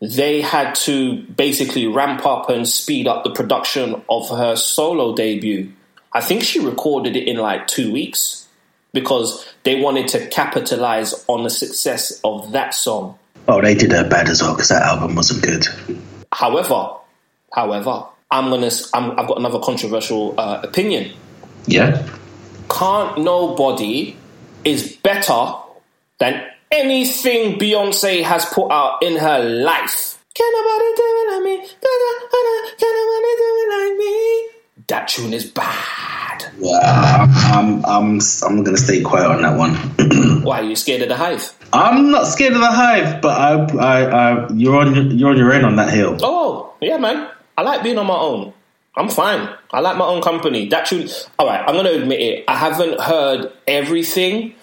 they 0.00 0.40
had 0.40 0.74
to 0.74 1.22
basically 1.22 1.86
ramp 1.86 2.24
up 2.24 2.48
and 2.48 2.68
speed 2.68 3.08
up 3.08 3.24
the 3.24 3.30
production 3.30 4.02
of 4.08 4.28
her 4.28 4.54
solo 4.54 5.14
debut. 5.14 5.72
I 6.12 6.20
think 6.20 6.44
she 6.44 6.60
recorded 6.60 7.16
it 7.16 7.26
in 7.26 7.38
like 7.38 7.66
two 7.66 7.92
weeks 7.92 8.46
because 8.92 9.44
they 9.64 9.80
wanted 9.80 10.06
to 10.08 10.28
capitalize 10.28 11.24
on 11.26 11.42
the 11.42 11.50
success 11.50 12.20
of 12.22 12.52
that 12.52 12.72
song. 12.72 13.18
Oh, 13.48 13.60
they 13.60 13.74
did 13.74 13.90
her 13.90 14.08
bad 14.08 14.28
as 14.28 14.40
well 14.40 14.54
because 14.54 14.68
that 14.68 14.82
album 14.82 15.16
wasn't 15.16 15.42
good. 15.42 15.66
However, 16.32 16.94
however, 17.52 18.06
I'm 18.34 18.50
gonna. 18.50 18.70
I'm, 18.92 19.12
I've 19.12 19.28
got 19.28 19.38
another 19.38 19.60
controversial 19.60 20.34
uh, 20.38 20.60
opinion. 20.64 21.12
Yeah. 21.66 22.04
Can't 22.68 23.18
nobody 23.18 24.16
is 24.64 24.96
better 24.96 25.54
than 26.18 26.44
anything 26.72 27.60
Beyonce 27.60 28.24
has 28.24 28.44
put 28.46 28.72
out 28.72 29.04
in 29.04 29.16
her 29.18 29.38
life. 29.38 30.18
Can 30.34 30.52
nobody 30.52 30.90
do 30.96 31.02
it 31.06 31.32
like 31.32 31.42
me? 31.44 31.56
Can 31.68 32.92
nobody, 33.06 33.32
do 33.38 33.48
it 33.62 33.68
like 33.70 33.98
me? 33.98 34.48
That 34.88 35.06
tune 35.06 35.32
is 35.32 35.48
bad. 35.48 36.44
Well, 36.58 36.80
I'm, 36.82 37.84
I'm, 37.86 38.20
I'm 38.42 38.64
going 38.64 38.76
to 38.76 38.82
stay 38.82 39.00
quiet 39.00 39.30
on 39.30 39.42
that 39.42 39.56
one. 39.56 39.74
Why 40.42 40.60
are 40.60 40.64
you 40.64 40.74
scared 40.74 41.02
of 41.02 41.08
the 41.08 41.16
hive? 41.16 41.54
I'm 41.72 42.10
not 42.10 42.26
scared 42.26 42.54
of 42.54 42.60
the 42.60 42.70
hive, 42.70 43.22
but 43.22 43.40
I, 43.40 43.76
I, 43.76 44.02
I, 44.04 44.52
you're 44.52 44.76
on, 44.76 45.16
you're 45.16 45.30
on 45.30 45.36
your 45.36 45.54
own 45.54 45.64
on 45.64 45.76
that 45.76 45.92
hill. 45.92 46.18
Oh, 46.20 46.74
yeah, 46.80 46.96
man. 46.96 47.30
I 47.56 47.62
like 47.62 47.82
being 47.82 47.98
on 47.98 48.06
my 48.06 48.16
own. 48.16 48.52
I'm 48.96 49.08
fine. 49.08 49.48
I 49.72 49.80
like 49.80 49.96
my 49.96 50.04
own 50.06 50.22
company. 50.22 50.68
That 50.68 50.86
tune. 50.86 51.08
All 51.38 51.46
right, 51.46 51.60
I'm 51.66 51.74
going 51.74 51.86
to 51.86 52.00
admit 52.02 52.20
it. 52.20 52.44
I 52.46 52.56
haven't 52.56 53.00
heard 53.00 53.52
everything 53.66 54.54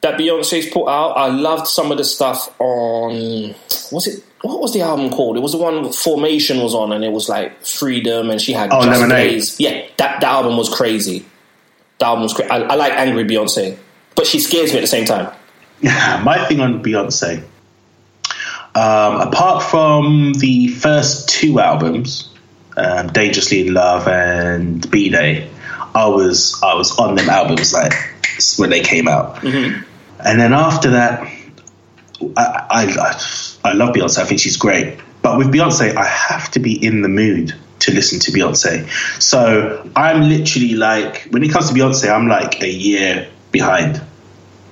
that 0.00 0.18
Beyonce's 0.18 0.70
put 0.70 0.86
out. 0.88 1.12
I 1.12 1.26
loved 1.28 1.66
some 1.66 1.90
of 1.92 1.98
the 1.98 2.04
stuff 2.04 2.54
on. 2.60 3.54
Was 3.92 4.06
it? 4.06 4.24
What 4.42 4.60
was 4.60 4.72
the 4.72 4.82
album 4.82 5.10
called? 5.10 5.36
It 5.36 5.40
was 5.40 5.52
the 5.52 5.58
one 5.58 5.92
Formation 5.92 6.60
was 6.60 6.74
on, 6.74 6.92
and 6.92 7.04
it 7.04 7.10
was 7.12 7.28
like 7.28 7.64
Freedom, 7.64 8.30
and 8.30 8.40
she 8.40 8.52
had 8.52 8.70
Oh, 8.72 8.82
Just. 8.84 9.04
Blaze. 9.08 9.60
Yeah, 9.60 9.82
that, 9.96 10.20
that 10.20 10.24
album 10.24 10.56
was 10.56 10.68
crazy. 10.68 11.26
The 11.98 12.06
album 12.06 12.22
was 12.22 12.32
crazy. 12.34 12.50
I, 12.50 12.58
I 12.58 12.74
like 12.76 12.92
Angry 12.92 13.24
Beyonce, 13.24 13.76
but 14.14 14.26
she 14.26 14.38
scares 14.38 14.70
me 14.72 14.78
at 14.78 14.82
the 14.82 14.86
same 14.86 15.04
time. 15.04 15.34
Yeah, 15.80 16.22
My 16.24 16.46
thing 16.46 16.60
on 16.60 16.82
Beyonce, 16.82 17.42
um, 18.78 19.20
apart 19.28 19.64
from 19.64 20.34
the 20.34 20.68
first 20.68 21.28
two 21.28 21.58
albums, 21.58 22.30
um, 22.76 23.08
Dangerously 23.08 23.66
in 23.66 23.74
Love 23.74 24.06
and 24.06 24.88
B 24.88 25.08
Day, 25.08 25.50
I 25.94 26.06
was 26.06 26.60
I 26.62 26.74
was 26.74 26.96
on 26.98 27.16
them 27.16 27.28
albums 27.28 27.72
like 27.72 27.92
when 28.56 28.70
they 28.70 28.80
came 28.80 29.08
out, 29.08 29.42
and 30.24 30.40
then 30.40 30.52
after 30.52 30.90
that, 30.90 31.22
I 32.36 32.52
I 32.76 33.70
I 33.70 33.72
love 33.72 33.94
Beyonce. 33.94 34.18
I 34.18 34.24
think 34.24 34.40
she's 34.40 34.56
great, 34.56 34.98
but 35.22 35.38
with 35.38 35.48
Beyonce, 35.48 35.96
I 35.96 36.06
have 36.06 36.50
to 36.52 36.60
be 36.60 36.72
in 36.84 37.02
the 37.02 37.08
mood 37.08 37.54
to 37.80 37.92
listen 37.92 38.20
to 38.20 38.30
Beyonce. 38.32 38.88
So 39.20 39.88
I'm 39.96 40.28
literally 40.28 40.74
like, 40.74 41.28
when 41.30 41.42
it 41.42 41.50
comes 41.50 41.68
to 41.68 41.74
Beyonce, 41.74 42.10
I'm 42.10 42.28
like 42.28 42.62
a 42.62 42.70
year 42.70 43.28
behind. 43.50 44.00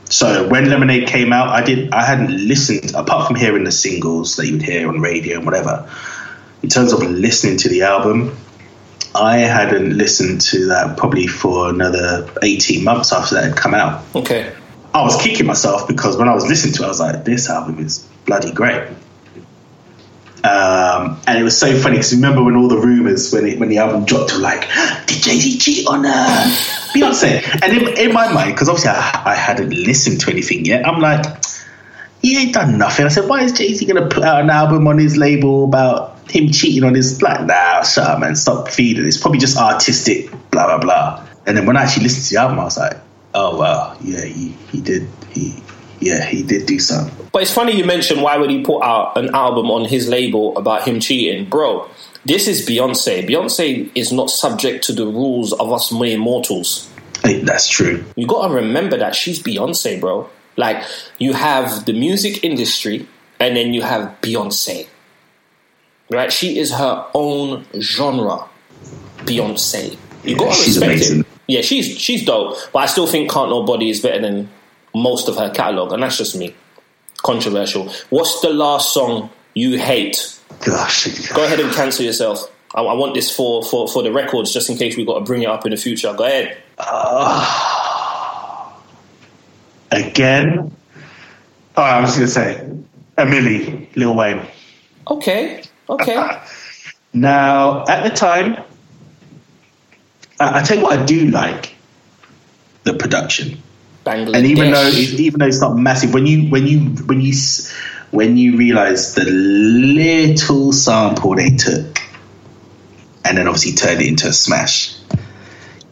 So 0.09 0.49
when 0.49 0.71
Lemonade 0.71 1.09
came 1.09 1.33
out, 1.33 1.49
I 1.49 1.63
did 1.63 1.93
I 1.93 2.05
hadn't 2.05 2.31
listened 2.31 2.95
apart 2.95 3.27
from 3.27 3.37
hearing 3.37 3.65
the 3.65 3.73
singles 3.73 4.37
that 4.37 4.47
you 4.47 4.53
would 4.53 4.63
hear 4.63 4.89
on 4.89 5.01
radio 5.01 5.37
and 5.37 5.45
whatever. 5.45 5.91
In 6.63 6.69
terms 6.69 6.93
of 6.93 7.01
listening 7.03 7.59
to 7.59 7.69
the 7.69 7.83
album, 7.83 8.37
I 9.15 9.39
hadn't 9.39 9.97
listened 9.97 10.41
to 10.43 10.67
that 10.69 10.97
probably 10.97 11.27
for 11.27 11.69
another 11.71 12.29
eighteen 12.43 12.85
months 12.85 13.13
after 13.13 13.35
that 13.37 13.45
had 13.45 13.57
come 13.57 13.75
out. 13.75 14.05
Okay. 14.15 14.53
I 14.95 15.03
was 15.03 15.21
kicking 15.21 15.47
myself 15.47 15.87
because 15.89 16.17
when 16.17 16.29
I 16.29 16.35
was 16.35 16.47
listening 16.47 16.75
to 16.75 16.83
it, 16.83 16.87
I 16.87 16.89
was 16.89 17.01
like, 17.01 17.25
this 17.25 17.51
album 17.51 17.79
is 17.85 18.09
bloody 18.25 18.53
great. 18.53 18.89
Um, 20.47 21.19
and 21.27 21.39
it 21.39 21.43
was 21.43 21.59
so 21.59 21.77
funny 21.77 21.97
because 21.97 22.15
remember 22.15 22.43
when 22.43 22.55
all 22.55 22.69
the 22.69 22.79
rumors 22.79 23.33
when 23.33 23.47
it, 23.47 23.59
when 23.59 23.69
the 23.69 23.79
album 23.79 24.05
dropped 24.05 24.33
were 24.33 24.39
like, 24.39 24.69
did 25.07 25.23
Jay 25.23 25.39
Z 25.41 25.59
cheat 25.59 25.87
on 25.89 26.07
uh, 26.07 26.45
Beyonce? 26.95 27.43
And 27.63 27.73
in, 27.73 27.99
in 27.99 28.13
my 28.13 28.33
mind, 28.33 28.53
because 28.53 28.69
obviously 28.69 28.91
I, 28.91 29.23
I 29.33 29.35
hadn't 29.35 29.71
listened 29.71 30.21
to 30.21 30.31
anything 30.31 30.65
yet, 30.65 30.87
I'm 30.87 31.01
like, 31.01 31.25
he 32.23 32.39
ain't 32.39 32.55
done 32.55 32.79
nothing. 32.79 33.07
I 33.07 33.09
said, 33.09 33.29
why 33.29 33.43
is 33.43 33.53
Jay 33.53 33.75
Z 33.75 33.87
gonna 33.87 34.09
put 34.09 34.23
out 34.23 34.41
an 34.41 34.51
album 34.51 34.87
on 34.87 34.99
his 34.99 35.17
label 35.17 35.65
about 35.65 36.19
him 36.31 36.53
cheating 36.53 36.85
on 36.85 36.95
his 36.95 37.23
like? 37.23 37.45
Nah, 37.45 37.83
shut 37.83 38.07
up, 38.07 38.21
man. 38.21 38.37
Stop 38.37 38.69
feeding. 38.69 39.05
It's 39.05 39.19
probably 39.21 39.39
just 39.41 39.57
artistic, 39.57 40.31
blah 40.51 40.67
blah 40.67 40.79
blah. 40.79 41.27
And 41.47 41.57
then 41.57 41.67
when 41.67 41.77
I 41.77 41.85
actually 41.85 42.05
listened 42.05 42.27
to 42.27 42.35
the 42.35 42.41
album, 42.41 42.61
I 42.61 42.65
was 42.65 42.79
like, 42.79 42.99
oh 43.35 43.59
wow, 43.59 43.97
yeah, 44.03 44.25
he, 44.25 44.51
he 44.71 44.81
did 44.81 45.09
he 45.31 45.55
yeah 46.01 46.25
he 46.25 46.43
did 46.43 46.67
do 46.67 46.79
something. 46.79 47.16
But 47.33 47.43
it's 47.43 47.53
funny 47.53 47.77
you 47.77 47.85
mentioned 47.85 48.23
why 48.23 48.37
would 48.37 48.51
he 48.51 48.63
put 48.63 48.83
out 48.83 49.17
an 49.17 49.35
album 49.35 49.71
on 49.71 49.85
his 49.85 50.09
label 50.09 50.57
about 50.57 50.87
him 50.87 51.01
cheating, 51.01 51.49
bro. 51.49 51.89
This 52.25 52.49
is 52.49 52.67
Beyonce. 52.67 53.27
Beyonce 53.29 53.91
is 53.95 54.13
not 54.13 54.31
subject 54.31 54.85
to 54.85 54.93
the 54.93 55.07
rules 55.07 55.53
of 55.53 55.73
us 55.73 55.93
mere 55.93 56.19
mortals. 56.19 56.91
Hey, 57.23 57.41
That's 57.43 57.69
true. 57.69 58.05
You 58.17 58.27
got 58.27 58.49
to 58.49 58.55
remember 58.55 58.97
that 58.99 59.15
she's 59.15 59.43
Beyonce, 59.43 60.01
bro. 60.01 60.29
Like 60.57 60.83
you 61.19 61.35
have 61.35 61.85
the 61.85 61.93
music 61.93 62.43
industry, 62.43 63.07
and 63.39 63.57
then 63.57 63.75
you 63.75 63.83
have 63.83 64.17
Beyonce. 64.23 64.89
Right? 66.11 66.33
She 66.33 66.59
is 66.59 66.73
her 66.73 67.07
own 67.15 67.65
genre. 67.79 68.45
Beyonce. 69.19 69.97
You 70.25 70.37
got 70.37 70.55
to 70.55 70.55
she's 70.55 70.77
respect 70.77 70.93
amazing. 70.93 71.21
it. 71.21 71.27
Yeah, 71.49 71.61
she's 71.61 71.87
she's 71.99 72.25
dope, 72.25 72.57
but 72.73 72.81
I 72.81 72.87
still 72.87 73.07
think 73.07 73.31
Can't 73.31 73.51
Nobody 73.51 73.91
is 73.91 74.01
better 74.01 74.21
than 74.21 74.49
most 74.95 75.29
of 75.29 75.37
her 75.37 75.51
catalog, 75.51 75.93
and 75.93 76.03
that's 76.03 76.17
just 76.19 76.37
me. 76.37 76.55
Controversial. 77.27 77.93
What's 78.11 78.41
the 78.41 78.51
last 78.51 78.95
song 78.95 79.31
you 79.55 79.79
hate? 79.79 80.39
Gosh. 80.65 81.29
Go 81.33 81.45
ahead 81.45 81.59
and 81.59 81.73
cancel 81.73 82.05
yourself. 82.05 82.49
I, 82.73 82.83
I 82.83 82.93
want 82.95 83.15
this 83.15 83.35
for, 83.35 83.65
for, 83.65 83.89
for 83.89 84.05
the 84.05 84.13
records, 84.13 84.53
just 84.53 84.71
in 84.71 84.77
case 84.77 84.97
we've 84.97 85.09
got 85.09 85.19
to 85.19 85.25
bring 85.25 85.43
it 85.43 85.49
up 85.49 85.67
in 85.67 85.73
the 85.73 85.77
future. 85.77 86.15
Go 86.15 86.25
ahead. 86.25 86.57
Ah. 86.79 88.81
Again. 89.91 90.71
Oh, 91.77 91.83
I 91.83 92.01
was 92.01 92.15
going 92.15 92.27
to 92.27 92.33
say, 92.33 92.61
A 93.19 93.25
Milli, 93.25 93.89
Lil 93.97 94.15
Wayne. 94.15 94.47
Okay, 95.11 95.63
okay. 95.89 96.41
Now, 97.13 97.87
at 97.87 98.03
the 98.05 98.11
time, 98.15 98.63
I, 100.39 100.61
I 100.61 100.63
tell 100.63 100.77
you 100.77 100.83
what 100.83 100.99
I 100.99 101.05
do 101.07 101.29
like 101.29 101.75
the 102.85 102.93
production. 102.93 103.63
Bangladesh. 104.07 104.37
and 104.37 104.47
even 104.47 104.71
though 104.71 104.89
even 104.89 105.41
though 105.41 105.47
it's 105.47 105.61
not 105.61 105.77
massive, 105.77 106.15
when 106.15 106.27
you 106.27 106.49
when 106.49 106.67
you 106.67 106.79
when 107.07 107.21
you 107.21 107.35
when 108.13 108.37
you 108.37 108.57
realize 108.57 109.15
the 109.15 109.25
little 109.25 110.73
sample 110.73 111.35
they 111.35 111.51
took, 111.51 111.99
and 113.25 113.37
then 113.37 113.49
obviously 113.49 113.73
turned 113.73 114.01
it 114.01 114.07
into 114.07 114.29
a 114.29 114.33
smash, 114.33 114.97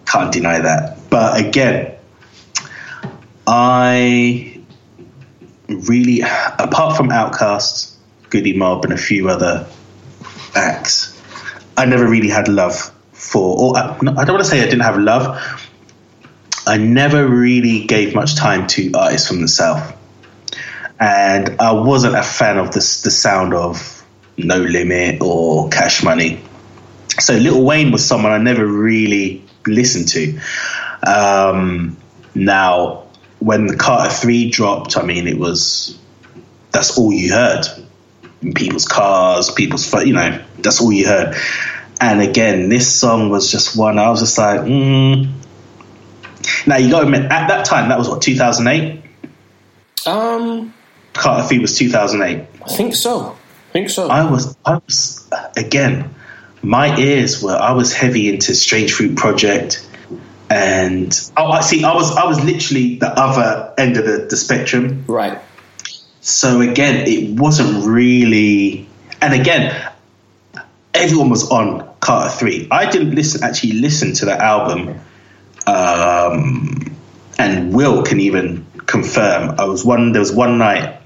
can't 0.06 0.32
deny 0.32 0.60
that. 0.60 1.10
But 1.10 1.44
again, 1.44 1.96
I 3.46 4.62
really, 5.68 6.20
apart 6.20 6.96
from 6.96 7.08
Outkast, 7.08 7.96
Goodie 8.30 8.56
Mob, 8.56 8.84
and 8.84 8.92
a 8.92 8.96
few 8.96 9.28
other 9.28 9.66
acts, 10.54 11.20
I 11.76 11.86
never 11.86 12.06
really 12.08 12.28
had 12.28 12.48
love 12.48 12.92
for. 13.12 13.58
Or 13.58 13.76
I, 13.76 13.96
I 13.96 14.24
don't 14.24 14.34
want 14.34 14.44
to 14.44 14.44
say 14.44 14.60
I 14.60 14.66
didn't 14.66 14.82
have 14.82 14.98
love. 14.98 15.63
I 16.66 16.78
never 16.78 17.26
really 17.26 17.84
gave 17.84 18.14
much 18.14 18.36
time 18.36 18.66
to 18.68 18.92
artists 18.94 19.28
from 19.28 19.40
the 19.42 19.48
south, 19.48 19.96
and 20.98 21.60
I 21.60 21.72
wasn't 21.72 22.16
a 22.16 22.22
fan 22.22 22.58
of 22.58 22.68
the 22.68 22.80
the 23.04 23.10
sound 23.10 23.54
of 23.54 24.04
No 24.38 24.58
Limit 24.58 25.20
or 25.20 25.68
Cash 25.68 26.02
Money. 26.02 26.40
So 27.18 27.34
Little 27.34 27.64
Wayne 27.64 27.92
was 27.92 28.04
someone 28.04 28.32
I 28.32 28.38
never 28.38 28.66
really 28.66 29.44
listened 29.66 30.08
to. 30.08 30.40
Um, 31.06 31.96
now, 32.34 33.04
when 33.38 33.66
the 33.66 33.76
Carter 33.76 34.10
Three 34.10 34.50
dropped, 34.50 34.96
I 34.96 35.02
mean, 35.02 35.28
it 35.28 35.38
was 35.38 35.98
that's 36.72 36.98
all 36.98 37.12
you 37.12 37.32
heard 37.32 37.66
in 38.42 38.54
people's 38.54 38.86
cars, 38.86 39.50
people's 39.50 39.92
you 40.04 40.12
know, 40.12 40.42
that's 40.58 40.80
all 40.80 40.92
you 40.92 41.06
heard. 41.06 41.36
And 42.00 42.20
again, 42.20 42.68
this 42.68 42.94
song 42.94 43.30
was 43.30 43.50
just 43.50 43.76
one 43.76 43.98
I 43.98 44.10
was 44.10 44.20
just 44.20 44.36
like, 44.36 44.60
mm. 44.60 45.30
Now 46.66 46.76
you 46.76 46.90
got 46.90 47.00
to 47.00 47.06
admit, 47.06 47.30
at 47.30 47.48
that 47.48 47.64
time, 47.64 47.88
that 47.88 47.98
was 47.98 48.08
what 48.08 48.22
2008. 48.22 49.02
um, 50.06 50.72
Carter 51.12 51.46
Three 51.48 51.58
was 51.60 51.78
2008. 51.78 52.46
I 52.64 52.68
think 52.68 52.94
so. 52.94 53.30
I 53.30 53.72
think 53.72 53.90
so. 53.90 54.08
I 54.08 54.30
was, 54.30 54.56
I 54.64 54.80
was 54.84 55.28
again, 55.56 56.14
my 56.62 56.96
ears 56.98 57.42
were. 57.42 57.56
I 57.56 57.72
was 57.72 57.92
heavy 57.92 58.28
into 58.28 58.54
Strange 58.54 58.92
Fruit 58.92 59.16
Project, 59.16 59.88
and 60.50 61.30
oh, 61.36 61.50
I 61.50 61.60
see. 61.60 61.84
I 61.84 61.94
was, 61.94 62.16
I 62.16 62.24
was 62.24 62.42
literally 62.42 62.96
the 62.96 63.08
other 63.08 63.72
end 63.78 63.96
of 63.96 64.04
the, 64.04 64.26
the 64.30 64.36
spectrum. 64.36 65.04
right. 65.06 65.38
So 66.20 66.62
again, 66.62 67.06
it 67.06 67.38
wasn't 67.38 67.84
really. 67.86 68.88
And 69.20 69.34
again, 69.34 69.92
everyone 70.94 71.28
was 71.28 71.50
on 71.50 71.88
Carter 72.00 72.30
Three. 72.30 72.68
I 72.70 72.90
didn't 72.90 73.14
listen 73.14 73.42
actually 73.42 73.72
listen 73.72 74.14
to 74.14 74.26
that 74.26 74.40
album, 74.40 75.00
um, 75.66 76.96
and 77.38 77.74
Will 77.74 78.02
can 78.02 78.20
even 78.20 78.66
confirm. 78.86 79.58
I 79.58 79.64
was 79.64 79.84
one. 79.84 80.12
There 80.12 80.20
was 80.20 80.32
one 80.32 80.58
night 80.58 81.00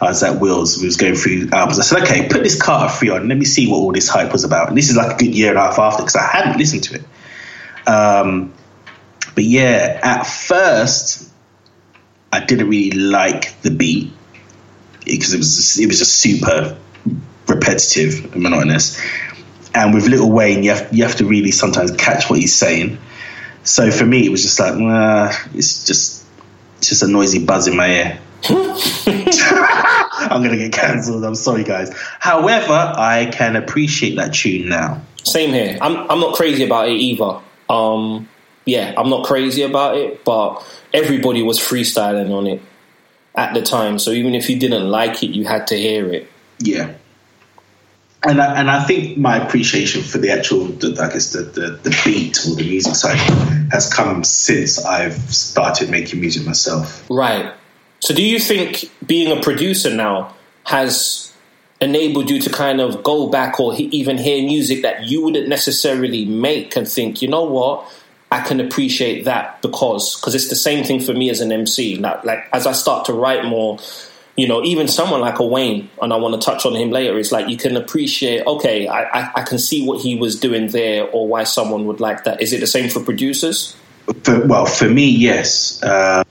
I 0.00 0.06
was 0.06 0.22
at 0.24 0.40
Will's. 0.40 0.78
We 0.78 0.86
was 0.86 0.96
going 0.96 1.14
through 1.14 1.50
albums. 1.52 1.78
I 1.78 1.82
said, 1.82 2.02
"Okay, 2.02 2.28
put 2.28 2.42
this 2.42 2.60
Carter 2.60 2.92
Free 2.92 3.10
on. 3.10 3.28
Let 3.28 3.38
me 3.38 3.44
see 3.44 3.70
what 3.70 3.76
all 3.76 3.92
this 3.92 4.08
hype 4.08 4.32
was 4.32 4.44
about." 4.44 4.68
And 4.68 4.76
this 4.76 4.90
is 4.90 4.96
like 4.96 5.14
a 5.14 5.18
good 5.18 5.34
year 5.34 5.50
and 5.50 5.58
a 5.58 5.62
half 5.62 5.78
after 5.78 6.02
because 6.02 6.16
I 6.16 6.26
hadn't 6.26 6.58
listened 6.58 6.84
to 6.84 6.96
it. 6.96 7.88
Um, 7.88 8.52
but 9.34 9.44
yeah, 9.44 10.00
at 10.02 10.24
first, 10.24 11.30
I 12.32 12.44
didn't 12.44 12.68
really 12.68 12.98
like 12.98 13.60
the 13.62 13.70
beat 13.70 14.12
because 15.04 15.34
it 15.34 15.38
was 15.38 15.78
it 15.78 15.86
was 15.86 15.98
just 15.98 16.14
super 16.14 16.76
repetitive 17.46 18.32
and 18.32 18.42
monotonous. 18.42 19.00
And 19.74 19.94
with 19.94 20.06
Little 20.06 20.30
Wayne, 20.30 20.62
you 20.62 20.70
have 20.70 20.92
you 20.92 21.04
have 21.04 21.16
to 21.16 21.26
really 21.26 21.50
sometimes 21.50 21.92
catch 21.92 22.28
what 22.28 22.38
he's 22.38 22.54
saying. 22.54 22.98
So 23.64 23.90
for 23.90 24.04
me, 24.04 24.26
it 24.26 24.30
was 24.30 24.42
just 24.42 24.58
like, 24.58 24.74
nah, 24.74 25.32
it's 25.54 25.86
just 25.86 26.24
it's 26.78 26.88
just 26.88 27.02
a 27.02 27.08
noisy 27.08 27.44
buzz 27.44 27.68
in 27.68 27.76
my 27.76 27.88
ear. 27.88 28.20
I'm 28.48 30.42
gonna 30.42 30.56
get 30.56 30.72
cancelled. 30.72 31.24
I'm 31.24 31.34
sorry, 31.34 31.64
guys. 31.64 31.92
However, 32.18 32.72
I 32.72 33.30
can 33.32 33.56
appreciate 33.56 34.16
that 34.16 34.34
tune 34.34 34.68
now. 34.68 35.00
Same 35.24 35.50
here. 35.50 35.78
I'm 35.80 36.10
I'm 36.10 36.20
not 36.20 36.34
crazy 36.34 36.64
about 36.64 36.88
it 36.88 36.94
either. 36.94 37.40
Um, 37.68 38.28
yeah, 38.64 38.94
I'm 38.96 39.10
not 39.10 39.24
crazy 39.26 39.62
about 39.62 39.96
it, 39.96 40.24
but 40.24 40.64
everybody 40.92 41.42
was 41.42 41.58
freestyling 41.58 42.30
on 42.30 42.46
it 42.46 42.62
at 43.34 43.54
the 43.54 43.62
time. 43.62 43.98
So 43.98 44.10
even 44.10 44.34
if 44.34 44.50
you 44.50 44.58
didn't 44.58 44.88
like 44.88 45.22
it, 45.22 45.28
you 45.28 45.44
had 45.44 45.66
to 45.68 45.76
hear 45.76 46.12
it. 46.12 46.28
Yeah. 46.58 46.94
And 48.24 48.40
I, 48.40 48.60
and 48.60 48.70
I 48.70 48.84
think 48.84 49.18
my 49.18 49.44
appreciation 49.44 50.02
for 50.02 50.18
the 50.18 50.30
actual, 50.30 50.66
I 50.66 51.08
guess, 51.12 51.32
the, 51.32 51.42
the, 51.42 51.70
the 51.82 52.00
beat 52.04 52.38
or 52.46 52.54
the 52.54 52.62
music 52.62 52.94
side 52.94 53.18
has 53.72 53.92
come 53.92 54.22
since 54.22 54.84
I've 54.84 55.14
started 55.14 55.90
making 55.90 56.20
music 56.20 56.46
myself. 56.46 57.04
Right. 57.10 57.52
So 57.98 58.14
do 58.14 58.22
you 58.22 58.38
think 58.38 58.90
being 59.04 59.36
a 59.36 59.40
producer 59.40 59.92
now 59.92 60.34
has 60.64 61.32
enabled 61.80 62.30
you 62.30 62.40
to 62.40 62.50
kind 62.50 62.80
of 62.80 63.02
go 63.02 63.28
back 63.28 63.58
or 63.58 63.74
he, 63.74 63.84
even 63.86 64.18
hear 64.18 64.42
music 64.44 64.82
that 64.82 65.04
you 65.04 65.22
wouldn't 65.22 65.48
necessarily 65.48 66.24
make 66.24 66.76
and 66.76 66.86
think, 66.86 67.22
you 67.22 67.28
know 67.28 67.42
what? 67.42 67.90
I 68.30 68.40
can 68.40 68.60
appreciate 68.60 69.24
that 69.24 69.60
because 69.60 70.16
because 70.16 70.34
it's 70.34 70.48
the 70.48 70.56
same 70.56 70.84
thing 70.84 71.00
for 71.00 71.12
me 71.12 71.28
as 71.28 71.40
an 71.42 71.52
MC. 71.52 71.96
Like, 71.96 72.24
like 72.24 72.48
as 72.52 72.66
I 72.66 72.72
start 72.72 73.04
to 73.06 73.12
write 73.12 73.44
more, 73.44 73.78
you 74.36 74.48
know, 74.48 74.62
even 74.64 74.88
someone 74.88 75.20
like 75.20 75.38
a 75.38 75.46
Wayne, 75.46 75.90
and 76.00 76.12
I 76.12 76.16
want 76.16 76.40
to 76.40 76.44
touch 76.44 76.64
on 76.64 76.74
him 76.74 76.90
later. 76.90 77.18
is 77.18 77.32
like 77.32 77.48
you 77.48 77.56
can 77.56 77.76
appreciate. 77.76 78.46
Okay, 78.46 78.88
I, 78.88 79.02
I, 79.02 79.30
I 79.36 79.42
can 79.42 79.58
see 79.58 79.86
what 79.86 80.00
he 80.00 80.16
was 80.16 80.40
doing 80.40 80.68
there, 80.68 81.06
or 81.08 81.28
why 81.28 81.44
someone 81.44 81.86
would 81.86 82.00
like 82.00 82.24
that. 82.24 82.40
Is 82.40 82.52
it 82.52 82.60
the 82.60 82.66
same 82.66 82.88
for 82.88 83.00
producers? 83.00 83.76
For, 84.24 84.46
well, 84.46 84.66
for 84.66 84.88
me, 84.88 85.08
yes. 85.08 85.82
Uh, 85.82 86.24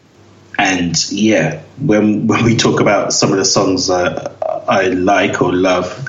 and 0.58 1.12
yeah, 1.12 1.62
when 1.80 2.28
when 2.28 2.44
we 2.44 2.56
talk 2.56 2.80
about 2.80 3.14
some 3.14 3.32
of 3.32 3.38
the 3.38 3.46
songs 3.46 3.90
uh, 3.90 4.36
I 4.68 4.88
like 4.88 5.42
or 5.42 5.54
love, 5.54 6.08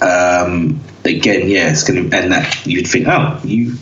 um, 0.00 0.80
again, 1.04 1.48
yeah, 1.48 1.70
it's 1.70 1.84
going 1.84 2.10
to, 2.10 2.16
and 2.16 2.32
that 2.32 2.66
you'd 2.66 2.86
think, 2.86 3.06
oh, 3.08 3.40
you 3.44 3.74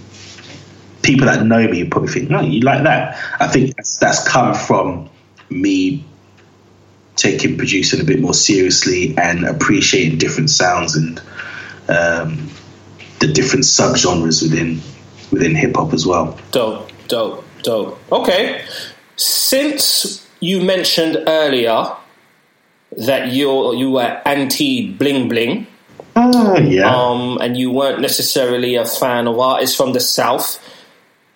people 1.02 1.26
that 1.26 1.44
know 1.44 1.66
me 1.66 1.82
would 1.82 1.90
probably 1.90 2.12
think, 2.12 2.28
no, 2.28 2.40
you 2.40 2.60
like 2.60 2.82
that. 2.82 3.16
I 3.40 3.46
think 3.48 3.74
that's, 3.76 3.96
that's 3.96 4.28
come 4.28 4.54
from 4.54 5.08
me 5.48 6.04
taking 7.18 7.56
producing 7.58 8.00
a 8.00 8.04
bit 8.04 8.20
more 8.20 8.34
seriously 8.34 9.16
and 9.18 9.44
appreciating 9.44 10.18
different 10.18 10.50
sounds 10.50 10.96
and 10.96 11.20
um, 11.88 12.48
the 13.18 13.26
different 13.26 13.64
subgenres 13.64 14.42
within 14.42 14.80
within 15.30 15.54
hip 15.54 15.76
hop 15.76 15.92
as 15.92 16.06
well. 16.06 16.38
Dope, 16.52 16.90
dope, 17.08 17.44
dope. 17.62 17.98
Okay. 18.12 18.64
Since 19.16 20.26
you 20.40 20.62
mentioned 20.62 21.24
earlier 21.26 21.92
that 22.96 23.32
you're 23.32 23.74
you 23.74 23.90
were 23.90 24.22
anti 24.24 24.92
bling 24.92 25.28
bling, 25.28 25.66
Oh 26.20 26.58
yeah, 26.58 26.94
um, 26.94 27.38
and 27.40 27.56
you 27.56 27.70
weren't 27.70 28.00
necessarily 28.00 28.74
a 28.74 28.84
fan 28.84 29.28
of 29.28 29.38
artists 29.38 29.76
from 29.76 29.92
the 29.92 30.00
south, 30.00 30.58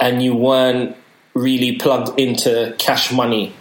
and 0.00 0.22
you 0.22 0.34
weren't 0.34 0.96
really 1.34 1.76
plugged 1.76 2.18
into 2.18 2.74
Cash 2.78 3.12
Money. 3.12 3.54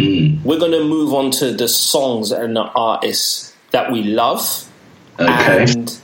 Mm. 0.00 0.44
We're 0.44 0.58
gonna 0.58 0.84
move 0.84 1.12
on 1.14 1.30
to 1.32 1.52
the 1.52 1.68
songs 1.68 2.32
and 2.32 2.56
the 2.56 2.62
artists 2.62 3.54
that 3.70 3.92
we 3.92 4.02
love, 4.02 4.68
okay, 5.18 5.62
and 5.62 6.00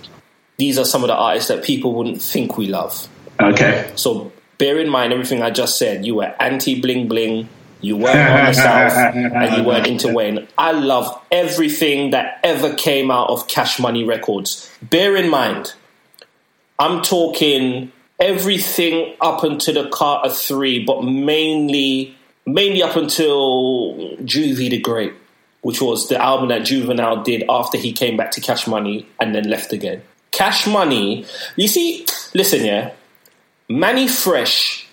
these 0.59 0.78
are 0.78 0.84
some 0.84 1.03
of 1.03 1.09
the 1.09 1.14
artists 1.16 1.49
that 1.49 1.64
people 1.64 1.94
wouldn't 1.94 2.22
think 2.22 2.57
we 2.57 2.66
love. 2.66 3.09
okay, 3.40 3.90
So 3.97 4.32
bear 4.59 4.78
in 4.78 4.88
mind 4.88 5.12
everything 5.12 5.42
I 5.42 5.51
just 5.51 5.78
said. 5.78 6.05
You 6.07 6.16
were 6.16 6.34
anti 6.40 6.80
bling 6.80 7.09
bling. 7.09 7.49
You 7.82 7.99
weren't 7.99 8.16
on 8.30 8.47
the 8.47 8.53
south, 8.55 8.92
and 9.14 9.57
you 9.57 9.62
weren't 9.62 9.86
into 9.86 10.12
Wayne. 10.12 10.49
I 10.57 10.72
love 10.72 11.20
everything 11.30 12.11
that 12.12 12.40
ever 12.42 12.74
came 12.74 13.11
out 13.11 13.28
of 13.28 13.49
Cash 13.49 13.78
Money 13.78 14.03
Records. 14.03 14.70
Bear 14.80 15.14
in 15.14 15.28
mind, 15.28 15.74
I'm 16.78 17.03
talking 17.03 17.92
everything 18.18 19.14
up 19.20 19.44
until 19.44 19.82
the 19.82 19.90
Carter 19.90 20.30
Three, 20.30 20.84
but 20.84 21.03
mainly 21.05 22.16
mainly 22.47 22.82
up 22.82 22.97
until 22.97 24.16
Juve 24.24 24.57
the 24.57 24.80
Great, 24.80 25.12
which 25.62 25.82
was 25.82 26.09
the 26.09 26.22
album 26.22 26.49
that 26.49 26.64
Juvenile 26.64 27.22
did 27.22 27.44
after 27.49 27.76
he 27.76 27.92
came 27.92 28.16
back 28.16 28.30
to 28.32 28.40
Cash 28.40 28.66
Money 28.66 29.07
and 29.20 29.34
then 29.34 29.49
left 29.49 29.72
again. 29.72 30.03
Cash 30.30 30.66
Money, 30.66 31.26
you 31.57 31.66
see, 31.66 32.07
listen, 32.34 32.64
yeah, 32.64 32.92
Mannie 33.68 34.09
Fresh 34.09 34.86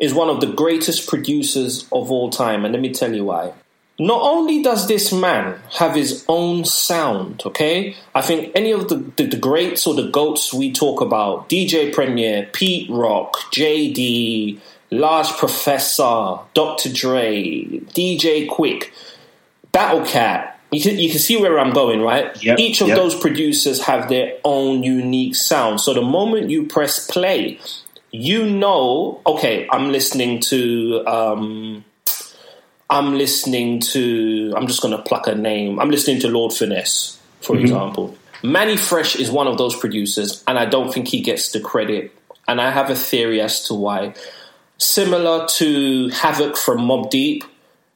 is 0.00 0.14
one 0.14 0.28
of 0.28 0.40
the 0.40 0.46
greatest 0.46 1.08
producers 1.08 1.86
of 1.90 2.12
all 2.12 2.30
time, 2.30 2.64
and 2.64 2.72
let 2.72 2.80
me 2.80 2.92
tell 2.92 3.12
you 3.12 3.24
why. 3.24 3.52
Not 4.00 4.22
only 4.22 4.62
does 4.62 4.86
this 4.86 5.12
man 5.12 5.58
have 5.72 5.96
his 5.96 6.24
own 6.28 6.64
sound, 6.64 7.42
okay? 7.44 7.96
I 8.14 8.22
think 8.22 8.52
any 8.54 8.70
of 8.70 8.88
the, 8.88 8.96
the, 9.16 9.24
the 9.24 9.36
greats 9.36 9.88
or 9.88 9.94
the 9.94 10.08
goats 10.08 10.54
we 10.54 10.72
talk 10.72 11.00
about, 11.00 11.48
DJ 11.48 11.92
Premier, 11.92 12.48
Pete 12.52 12.88
Rock, 12.88 13.36
JD, 13.50 14.60
Large 14.90 15.28
Professor, 15.32 16.38
Dr. 16.54 16.92
Dre, 16.92 17.64
DJ 17.94 18.48
Quik, 18.48 18.90
Battle 19.72 20.04
Cat, 20.04 20.58
you 20.70 20.82
can, 20.82 20.98
you 20.98 21.08
can 21.08 21.18
see 21.18 21.40
where 21.40 21.58
I'm 21.58 21.72
going, 21.72 22.02
right? 22.02 22.42
Yep, 22.42 22.58
Each 22.58 22.80
of 22.80 22.88
yep. 22.88 22.96
those 22.96 23.14
producers 23.14 23.82
have 23.84 24.08
their 24.08 24.34
own 24.44 24.82
unique 24.82 25.34
sound. 25.34 25.80
So 25.80 25.94
the 25.94 26.02
moment 26.02 26.50
you 26.50 26.66
press 26.66 27.06
play, 27.06 27.58
you 28.10 28.44
know, 28.44 29.20
okay, 29.26 29.66
I'm 29.70 29.90
listening 29.90 30.40
to, 30.40 31.06
um, 31.06 31.84
I'm 32.90 33.16
listening 33.16 33.80
to, 33.80 34.52
I'm 34.56 34.66
just 34.66 34.82
going 34.82 34.96
to 34.96 35.02
pluck 35.02 35.26
a 35.26 35.34
name. 35.34 35.80
I'm 35.80 35.90
listening 35.90 36.20
to 36.20 36.28
Lord 36.28 36.52
Finesse, 36.52 37.18
for 37.40 37.56
example. 37.56 38.16
Mannie 38.42 38.76
Fresh 38.76 39.16
is 39.16 39.30
one 39.30 39.46
of 39.46 39.58
those 39.58 39.74
producers, 39.74 40.44
and 40.46 40.58
I 40.58 40.66
don't 40.66 40.92
think 40.92 41.08
he 41.08 41.20
gets 41.20 41.52
the 41.52 41.60
credit. 41.60 42.14
And 42.46 42.60
I 42.60 42.70
have 42.70 42.88
a 42.88 42.94
theory 42.94 43.40
as 43.40 43.64
to 43.64 43.74
why. 43.74 44.14
Similar 44.78 45.46
to 45.48 46.08
Havoc 46.10 46.56
from 46.56 46.78
Mobb 46.78 47.10
Deep, 47.10 47.44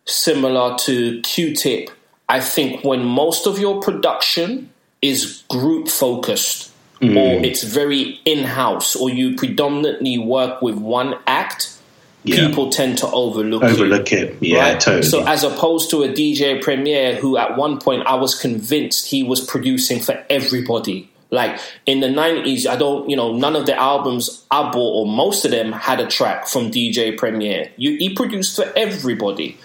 similar 0.05 0.76
to 0.78 1.20
Q 1.22 1.55
Tip, 1.55 1.91
I 2.28 2.41
think 2.41 2.85
when 2.85 3.05
most 3.05 3.47
of 3.47 3.59
your 3.59 3.80
production 3.80 4.70
is 5.01 5.43
group 5.49 5.89
focused 5.89 6.72
mm. 7.01 7.16
or 7.16 7.45
it's 7.45 7.62
very 7.62 8.20
in 8.24 8.45
house 8.45 8.97
or 8.97 9.11
you 9.11 9.37
predominantly 9.37 10.18
work 10.18 10.62
with 10.62 10.76
one 10.76 11.14
act, 11.26 11.76
Yeah. 12.24 12.47
people 12.49 12.70
tend 12.70 12.99
to 12.99 13.11
overlook. 13.11 13.62
Overlook 13.62 14.12
it. 14.12 14.37
Yeah, 14.41 14.70
Right? 14.70 14.80
totally. 14.80 15.03
So 15.03 15.24
as 15.24 15.43
opposed 15.45 15.91
to 15.91 16.05
a 16.05 16.09
DJ 16.09 16.61
Premier 16.62 17.16
who 17.16 17.37
at 17.37 17.57
one 17.57 17.78
point 17.78 18.07
I 18.07 18.14
was 18.14 18.35
convinced 18.35 19.07
he 19.07 19.22
was 19.22 19.41
producing 19.41 20.01
for 20.01 20.24
everybody. 20.30 21.11
Like 21.33 21.59
in 21.87 22.01
the 22.01 22.11
nineties, 22.11 22.66
I 22.66 22.76
don't 22.76 23.09
you 23.09 23.16
know, 23.16 23.33
none 23.33 23.57
of 23.57 23.64
the 23.64 23.74
albums 23.74 24.45
I 24.51 24.70
bought 24.70 24.76
or 24.76 25.07
most 25.07 25.47
of 25.47 25.51
them 25.51 25.72
had 25.72 25.99
a 25.99 26.07
track 26.07 26.47
from 26.47 26.70
DJ 26.70 27.16
Premier. 27.16 27.72
You 27.76 27.97
he 27.97 28.14
produced 28.14 28.55
for 28.55 28.70
everybody. 28.76 29.59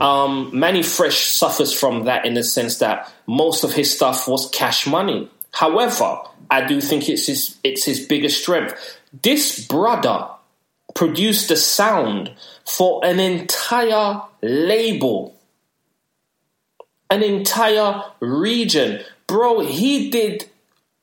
Um, 0.00 0.50
Mannie 0.52 0.82
Fresh 0.82 1.26
suffers 1.26 1.72
from 1.72 2.04
that 2.06 2.26
in 2.26 2.34
the 2.34 2.42
sense 2.42 2.78
that 2.78 3.10
most 3.28 3.62
of 3.62 3.72
his 3.72 3.94
stuff 3.94 4.26
was 4.26 4.50
cash 4.50 4.88
money. 4.88 5.30
However, 5.52 6.18
I 6.50 6.66
do 6.66 6.80
think 6.80 7.08
it's 7.08 7.28
his 7.28 7.56
it's 7.62 7.84
his 7.84 8.04
biggest 8.04 8.42
strength. 8.42 8.74
This 9.22 9.64
brother 9.64 10.28
produced 10.94 11.48
the 11.48 11.56
sound 11.56 12.32
for 12.66 13.04
an 13.04 13.20
entire 13.20 14.20
label, 14.42 15.40
an 17.08 17.22
entire 17.22 18.02
region. 18.18 19.04
Bro, 19.28 19.60
he 19.60 20.10
did 20.10 20.50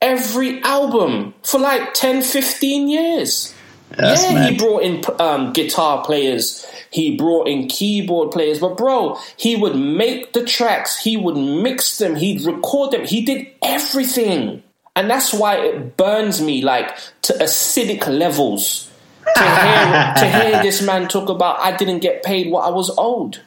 every 0.01 0.61
album 0.63 1.33
for 1.43 1.59
like 1.59 1.93
10, 1.93 2.21
15 2.21 2.89
years. 2.89 3.53
Yeah, 3.99 4.47
he 4.47 4.57
brought 4.57 4.83
in 4.83 5.03
um, 5.19 5.51
guitar 5.51 6.03
players, 6.05 6.65
he 6.91 7.17
brought 7.17 7.47
in 7.49 7.67
keyboard 7.67 8.31
players, 8.31 8.59
but 8.59 8.77
bro, 8.77 9.17
he 9.35 9.57
would 9.57 9.75
make 9.75 10.31
the 10.31 10.45
tracks, 10.45 10.97
he 10.97 11.17
would 11.17 11.35
mix 11.35 11.97
them, 11.97 12.15
he'd 12.15 12.41
record 12.41 12.91
them, 12.91 13.05
he 13.05 13.21
did 13.25 13.47
everything. 13.61 14.63
And 14.95 15.09
that's 15.09 15.33
why 15.33 15.57
it 15.57 15.97
burns 15.97 16.41
me 16.41 16.61
like 16.61 16.95
to 17.23 17.33
acidic 17.33 18.07
levels. 18.07 18.89
To 19.35 19.41
hear 19.43 20.13
to 20.17 20.25
hear 20.25 20.63
this 20.63 20.81
man 20.81 21.07
talk 21.07 21.27
about 21.29 21.59
I 21.59 21.75
didn't 21.75 21.99
get 21.99 22.23
paid 22.23 22.49
what 22.51 22.65
I 22.65 22.69
was 22.69 22.93
owed. 22.97 23.41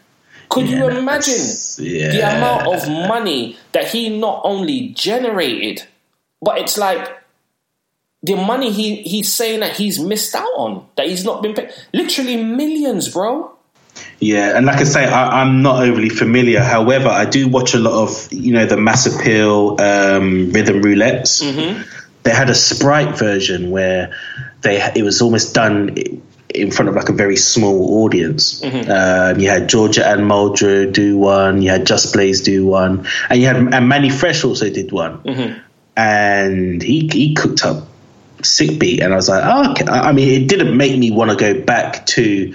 Could 0.51 0.69
you 0.69 0.89
imagine 0.89 1.33
that's- 1.35 1.77
the 1.77 2.21
amount 2.21 2.67
of 2.67 2.89
money 3.09 3.57
that 3.73 3.89
he 3.89 4.09
not 4.19 4.43
only 4.45 4.89
generated, 4.91 5.85
but 6.45 6.59
it's 6.59 6.77
like 6.79 7.21
the 8.23 8.37
money 8.37 8.71
he 8.73 9.03
he's 9.03 9.33
saying 9.33 9.61
that 9.61 9.77
he's 9.77 9.99
missed 9.99 10.35
out 10.35 10.49
on, 10.57 10.87
that 10.97 11.07
he's 11.07 11.25
not 11.25 11.43
been 11.43 11.55
paid. 11.55 11.71
Literally 11.93 12.43
millions, 12.43 13.09
bro. 13.09 13.51
Yeah, 14.19 14.57
and 14.57 14.67
like 14.67 14.79
I 14.81 14.85
say, 14.85 15.05
I, 15.05 15.43
I'm 15.43 15.63
not 15.63 15.83
overly 15.83 16.09
familiar. 16.09 16.61
However, 16.61 17.09
I 17.09 17.27
do 17.27 17.49
watch 17.49 17.75
a 17.75 17.79
lot 17.79 18.03
of 18.03 18.33
you 18.33 18.53
know 18.53 18.67
the 18.67 18.77
Mass 18.77 19.07
Appeal 19.07 19.81
um, 19.81 20.51
rhythm 20.51 20.83
roulettes. 20.83 21.43
They 22.23 22.31
had 22.31 22.49
a 22.49 22.55
Sprite 22.55 23.19
version 23.19 23.71
where 23.71 24.17
they 24.63 24.83
it 24.97 25.03
was 25.03 25.21
almost 25.21 25.55
done 25.55 25.97
in 26.55 26.71
front 26.71 26.89
of 26.89 26.95
like 26.95 27.09
a 27.09 27.13
very 27.13 27.37
small 27.37 28.05
audience. 28.05 28.63
Um, 28.89 29.41
you 29.41 29.49
had 29.51 29.69
Georgia 29.69 30.07
Anne 30.07 30.21
Muldrow 30.21 30.91
do 30.91 31.19
one, 31.19 31.61
you 31.61 31.71
had 31.71 31.85
Just 31.87 32.13
Blaze 32.15 32.41
do 32.43 32.65
one, 32.65 33.07
and 33.29 33.41
you 33.41 33.47
had 33.47 33.57
and 33.57 33.89
Mannie 33.89 34.09
Fresh 34.11 34.45
also 34.45 34.71
did 34.71 34.91
one, 34.93 35.21
and 35.97 36.83
he 36.83 37.09
he 37.13 37.35
cooked 37.35 37.65
up 37.65 37.87
sick 38.43 38.79
beat, 38.79 39.01
and 39.01 39.13
I 39.13 39.17
was 39.17 39.29
like, 39.29 39.43
oh, 39.45 39.73
okay. 39.73 39.87
I 39.87 40.13
mean, 40.13 40.43
it 40.43 40.49
didn't 40.49 40.77
make 40.77 40.99
me 40.99 41.11
want 41.11 41.31
to 41.31 41.37
go 41.37 41.61
back 41.61 42.07
to 42.07 42.55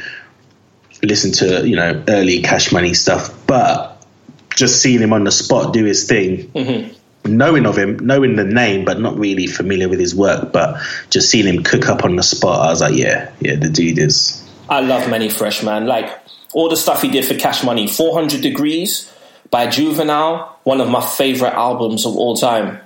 listen 1.02 1.32
to 1.32 1.68
you 1.68 1.78
know 1.78 2.04
early 2.10 2.42
cash 2.42 2.74
money 2.74 2.94
stuff 2.94 3.34
but 3.48 4.06
just 4.54 4.82
seeing 4.82 5.00
him 5.00 5.14
on 5.14 5.24
the 5.24 5.32
spot 5.32 5.72
do 5.72 5.86
his 5.86 6.06
thing 6.06 6.50
mm-hmm. 6.50 6.94
knowing 7.24 7.66
of 7.66 7.78
him 7.78 7.98
knowing 8.00 8.36
the 8.36 8.44
name 8.44 8.84
but 8.84 9.00
not 9.00 9.18
really 9.18 9.48
familiar 9.48 9.88
with 9.88 9.98
his 9.98 10.14
work 10.14 10.52
but 10.52 10.78
just 11.10 11.30
seeing 11.30 11.48
him 11.48 11.64
cook 11.64 11.88
up 11.88 12.04
on 12.04 12.18
the 12.18 12.22
spot 12.22 12.68
i 12.68 12.70
was 12.70 12.82
like 12.82 12.98
yeah 12.98 13.32
yeah 13.40 13.56
the 13.56 13.70
dude 13.70 13.98
is 13.98 14.46
I 14.70 14.82
love 14.82 15.10
Mannie 15.10 15.30
Fresh, 15.30 15.64
man. 15.64 15.88
Like 15.88 16.16
all 16.54 16.70
the 16.70 16.78
stuff 16.78 17.02
he 17.02 17.10
did 17.10 17.26
for 17.26 17.34
Cash 17.34 17.64
Money, 17.64 17.88
400 17.88 18.42
Degrees 18.42 19.12
by 19.50 19.68
Juvenile, 19.68 20.60
one 20.64 20.80
of 20.80 20.90
my 20.90 21.02
favorite 21.02 21.54
albums 21.54 22.06
of 22.06 22.16
all 22.16 22.38
time. 22.38 22.80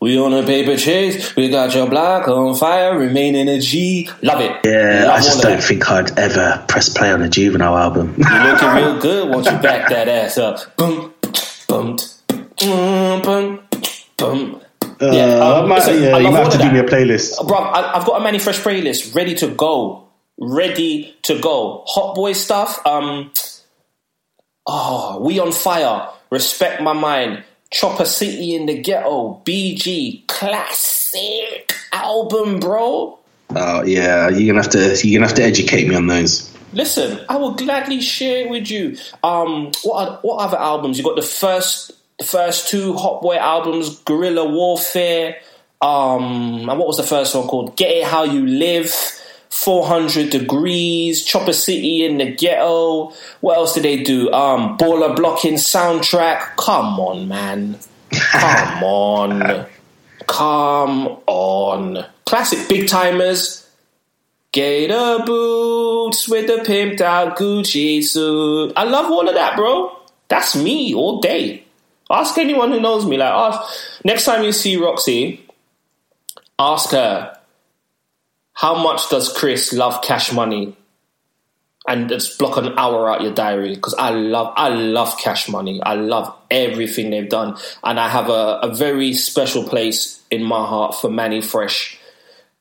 We 0.00 0.16
on 0.18 0.32
a 0.32 0.44
paper 0.44 0.76
chase, 0.76 1.34
we 1.34 1.48
got 1.50 1.74
your 1.74 1.88
block 1.90 2.28
on 2.28 2.54
fire, 2.54 2.96
remain 2.96 3.34
in 3.34 3.48
a 3.48 3.58
G. 3.60 4.08
Love 4.22 4.40
it. 4.40 4.52
yeah 4.64 5.04
Love 5.06 5.14
i 5.14 5.16
just 5.20 5.42
don't 5.42 5.52
that. 5.56 5.64
think 5.64 5.90
i'd 5.90 6.16
ever 6.16 6.64
press 6.68 6.88
play 6.88 7.10
on 7.10 7.20
a 7.22 7.28
juvenile 7.28 7.76
album 7.76 8.14
You're 8.16 8.44
looking 8.52 8.68
real 8.76 9.00
good 9.00 9.28
once 9.28 9.46
you 9.46 9.58
back 9.58 9.88
that 9.88 10.06
ass 10.08 10.38
up. 10.38 10.76
Boom, 10.76 11.12
boom, 11.68 11.96
boom, 12.60 13.22
boom, 13.22 13.60
boom. 14.16 14.60
Yeah, 15.00 15.08
Uh, 15.08 15.58
um, 15.60 15.64
I 15.64 15.66
might- 15.66 15.74
listen, 15.78 16.02
yeah, 16.02 16.16
I 16.16 16.18
you 16.20 16.30
might 16.30 16.38
have 16.44 16.52
to 16.52 16.58
give 16.58 16.72
me 16.72 16.78
a 16.78 16.84
playlist 16.84 17.46
Bro, 17.46 17.58
I, 17.58 17.96
I've 17.98 18.06
got 18.06 18.20
a 18.20 18.24
Mannie 18.24 18.38
Fresh 18.38 18.60
playlist 18.60 19.14
ready 19.16 19.34
to 19.36 19.48
go. 19.48 20.04
Ready 20.40 21.16
to 21.22 21.40
go. 21.40 21.82
Hot 21.88 22.14
boy 22.14 22.32
stuff. 22.32 22.84
Um, 22.86 23.32
oh, 24.66 25.20
we 25.20 25.38
on 25.40 25.50
fire. 25.52 26.08
Respect 26.30 26.82
my 26.82 26.92
mind. 26.92 27.42
Chopper 27.70 28.04
City 28.04 28.54
in 28.54 28.66
the 28.66 28.78
Ghetto. 28.80 29.42
BG. 29.44 30.26
Classic 30.26 31.74
album, 31.92 32.60
bro. 32.60 33.18
oh 33.56 33.82
yeah 33.84 34.28
you're 34.28 34.52
gonna 34.52 34.62
have 34.62 34.70
to 34.70 35.06
you're 35.06 35.18
gonna 35.18 35.26
have 35.26 35.36
to 35.36 35.42
educate 35.42 35.88
me 35.88 35.94
on 35.94 36.06
those 36.06 36.54
Listen, 36.72 37.24
I 37.28 37.36
will 37.38 37.54
gladly 37.54 38.00
share 38.02 38.44
it 38.44 38.50
with 38.50 38.70
you. 38.70 38.98
Um, 39.22 39.72
what 39.84 40.06
are, 40.08 40.18
what 40.20 40.36
other 40.36 40.58
albums? 40.58 40.98
You 40.98 41.04
got 41.04 41.16
the 41.16 41.22
first 41.22 41.92
the 42.18 42.24
first 42.24 42.68
two 42.68 42.92
Hot 42.94 43.22
Boy 43.22 43.36
albums, 43.36 44.00
Guerrilla 44.00 44.44
Warfare. 44.46 45.36
Um, 45.80 46.68
and 46.68 46.78
what 46.78 46.86
was 46.86 46.98
the 46.98 47.04
first 47.04 47.34
one 47.34 47.46
called? 47.46 47.76
Get 47.76 47.90
It 47.90 48.04
How 48.04 48.24
You 48.24 48.44
Live. 48.46 48.92
400 49.58 50.30
Degrees, 50.30 51.24
Chopper 51.24 51.52
City 51.52 52.04
in 52.04 52.18
the 52.18 52.30
Ghetto. 52.30 53.12
What 53.40 53.56
else 53.56 53.74
did 53.74 53.82
they 53.82 54.02
do? 54.04 54.32
Um, 54.32 54.78
Baller 54.78 55.16
Blocking 55.16 55.54
soundtrack. 55.54 56.56
Come 56.56 57.00
on, 57.00 57.26
man. 57.26 57.76
Come 58.10 58.82
on. 58.84 59.66
Come 60.28 61.08
on. 61.26 62.06
Classic 62.24 62.68
Big 62.68 62.86
Tymers. 62.88 63.66
Gator 64.52 65.24
boots 65.26 66.28
with 66.28 66.46
the 66.46 66.62
pimped 66.64 67.00
out 67.00 67.36
Gucci 67.36 68.02
suit. 68.04 68.72
I 68.76 68.84
love 68.84 69.10
all 69.10 69.28
of 69.28 69.34
that, 69.34 69.56
bro. 69.56 69.94
That's 70.28 70.54
me 70.54 70.94
all 70.94 71.20
day. 71.20 71.64
Ask 72.08 72.38
anyone 72.38 72.70
who 72.70 72.80
knows 72.80 73.04
me. 73.04 73.16
Like, 73.16 73.32
ask 73.32 74.04
next 74.04 74.24
time 74.24 74.44
you 74.44 74.52
see 74.52 74.76
Roxy, 74.76 75.44
ask 76.58 76.92
her 76.92 77.37
how 78.58 78.82
much 78.82 79.08
does 79.08 79.32
Chris 79.32 79.72
love 79.72 80.02
Cash 80.02 80.32
Money, 80.32 80.76
and 81.86 82.08
just 82.08 82.40
block 82.40 82.56
an 82.56 82.76
hour 82.76 83.08
out 83.08 83.22
your 83.22 83.32
diary 83.32 83.74
because 83.74 83.94
I 83.94 84.10
love 84.10 84.52
I 84.56 84.68
love 84.68 85.16
Cash 85.16 85.48
Money. 85.48 85.80
I 85.80 85.94
love 85.94 86.34
everything 86.50 87.10
they've 87.10 87.28
done, 87.28 87.56
and 87.84 88.00
I 88.00 88.08
have 88.08 88.28
a, 88.28 88.58
a 88.62 88.74
very 88.74 89.14
special 89.14 89.62
place 89.62 90.20
in 90.28 90.42
my 90.42 90.66
heart 90.66 90.96
for 90.96 91.08
Mannie 91.08 91.40
Fresh 91.40 91.98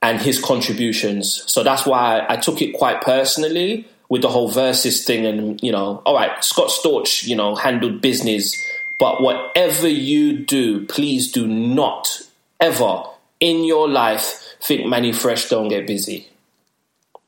and 0.04 0.22
his 0.22 0.40
contributions. 0.40 1.44
So 1.48 1.64
that's 1.64 1.88
why 1.88 2.24
I 2.30 2.38
took 2.38 2.62
it 2.62 2.74
quite 2.74 3.02
personally 3.02 3.88
with 4.08 4.22
the 4.22 4.30
whole 4.30 4.52
Verzuz 4.52 5.04
thing. 5.04 5.26
And, 5.26 5.60
you 5.64 5.72
know, 5.72 6.04
all 6.06 6.14
right, 6.14 6.44
Scott 6.44 6.70
Storch, 6.70 7.26
you 7.26 7.36
know, 7.36 7.56
handled 7.56 8.02
business. 8.02 8.56
But 9.00 9.22
whatever 9.22 9.88
you 9.88 10.38
do, 10.38 10.86
please 10.86 11.32
do 11.32 11.48
not 11.48 12.22
ever 12.60 13.04
in 13.40 13.64
your 13.64 13.90
life 13.90 14.47
think 14.62 14.88
Mannie 14.88 15.14
Fresh 15.14 15.50
don't 15.50 15.68
get 15.70 15.86
busy. 15.88 16.28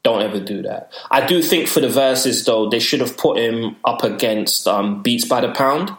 Don't 0.04 0.22
ever 0.22 0.40
do 0.40 0.62
that. 0.62 0.92
I 1.12 1.26
do 1.26 1.42
think 1.42 1.68
for 1.68 1.82
the 1.82 1.88
Verzuz 1.88 2.46
though, 2.46 2.70
they 2.70 2.80
should 2.80 3.02
have 3.02 3.18
put 3.18 3.38
him 3.38 3.76
up 3.84 4.04
against 4.04 4.68
um, 4.68 5.02
Beats 5.04 5.26
by 5.26 5.42
the 5.42 5.52
Pound. 5.52 5.92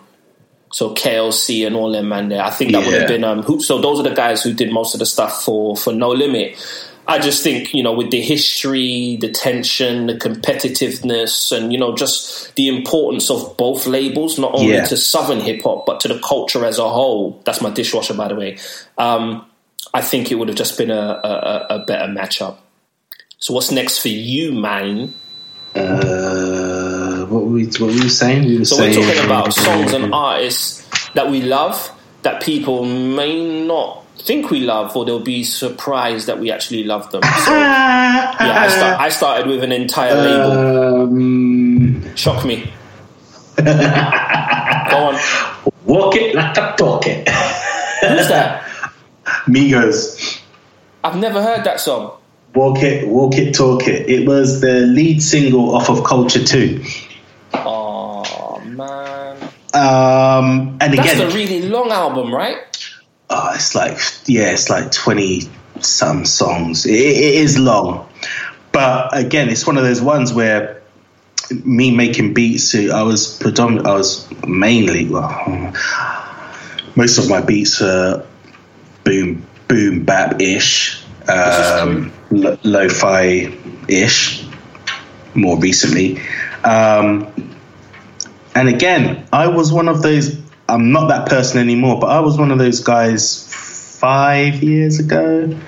So 0.72 0.94
KLC 0.94 1.66
and 1.66 1.74
all 1.76 1.90
them 1.92 2.08
man 2.08 2.28
there. 2.28 2.42
I 2.42 2.50
think 2.50 2.72
that 2.72 2.86
would 2.86 2.94
have 2.94 3.08
been 3.08 3.24
um 3.24 3.42
who, 3.42 3.60
so 3.60 3.80
those 3.80 3.98
are 3.98 4.04
the 4.08 4.14
guys 4.14 4.42
who 4.42 4.54
did 4.54 4.72
most 4.72 4.94
of 4.94 5.00
the 5.00 5.06
stuff 5.06 5.42
for 5.44 5.76
for 5.76 5.92
No 5.92 6.10
Limit. 6.10 6.56
I 7.08 7.18
just 7.18 7.42
think, 7.42 7.74
you 7.74 7.82
know, 7.82 7.92
with 7.92 8.12
the 8.12 8.20
history, 8.20 9.16
the 9.20 9.30
tension, 9.32 10.06
the 10.06 10.14
competitiveness, 10.14 11.50
and, 11.56 11.72
you 11.72 11.78
know, 11.78 11.96
just 11.96 12.54
the 12.54 12.68
importance 12.68 13.30
of 13.30 13.56
both 13.56 13.86
labels, 13.86 14.38
not 14.38 14.54
only 14.54 14.74
Yeah. 14.74 14.84
to 14.84 14.96
Southern 14.96 15.40
hip 15.40 15.62
hop, 15.62 15.86
but 15.86 15.98
to 16.00 16.08
the 16.08 16.20
culture 16.20 16.64
as 16.64 16.78
a 16.78 16.88
whole. 16.88 17.40
That's 17.44 17.60
my 17.60 17.70
dishwasher, 17.70 18.14
by 18.14 18.28
the 18.28 18.36
way. 18.36 18.58
Um, 18.96 19.44
I 19.92 20.00
think 20.00 20.30
it 20.30 20.36
would 20.36 20.48
have 20.48 20.56
just 20.56 20.78
been 20.78 20.90
a, 20.90 20.94
a, 21.00 21.66
a 21.76 21.78
better 21.84 22.06
matchup. 22.12 22.58
So, 23.38 23.54
what's 23.54 23.70
next 23.70 23.98
for 24.00 24.08
you, 24.08 24.52
man? 24.52 25.14
Uh, 25.74 27.24
what 27.26 27.44
were 27.44 27.50
we 27.50 27.66
what 27.66 27.80
were 27.80 27.86
we 27.88 28.08
saying? 28.08 28.44
We 28.46 28.58
were 28.58 28.64
So, 28.64 28.76
saying, 28.76 28.96
we're 28.98 29.06
talking 29.14 29.24
about 29.24 29.52
songs 29.52 29.92
and 29.92 30.12
artists 30.14 30.86
that 31.14 31.30
we 31.30 31.40
love 31.42 31.90
that 32.22 32.42
people 32.42 32.84
may 32.84 33.64
not 33.66 34.04
think 34.18 34.50
we 34.50 34.60
love, 34.60 34.94
or 34.96 35.04
they'll 35.06 35.20
be 35.24 35.42
surprised 35.42 36.26
that 36.26 36.38
we 36.38 36.50
actually 36.50 36.84
love 36.84 37.10
them. 37.10 37.22
So, 37.44 37.50
yeah, 37.56 38.34
I, 38.38 38.68
start, 38.68 39.00
I 39.00 39.08
started 39.08 39.46
with 39.46 39.62
an 39.64 39.72
entire 39.72 40.14
label. 40.14 41.02
Um, 41.02 42.16
Shock 42.16 42.44
me. 42.44 42.70
Go 43.56 43.64
on. 43.64 45.18
walk 45.84 46.16
it 46.16 46.34
like 46.34 46.56
a 46.56 46.74
talk 46.76 47.06
it. 47.06 47.28
Who's 47.28 48.28
that? 48.28 48.64
Migos. 49.46 50.40
I've 51.04 51.16
never 51.16 51.42
heard 51.42 51.64
that 51.64 51.80
song. 51.80 52.16
Walk 52.54 52.82
it, 52.82 53.06
walk 53.08 53.34
it, 53.36 53.54
talk 53.54 53.86
it. 53.86 54.08
It 54.10 54.26
was 54.26 54.60
the 54.60 54.80
lead 54.80 55.22
single 55.22 55.74
off 55.76 55.88
of 55.88 56.04
Culture 56.04 56.44
2. 56.44 56.84
Oh 57.54 58.60
man, 58.66 59.36
Um, 59.72 60.76
and 60.80 60.94
that's 60.94 61.12
again, 61.12 61.30
a 61.30 61.34
really 61.34 61.62
long 61.62 61.90
album, 61.90 62.34
right? 62.34 62.58
oh, 63.32 63.52
it's 63.54 63.74
like, 63.76 63.98
yeah, 64.26 64.50
it's 64.50 64.68
like 64.68 64.90
20 64.90 65.42
some 65.80 66.24
songs. 66.24 66.84
It, 66.86 66.92
it 66.94 67.34
is 67.36 67.56
long. 67.58 68.08
But 68.72 69.16
again, 69.16 69.48
it's 69.48 69.66
one 69.66 69.76
of 69.76 69.84
those 69.84 70.00
ones 70.02 70.32
where 70.32 70.82
me 71.64 71.94
making 71.94 72.34
beats, 72.34 72.74
I 72.74 73.02
was 73.02 73.38
predominant, 73.38 73.86
I 73.86 73.94
was 73.94 74.28
mainly, 74.46 75.08
well, 75.08 75.72
most 76.96 77.18
of 77.18 77.28
my 77.30 77.40
beats 77.40 77.80
are 77.80 78.26
boom, 79.04 79.46
boom, 79.68 80.04
bap 80.04 80.40
ish, 80.40 81.02
um, 81.28 82.12
lo- 82.30 82.58
lo 82.62 82.88
fi 82.88 83.56
ish, 83.88 84.46
more 85.34 85.58
recently. 85.58 86.20
Um, 86.64 87.32
and 88.54 88.68
again, 88.68 89.26
I 89.32 89.48
was 89.48 89.72
one 89.72 89.88
of 89.88 90.02
those. 90.02 90.38
I'm 90.68 90.92
not 90.92 91.08
that 91.08 91.28
person 91.28 91.58
anymore, 91.60 91.98
but 91.98 92.08
I 92.08 92.20
was 92.20 92.38
one 92.38 92.50
of 92.50 92.58
those 92.58 92.80
guys 92.80 93.52
five 93.52 94.62
years 94.62 94.98
ago. 94.98 95.58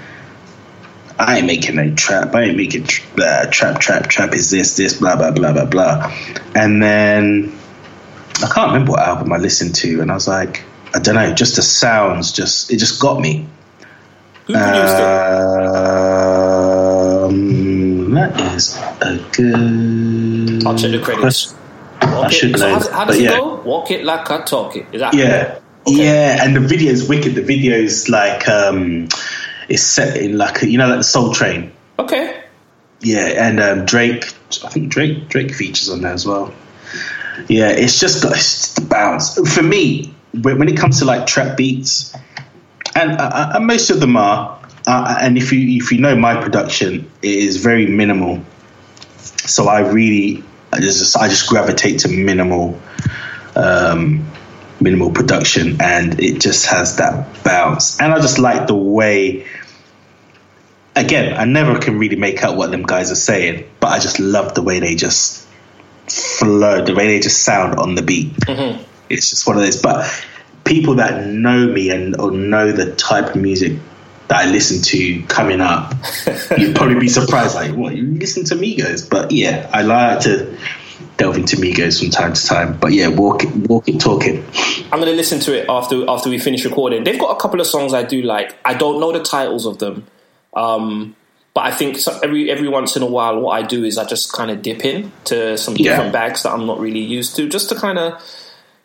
I 1.18 1.38
ain't 1.38 1.46
making 1.46 1.76
no 1.76 1.94
trap. 1.94 2.34
I 2.34 2.44
ain't 2.44 2.56
making 2.56 2.84
tr- 2.84 3.20
uh, 3.20 3.46
trap, 3.50 3.80
trap, 3.80 4.08
trap. 4.08 4.34
Is 4.34 4.50
this, 4.50 4.76
this, 4.76 4.98
blah, 4.98 5.16
blah, 5.16 5.30
blah, 5.30 5.52
blah, 5.52 5.66
blah. 5.66 6.12
And 6.54 6.82
then 6.82 7.56
I 8.42 8.48
can't 8.48 8.72
remember 8.72 8.92
what 8.92 9.00
album 9.00 9.32
I 9.32 9.36
listened 9.38 9.74
to, 9.76 10.00
and 10.00 10.10
I 10.10 10.14
was 10.14 10.26
like, 10.26 10.64
I 10.95 10.99
don't 10.99 11.14
know, 11.14 11.32
just 11.34 11.57
the 11.57 11.62
sounds, 11.62 12.32
just 12.32 12.70
it 12.70 12.78
just 12.78 13.01
got 13.01 13.20
me. 13.20 13.47
Who 14.47 14.53
produced 14.55 14.99
Um, 17.22 18.14
that 18.14 18.40
is 18.55 18.76
a 19.01 19.16
good. 19.32 20.62
it? 20.62 20.66
I'll 20.66 20.76
check 20.76 20.90
the 20.90 20.99
credits. 21.01 21.55
question. 21.55 21.59
Walk 22.03 22.24
I 22.24 22.26
it- 22.26 22.32
should 22.32 22.59
so 22.59 22.66
know, 22.68 22.74
how, 22.78 22.90
how 22.90 23.05
does 23.05 23.16
but 23.16 23.22
it 23.22 23.22
yeah. 23.30 23.38
go? 23.38 23.55
Walk 23.62 23.90
it 23.90 24.05
like 24.05 24.30
I 24.30 24.43
talk 24.43 24.76
it. 24.76 24.86
Is 24.93 25.01
that 25.01 25.14
Yeah. 25.14 25.59
Okay. 25.86 26.05
Yeah, 26.05 26.45
and 26.45 26.55
the 26.55 26.61
video 26.61 26.93
is 26.93 27.09
wicked. 27.09 27.34
The 27.34 27.43
video 27.43 27.76
is 27.76 28.09
like 28.09 28.49
um 28.49 29.09
it's 29.68 29.82
set 29.82 30.16
in 30.16 30.36
like 30.38 30.62
you 30.62 30.78
know 30.78 30.86
like 30.88 30.99
the 30.99 31.05
Soul 31.05 31.32
Train. 31.32 31.72
Okay. 31.99 32.40
Yeah, 33.01 33.49
and 33.49 33.59
um, 33.61 33.84
Drake 33.84 34.24
I 34.64 34.68
think 34.68 34.90
Drake 34.90 35.28
Drake 35.28 35.53
features 35.55 35.88
on 35.88 36.03
there 36.03 36.12
as 36.12 36.24
well. 36.26 36.53
Yeah, 37.49 37.70
it's 37.70 37.99
just 37.99 38.22
got 38.22 38.32
it's 38.32 38.53
just 38.53 38.76
the 38.76 38.82
bounce. 38.86 39.38
For 39.55 39.62
me, 39.62 40.14
when, 40.40 40.68
it 40.68 40.76
comes 40.76 41.00
to 41.00 41.04
like 41.04 41.26
trap 41.26 41.56
beats, 41.56 42.14
and, 42.94 43.12
uh, 43.20 43.52
and 43.54 43.66
most 43.66 43.90
of 43.90 44.00
them 44.00 44.16
are, 44.16 44.58
uh, 44.86 45.16
and 45.20 45.36
if 45.36 45.52
you 45.52 45.76
if 45.76 45.92
you 45.92 45.98
know 45.98 46.16
my 46.16 46.40
production, 46.40 47.10
it 47.22 47.34
is 47.34 47.62
very 47.62 47.86
minimal. 47.86 48.42
So 49.18 49.68
I 49.68 49.80
really 49.80 50.42
I 50.72 50.80
just 50.80 51.16
I 51.16 51.28
just 51.28 51.48
gravitate 51.48 52.00
to 52.00 52.08
minimal 52.08 52.80
um, 53.54 54.26
minimal 54.80 55.12
production, 55.12 55.80
and 55.80 56.18
it 56.18 56.40
just 56.40 56.66
has 56.66 56.96
that 56.96 57.44
bounce. 57.44 58.00
And 58.00 58.12
I 58.12 58.20
just 58.20 58.38
like 58.38 58.66
the 58.66 58.74
way. 58.74 59.46
Again, 60.94 61.38
I 61.38 61.46
never 61.46 61.78
can 61.78 61.98
really 61.98 62.16
make 62.16 62.42
out 62.44 62.56
what 62.56 62.70
them 62.70 62.82
guys 62.82 63.10
are 63.10 63.14
saying, 63.16 63.66
but 63.80 63.88
I 63.92 63.98
just 63.98 64.20
love 64.20 64.54
the 64.54 64.62
way 64.62 64.78
they 64.78 64.94
just 64.94 65.48
flow, 66.06 66.84
the 66.84 66.94
way 66.94 67.06
they 67.06 67.20
just 67.20 67.42
sound 67.44 67.76
on 67.78 67.94
the 67.94 68.02
beat. 68.02 68.34
It's 69.12 69.30
just 69.30 69.46
one 69.46 69.56
of 69.56 69.62
those. 69.62 69.80
But 69.80 70.10
people 70.64 70.96
that 70.96 71.26
know 71.26 71.66
me 71.66 71.90
and 71.90 72.18
or 72.20 72.30
know 72.30 72.72
the 72.72 72.94
type 72.94 73.34
of 73.34 73.36
music 73.36 73.78
that 74.28 74.46
I 74.46 74.50
listen 74.50 74.82
to 74.82 75.22
coming 75.26 75.60
up, 75.60 75.94
you'd 76.58 76.74
probably 76.76 76.98
be 76.98 77.08
surprised. 77.08 77.54
Like, 77.54 77.74
what 77.74 77.94
you 77.94 78.04
listen 78.06 78.44
to 78.46 78.54
Migos? 78.54 79.08
But 79.08 79.30
yeah, 79.32 79.68
I 79.72 79.82
like 79.82 80.20
to 80.20 80.56
delve 81.18 81.36
into 81.36 81.56
Migos 81.56 82.00
from 82.00 82.10
time 82.10 82.32
to 82.32 82.46
time. 82.46 82.78
But 82.78 82.92
yeah, 82.92 83.08
walk 83.08 83.44
it, 83.44 83.54
walk 83.68 83.88
it, 83.88 84.00
talk 84.00 84.24
it. 84.24 84.42
I'm 84.92 84.98
gonna 85.00 85.12
listen 85.12 85.40
to 85.40 85.56
it 85.58 85.66
after 85.68 86.08
after 86.08 86.30
we 86.30 86.38
finish 86.38 86.64
recording. 86.64 87.04
They've 87.04 87.18
got 87.20 87.36
a 87.36 87.40
couple 87.40 87.60
of 87.60 87.66
songs 87.66 87.92
I 87.92 88.02
do 88.04 88.22
like. 88.22 88.56
I 88.64 88.74
don't 88.74 89.00
know 89.00 89.12
the 89.12 89.22
titles 89.22 89.66
of 89.66 89.78
them, 89.78 90.06
um, 90.54 91.16
but 91.54 91.62
I 91.66 91.70
think 91.72 91.98
so, 91.98 92.18
every 92.22 92.50
every 92.50 92.68
once 92.68 92.96
in 92.96 93.02
a 93.02 93.06
while, 93.06 93.38
what 93.40 93.52
I 93.52 93.66
do 93.66 93.84
is 93.84 93.98
I 93.98 94.04
just 94.06 94.32
kind 94.32 94.50
of 94.50 94.62
dip 94.62 94.84
in 94.84 95.12
to 95.24 95.58
some 95.58 95.76
Yeah. 95.76 95.90
different 95.90 96.12
bags 96.12 96.44
that 96.44 96.52
I'm 96.52 96.66
not 96.66 96.78
really 96.80 97.00
used 97.00 97.36
to, 97.36 97.48
just 97.48 97.68
to 97.68 97.74
kind 97.74 97.98
of 97.98 98.22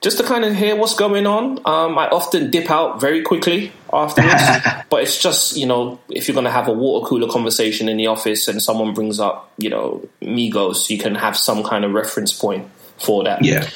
just 0.01 0.17
to 0.17 0.23
kind 0.23 0.45
of 0.45 0.55
hear 0.55 0.75
what's 0.75 0.95
going 0.95 1.25
on. 1.25 1.59
Um, 1.65 1.97
I 1.97 2.07
often 2.09 2.51
dip 2.51 2.69
out 2.69 3.01
very 3.01 3.21
quickly 3.21 3.71
afterwards, 3.91 4.41
but 4.89 5.03
it's 5.03 5.21
just 5.21 5.57
you 5.57 5.65
know 5.65 5.99
if 6.09 6.27
you're 6.27 6.35
going 6.35 6.45
to 6.45 6.51
have 6.51 6.67
a 6.67 6.73
water 6.73 7.07
cooler 7.07 7.31
conversation 7.31 7.89
in 7.89 7.97
the 7.97 8.07
office 8.07 8.47
and 8.47 8.61
someone 8.61 8.93
brings 8.93 9.19
up 9.19 9.51
you 9.57 9.69
know 9.69 10.07
Migos, 10.21 10.89
you 10.89 10.97
can 10.97 11.15
have 11.15 11.35
some 11.37 11.63
kind 11.63 11.85
of 11.85 11.93
reference 11.93 12.33
point 12.33 12.69
for 12.97 13.23
that. 13.23 13.43
Yeah, 13.43 13.67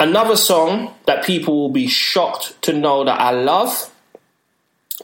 Another 0.00 0.36
song 0.36 0.92
that 1.06 1.24
people 1.24 1.56
will 1.60 1.70
be 1.70 1.86
shocked 1.86 2.60
to 2.62 2.72
know 2.72 3.04
that 3.04 3.20
I 3.20 3.30
love. 3.30 3.90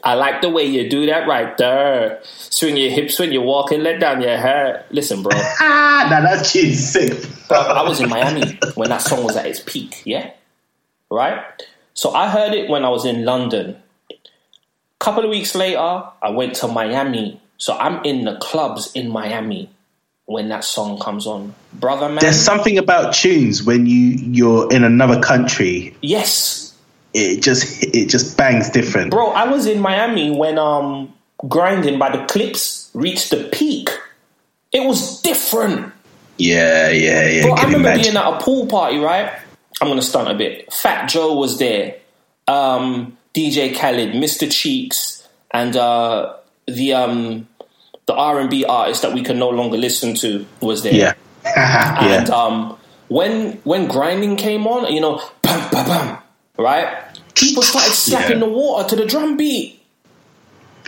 I 0.03 0.13
like 0.13 0.41
the 0.41 0.49
way 0.49 0.63
you 0.63 0.89
do 0.89 1.05
that 1.07 1.27
right 1.27 1.57
there. 1.57 2.21
Swing 2.23 2.77
your 2.77 2.91
hips 2.91 3.19
when 3.19 3.31
you're 3.31 3.41
walking, 3.41 3.81
let 3.81 3.99
down 3.99 4.21
your 4.21 4.37
hair. 4.37 4.85
Listen, 4.89 5.21
bro. 5.21 5.31
ah, 5.35 6.07
now 6.09 6.21
that's 6.21 6.51
tune's 6.53 6.91
sick. 6.91 7.25
I 7.49 7.83
was 7.83 7.99
in 7.99 8.09
Miami 8.09 8.57
when 8.75 8.89
that 8.89 9.01
song 9.01 9.23
was 9.23 9.35
at 9.35 9.45
its 9.45 9.59
peak, 9.59 10.01
yeah? 10.05 10.31
Right? 11.09 11.43
So 11.93 12.11
I 12.11 12.29
heard 12.29 12.53
it 12.53 12.69
when 12.69 12.85
I 12.85 12.89
was 12.89 13.05
in 13.05 13.25
London. 13.25 13.77
couple 14.99 15.23
of 15.25 15.29
weeks 15.29 15.55
later, 15.55 16.03
I 16.21 16.29
went 16.29 16.55
to 16.55 16.67
Miami. 16.67 17.41
So 17.57 17.77
I'm 17.77 18.03
in 18.05 18.23
the 18.23 18.37
clubs 18.37 18.91
in 18.93 19.09
Miami 19.09 19.69
when 20.25 20.49
that 20.49 20.63
song 20.63 20.99
comes 20.99 21.27
on. 21.27 21.53
Brother 21.73 22.07
man. 22.07 22.19
There's 22.21 22.39
something 22.39 22.77
about 22.77 23.13
tunes 23.13 23.63
when 23.63 23.85
you 23.85 24.17
you're 24.17 24.71
in 24.71 24.83
another 24.83 25.21
country. 25.21 25.95
yes. 26.01 26.70
It 27.13 27.41
just 27.41 27.83
it 27.83 28.09
just 28.09 28.37
bangs 28.37 28.69
different. 28.69 29.11
Bro, 29.11 29.31
I 29.31 29.49
was 29.49 29.65
in 29.65 29.79
Miami 29.79 30.31
when 30.31 30.57
um 30.57 31.13
grinding 31.47 31.99
by 31.99 32.15
the 32.15 32.25
Clipse 32.25 32.89
reached 32.93 33.31
the 33.31 33.49
peak. 33.51 33.89
It 34.71 34.87
was 34.87 35.21
different. 35.21 35.91
Yeah, 36.37 36.89
yeah, 36.89 37.27
yeah. 37.27 37.41
Bro, 37.43 37.53
I 37.53 37.63
remember 37.63 37.89
imagine. 37.89 38.13
being 38.13 38.17
at 38.17 38.33
a 38.33 38.39
pool 38.39 38.67
party, 38.67 38.97
right? 38.97 39.31
I'm 39.81 39.87
gonna 39.87 40.01
stunt 40.01 40.29
a 40.29 40.35
bit. 40.35 40.71
Fat 40.71 41.09
Joe 41.09 41.35
was 41.35 41.59
there, 41.59 41.97
um, 42.47 43.17
DJ 43.33 43.75
Khaled, 43.75 44.13
Mr. 44.13 44.51
Cheeks, 44.51 45.27
and 45.51 45.75
uh, 45.75 46.35
the 46.67 46.93
um, 46.93 47.47
the 48.05 48.13
R 48.13 48.39
and 48.39 48.49
B 48.49 48.63
artist 48.63 49.01
that 49.01 49.13
we 49.13 49.21
can 49.23 49.37
no 49.39 49.49
longer 49.49 49.77
listen 49.77 50.13
to 50.15 50.45
was 50.61 50.83
there. 50.83 50.93
yeah, 50.93 51.13
yeah. 51.45 52.19
And 52.19 52.29
um, 52.29 52.77
when 53.07 53.53
when 53.63 53.87
grinding 53.87 54.35
came 54.35 54.67
on, 54.67 54.91
you 54.93 55.01
know, 55.01 55.21
bam, 55.41 55.69
bam, 55.71 55.85
bam, 55.85 56.17
right? 56.61 56.87
People 57.35 57.63
started 57.63 57.93
slapping 57.93 58.39
Yeah. 58.39 58.45
the 58.45 58.51
water 58.51 58.89
to 58.89 58.95
the 58.95 59.05
drum 59.05 59.37
beat. 59.37 59.79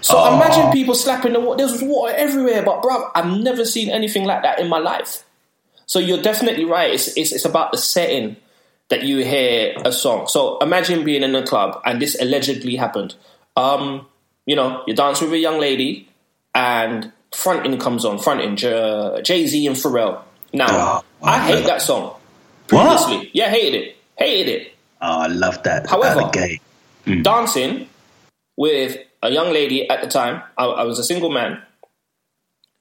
So 0.01 0.15
Oh. 0.17 0.35
imagine 0.35 0.71
people 0.71 0.95
slapping 0.95 1.33
the 1.33 1.39
water. 1.39 1.65
There's 1.65 1.81
water 1.81 2.13
everywhere, 2.15 2.61
but 2.63 2.81
bruv, 2.83 3.09
I've 3.15 3.27
never 3.39 3.65
seen 3.65 3.89
anything 3.89 4.25
like 4.25 4.43
that 4.43 4.59
in 4.59 4.67
my 4.67 4.77
life. 4.79 5.23
So 5.85 5.99
you're 5.99 6.21
definitely 6.21 6.65
right. 6.65 6.93
It's, 6.93 7.15
it's, 7.17 7.31
it's 7.31 7.45
about 7.45 7.71
the 7.71 7.77
setting 7.77 8.35
that 8.89 9.03
you 9.03 9.23
hear 9.23 9.73
a 9.85 9.91
song. 9.91 10.27
So 10.27 10.57
imagine 10.59 11.03
being 11.05 11.23
in 11.23 11.33
a 11.35 11.45
club 11.45 11.81
and 11.85 12.01
this 12.01 12.19
allegedly 12.21 12.75
happened. 12.75 13.15
Um, 13.55 14.05
you 14.45 14.55
know, 14.55 14.83
you 14.87 14.93
dance 14.93 15.21
with 15.21 15.31
a 15.31 15.37
young 15.37 15.59
lady 15.59 16.09
and 16.53 17.11
fronting 17.33 17.77
comes 17.79 18.03
on, 18.05 18.19
fronting 18.19 18.55
Jay 18.57 19.47
Z 19.47 19.65
and 19.67 19.75
Pharrell. 19.75 20.19
Now, 20.51 20.67
Oh, 20.69 21.03
I 21.27 21.39
hate 21.47 21.65
that 21.65 21.81
song. 21.81 22.15
What? 22.69 23.29
Yeah, 23.33 23.49
hated 23.49 23.81
it, 23.81 23.95
hated 24.17 24.49
it. 24.61 24.72
Oh, 25.05 25.19
I 25.19 25.27
love 25.27 25.61
that. 25.63 25.87
However- 25.89 26.21
about 26.21 26.33
the 26.33 26.39
gay. 27.05 27.21
dancing 27.21 27.89
with 28.57 28.97
a 29.21 29.29
young 29.29 29.51
lady 29.51 29.89
at 29.89 30.01
the 30.01 30.07
time. 30.07 30.41
I, 30.57 30.65
I 30.65 30.83
was 30.83 30.97
a 30.99 31.03
single 31.03 31.29
man. 31.29 31.61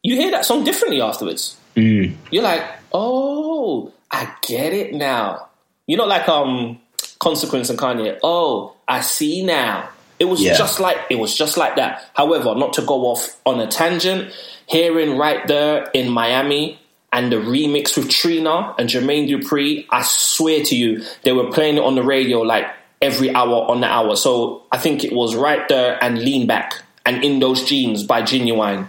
You 0.02 0.16
hear 0.16 0.30
that 0.30 0.44
song 0.44 0.64
differently 0.64 1.00
afterwards. 1.00 1.56
Mm. 1.76 2.14
You're 2.30 2.42
like, 2.42 2.62
oh, 2.92 3.92
I 4.10 4.32
get 4.42 4.72
it 4.72 4.94
now. 4.94 5.48
You 5.86 5.96
know, 5.96 6.04
like 6.06 6.28
um, 6.28 6.78
Consequence 7.18 7.70
and 7.70 7.78
Kanye. 7.78 8.18
Oh, 8.22 8.74
I 8.88 9.00
see 9.00 9.44
now. 9.44 9.88
It 10.18 10.26
was 10.26 10.40
Yeah. 10.40 10.56
just 10.56 10.78
like 10.78 10.98
it 11.10 11.18
was 11.18 11.36
just 11.36 11.56
like 11.56 11.76
that. 11.76 12.08
However, 12.14 12.54
not 12.54 12.72
to 12.74 12.82
go 12.82 13.06
off 13.06 13.36
on 13.44 13.58
a 13.60 13.66
tangent, 13.66 14.32
hearing 14.66 15.16
right 15.18 15.44
there 15.48 15.88
in 15.94 16.08
Miami 16.10 16.78
and 17.12 17.30
the 17.30 17.36
remix 17.36 17.96
with 17.96 18.08
Trina 18.10 18.74
and 18.78 18.88
Jermaine 18.88 19.28
Dupri, 19.28 19.86
I 19.90 20.02
swear 20.02 20.62
to 20.64 20.74
you, 20.76 21.02
they 21.24 21.32
were 21.32 21.50
playing 21.52 21.76
it 21.76 21.82
on 21.82 21.94
the 21.94 22.02
radio 22.02 22.40
like 22.40 22.66
every 23.00 23.34
hour 23.34 23.70
on 23.70 23.80
the 23.80 23.86
hour. 23.86 24.16
So 24.16 24.62
I 24.72 24.78
think 24.78 25.04
it 25.04 25.12
was 25.12 25.34
right 25.34 25.68
there 25.68 26.02
and 26.02 26.18
Lean 26.18 26.46
Back 26.46 26.82
and 27.04 27.22
In 27.24 27.40
Those 27.40 27.64
Jeans 27.64 28.02
by 28.04 28.22
Ginuwine. 28.22 28.86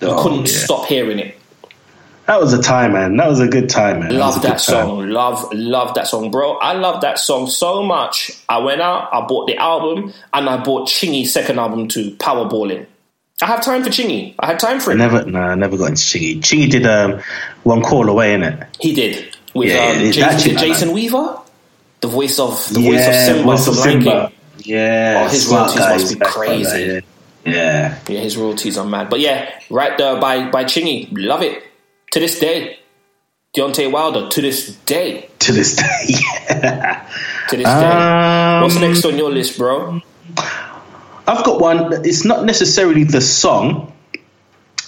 You 0.00 0.08
Oh, 0.08 0.22
couldn't 0.22 0.40
yeah. 0.52 0.58
stop 0.64 0.86
hearing 0.86 1.18
it. 1.18 1.36
That 2.26 2.40
was 2.40 2.52
a 2.54 2.62
time, 2.62 2.92
man. 2.94 3.16
That 3.18 3.28
was 3.28 3.40
a 3.40 3.48
good 3.48 3.68
time, 3.68 4.00
man. 4.00 4.16
Love 4.16 4.40
that 4.42 4.48
time. 4.52 4.58
song. 4.58 5.08
Love, 5.10 5.52
love 5.52 5.94
that 5.94 6.06
song, 6.06 6.30
bro. 6.30 6.52
I 6.56 6.72
love 6.72 7.02
that 7.02 7.18
song 7.18 7.48
so 7.48 7.82
much. 7.82 8.30
I 8.48 8.58
went 8.58 8.80
out, 8.80 9.08
I 9.12 9.26
bought 9.26 9.46
the 9.46 9.56
album, 9.58 10.12
and 10.32 10.48
I 10.48 10.62
bought 10.62 10.88
Chingy's 10.88 11.32
second 11.32 11.58
album 11.58 11.88
too, 11.88 12.12
Powerballing. 12.12 12.86
I 13.42 13.46
have 13.46 13.62
time 13.64 13.82
for 13.82 13.90
Chingy. 13.90 14.34
I 14.38 14.46
had 14.46 14.60
time 14.60 14.78
for 14.80 14.90
I 14.90 14.92
him. 14.92 14.98
never, 14.98 15.24
no, 15.26 15.40
I 15.40 15.54
never 15.56 15.76
got 15.76 15.88
into 15.90 16.02
Chingy. 16.02 16.38
Chingy 16.40 16.70
did 16.70 16.86
um, 16.86 17.20
one 17.64 17.82
call 17.82 18.08
away 18.08 18.32
in 18.34 18.42
it. 18.44 18.62
He 18.80 18.94
did 18.94 19.36
with 19.54 19.70
Yeah, 19.70 19.88
um, 19.90 19.98
Jason, 19.98 20.22
actually- 20.22 20.50
is 20.52 20.62
it 20.62 20.66
Jason 20.66 20.92
Weaver, 20.92 21.38
the 22.00 22.08
voice 22.08 22.38
of 22.38 22.68
the 22.72 22.80
voice 22.80 23.06
of 23.06 23.14
Simba 23.14 23.42
voice 23.42 23.66
of 23.68 23.74
Simba. 23.74 24.32
Yeah, 24.58 25.24
Oh, 25.26 25.28
his 25.28 25.48
royalties 25.48 25.78
must 25.80 26.18
be 26.20 26.24
crazy. 26.24 26.64
that, 26.64 27.04
yeah. 27.44 27.52
yeah. 27.52 27.98
Yeah, 28.08 28.20
his 28.20 28.36
royalties 28.36 28.78
are 28.78 28.86
mad. 28.86 29.10
But 29.10 29.20
yeah, 29.20 29.50
right 29.68 29.98
there 29.98 30.20
by 30.20 30.48
by 30.50 30.64
Chingy, 30.64 31.08
love 31.12 31.42
it 31.42 31.62
to 32.12 32.20
this 32.20 32.38
day. 32.38 32.78
Deontay 33.56 33.90
Wilder 33.90 34.28
to 34.28 34.40
this 34.42 34.74
day. 34.86 35.28
To 35.40 35.52
this 35.52 35.76
day, 35.82 36.04
yeah. 36.08 37.08
To 37.50 37.56
this 37.56 37.66
day. 37.66 37.70
Um, 37.72 38.62
What's 38.62 38.76
next 38.76 39.04
on 39.04 39.16
your 39.18 39.30
list, 39.30 39.58
bro? 39.58 40.00
I've 41.26 41.44
got 41.44 41.60
one. 41.60 42.04
It's 42.04 42.24
not 42.24 42.44
necessarily 42.44 43.04
the 43.04 43.20
song 43.20 43.92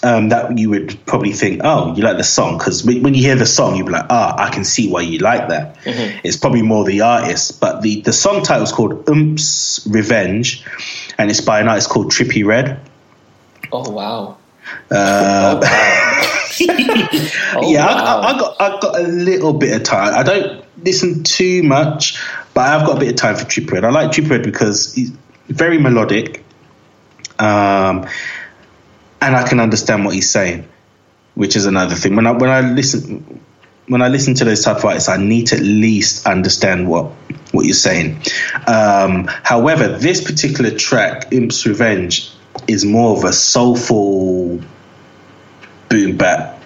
um, 0.02 0.28
that 0.28 0.56
you 0.58 0.70
would 0.70 0.98
probably 1.06 1.32
think, 1.32 1.62
oh, 1.64 1.94
you 1.94 2.02
like 2.02 2.16
the 2.16 2.24
song. 2.24 2.58
Because 2.58 2.84
when 2.84 3.14
you 3.14 3.22
hear 3.22 3.36
the 3.36 3.46
song, 3.46 3.76
you'd 3.76 3.86
be 3.86 3.92
like, 3.92 4.06
ah, 4.10 4.36
I 4.38 4.50
can 4.50 4.64
see 4.64 4.90
why 4.90 5.00
you 5.00 5.18
like 5.18 5.48
that. 5.48 5.78
It's 6.24 6.36
probably 6.36 6.62
more 6.62 6.84
the 6.84 7.00
artist. 7.00 7.60
But 7.60 7.82
the, 7.82 8.02
the 8.02 8.12
song 8.12 8.42
title 8.42 8.64
is 8.64 8.72
called 8.72 9.08
Oomp's 9.08 9.86
Revenge, 9.90 10.64
and 11.18 11.30
it's 11.30 11.40
by 11.40 11.60
an 11.60 11.68
artist 11.68 11.88
called 11.88 12.12
Trippie 12.12 12.44
Redd. 12.44 12.80
Oh 13.72 13.90
wow. 13.90 14.38
Uh, 14.90 15.58
oh, 15.58 15.60
wow. 15.60 16.32
Oh, 17.58 17.70
yeah, 17.70 17.86
wow. 17.86 18.20
I, 18.20 18.30
I, 18.30 18.34
I 18.34 18.38
got 18.38 18.60
I 18.60 18.80
got 18.80 18.98
a 18.98 19.02
little 19.02 19.52
bit 19.52 19.74
of 19.76 19.82
time. 19.82 20.14
I 20.14 20.22
don't 20.22 20.64
listen 20.82 21.22
too 21.22 21.62
much, 21.62 22.18
but 22.54 22.66
I've 22.66 22.86
got 22.86 22.96
a 22.96 23.00
bit 23.00 23.10
of 23.10 23.16
time 23.16 23.36
for 23.36 23.44
Trippie 23.44 23.72
Redd. 23.72 23.84
I 23.84 23.90
like 23.90 24.10
Trippie 24.10 24.30
Redd 24.30 24.42
because 24.42 24.98
very 25.48 25.78
melodic, 25.78 26.44
um, 27.38 28.06
and 29.20 29.36
I 29.36 29.48
can 29.48 29.60
understand 29.60 30.04
what 30.04 30.14
he's 30.14 30.30
saying, 30.30 30.68
which 31.34 31.56
is 31.56 31.66
another 31.66 31.94
thing. 31.94 32.16
When 32.16 32.26
I 32.26 32.32
when 32.32 32.50
I 32.50 32.60
listen 32.60 33.40
when 33.88 34.02
I 34.02 34.08
listen 34.08 34.34
to 34.34 34.44
those 34.44 34.62
type 34.62 34.78
of 34.78 34.84
artists, 34.84 35.08
I 35.08 35.16
need 35.16 35.48
to 35.48 35.56
at 35.56 35.62
least 35.62 36.26
understand 36.26 36.88
what 36.88 37.12
what 37.52 37.64
you're 37.64 37.74
saying. 37.74 38.22
Um, 38.66 39.26
however, 39.26 39.88
this 39.88 40.22
particular 40.22 40.70
track, 40.70 41.32
Imp's 41.32 41.66
Revenge, 41.66 42.30
is 42.66 42.84
more 42.84 43.16
of 43.16 43.24
a 43.24 43.32
soulful 43.32 44.60
boom 45.88 46.16
bap 46.16 46.60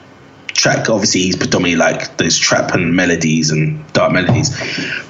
track. 0.48 0.88
Obviously, 0.88 1.22
he's 1.22 1.36
predominantly 1.36 1.76
like 1.76 2.16
those 2.16 2.38
trap 2.38 2.74
and 2.74 2.94
melodies 2.94 3.50
and 3.50 3.90
dark 3.92 4.12
melodies. 4.12 4.50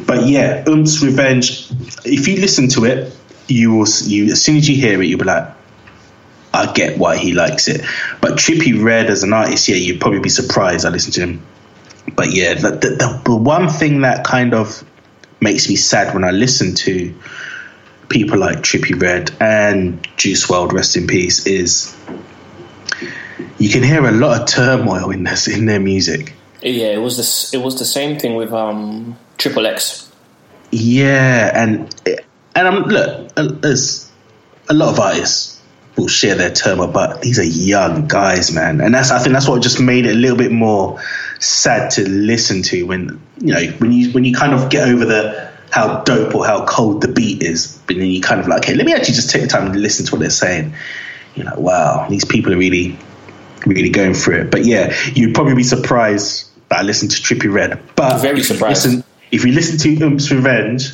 But 0.06 0.26
yeah, 0.26 0.64
Ump's 0.66 1.02
Revenge. 1.02 1.70
If 2.04 2.26
you 2.28 2.40
listen 2.40 2.68
to 2.70 2.84
it, 2.84 3.16
you 3.50 3.72
will. 3.72 3.86
You 4.04 4.32
as 4.32 4.42
soon 4.42 4.56
as 4.56 4.68
you 4.68 4.76
hear 4.76 5.00
it, 5.02 5.06
you'll 5.06 5.18
be 5.18 5.24
like, 5.24 5.48
I 6.52 6.72
get 6.72 6.98
why 6.98 7.16
he 7.16 7.32
likes 7.32 7.68
it. 7.68 7.82
But 8.20 8.32
Trippie 8.32 8.82
Redd 8.82 9.06
as 9.06 9.22
an 9.22 9.32
artist, 9.32 9.68
yeah, 9.68 9.76
you'd 9.76 10.00
probably 10.00 10.20
be 10.20 10.28
surprised. 10.28 10.84
I 10.84 10.90
listen 10.90 11.12
to 11.12 11.20
him. 11.20 11.46
But 12.14 12.32
yeah, 12.32 12.54
the, 12.54 12.70
the, 12.70 13.20
the, 13.24 13.36
one 13.36 13.68
thing 13.68 14.00
that 14.00 14.24
kind 14.24 14.52
of 14.52 14.84
makes 15.40 15.68
me 15.68 15.76
sad 15.76 16.12
when 16.12 16.24
I 16.24 16.32
listen 16.32 16.74
to 16.76 17.14
people 18.08 18.38
like 18.38 18.58
Trippie 18.58 19.00
Redd 19.00 19.30
and 19.40 20.06
Juice 20.16 20.46
WRLD, 20.46 20.72
rest 20.72 20.96
in 20.96 21.06
peace, 21.06 21.46
is 21.46 21.96
you 23.58 23.70
can 23.70 23.82
hear 23.82 24.04
a 24.06 24.12
lot 24.12 24.40
of 24.40 24.48
turmoil 24.48 25.10
in 25.10 25.22
this 25.22 25.46
in 25.46 25.66
their 25.66 25.80
music. 25.80 26.34
Yeah, 26.62 26.88
it 26.88 27.00
was 27.00 27.16
the 27.16 27.58
it 27.58 27.62
was 27.62 27.78
the 27.78 27.84
same 27.84 28.18
thing 28.18 28.34
with 28.34 28.52
um 28.52 29.16
Triple 29.38 29.66
X. 29.66 30.10
Yeah, 30.72 31.50
and 31.54 31.94
and 32.54 32.68
I'm 32.68 32.82
look, 32.84 33.32
uh, 33.36 33.48
there's 33.60 34.10
a 34.68 34.74
lot 34.74 34.90
of 34.90 35.00
artists 35.00 35.60
will 35.96 36.08
share 36.08 36.34
their 36.34 36.50
turmoil, 36.50 36.88
but 36.88 37.20
these 37.20 37.38
are 37.38 37.44
young 37.44 38.08
guys, 38.08 38.52
man, 38.52 38.80
and 38.80 38.94
that's 38.94 39.10
I 39.10 39.18
think 39.18 39.32
that's 39.34 39.48
what 39.48 39.62
just 39.62 39.80
made 39.80 40.06
it 40.06 40.16
a 40.16 40.18
little 40.18 40.38
bit 40.38 40.52
more 40.52 41.00
sad 41.38 41.90
to 41.92 42.08
listen 42.08 42.62
to 42.62 42.86
when 42.86 43.20
you 43.38 43.54
know 43.54 43.62
when 43.78 43.92
you 43.92 44.12
when 44.12 44.24
you 44.24 44.34
kind 44.34 44.52
of 44.52 44.70
get 44.70 44.88
over 44.88 45.04
the 45.04 45.50
how 45.70 46.02
dope 46.02 46.34
or 46.34 46.44
how 46.44 46.64
cold 46.64 47.00
the 47.00 47.08
beat 47.08 47.42
is, 47.42 47.80
but 47.86 47.96
then 47.96 48.06
you 48.06 48.20
kind 48.20 48.40
of 48.40 48.48
like, 48.48 48.64
hey, 48.64 48.74
let 48.74 48.84
me 48.84 48.92
actually 48.92 49.14
just 49.14 49.30
take 49.30 49.42
the 49.42 49.48
time 49.48 49.72
to 49.72 49.78
listen 49.78 50.04
to 50.04 50.12
what 50.12 50.20
they're 50.20 50.30
saying. 50.30 50.74
You're 51.36 51.46
like, 51.46 51.58
wow, 51.58 52.08
these 52.08 52.24
people 52.24 52.52
are 52.52 52.58
really 52.58 52.98
really 53.66 53.90
going 53.90 54.14
through 54.14 54.40
it. 54.42 54.50
But 54.50 54.64
yeah, 54.64 54.94
you'd 55.14 55.34
probably 55.34 55.54
be 55.54 55.62
surprised 55.62 56.48
that 56.68 56.80
I 56.80 56.82
listened 56.82 57.10
to 57.12 57.16
Trippie 57.18 57.52
Redd. 57.52 57.80
But 57.96 58.20
Very 58.20 58.42
surprised. 58.42 58.86
Listen, 58.86 59.04
if 59.30 59.44
you 59.44 59.52
listen 59.52 59.78
to 59.78 60.04
Oomp's 60.04 60.30
Revenge, 60.30 60.90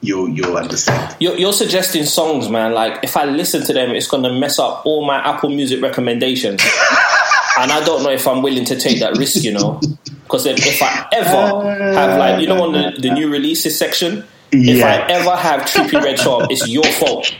you'll 0.00 0.28
you'll 0.28 0.56
understand. 0.56 1.16
You're, 1.20 1.36
you're 1.36 1.52
suggesting 1.52 2.04
songs, 2.04 2.48
man. 2.48 2.72
Like 2.72 3.02
if 3.02 3.16
I 3.16 3.24
listen 3.24 3.64
to 3.64 3.72
them, 3.72 3.90
it's 3.90 4.08
gonna 4.08 4.32
mess 4.32 4.58
up 4.58 4.84
all 4.84 5.04
my 5.06 5.18
Apple 5.18 5.50
Music 5.50 5.82
recommendations, 5.82 6.62
and 7.58 7.72
I 7.72 7.82
don't 7.84 8.02
know 8.02 8.10
if 8.10 8.26
I'm 8.26 8.42
willing 8.42 8.64
to 8.66 8.78
take 8.78 9.00
that 9.00 9.16
risk. 9.16 9.42
You 9.42 9.52
know, 9.52 9.80
because 10.24 10.46
if, 10.46 10.58
if 10.66 10.82
I 10.82 11.08
ever 11.12 11.94
have 11.94 12.18
like 12.18 12.40
you 12.40 12.48
know 12.48 12.62
on 12.62 12.72
the, 12.72 13.00
the 13.00 13.10
new 13.12 13.30
releases 13.30 13.78
section. 13.78 14.24
If 14.52 14.82
I 14.82 15.08
ever 15.08 15.36
have 15.36 15.60
Trippie 15.60 16.02
Redd 16.02 16.18
show 16.18 16.40
it's 16.50 16.66
your 16.66 16.82
fault. 16.82 17.30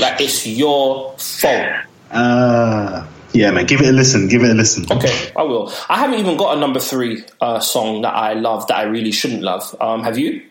Like 0.00 0.20
it's 0.20 0.44
your 0.44 1.16
fault. 1.16 1.68
Uh, 2.10 3.06
yeah, 3.32 3.52
man, 3.52 3.66
give 3.66 3.80
it 3.80 3.88
a 3.88 3.92
listen. 3.92 4.26
Give 4.26 4.42
it 4.42 4.50
a 4.50 4.54
listen. 4.54 4.84
Okay, 4.90 5.30
I 5.36 5.42
will. 5.42 5.72
I 5.88 5.98
haven't 5.98 6.18
even 6.18 6.36
got 6.36 6.56
a 6.56 6.60
number 6.60 6.80
three 6.80 7.22
uh, 7.40 7.60
song 7.60 8.02
that 8.02 8.12
I 8.12 8.32
love 8.32 8.66
that 8.66 8.76
I 8.76 8.82
really 8.84 9.12
shouldn't 9.12 9.42
love. 9.42 9.76
Um, 9.80 10.02
have 10.02 10.18
you? 10.18 10.47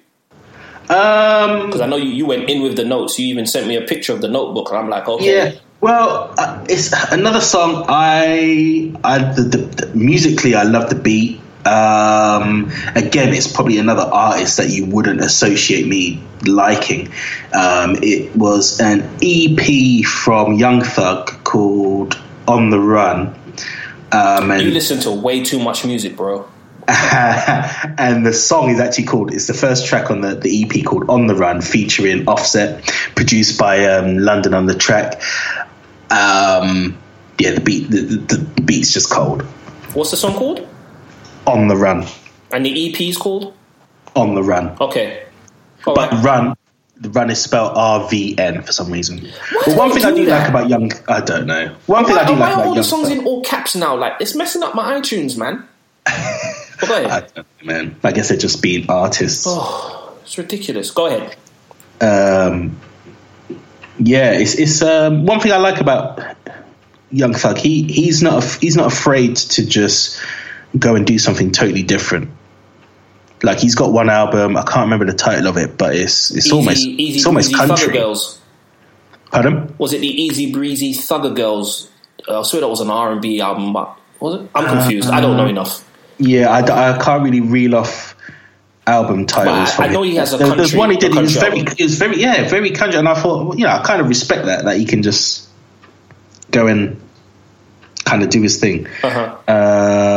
Um, 0.89 1.65
Because 1.65 1.81
I 1.81 1.87
know 1.87 1.97
you, 1.97 2.09
you 2.09 2.25
went 2.25 2.49
in 2.49 2.61
with 2.61 2.75
the 2.77 2.85
notes. 2.85 3.19
You 3.19 3.27
even 3.27 3.45
sent 3.45 3.67
me 3.67 3.75
a 3.75 3.81
picture 3.81 4.13
of 4.13 4.21
the 4.21 4.29
notebook, 4.29 4.69
and 4.69 4.79
I'm 4.79 4.89
like, 4.89 5.07
okay, 5.07 5.53
yeah. 5.53 5.59
Well, 5.79 6.33
uh, 6.37 6.65
it's 6.67 6.91
another 7.11 7.41
song. 7.41 7.85
I, 7.87 8.93
I 9.03 9.33
the, 9.33 9.41
the, 9.41 9.57
the, 9.57 9.95
musically, 9.95 10.55
I 10.55 10.63
love 10.63 10.89
the 10.89 10.95
beat. 10.95 11.39
Um, 11.65 12.71
again, 12.95 13.33
it's 13.33 13.51
probably 13.51 13.77
another 13.77 14.03
artist 14.03 14.57
that 14.57 14.69
you 14.69 14.85
wouldn't 14.85 15.19
associate 15.19 15.85
me 15.85 16.23
liking. 16.45 17.09
Um, 17.53 17.97
it 18.01 18.35
was 18.35 18.79
an 18.79 19.01
EP 19.21 20.05
from 20.05 20.53
Young 20.53 20.81
Thug 20.81 21.43
called 21.43 22.17
"On 22.47 22.69
the 22.69 22.79
Run," 22.79 23.35
um, 24.13 24.49
and 24.51 24.61
you 24.63 24.71
listen 24.71 24.99
to 25.01 25.11
way 25.11 25.43
too 25.43 25.59
much 25.59 25.83
music, 25.85 26.15
bro. 26.15 26.47
and 27.97 28.25
the 28.25 28.31
song 28.33 28.69
is 28.69 28.79
actually 28.79 29.03
called 29.03 29.33
it's 29.33 29.47
the 29.47 29.53
first 29.53 29.85
track 29.87 30.09
on 30.09 30.21
the, 30.21 30.35
the 30.35 30.63
ep 30.63 30.85
called 30.85 31.09
on 31.09 31.27
the 31.27 31.35
run 31.35 31.59
featuring 31.61 32.27
offset 32.29 32.85
produced 33.15 33.59
by 33.59 33.83
um, 33.85 34.17
london 34.17 34.53
on 34.53 34.67
the 34.67 34.75
track 34.75 35.21
um, 36.11 36.97
yeah 37.39 37.51
the 37.51 37.59
beat 37.61 37.89
the, 37.89 37.99
the, 38.01 38.37
the 38.37 38.61
beat's 38.61 38.93
just 38.93 39.11
cold 39.11 39.41
What's 39.93 40.11
the 40.11 40.17
song 40.17 40.35
called? 40.35 40.65
on 41.45 41.67
the 41.67 41.75
run 41.75 42.05
And 42.51 42.65
the 42.65 42.89
EP 42.89 43.01
is 43.01 43.17
called? 43.17 43.53
on 44.15 44.35
the 44.35 44.43
run 44.43 44.75
Okay. 44.79 45.25
All 45.85 45.93
but 45.95 46.11
right. 46.11 46.23
run 46.23 46.55
the 46.99 47.09
run 47.09 47.29
is 47.29 47.41
spelled 47.41 47.73
R 47.75 48.09
V 48.09 48.37
N 48.39 48.63
for 48.63 48.71
some 48.71 48.91
reason. 48.91 49.19
Why 49.19 49.61
But 49.67 49.77
one 49.77 49.91
thing 49.91 50.03
I 50.05 50.09
do 50.09 50.15
do 50.17 50.25
that? 50.25 50.39
like 50.39 50.49
about 50.49 50.67
Young, 50.69 50.91
I 51.07 51.21
don't 51.21 51.45
know. 51.45 51.75
One 51.85 52.05
thing 52.05 52.15
Why, 52.15 52.21
I 52.23 52.25
do 52.27 52.33
why 52.33 52.39
like 52.39 52.49
are 52.49 52.55
all 52.55 52.71
about 52.71 52.75
the 52.75 52.83
songs 52.83 53.09
in 53.09 53.23
all 53.25 53.43
caps 53.43 53.75
now? 53.75 53.95
Like 53.95 54.13
it's 54.19 54.33
messing 54.33 54.63
up 54.63 54.73
my 54.73 54.99
iTunes, 54.99 55.37
man. 55.37 55.67
But 56.79 56.89
go 56.89 56.95
I 56.95 56.99
ahead. 57.01 57.31
don't 57.35 57.47
know, 57.61 57.73
man. 57.73 57.95
I 58.03 58.11
guess 58.11 58.29
they're 58.29 58.37
just 58.37 58.61
being 58.61 58.89
artists. 58.89 59.45
Oh, 59.47 60.17
it's 60.23 60.37
ridiculous. 60.37 60.91
Go 60.91 61.07
ahead. 61.07 61.35
um, 62.01 62.79
yeah, 63.99 64.31
it's 64.33 64.55
it's 64.55 64.81
um, 64.81 65.25
one 65.25 65.39
thing 65.39 65.51
I 65.51 65.57
like 65.57 65.81
about 65.81 66.19
Young 67.11 67.33
Thug. 67.33 67.57
He 67.57 67.83
he's 67.83 68.21
not 68.21 68.43
he's 68.43 68.75
not 68.75 68.91
afraid 68.91 69.35
to 69.37 69.65
just 69.65 70.21
go 70.77 70.95
and 70.95 71.05
do 71.07 71.17
something 71.17 71.51
totally 71.51 71.83
different. 71.83 72.29
Like 73.43 73.59
he's 73.59 73.75
got 73.75 73.91
one 73.91 74.09
album. 74.09 74.57
I 74.57 74.63
can't 74.63 74.85
remember 74.85 75.05
the 75.05 75.13
title 75.17 75.47
of 75.47 75.57
it, 75.57 75.77
but 75.77 75.95
it's 75.95 76.29
it's 76.35 76.51
almost 76.51 76.85
easy 76.85 77.17
it's 77.17 77.25
almost 77.25 77.51
Thugger 77.51 77.67
country. 77.67 77.93
girls. 77.93 78.39
Pardon? 79.31 79.73
Was 79.77 79.93
it 79.93 79.99
the 80.01 80.07
Easy 80.07 80.51
Breezy 80.51 80.93
Thugger 80.93 81.35
Girls? 81.35 81.89
Uh, 82.27 82.39
I 82.39 82.43
swear 82.43 82.61
that 82.61 82.67
was 82.69 82.79
an 82.81 82.89
R 82.89 83.11
and 83.11 83.21
B 83.21 83.41
album, 83.41 83.73
but 83.73 83.97
was 84.19 84.41
it? 84.41 84.49
I'm 84.55 84.65
confused. 84.65 85.09
I 85.09 85.17
Uh, 85.17 85.21
don't 85.21 85.37
know 85.37 85.47
enough. 85.47 85.83
Yeah, 86.19 86.49
I, 86.49 86.93
I 86.95 86.97
can't 86.97 87.23
really 87.23 87.41
reel 87.41 87.75
off 87.75 88.15
album 88.85 89.25
titles. 89.25 89.77
I- 89.79 89.85
I 89.85 89.87
know 89.89 90.01
he 90.01 90.15
has 90.15 90.33
a 90.33 90.37
There- 90.37 90.55
There's 90.55 90.75
one 90.75 90.89
he 90.91 90.97
did. 90.97 91.15
It 91.15 91.21
was 91.21 91.35
very, 91.35 91.59
it 91.59 91.79
was 91.81 91.97
very, 91.97 92.19
yeah, 92.21 92.47
very 92.47 92.71
country. 92.71 92.97
And 92.99 93.07
I 93.07 93.13
thought, 93.15 93.47
well, 93.47 93.57
you 93.57 93.65
know, 93.65 93.71
I 93.71 93.83
kind 93.83 94.01
of 94.01 94.07
respect 94.09 94.45
that 94.45 94.65
that 94.65 94.77
he 94.77 94.85
can 94.85 95.03
just 95.03 95.47
go 96.51 96.67
and 96.67 96.99
kind 98.05 98.23
of 98.23 98.29
do 98.29 98.41
his 98.41 98.59
thing. 98.59 98.87
Uh-huh. 99.03 99.35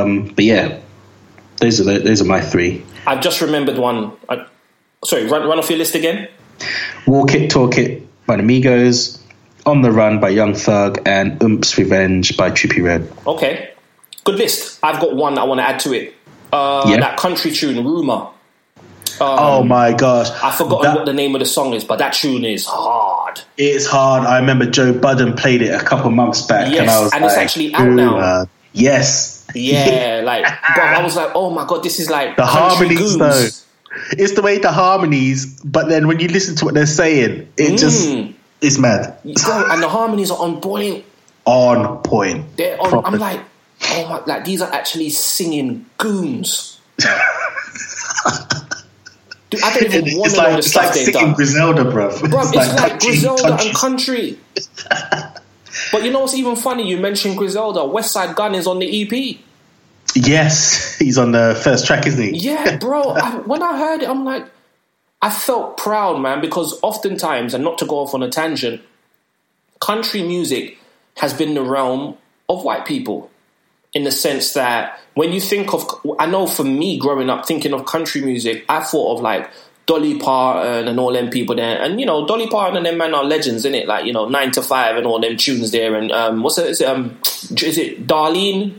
Um, 0.05 0.29
but 0.35 0.45
yeah, 0.45 0.79
those 1.59 1.81
are 1.81 1.85
the, 1.85 1.99
those 1.99 2.23
are 2.23 2.27
my 2.27 2.41
three: 2.41 2.85
I've 3.07 3.21
just 3.21 3.41
remembered 3.41 3.77
one. 3.79 4.13
I, 4.29 4.47
sorry, 5.05 5.27
run, 5.27 5.47
run 5.49 5.59
off 5.59 5.69
your 5.69 5.79
list 5.79 5.95
again. 5.95 6.29
Walk 7.07 7.35
It, 7.35 7.51
Talk 7.51 7.77
It 7.79 8.07
by 8.27 8.37
the 8.37 8.43
Migos, 8.43 9.19
On 9.67 9.83
the 9.83 9.91
Run 9.91 10.21
by 10.21 10.29
Young 10.29 10.55
Thug, 10.55 11.01
and 11.07 11.43
Oomp's 11.43 11.77
Revenge 11.79 12.37
by 12.37 12.51
Trippie 12.51 12.85
Redd. 12.85 13.11
Okay, 13.27 13.70
good 14.25 14.37
list. 14.37 14.79
I've 14.83 15.01
got 15.01 15.15
one 15.15 15.39
I 15.39 15.45
want 15.45 15.61
to 15.61 15.65
add 15.67 15.81
to 15.81 15.93
it. 15.93 16.15
Uh. 16.53 16.89
That 16.97 17.17
country 17.17 17.51
tune, 17.53 17.85
Rumor. 17.85 18.29
oh 19.21 19.63
my 19.63 19.93
gosh, 19.93 20.31
I've 20.43 20.55
forgotten 20.55 20.83
That- 20.85 20.97
what 20.97 21.07
the 21.07 21.13
name 21.13 21.35
of 21.35 21.41
the 21.41 21.47
song 21.47 21.75
is, 21.75 21.85
but 21.85 21.99
that 21.99 22.13
tune 22.15 22.45
is 22.45 22.65
hard. 22.67 23.41
It's 23.59 23.87
hard. 23.87 24.27
I 24.27 24.39
remember 24.39 24.67
Joe 24.67 24.93
Budden 24.93 25.35
played 25.35 25.63
it 25.63 25.69
a 25.75 25.85
couple 25.85 26.11
months 26.11 26.43
back, 26.43 26.73
and 26.73 26.89
I 26.91 27.01
was 27.01 27.13
and 27.13 27.25
it's 27.25 27.35
like, 27.37 27.45
actually 27.45 27.75
out 27.75 27.89
now. 27.91 28.19
Uh, 28.19 28.45
yes, 28.73 29.47
Yeah, 29.55 30.23
like, 30.25 30.45
bro, 30.75 30.85
I 30.85 31.03
was 31.03 31.17
like, 31.17 31.31
oh 31.35 31.51
my 31.51 31.67
god, 31.67 31.83
this 31.83 31.99
is 32.01 32.09
like 32.11 32.37
the 32.37 32.47
harmonies 32.47 33.19
though. 33.19 33.49
It's 34.13 34.35
the 34.35 34.43
way 34.43 34.59
the 34.59 34.71
harmonies, 34.73 35.61
but 35.63 35.89
then 35.89 36.07
when 36.07 36.21
you 36.21 36.29
listen 36.29 36.55
to 36.57 36.65
what 36.65 36.75
they're 36.75 36.87
saying, 36.87 37.49
it 37.57 37.77
just 37.77 38.09
Mm. 38.09 38.35
it's 38.61 38.79
mad. 38.79 39.17
Bro, 39.25 39.67
and 39.71 39.83
the 39.83 39.89
harmonies 39.89 40.31
are 40.31 40.39
on 40.39 40.61
point. 40.61 41.05
On 41.45 41.99
point. 42.03 42.57
They're 42.57 42.81
on. 42.81 42.89
Proper. 42.91 43.07
I'm 43.09 43.19
like, 43.19 43.41
oh 43.91 44.09
my, 44.09 44.25
like 44.33 44.45
these 44.45 44.61
are 44.63 44.73
actually 44.73 45.11
singing 45.11 45.87
goons. 45.99 46.81
Dude, 49.51 49.63
I 49.65 49.75
don't 49.75 49.83
even 49.95 50.17
want 50.19 50.27
it's 50.27 50.35
to 50.37 50.41
know 50.43 50.45
like 50.45 50.53
the 50.53 50.59
it's 50.59 50.67
stuff 50.71 50.85
like 50.85 50.95
they've 50.95 51.05
singing 51.07 51.21
done. 51.27 51.35
Griselda. 51.35 51.85
Bro, 51.91 52.09
it's 52.09 52.23
like, 52.55 52.77
country- 52.77 52.99
Griselda 53.09 53.43
country- 53.43 53.67
and 53.69 53.77
country. 53.77 54.39
but 55.91 56.05
you 56.05 56.13
know 56.13 56.21
what's 56.21 56.35
even 56.35 56.55
funny? 56.57 56.89
You 56.89 56.99
mentioned 56.99 57.37
Griselda. 57.37 57.81
Westside 57.81 58.37
Gunn 58.37 58.55
is 58.55 58.67
on 58.69 58.79
the 58.79 59.03
EP. 59.03 59.39
Yes, 60.15 60.97
he's 60.99 61.19
on 61.19 61.33
the 61.33 61.59
first 61.65 61.87
track, 61.87 62.07
isn't 62.07 62.23
he? 62.23 62.39
Yeah, 62.39 62.77
bro. 62.77 63.03
I, 63.11 63.37
when 63.39 63.63
I 63.63 63.77
heard 63.79 64.03
it, 64.03 64.09
I'm 64.09 64.25
like, 64.25 64.47
I 65.23 65.31
felt 65.31 65.77
proud, 65.77 66.21
man, 66.21 66.41
because 66.41 66.79
oftentimes, 66.83 67.53
and 67.53 67.65
not 67.65 67.79
to 67.79 67.87
go 67.87 67.99
off 67.99 68.15
on 68.15 68.23
a 68.23 68.31
tangent, 68.31 68.83
country 69.81 70.23
music 70.23 70.79
has 71.17 71.35
been 71.35 71.55
the 71.55 71.63
realm 71.63 72.17
of 72.49 72.63
white 72.65 72.87
people 72.87 73.30
in 73.93 74.05
the 74.05 74.13
sense 74.13 74.53
that 74.55 75.01
when 75.15 75.33
you 75.33 75.41
think 75.41 75.73
of, 75.75 75.85
I 76.19 76.27
know 76.27 76.47
for 76.47 76.65
me 76.65 76.99
growing 76.99 77.29
up, 77.31 77.47
thinking 77.47 77.73
of 77.75 77.87
country 77.87 78.21
music, 78.21 78.65
I 78.69 78.83
thought 78.85 79.17
of 79.17 79.23
like 79.23 79.51
Dolly 79.87 80.19
Parton 80.19 80.87
and 80.87 81.01
all 81.01 81.13
them 81.13 81.31
people 81.31 81.57
there. 81.57 81.81
And, 81.83 81.99
you 81.99 82.07
know, 82.07 82.25
Dolly 82.27 82.47
Parton 82.49 82.77
and 82.77 82.87
them 82.87 82.99
men 82.99 83.15
are 83.15 83.25
legends, 83.25 83.65
in 83.65 83.75
it? 83.75 83.89
Like, 83.89 84.05
you 84.05 84.13
know, 84.13 84.29
9 84.29 84.51
to 84.53 84.63
5 84.63 84.97
and 84.97 85.07
all 85.07 85.21
them 85.21 85.37
tunes 85.37 85.73
there. 85.73 85.97
And 85.97 86.13
um, 86.13 86.43
what's 86.45 86.59
it? 86.59 86.69
Is 86.69 86.81
it, 86.81 86.87
um, 86.89 87.19
is 87.25 87.77
it 87.79 88.07
Darlene? 88.07 88.79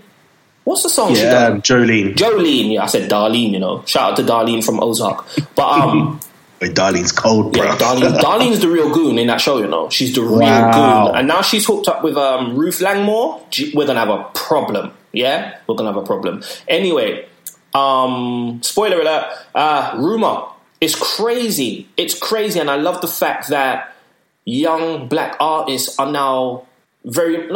What's 0.64 0.84
the 0.84 0.90
song 0.90 1.14
she 1.16 1.24
Yeah, 1.24 1.48
um, 1.48 1.62
Jolene. 1.62 2.14
Jolene, 2.14 2.74
yeah, 2.76 2.84
I 2.84 2.86
said 2.86 3.10
Darlene, 3.10 3.52
you 3.52 3.60
know. 3.60 3.84
Shout 3.86 4.12
out 4.12 4.18
to 4.18 4.24
Darlene 4.24 4.64
from 4.64 4.80
Ozark. 4.82 5.26
But 5.56 5.68
um 5.68 6.20
Wait, 6.62 6.76
Darlene's 6.76 7.12
cold, 7.12 7.52
bro. 7.54 7.64
yeah, 7.64 7.76
Darlene 7.76 8.20
Darlene's 8.22 8.60
the 8.62 8.70
real 8.70 8.94
goon 8.94 9.18
in 9.18 9.26
that 9.28 9.42
show, 9.42 9.58
you 9.58 9.68
know. 9.68 9.90
She's 9.90 10.14
the 10.14 10.22
real 10.22 10.38
Wow. 10.40 11.08
goon. 11.08 11.16
And 11.16 11.28
now 11.28 11.42
she's 11.42 11.66
hooked 11.66 11.88
up 11.88 12.04
with 12.04 12.16
um 12.16 12.56
Ruth 12.56 12.80
Langmore. 12.80 13.44
We're 13.74 13.88
gonna 13.88 14.00
have 14.00 14.10
a 14.10 14.24
problem. 14.36 14.94
Yeah? 15.12 15.58
We're 15.68 15.76
gonna 15.76 15.94
have 15.94 16.02
a 16.02 16.06
problem. 16.06 16.44
Anyway, 16.68 17.28
um 17.74 18.60
spoiler 18.64 19.02
alert, 19.02 19.34
uh 19.56 19.96
rumor. 19.98 20.46
It's 20.80 20.96
crazy. 20.96 21.88
It's 21.98 22.18
crazy 22.18 22.60
and 22.60 22.70
I 22.70 22.76
love 22.76 23.02
the 23.02 23.08
fact 23.08 23.50
that 23.50 23.96
young 24.46 25.08
black 25.08 25.38
artists 25.40 25.98
are 26.00 26.12
now 26.12 26.66
very 27.06 27.50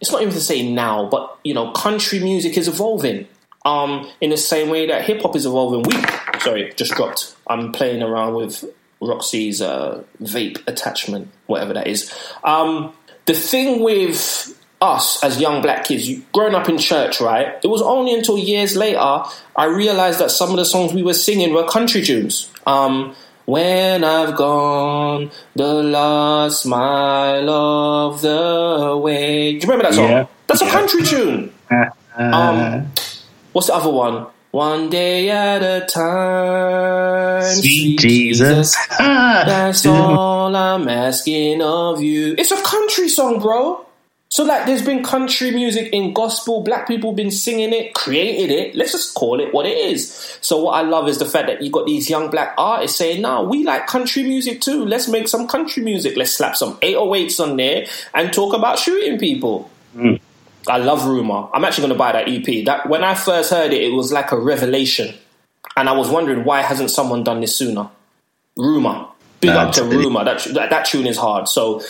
it's 0.00 0.12
not 0.12 0.20
even 0.20 0.34
to 0.34 0.40
say 0.40 0.70
now, 0.70 1.08
but 1.08 1.38
you 1.44 1.54
know, 1.54 1.72
country 1.72 2.20
music 2.20 2.58
is 2.58 2.68
evolving. 2.68 3.26
Um, 3.64 4.10
in 4.20 4.28
the 4.28 4.36
same 4.36 4.68
way 4.68 4.86
that 4.88 5.06
hip 5.06 5.22
hop 5.22 5.34
is 5.34 5.46
evolving. 5.46 5.82
We 5.82 6.40
sorry, 6.40 6.74
just 6.76 6.92
dropped. 6.92 7.34
I'm 7.46 7.72
playing 7.72 8.02
around 8.02 8.34
with 8.34 8.64
Roxy's 9.00 9.62
uh, 9.62 10.04
vape 10.22 10.62
attachment, 10.66 11.30
whatever 11.46 11.72
that 11.72 11.86
is. 11.86 12.12
Um, 12.42 12.92
the 13.24 13.32
thing 13.32 13.82
with 13.82 14.53
us 14.80 15.22
as 15.24 15.40
young 15.40 15.62
black 15.62 15.84
kids, 15.84 16.10
growing 16.32 16.54
up 16.54 16.68
in 16.68 16.78
church, 16.78 17.20
right? 17.20 17.54
It 17.62 17.68
was 17.68 17.80
only 17.82 18.12
until 18.14 18.36
years 18.38 18.76
later 18.76 19.22
I 19.56 19.64
realized 19.66 20.18
that 20.20 20.30
some 20.30 20.50
of 20.50 20.56
the 20.56 20.64
songs 20.64 20.92
we 20.92 21.02
were 21.02 21.14
singing 21.14 21.54
were 21.54 21.66
country 21.66 22.02
tunes. 22.02 22.50
Um, 22.66 23.14
when 23.46 24.04
I've 24.04 24.36
gone 24.36 25.30
the 25.54 25.74
last 25.82 26.64
mile 26.64 27.50
of 27.50 28.22
the 28.22 28.98
way. 29.02 29.52
Do 29.52 29.66
you 29.66 29.72
remember 29.72 29.84
that 29.84 29.94
song? 29.94 30.08
Yeah. 30.08 30.26
That's 30.46 30.62
a 30.62 30.64
Yeah. 30.64 30.70
country 30.72 31.02
tune. 31.02 31.52
Um, 32.16 32.92
what's 33.52 33.66
the 33.66 33.74
other 33.74 33.90
one? 33.90 34.26
One 34.52 34.88
day 34.88 35.30
at 35.30 35.62
a 35.64 35.84
time, 35.84 37.42
Sweet 37.54 37.98
Jesus. 37.98 38.76
That's 38.98 39.84
all 39.84 40.54
I'm 40.54 40.88
asking 40.88 41.60
of 41.60 42.00
you. 42.00 42.36
It's 42.38 42.52
a 42.52 42.62
country 42.62 43.08
song, 43.08 43.40
bro. 43.40 43.84
So 44.34 44.42
like, 44.42 44.66
there's 44.66 44.82
been 44.82 45.04
country 45.04 45.52
music 45.52 45.90
in 45.92 46.12
gospel. 46.12 46.60
Black 46.60 46.88
people 46.88 47.12
been 47.12 47.30
singing 47.30 47.72
it, 47.72 47.94
created 47.94 48.50
it. 48.50 48.74
Let's 48.74 48.90
just 48.90 49.14
call 49.14 49.38
it 49.38 49.54
what 49.54 49.64
it 49.64 49.78
is. 49.78 50.12
So 50.40 50.64
what 50.64 50.72
I 50.72 50.82
love 50.82 51.06
is 51.06 51.18
the 51.18 51.24
fact 51.24 51.46
that 51.46 51.62
you 51.62 51.70
got 51.70 51.86
these 51.86 52.10
young 52.10 52.30
black 52.32 52.52
artists 52.58 52.98
saying, 52.98 53.22
"No, 53.22 53.44
we 53.44 53.62
like 53.62 53.86
country 53.86 54.24
music 54.24 54.60
too. 54.60 54.84
Let's 54.84 55.06
make 55.06 55.28
some 55.28 55.46
country 55.46 55.84
music. 55.84 56.16
Let's 56.16 56.32
slap 56.32 56.56
some 56.56 56.76
808s 56.82 57.38
on 57.38 57.56
there 57.56 57.86
and 58.12 58.32
talk 58.32 58.54
about 58.54 58.80
shooting 58.80 59.20
people." 59.20 59.70
Mm. 59.96 60.18
I 60.66 60.78
love 60.78 61.06
Rumor. 61.06 61.46
I'm 61.54 61.64
actually 61.64 61.82
going 61.82 61.92
to 61.92 61.98
buy 61.98 62.10
that 62.10 62.28
EP. 62.28 62.64
That 62.64 62.88
when 62.88 63.04
I 63.04 63.14
first 63.14 63.52
heard 63.52 63.72
it, 63.72 63.84
it 63.84 63.92
was 63.92 64.12
like 64.12 64.32
a 64.32 64.36
revelation, 64.36 65.14
and 65.76 65.88
I 65.88 65.92
was 65.92 66.08
wondering 66.08 66.44
why 66.44 66.62
hasn't 66.62 66.90
someone 66.90 67.22
done 67.22 67.40
this 67.40 67.54
sooner. 67.54 67.88
Rumor, 68.56 69.06
big 69.40 69.50
up 69.50 69.72
to 69.74 69.84
Rumor. 69.84 70.24
That, 70.24 70.42
that 70.54 70.70
that 70.70 70.86
tune 70.86 71.06
is 71.06 71.18
hard. 71.18 71.46
So 71.46 71.82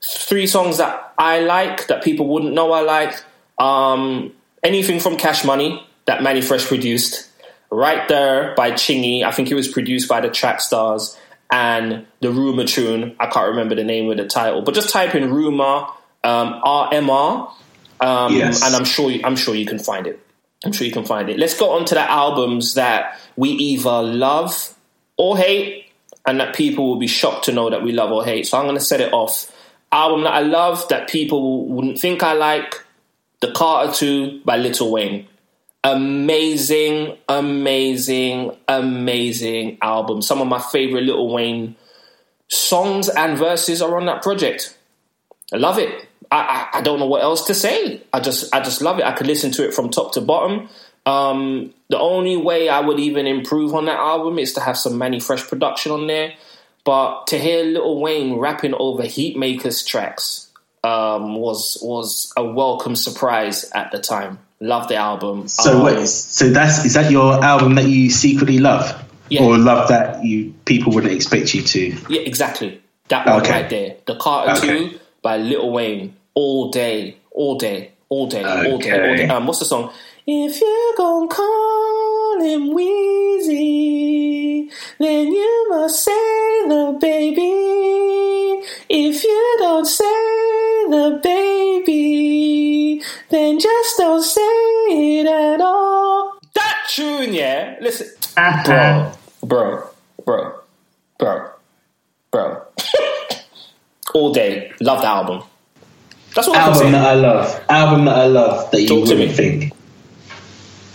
three 0.00 0.46
songs 0.46 0.78
that 0.78 1.07
I 1.18 1.40
like 1.40 1.88
that 1.88 2.02
people 2.04 2.28
wouldn't 2.28 2.52
know 2.54 2.72
I 2.72 2.82
like. 2.82 3.22
Um, 3.58 4.32
anything 4.62 5.00
from 5.00 5.16
Cash 5.16 5.44
Money 5.44 5.84
that 6.06 6.22
Mannie 6.22 6.42
Fresh 6.42 6.66
produced. 6.66 7.28
Right 7.70 8.08
there 8.08 8.54
by 8.56 8.70
Chingy. 8.72 9.22
I 9.24 9.30
think 9.30 9.50
it 9.50 9.54
was 9.54 9.68
produced 9.68 10.08
by 10.08 10.20
the 10.20 10.28
Trackstarz 10.30 11.18
and 11.50 12.06
the 12.20 12.30
Rumor 12.30 12.64
tune. 12.64 13.14
I 13.20 13.26
can't 13.26 13.48
remember 13.50 13.74
the 13.74 13.84
name 13.84 14.10
of 14.10 14.16
the 14.16 14.26
title, 14.26 14.62
but 14.62 14.74
just 14.74 14.88
type 14.88 15.14
in 15.14 15.30
Rumor 15.34 15.86
um, 16.24 16.62
RMR, 16.64 17.50
um, 18.00 18.34
Yes. 18.34 18.64
and 18.64 18.74
I'm 18.74 18.84
sure 18.86 19.12
I'm 19.22 19.36
sure 19.36 19.54
you 19.54 19.66
can 19.66 19.78
find 19.78 20.06
it. 20.06 20.18
I'm 20.64 20.72
sure 20.72 20.86
you 20.86 20.92
can 20.92 21.04
find 21.04 21.28
it. 21.28 21.38
Let's 21.38 21.58
go 21.58 21.70
on 21.72 21.84
to 21.86 21.94
the 21.94 22.10
albums 22.10 22.74
that 22.74 23.18
we 23.36 23.50
either 23.50 24.02
love 24.02 24.74
or 25.18 25.36
hate, 25.36 25.86
and 26.26 26.40
that 26.40 26.54
people 26.54 26.88
will 26.88 26.98
be 26.98 27.06
shocked 27.06 27.44
to 27.46 27.52
know 27.52 27.68
that 27.70 27.82
we 27.82 27.92
love 27.92 28.10
or 28.12 28.24
hate. 28.24 28.46
So 28.46 28.56
I'm 28.56 28.64
going 28.64 28.76
to 28.76 28.80
set 28.84 29.00
it 29.02 29.12
off. 29.12 29.52
Album 29.90 30.24
that 30.24 30.32
I 30.32 30.40
love 30.40 30.86
that 30.88 31.08
people 31.08 31.66
wouldn't 31.68 31.98
think 31.98 32.22
I 32.22 32.34
like, 32.34 32.84
The 33.40 33.52
Carter 33.52 33.92
2 33.92 34.42
by 34.44 34.56
Little 34.56 34.92
Wayne. 34.92 35.26
Amazing, 35.84 37.16
amazing, 37.28 38.56
amazing 38.66 39.78
album. 39.80 40.20
Some 40.20 40.40
of 40.40 40.48
my 40.48 40.58
favorite 40.58 41.04
Little 41.04 41.32
Wayne 41.32 41.76
songs 42.48 43.08
and 43.08 43.38
verses 43.38 43.80
are 43.80 43.96
on 43.96 44.06
that 44.06 44.22
project. 44.22 44.76
I 45.52 45.56
love 45.56 45.78
it. 45.78 46.06
I, 46.30 46.68
I, 46.72 46.78
I 46.78 46.80
don't 46.82 46.98
know 46.98 47.06
what 47.06 47.22
else 47.22 47.46
to 47.46 47.54
say. 47.54 48.02
I 48.12 48.20
just 48.20 48.54
I 48.54 48.60
just 48.60 48.82
love 48.82 48.98
it. 48.98 49.04
I 49.04 49.12
could 49.12 49.26
listen 49.26 49.50
to 49.52 49.66
it 49.66 49.72
from 49.72 49.88
top 49.88 50.12
to 50.14 50.20
bottom. 50.20 50.68
Um, 51.06 51.72
the 51.88 51.98
only 51.98 52.36
way 52.36 52.68
I 52.68 52.80
would 52.80 53.00
even 53.00 53.26
improve 53.26 53.74
on 53.74 53.86
that 53.86 53.98
album 53.98 54.38
is 54.38 54.52
to 54.54 54.60
have 54.60 54.76
some 54.76 54.98
Mannie 54.98 55.20
Fresh 55.20 55.48
production 55.48 55.92
on 55.92 56.06
there. 56.06 56.34
But 56.88 57.26
to 57.26 57.38
hear 57.38 57.64
Lil 57.64 58.00
Wayne 58.00 58.38
rapping 58.38 58.72
over 58.72 59.02
Heatmaker's 59.02 59.84
tracks 59.84 60.48
um, 60.82 61.34
was 61.36 61.76
was 61.82 62.32
a 62.34 62.42
welcome 62.42 62.96
surprise 62.96 63.70
at 63.74 63.92
the 63.92 63.98
time. 63.98 64.38
Love 64.58 64.88
the 64.88 64.96
album. 64.96 65.48
So 65.48 65.80
Um, 65.80 65.84
wait, 65.84 66.08
so 66.08 66.48
that's 66.48 66.86
is 66.86 66.94
that 66.94 67.10
your 67.10 67.44
album 67.44 67.74
that 67.74 67.84
you 67.88 68.08
secretly 68.08 68.56
love, 68.58 68.84
Yeah. 69.28 69.42
or 69.42 69.58
love 69.58 69.88
that 69.88 70.24
you 70.24 70.54
people 70.64 70.94
wouldn't 70.94 71.12
expect 71.12 71.52
you 71.54 71.60
to? 71.74 71.82
Yeah, 72.08 72.22
exactly. 72.22 72.80
That 73.08 73.26
one 73.26 73.42
Okay. 73.42 73.52
right 73.52 73.68
there. 73.68 73.90
The 74.06 74.14
Carter 74.16 74.52
Okay. 74.52 74.88
2 74.88 74.98
by 75.20 75.36
Lil 75.36 75.70
Wayne. 75.70 76.14
All 76.32 76.70
day, 76.70 77.16
all 77.32 77.56
day, 77.58 77.90
all 78.08 78.26
day, 78.28 78.44
all 78.46 78.48
day, 78.48 78.70
all 78.70 78.78
day. 78.78 79.24
Okay. 79.24 79.28
Um, 79.28 79.46
what's 79.46 79.58
the 79.58 79.66
song? 79.66 79.90
If 80.26 80.58
you 80.60 80.94
gon' 80.96 81.28
call 81.28 82.40
him 82.40 82.62
Wheezy, 82.72 84.17
then 84.98 85.26
you 85.32 85.66
must 85.70 86.04
say 86.04 86.12
the 86.68 86.96
baby. 87.00 87.52
If 88.90 89.22
you 89.24 89.56
don't 89.60 89.86
say 89.86 90.04
the 90.94 91.20
baby, 91.22 93.02
then 93.30 93.58
just 93.58 93.96
don't 93.98 94.22
say 94.22 94.40
it 95.20 95.26
at 95.26 95.60
all. 95.60 96.38
That 96.54 96.76
tune, 96.88 97.34
yeah. 97.34 97.76
Listen, 97.80 98.08
bro, 98.64 99.12
bro, 99.42 99.90
bro, 100.24 100.60
bro, 101.18 101.50
bro. 102.30 102.62
All 104.14 104.32
day, 104.32 104.72
love 104.80 105.02
the 105.02 105.06
album. 105.08 105.42
That's 106.34 106.48
what 106.48 106.56
I 106.56 106.60
can 106.64 106.72
album 106.72 106.86
say. 106.86 106.92
that 106.92 107.06
I 107.06 107.14
love. 107.14 107.64
Album 107.68 108.04
that 108.06 108.16
I 108.18 108.26
love 108.26 108.70
that 108.70 108.80
you 108.82 108.88
Talk 108.88 109.04
to 109.08 109.14
wouldn't 109.14 109.30
me. 109.30 109.34
think. 109.36 109.72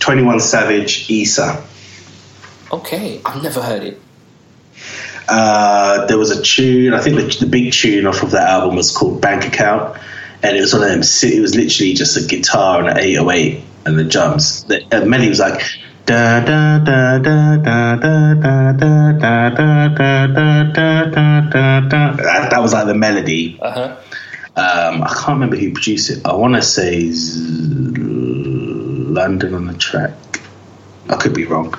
Twenty 0.00 0.22
One 0.22 0.40
Savage, 0.40 1.08
Issa. 1.10 1.62
Okay, 2.72 3.20
I've 3.24 3.42
never 3.42 3.62
heard 3.62 3.82
it. 3.82 4.00
Uh, 5.28 6.06
there 6.06 6.18
was 6.18 6.30
a 6.30 6.42
tune. 6.42 6.92
I 6.92 7.00
think 7.00 7.16
the, 7.16 7.44
the 7.44 7.50
big 7.50 7.72
tune 7.72 8.06
off 8.06 8.22
of 8.22 8.32
that 8.32 8.48
album 8.48 8.76
was 8.76 8.90
called 8.90 9.20
Bank 9.20 9.46
Account, 9.46 9.98
and 10.42 10.56
it 10.56 10.60
was 10.60 10.72
one 10.72 10.82
of 10.82 10.88
them. 10.88 11.00
It 11.00 11.40
was 11.40 11.54
literally 11.54 11.94
just 11.94 12.16
a 12.16 12.26
guitar 12.26 12.80
and 12.80 12.88
an 12.88 12.98
808 12.98 13.62
and 13.86 13.98
the 13.98 14.04
drums. 14.04 14.64
The 14.64 14.84
uh, 14.94 15.04
melody 15.06 15.28
was 15.30 15.40
like. 15.40 15.62
Da 16.06 16.40
da 16.40 16.78
da 16.80 17.16
da 17.18 17.56
da 17.56 17.96
da 17.96 18.34
da 18.36 18.72
da 18.72 18.72
da 18.72 19.48
da 19.48 19.88
da 19.88 20.26
da 20.28 20.66
da 20.66 21.40
da 21.48 21.80
da. 21.80 22.12
That, 22.16 22.50
that 22.50 22.60
was 22.60 22.74
like 22.74 22.86
the 22.86 22.94
melody. 22.94 23.58
Uh 23.62 23.70
huh. 23.70 23.96
Um, 24.56 25.02
I 25.02 25.08
can't 25.14 25.28
remember 25.28 25.56
who 25.56 25.72
produced 25.72 26.10
it. 26.10 26.26
I 26.26 26.34
want 26.34 26.56
to 26.56 26.62
say 26.62 27.10
Z- 27.10 27.94
London 27.96 29.54
on 29.54 29.66
the 29.66 29.72
track. 29.74 30.12
I 31.08 31.16
could 31.16 31.32
be 31.34 31.46
wrong. 31.46 31.74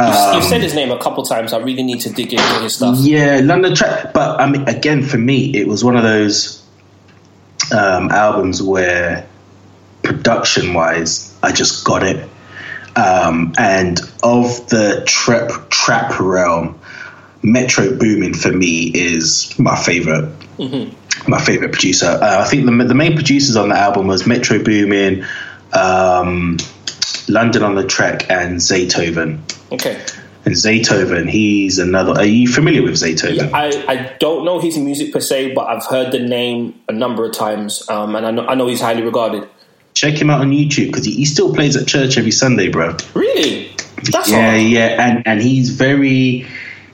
You've 0.00 0.44
said 0.44 0.62
his 0.62 0.74
name 0.74 0.90
a 0.90 0.98
couple 0.98 1.24
times. 1.24 1.52
I 1.52 1.58
really 1.58 1.82
need 1.82 2.00
to 2.00 2.10
dig 2.10 2.32
into 2.32 2.60
his 2.60 2.76
stuff. 2.76 2.96
Yeah, 3.00 3.40
London 3.42 3.74
track. 3.74 4.12
But 4.14 4.40
I 4.40 4.48
mean, 4.48 4.68
again, 4.68 5.02
for 5.02 5.18
me, 5.18 5.56
it 5.56 5.66
was 5.66 5.82
one 5.82 5.96
of 5.96 6.04
those 6.04 6.64
um, 7.72 8.10
albums 8.10 8.62
where 8.62 9.26
production-wise, 10.02 11.36
I 11.42 11.52
just 11.52 11.84
got 11.84 12.02
it. 12.04 12.28
Um, 12.96 13.52
and 13.58 14.00
of 14.22 14.68
the 14.68 15.04
trap 15.06 15.70
trap 15.70 16.18
realm, 16.20 16.78
Metro 17.42 17.96
Boomin 17.96 18.34
for 18.34 18.52
me 18.52 18.90
is 18.94 19.56
my 19.58 19.76
favorite. 19.76 20.32
My 21.26 21.40
favorite 21.40 21.72
producer. 21.72 22.06
Uh, 22.06 22.40
I 22.40 22.44
think 22.48 22.66
the 22.66 22.84
the 22.84 22.94
main 22.94 23.14
producers 23.14 23.56
on 23.56 23.68
the 23.70 23.76
album 23.76 24.06
was 24.06 24.26
Metro 24.26 24.62
Boomin, 24.62 25.26
um, 25.72 26.58
London 27.28 27.62
on 27.62 27.74
the 27.74 27.84
track, 27.84 28.30
and 28.30 28.58
Zaytoven. 28.58 29.40
Okay. 29.72 30.00
And 30.44 30.54
Zaytoven, 30.54 31.28
he's 31.28 31.78
another. 31.78 32.12
Are 32.12 32.24
you 32.24 32.48
familiar 32.48 32.82
with 32.82 32.94
Zaytoven? 32.94 33.52
I, 33.52 33.68
I 33.86 34.16
don't 34.18 34.44
know 34.44 34.58
his 34.58 34.78
music 34.78 35.12
per 35.12 35.20
se, 35.20 35.52
but 35.52 35.66
I've 35.66 35.84
heard 35.84 36.10
the 36.10 36.20
name 36.20 36.80
a 36.88 36.92
number 36.92 37.26
of 37.26 37.32
times, 37.32 37.86
um, 37.90 38.16
and 38.16 38.24
I 38.24 38.30
know, 38.30 38.46
I 38.46 38.54
know 38.54 38.66
he's 38.66 38.80
highly 38.80 39.02
regarded. 39.02 39.46
Check 39.94 40.14
him 40.14 40.30
out 40.30 40.40
on 40.40 40.50
YouTube 40.50 40.86
because 40.86 41.04
he, 41.04 41.12
he 41.12 41.24
still 41.24 41.52
plays 41.54 41.76
at 41.76 41.86
church 41.86 42.16
every 42.16 42.30
Sunday, 42.30 42.68
bro. 42.68 42.96
Really? 43.14 43.70
That's 44.04 44.30
yeah, 44.30 44.50
hard. 44.50 44.62
yeah, 44.62 45.06
and 45.06 45.26
and 45.26 45.42
he's 45.42 45.70
very 45.70 46.46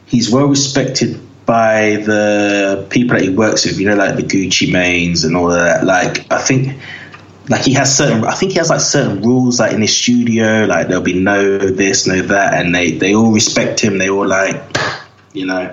he's 0.06 0.30
well 0.32 0.46
respected 0.46 1.20
by 1.44 1.96
the 1.96 2.86
people 2.90 3.14
that 3.16 3.22
he 3.22 3.28
works 3.28 3.66
with. 3.66 3.78
You 3.78 3.88
know, 3.88 3.94
like 3.94 4.16
the 4.16 4.22
Gucci 4.22 4.72
Manes 4.72 5.24
and 5.24 5.36
all 5.36 5.52
of 5.52 5.58
that. 5.58 5.84
Like 5.84 6.32
I 6.32 6.40
think. 6.40 6.76
Like 7.48 7.62
he 7.62 7.74
has 7.74 7.94
certain, 7.96 8.24
I 8.24 8.34
think 8.34 8.52
he 8.52 8.58
has 8.58 8.70
like 8.70 8.80
certain 8.80 9.20
rules, 9.22 9.60
like 9.60 9.72
in 9.72 9.80
his 9.82 9.94
studio, 9.94 10.64
like 10.64 10.88
there'll 10.88 11.02
be 11.02 11.20
no 11.20 11.58
this, 11.58 12.06
no 12.06 12.22
that, 12.22 12.54
and 12.54 12.74
they 12.74 12.92
they 12.92 13.14
all 13.14 13.32
respect 13.32 13.80
him. 13.80 13.98
They 13.98 14.08
all 14.08 14.26
like, 14.26 14.62
you 15.34 15.44
know, 15.46 15.70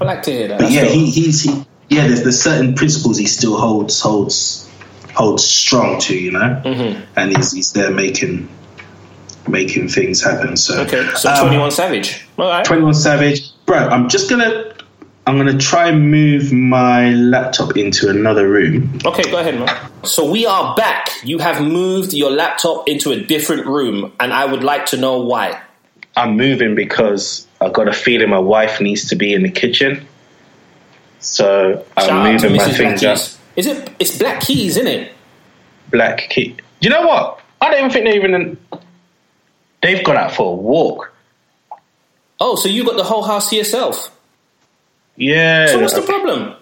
I 0.00 0.04
like 0.04 0.22
to 0.24 0.32
hear 0.32 0.48
that. 0.48 0.58
but 0.60 0.70
yeah, 0.70 0.84
he, 0.84 1.08
he's 1.10 1.42
he, 1.44 1.64
yeah. 1.90 2.08
There's 2.08 2.22
there's 2.24 2.42
certain 2.42 2.74
principles 2.74 3.18
he 3.18 3.26
still 3.26 3.56
holds 3.56 4.00
holds 4.00 4.68
holds 5.14 5.44
strong 5.44 6.00
to, 6.00 6.14
you 6.18 6.32
know, 6.32 6.60
Mm-hmm. 6.64 7.02
and 7.16 7.36
he's 7.36 7.52
he's 7.52 7.72
there 7.72 7.90
making 7.92 8.48
making 9.48 9.88
things 9.88 10.22
happen. 10.22 10.56
So 10.56 10.82
okay, 10.82 11.08
so 11.14 11.30
um, 11.30 11.46
21 11.46 11.70
Savage. 11.70 12.26
All 12.36 12.48
right. 12.48 12.64
Twenty 12.64 12.82
One 12.82 12.94
Savage, 12.94 13.52
bro. 13.64 13.78
I'm 13.78 14.08
just 14.08 14.28
gonna 14.28 14.65
I'm 15.26 15.36
gonna 15.36 15.58
try 15.58 15.88
and 15.88 16.08
move 16.10 16.52
my 16.52 17.10
laptop 17.10 17.76
into 17.76 18.08
another 18.08 18.48
room. 18.48 18.96
Okay, 19.04 19.28
go 19.28 19.38
ahead, 19.38 19.58
man. 19.58 19.90
So 20.04 20.30
we 20.30 20.46
are 20.46 20.74
back. 20.76 21.08
You 21.24 21.38
have 21.38 21.60
moved 21.60 22.14
your 22.14 22.30
laptop 22.30 22.88
into 22.88 23.10
a 23.10 23.20
different 23.20 23.66
room, 23.66 24.12
and 24.20 24.32
I 24.32 24.44
would 24.44 24.62
like 24.62 24.86
to 24.86 24.96
know 24.96 25.18
why. 25.18 25.60
I'm 26.16 26.36
moving 26.36 26.76
because 26.76 27.46
I've 27.60 27.72
got 27.72 27.88
a 27.88 27.92
feeling 27.92 28.30
my 28.30 28.38
wife 28.38 28.80
needs 28.80 29.08
to 29.08 29.16
be 29.16 29.34
in 29.34 29.42
the 29.42 29.50
kitchen. 29.50 30.06
So 31.18 31.84
I'm 31.96 32.06
Shout 32.06 32.32
moving 32.32 32.56
my 32.56 32.62
Mrs. 32.62 32.76
things 32.76 33.00
Black 33.00 33.12
up. 33.12 33.18
Keys. 33.18 33.38
Is 33.56 33.66
it? 33.66 33.90
It's 33.98 34.18
Black 34.18 34.40
Keys, 34.40 34.76
isn't 34.76 34.86
it? 34.86 35.12
Black 35.90 36.30
key. 36.30 36.50
Do 36.50 36.88
you 36.88 36.90
know 36.90 37.06
what? 37.06 37.40
I 37.60 37.70
don't 37.70 37.78
even 37.80 37.90
think 37.90 38.04
they're 38.04 38.16
even. 38.16 38.58
They've 39.82 40.04
gone 40.04 40.16
out 40.16 40.32
for 40.32 40.52
a 40.52 40.54
walk. 40.54 41.12
Oh, 42.38 42.54
so 42.54 42.68
you 42.68 42.84
got 42.84 42.96
the 42.96 43.04
whole 43.04 43.22
house 43.22 43.50
to 43.50 43.56
yourself. 43.56 44.15
Yeah. 45.16 45.66
So 45.68 45.80
what's 45.80 45.94
the 45.94 46.02
problem? 46.02 46.54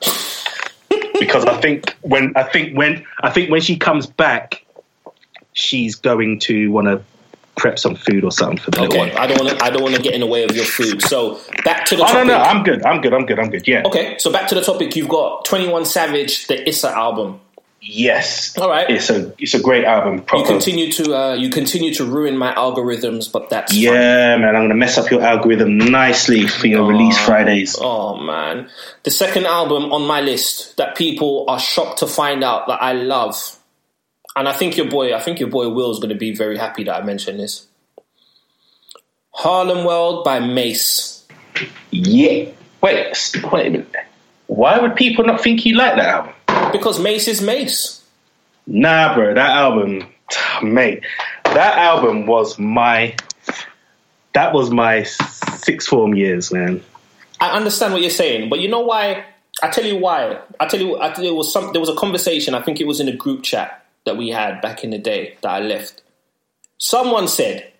because 1.20 1.44
I 1.44 1.60
think 1.60 1.94
when 2.02 2.32
I 2.36 2.42
think 2.42 2.76
when 2.76 3.04
I 3.22 3.30
think 3.30 3.50
when 3.50 3.60
she 3.60 3.76
comes 3.76 4.06
back, 4.06 4.64
she's 5.52 5.94
going 5.94 6.38
to 6.40 6.70
want 6.70 6.86
to 6.88 7.02
prep 7.56 7.78
some 7.78 7.94
food 7.94 8.22
or 8.22 8.30
something 8.30 8.58
for 8.58 8.70
the 8.70 8.82
little 8.82 9.00
Okay, 9.00 9.10
one. 9.14 9.18
I 9.18 9.26
don't 9.26 9.42
want 9.42 9.58
to. 9.58 9.64
I 9.64 9.70
don't 9.70 9.82
want 9.82 9.94
to 9.94 10.02
get 10.02 10.12
in 10.14 10.20
the 10.20 10.26
way 10.26 10.44
of 10.44 10.54
your 10.54 10.66
food. 10.66 11.00
So 11.02 11.40
back 11.64 11.86
to 11.86 11.96
the 11.96 12.02
Oh 12.02 12.06
topic. 12.06 12.26
no, 12.26 12.36
no, 12.36 12.42
I'm 12.42 12.62
good. 12.62 12.84
I'm 12.84 13.00
good. 13.00 13.14
I'm 13.14 13.24
good. 13.24 13.38
I'm 13.38 13.50
good. 13.50 13.66
Yeah. 13.66 13.82
Okay, 13.86 14.16
so 14.18 14.30
back 14.30 14.46
to 14.48 14.54
the 14.54 14.60
topic. 14.62 14.94
You've 14.96 15.08
got 15.08 15.44
Twenty 15.44 15.68
One 15.68 15.84
Savage, 15.84 16.46
the 16.48 16.68
Issa 16.68 16.90
album. 16.90 17.40
Yes. 17.88 18.58
All 18.58 18.68
right. 18.68 18.90
It's 18.90 19.10
a 19.10 19.32
it's 19.38 19.54
a 19.54 19.60
great 19.60 19.84
album. 19.84 20.24
You 20.34 20.44
continue 20.44 20.90
to 20.92 21.16
uh, 21.16 21.34
you 21.34 21.50
continue 21.50 21.94
to 21.94 22.04
ruin 22.04 22.36
my 22.36 22.52
algorithms, 22.52 23.30
but 23.30 23.48
that's 23.48 23.72
yeah, 23.72 24.36
man. 24.36 24.56
I'm 24.56 24.64
gonna 24.64 24.74
mess 24.74 24.98
up 24.98 25.08
your 25.10 25.22
algorithm 25.22 25.78
nicely 25.78 26.48
for 26.48 26.66
your 26.66 26.84
release 26.84 27.16
Fridays. 27.16 27.76
Oh 27.80 28.16
man, 28.16 28.68
the 29.04 29.12
second 29.12 29.46
album 29.46 29.92
on 29.92 30.04
my 30.06 30.20
list 30.20 30.76
that 30.78 30.96
people 30.96 31.44
are 31.46 31.60
shocked 31.60 32.00
to 32.00 32.08
find 32.08 32.42
out 32.42 32.66
that 32.66 32.82
I 32.82 32.92
love, 32.92 33.36
and 34.34 34.48
I 34.48 34.52
think 34.52 34.76
your 34.76 34.90
boy, 34.90 35.14
I 35.14 35.20
think 35.20 35.38
your 35.38 35.48
boy 35.48 35.68
Will's 35.68 36.00
going 36.00 36.08
to 36.08 36.18
be 36.18 36.34
very 36.34 36.58
happy 36.58 36.82
that 36.84 37.02
I 37.02 37.04
mentioned 37.04 37.38
this. 37.38 37.68
Harlem 39.30 39.84
World 39.84 40.24
by 40.24 40.40
Mase. 40.40 41.24
Yeah. 41.90 42.50
Wait. 42.80 43.38
Wait 43.52 43.66
a 43.66 43.70
minute. 43.70 43.94
Why 44.48 44.78
would 44.80 44.96
people 44.96 45.24
not 45.24 45.40
think 45.40 45.64
you 45.66 45.76
like 45.76 45.96
that 45.96 46.08
album? 46.08 46.32
Because 46.72 46.98
Mase 46.98 47.28
is 47.28 47.42
Mase. 47.42 48.02
Nah, 48.66 49.14
bro, 49.14 49.34
that 49.34 49.50
album, 49.50 50.06
mate, 50.62 51.02
that 51.44 51.78
album 51.78 52.26
was 52.26 52.58
my, 52.58 53.14
that 54.34 54.52
was 54.52 54.70
my 54.70 55.02
sixth 55.02 55.88
form 55.88 56.14
years, 56.14 56.52
man. 56.52 56.82
I 57.40 57.50
understand 57.50 57.92
what 57.92 58.02
you're 58.02 58.10
saying, 58.10 58.48
but 58.48 58.60
you 58.60 58.68
know 58.68 58.80
why? 58.80 59.24
I 59.62 59.68
tell 59.68 59.84
you 59.84 59.96
why. 59.96 60.40
I 60.60 60.66
tell 60.66 60.80
you, 60.80 61.00
I 61.00 61.10
tell 61.10 61.24
you, 61.24 61.30
there 61.30 61.34
was 61.34 61.52
some. 61.52 61.72
There 61.72 61.80
was 61.80 61.88
a 61.88 61.94
conversation. 61.94 62.54
I 62.54 62.62
think 62.62 62.80
it 62.80 62.86
was 62.86 63.00
in 63.00 63.08
a 63.08 63.16
group 63.16 63.42
chat 63.42 63.86
that 64.04 64.16
we 64.16 64.30
had 64.30 64.60
back 64.60 64.84
in 64.84 64.90
the 64.90 64.98
day 64.98 65.36
that 65.42 65.50
I 65.50 65.60
left. 65.60 66.02
Someone 66.78 67.26
said 67.26 67.72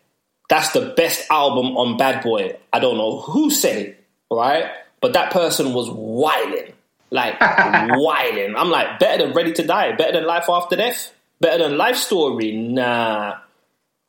that's 0.49 0.73
the 0.73 0.95
best 0.97 1.31
album 1.31 1.77
on 1.77 1.97
Bad 1.97 2.23
Boy. 2.23 2.57
I 2.73 2.79
don't 2.79 2.97
know 2.97 3.21
who 3.21 3.51
said 3.51 3.77
it, 3.79 4.05
right? 4.31 4.71
But 5.01 5.13
that 5.13 5.33
person 5.33 5.75
was 5.75 5.91
whining, 5.91 6.73
like 7.11 7.41
whining. 7.41 8.57
I'm 8.57 8.71
like, 8.71 8.99
better 8.99 9.25
than 9.25 9.35
Ready 9.35 9.53
to 9.55 9.67
Die, 9.67 9.97
better 9.97 10.13
than 10.13 10.27
Life 10.27 10.47
After 10.49 10.77
Death, 10.77 11.13
better 11.41 11.63
than 11.63 11.77
Life 11.77 11.97
Story. 11.97 12.53
Nah. 12.53 13.39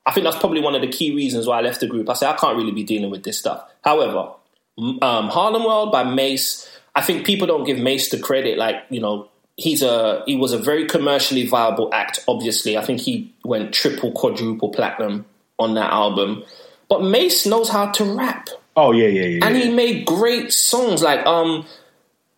I 0.05 0.11
think 0.11 0.23
that's 0.23 0.37
probably 0.37 0.61
one 0.61 0.73
of 0.73 0.81
the 0.81 0.87
key 0.87 1.13
reasons 1.13 1.47
why 1.47 1.57
I 1.57 1.61
left 1.61 1.81
the 1.81 1.87
group. 1.87 2.09
I 2.09 2.13
said 2.13 2.29
I 2.29 2.37
can't 2.37 2.57
really 2.57 2.71
be 2.71 2.83
dealing 2.83 3.09
with 3.11 3.23
this 3.23 3.37
stuff. 3.37 3.69
However, 3.83 4.31
um, 4.77 5.27
Harlem 5.29 5.63
World 5.63 5.91
by 5.91 6.03
Mase. 6.03 6.69
I 6.95 7.01
think 7.01 7.25
people 7.25 7.45
don't 7.45 7.65
give 7.65 7.77
Mase 7.77 8.09
the 8.09 8.17
credit. 8.17 8.57
Like 8.57 8.77
you 8.89 9.01
know, 9.01 9.29
he's 9.57 9.81
a 9.81 10.23
he 10.25 10.37
was 10.37 10.53
a 10.53 10.57
very 10.57 10.85
commercially 10.85 11.45
viable 11.45 11.93
act. 11.93 12.23
Obviously, 12.27 12.77
I 12.77 12.85
think 12.85 13.01
he 13.01 13.33
went 13.43 13.73
triple, 13.73 14.11
quadruple 14.11 14.69
platinum 14.69 15.25
on 15.59 15.73
that 15.73 15.91
album. 15.91 16.43
But 16.89 17.03
Mase 17.03 17.45
knows 17.45 17.69
how 17.69 17.91
to 17.91 18.05
rap. 18.05 18.49
Oh 18.75 18.91
yeah, 18.91 19.07
yeah, 19.07 19.25
yeah. 19.25 19.45
and 19.45 19.57
yeah. 19.57 19.65
he 19.65 19.73
made 19.73 20.05
great 20.05 20.53
songs 20.53 21.01
like 21.01 21.25
um, 21.25 21.65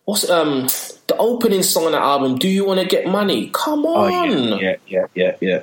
what's 0.04 0.28
um 0.30 0.66
the 1.06 1.16
opening 1.18 1.62
song 1.62 1.86
on 1.86 1.92
the 1.92 1.98
album? 1.98 2.38
Do 2.38 2.48
you 2.48 2.64
want 2.64 2.80
to 2.80 2.86
get 2.86 3.06
money? 3.06 3.50
Come 3.52 3.84
Oh 3.86 4.12
on. 4.12 4.58
yeah, 4.60 4.76
yeah, 4.86 5.06
yeah, 5.14 5.36
yeah, 5.40 5.62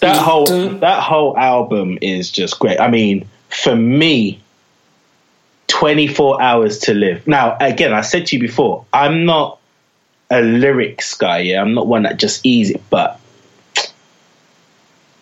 That 0.00 0.16
whole 0.18 0.44
that 0.80 1.02
whole 1.02 1.36
album 1.36 1.98
is 2.02 2.30
just 2.30 2.58
great. 2.58 2.80
I 2.80 2.88
mean, 2.88 3.26
for 3.48 3.76
me, 3.76 4.40
24 5.68 6.42
hours 6.42 6.78
to 6.80 6.94
live. 6.94 7.26
Now, 7.26 7.56
again, 7.60 7.92
I 7.92 8.02
said 8.02 8.26
to 8.26 8.36
you 8.36 8.40
before, 8.40 8.84
I'm 8.92 9.24
not 9.24 9.58
a 10.30 10.40
lyrics 10.42 11.14
guy, 11.14 11.38
yeah. 11.40 11.60
I'm 11.60 11.74
not 11.74 11.86
one 11.86 12.02
that 12.04 12.18
just 12.18 12.44
eats 12.44 12.70
it, 12.70 12.82
but 12.90 13.18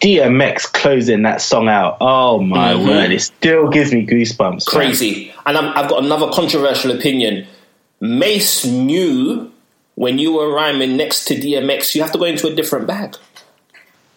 DMX 0.01 0.73
closing 0.73 1.23
that 1.23 1.41
song 1.43 1.69
out. 1.69 1.99
Oh 2.01 2.41
my 2.41 2.73
Mhm. 2.75 2.89
word, 2.89 3.13
it 3.13 3.21
still 3.21 3.69
gives 3.69 3.93
me 3.93 4.07
goosebumps. 4.07 4.67
crazy. 4.67 5.33
And 5.47 5.57
I'm, 5.59 5.77
I've 5.77 5.89
got 5.91 6.03
another 6.05 6.29
controversial 6.33 6.91
opinion. 6.93 7.47
Mase 8.01 8.65
knew 8.65 9.51
when 9.97 10.19
you 10.19 10.33
were 10.33 10.53
rhyming 10.53 10.97
next 10.97 11.27
to 11.27 11.35
DMX, 11.35 11.95
you 11.95 12.01
have 12.03 12.13
to 12.13 12.19
go 12.19 12.25
into 12.25 12.47
a 12.47 12.55
different 12.55 12.87
bag. 12.87 13.17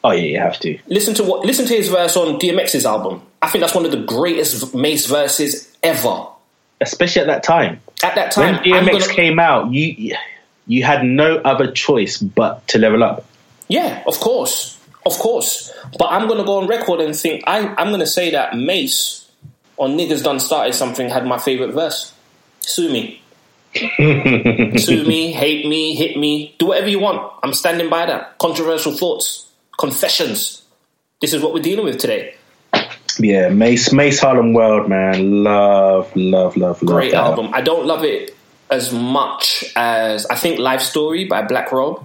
Oh 0.06 0.12
yeah, 0.12 0.22
you 0.24 0.40
have 0.40 0.60
to. 0.62 0.78
Listen 0.88 1.14
to 1.16 1.24
what 1.24 1.46
listen 1.46 1.66
to 1.66 1.74
his 1.76 1.90
verse 1.90 2.16
on 2.18 2.40
DMX's 2.40 2.86
album. 2.86 3.22
I 3.42 3.48
think 3.50 3.62
that's 3.62 3.76
one 3.76 3.86
of 3.86 3.92
the 3.92 3.98
greatest 3.98 4.74
Mase 4.74 5.06
verses 5.06 5.70
ever. 5.82 6.28
Especially 6.82 7.22
at 7.22 7.28
that 7.28 7.44
time. 7.44 7.80
At 8.04 8.16
that 8.16 8.32
time, 8.32 8.56
I'm 8.56 8.64
DMX 8.64 8.92
gonna- 9.08 9.14
came 9.14 9.40
out, 9.40 9.72
you 9.74 10.16
you 10.68 10.84
had 10.84 11.04
no 11.06 11.38
other 11.44 11.72
choice 11.72 12.18
but 12.18 12.66
to 12.70 12.78
level 12.80 13.04
up. 13.04 13.26
Yeah, 13.68 14.02
of 14.08 14.20
course, 14.20 14.78
of 15.06 15.14
course. 15.14 15.72
But 15.98 16.12
I'm 16.12 16.28
going 16.28 16.40
to 16.40 16.46
go 16.46 16.60
on 16.60 16.68
record 16.68 17.02
and 17.02 17.16
think 17.16 17.44
I, 17.48 17.60
I'm 17.76 17.90
going 17.90 18.00
to 18.00 18.08
say 18.08 18.32
that 18.32 18.56
Mase 18.56 19.30
on 19.78 19.98
Niggas 19.98 20.24
Done 20.24 20.40
Started 20.40 20.74
Something 20.74 21.10
had 21.10 21.26
my 21.26 21.38
favorite 21.38 21.74
verse. 21.74 22.14
Sue 22.62 22.92
me. 22.92 23.22
Sue 23.74 25.04
me, 25.06 25.32
hate 25.32 25.68
me, 25.68 25.96
hit 25.96 26.16
me, 26.16 26.56
do 26.60 26.68
whatever 26.68 26.90
you 26.90 27.00
want. 27.00 27.34
I'm 27.42 27.54
standing 27.54 27.90
by 27.90 28.06
that. 28.06 28.38
Controversial 28.38 28.94
thoughts, 28.94 29.50
confessions. 29.80 30.64
This 31.22 31.34
is 31.34 31.42
what 31.42 31.54
we're 31.54 31.62
dealing 31.62 31.86
with 31.86 31.98
today. 31.98 32.36
Yeah, 33.20 33.50
Mase 33.50 33.94
Mase 33.94 34.20
Harlem 34.20 34.54
World, 34.54 34.90
man. 34.90 35.44
Love, 35.44 36.16
love, 36.16 36.58
love, 36.58 36.82
love. 36.82 36.94
Great 36.94 37.12
that. 37.12 37.24
album. 37.24 37.50
I 37.54 37.62
don't 37.62 37.86
love 37.86 38.04
it 38.04 38.36
as 38.70 38.92
much 38.92 39.64
as 39.76 40.26
I 40.28 40.36
think 40.36 40.60
Life 40.60 40.82
Story 40.82 41.26
by 41.26 41.44
Black 41.44 41.72
Rob 41.72 42.04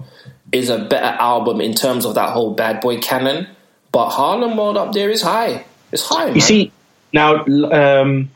is 0.51 0.69
a 0.69 0.79
better 0.79 1.17
album 1.19 1.61
in 1.61 1.73
terms 1.73 2.05
of 2.05 2.15
that 2.15 2.29
whole 2.31 2.53
bad 2.53 2.81
boy 2.81 2.99
canon. 2.99 3.47
But 3.91 4.09
Harlem 4.09 4.55
World 4.57 4.77
up 4.77 4.93
there 4.93 5.09
is 5.09 5.21
high. 5.21 5.65
It's 5.91 6.03
high. 6.07 6.25
Man. 6.27 6.35
You 6.35 6.41
see, 6.41 6.71
now 7.13 7.43
um, 7.71 8.29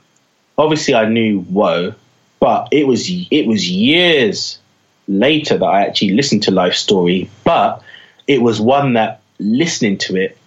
obviously 0.58 0.96
I 0.96 1.06
knew 1.06 1.40
Woe, 1.50 1.94
but 2.40 2.70
it 2.72 2.88
was 2.88 3.08
it 3.10 3.46
was 3.48 3.70
years 3.70 4.58
later 5.08 5.58
that 5.58 5.66
I 5.66 5.86
actually 5.86 6.14
listened 6.14 6.44
to 6.44 6.52
Life 6.52 6.74
Story. 6.76 7.30
But 7.44 7.82
it 8.28 8.42
was 8.42 8.60
one 8.60 8.94
that 8.94 9.22
listening 9.40 9.98
to 10.00 10.16
it, 10.16 10.38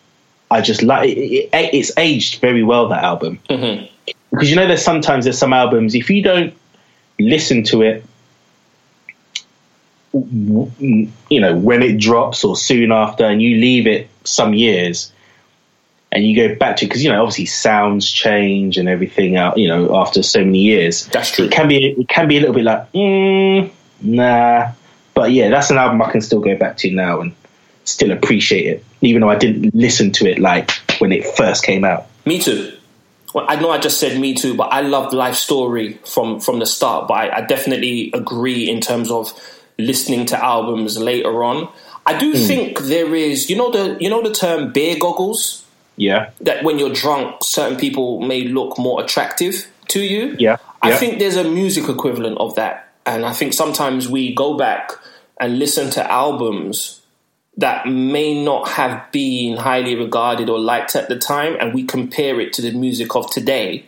I 0.50 0.60
just 0.60 0.82
like 0.82 1.08
it, 1.10 1.18
it, 1.52 1.74
it's 1.74 1.92
aged 1.96 2.40
very 2.40 2.62
well. 2.62 2.88
That 2.88 3.04
album 3.04 3.38
Mhm. 3.48 3.88
because 4.30 4.50
you 4.50 4.56
know 4.56 4.66
there's 4.66 4.82
sometimes 4.84 5.24
there's 5.24 5.38
some 5.38 5.52
albums 5.52 5.94
if 5.94 6.10
you 6.10 6.22
don't 6.22 6.54
listen 7.18 7.62
to 7.64 7.82
it 7.82 8.04
you 10.24 11.40
know 11.40 11.56
when 11.56 11.82
it 11.82 11.98
drops 11.98 12.44
or 12.44 12.56
soon 12.56 12.92
after 12.92 13.24
and 13.24 13.42
you 13.42 13.56
leave 13.56 13.86
it 13.86 14.08
some 14.24 14.54
years 14.54 15.12
and 16.12 16.24
you 16.26 16.34
go 16.36 16.54
back 16.54 16.76
to 16.76 16.86
because 16.86 17.02
you 17.02 17.10
know 17.10 17.20
obviously 17.20 17.46
sounds 17.46 18.10
change 18.10 18.78
and 18.78 18.88
everything 18.88 19.36
out 19.36 19.58
you 19.58 19.68
know 19.68 19.94
after 19.96 20.22
so 20.22 20.38
many 20.40 20.60
years 20.60 21.06
That's 21.06 21.30
true. 21.30 21.46
it 21.46 21.50
can 21.52 21.68
be 21.68 21.92
it 21.92 22.08
can 22.08 22.28
be 22.28 22.36
a 22.36 22.40
little 22.40 22.54
bit 22.54 22.64
like 22.64 22.92
mm, 22.92 23.70
nah 24.00 24.72
but 25.14 25.32
yeah 25.32 25.48
that's 25.50 25.70
an 25.70 25.78
album 25.78 26.00
i 26.02 26.10
can 26.10 26.20
still 26.20 26.40
go 26.40 26.56
back 26.56 26.76
to 26.78 26.90
now 26.90 27.20
and 27.20 27.34
still 27.84 28.10
appreciate 28.10 28.66
it 28.66 28.84
even 29.00 29.20
though 29.20 29.30
i 29.30 29.36
didn't 29.36 29.74
listen 29.74 30.10
to 30.12 30.26
it 30.30 30.38
like 30.38 30.70
when 31.00 31.12
it 31.12 31.24
first 31.36 31.64
came 31.64 31.84
out 31.84 32.06
Me 32.24 32.40
too. 32.40 32.72
Well, 33.34 33.44
I 33.48 33.56
know 33.56 33.70
I 33.70 33.78
just 33.78 34.00
said 34.00 34.18
me 34.18 34.34
too, 34.34 34.54
but 34.56 34.72
I 34.72 34.80
loved 34.80 35.12
Life 35.12 35.34
Story 35.36 35.98
from 36.06 36.40
from 36.40 36.58
the 36.58 36.66
start. 36.66 37.06
But 37.06 37.14
I, 37.14 37.36
I 37.36 37.40
definitely 37.42 38.10
agree 38.14 38.68
in 38.68 38.80
terms 38.80 39.10
of 39.10 39.32
listening 39.78 40.26
to 40.26 40.44
albums 40.44 40.98
later 40.98 41.44
on. 41.44 41.68
I 42.04 42.18
do 42.18 42.32
hmm. 42.32 42.46
think 42.46 42.78
there 42.80 43.14
is, 43.14 43.50
you 43.50 43.56
know, 43.56 43.70
the 43.70 43.96
you 44.00 44.08
know 44.08 44.22
the 44.22 44.32
term 44.32 44.72
beer 44.72 44.96
goggles. 44.98 45.64
yeah 45.96 46.30
That 46.40 46.64
when 46.64 46.78
you're 46.78 46.92
drunk, 46.92 47.42
certain 47.42 47.78
people 47.78 48.20
may 48.20 48.44
look 48.44 48.78
more 48.78 49.02
attractive 49.02 49.66
to 49.88 50.00
you. 50.00 50.36
Yeah, 50.38 50.56
I 50.82 50.90
yeah. 50.90 50.96
think 50.96 51.18
there's 51.18 51.36
a 51.36 51.44
music 51.44 51.88
equivalent 51.88 52.38
of 52.38 52.54
that, 52.54 52.92
and 53.04 53.24
I 53.24 53.32
think 53.32 53.52
sometimes 53.52 54.08
we 54.08 54.34
go 54.34 54.56
back 54.56 54.92
and 55.38 55.58
listen 55.58 55.90
to 55.90 56.10
albums 56.10 57.02
that 57.58 57.88
may 57.88 58.42
not 58.44 58.68
have 58.68 59.10
been 59.12 59.56
highly 59.56 59.94
regarded 59.94 60.48
or 60.48 60.58
liked 60.58 60.94
at 60.94 61.08
the 61.08 61.18
time, 61.18 61.56
and 61.58 61.74
we 61.74 61.84
compare 61.84 62.38
it 62.40 62.52
to 62.54 62.62
the 62.62 62.72
music 62.72 63.16
of 63.16 63.30
today, 63.30 63.86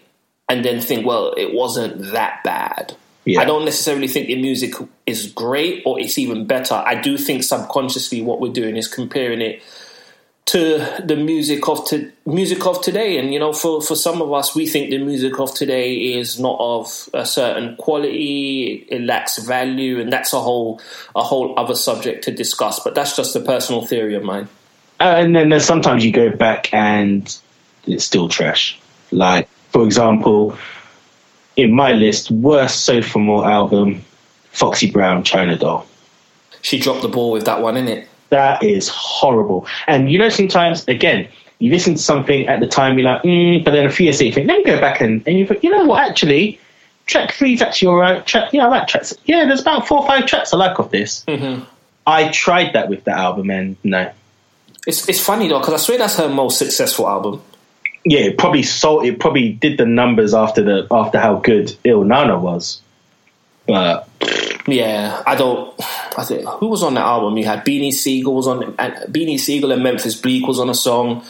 and 0.48 0.64
then 0.64 0.80
think, 0.80 1.06
well, 1.06 1.34
it 1.36 1.54
wasn't 1.54 2.12
that 2.12 2.42
bad. 2.42 2.96
Yeah. 3.28 3.42
I 3.42 3.44
don't 3.44 3.66
necessarily 3.66 4.08
think 4.08 4.28
the 4.28 4.40
music 4.40 4.72
is 5.04 5.30
great 5.32 5.82
or 5.84 6.00
it's 6.00 6.16
even 6.16 6.46
better. 6.46 6.72
I 6.72 6.98
do 6.98 7.18
think 7.18 7.42
subconsciously 7.42 8.22
what 8.22 8.40
we're 8.40 8.54
doing 8.54 8.74
is 8.78 8.88
comparing 8.88 9.42
it 9.42 9.62
to 10.46 11.02
the 11.04 11.14
music 11.14 11.68
of 11.68 11.84
to, 11.88 12.10
music 12.24 12.64
of 12.64 12.80
today, 12.80 13.18
and 13.18 13.34
you 13.34 13.38
know, 13.38 13.52
for 13.52 13.82
for 13.82 13.94
some 13.94 14.22
of 14.22 14.32
us, 14.32 14.54
we 14.54 14.66
think 14.66 14.88
the 14.88 14.96
music 14.96 15.38
of 15.38 15.52
today 15.52 15.94
is 15.94 16.40
not 16.40 16.56
of 16.58 17.10
a 17.12 17.26
certain 17.26 17.76
quality. 17.76 18.86
It 18.88 19.02
lacks 19.02 19.36
value, 19.36 20.00
and 20.00 20.10
that's 20.10 20.32
a 20.32 20.40
whole 20.40 20.80
a 21.14 21.22
whole 21.22 21.52
other 21.58 21.74
subject 21.74 22.24
to 22.24 22.30
discuss. 22.30 22.80
But 22.80 22.94
that's 22.94 23.14
just 23.14 23.36
a 23.36 23.40
personal 23.40 23.84
theory 23.84 24.14
of 24.14 24.22
mine. 24.22 24.48
Uh, 24.98 25.16
and 25.18 25.36
then 25.36 25.50
there's 25.50 25.66
sometimes 25.66 26.02
you 26.02 26.12
go 26.12 26.30
back 26.30 26.72
and 26.72 27.38
it's 27.86 28.04
still 28.04 28.30
trash. 28.30 28.80
Like, 29.10 29.50
for 29.68 29.84
example, 29.84 30.56
in 31.58 31.74
my 31.74 31.92
list, 31.92 32.30
worst 32.30 32.84
sophomore 32.84 33.44
album, 33.44 34.02
Foxy 34.52 34.90
Brown, 34.90 35.24
Chyna 35.24 35.58
Doll. 35.58 35.86
She 36.62 36.78
dropped 36.78 37.02
the 37.02 37.08
ball 37.08 37.32
with 37.32 37.44
that 37.44 37.60
one, 37.60 37.74
innit? 37.74 38.06
That 38.30 38.62
is 38.62 38.88
horrible. 38.88 39.66
And 39.86 40.10
you 40.10 40.18
know, 40.18 40.28
sometimes, 40.28 40.86
again, 40.86 41.28
you 41.58 41.70
listen 41.70 41.94
to 41.94 42.02
something 42.02 42.46
at 42.46 42.60
the 42.60 42.66
time, 42.68 42.98
you're 42.98 43.08
like, 43.08 43.22
mm, 43.22 43.64
but 43.64 43.72
then 43.72 43.86
a 43.86 43.90
few 43.90 44.04
years 44.04 44.20
later, 44.20 44.28
you 44.28 44.34
think, 44.34 44.48
let 44.48 44.58
me 44.58 44.64
go 44.64 44.80
back 44.80 45.00
and, 45.00 45.26
and 45.26 45.36
you 45.38 45.46
think, 45.46 45.64
you 45.64 45.70
know 45.70 45.84
what, 45.84 46.08
actually, 46.08 46.60
track 47.06 47.32
three's 47.32 47.60
actually 47.60 47.88
all 47.88 47.96
right. 47.96 48.24
Track, 48.24 48.52
yeah, 48.52 48.66
I 48.66 48.68
like 48.68 48.86
tracks. 48.86 49.14
Yeah, 49.24 49.44
there's 49.46 49.60
about 49.60 49.88
four 49.88 50.00
or 50.00 50.06
five 50.06 50.26
tracks 50.26 50.54
I 50.54 50.58
like 50.58 50.78
of 50.78 50.90
this. 50.90 51.24
Mm-hmm. 51.26 51.64
I 52.06 52.28
tried 52.30 52.72
that 52.74 52.88
with 52.88 53.04
that 53.04 53.18
album, 53.18 53.50
and 53.50 53.76
no. 53.82 54.10
It's 54.86 55.06
it's 55.08 55.20
funny 55.20 55.48
though 55.48 55.58
because 55.58 55.74
I 55.74 55.76
swear 55.76 55.98
that's 55.98 56.16
her 56.16 56.28
most 56.28 56.58
successful 56.58 57.06
album. 57.06 57.42
Yeah, 58.10 58.20
it 58.20 58.38
probably 58.38 58.62
sold. 58.62 59.04
It 59.04 59.20
probably 59.20 59.52
did 59.52 59.76
the 59.76 59.84
numbers 59.84 60.32
after 60.32 60.62
the 60.62 60.86
after 60.90 61.18
how 61.18 61.36
good 61.36 61.76
Ill 61.84 62.04
Na 62.04 62.24
Na 62.24 62.38
was. 62.38 62.80
But 63.66 64.08
Yeah, 64.66 65.22
I 65.26 65.34
don't. 65.34 65.74
I 66.16 66.24
think 66.24 66.48
who 66.48 66.68
was 66.68 66.82
on 66.82 66.94
that 66.94 67.04
album? 67.04 67.36
You 67.36 67.44
had 67.44 67.64
Beanie 67.66 67.92
Sigel 67.92 68.34
was 68.34 68.46
on. 68.46 68.62
and 68.78 68.94
Beanie 69.12 69.38
Sigel 69.38 69.72
and 69.72 69.82
Memphis 69.82 70.14
Bleek 70.16 70.46
was 70.46 70.58
on 70.58 70.70
a 70.70 70.74
song. 70.74 71.22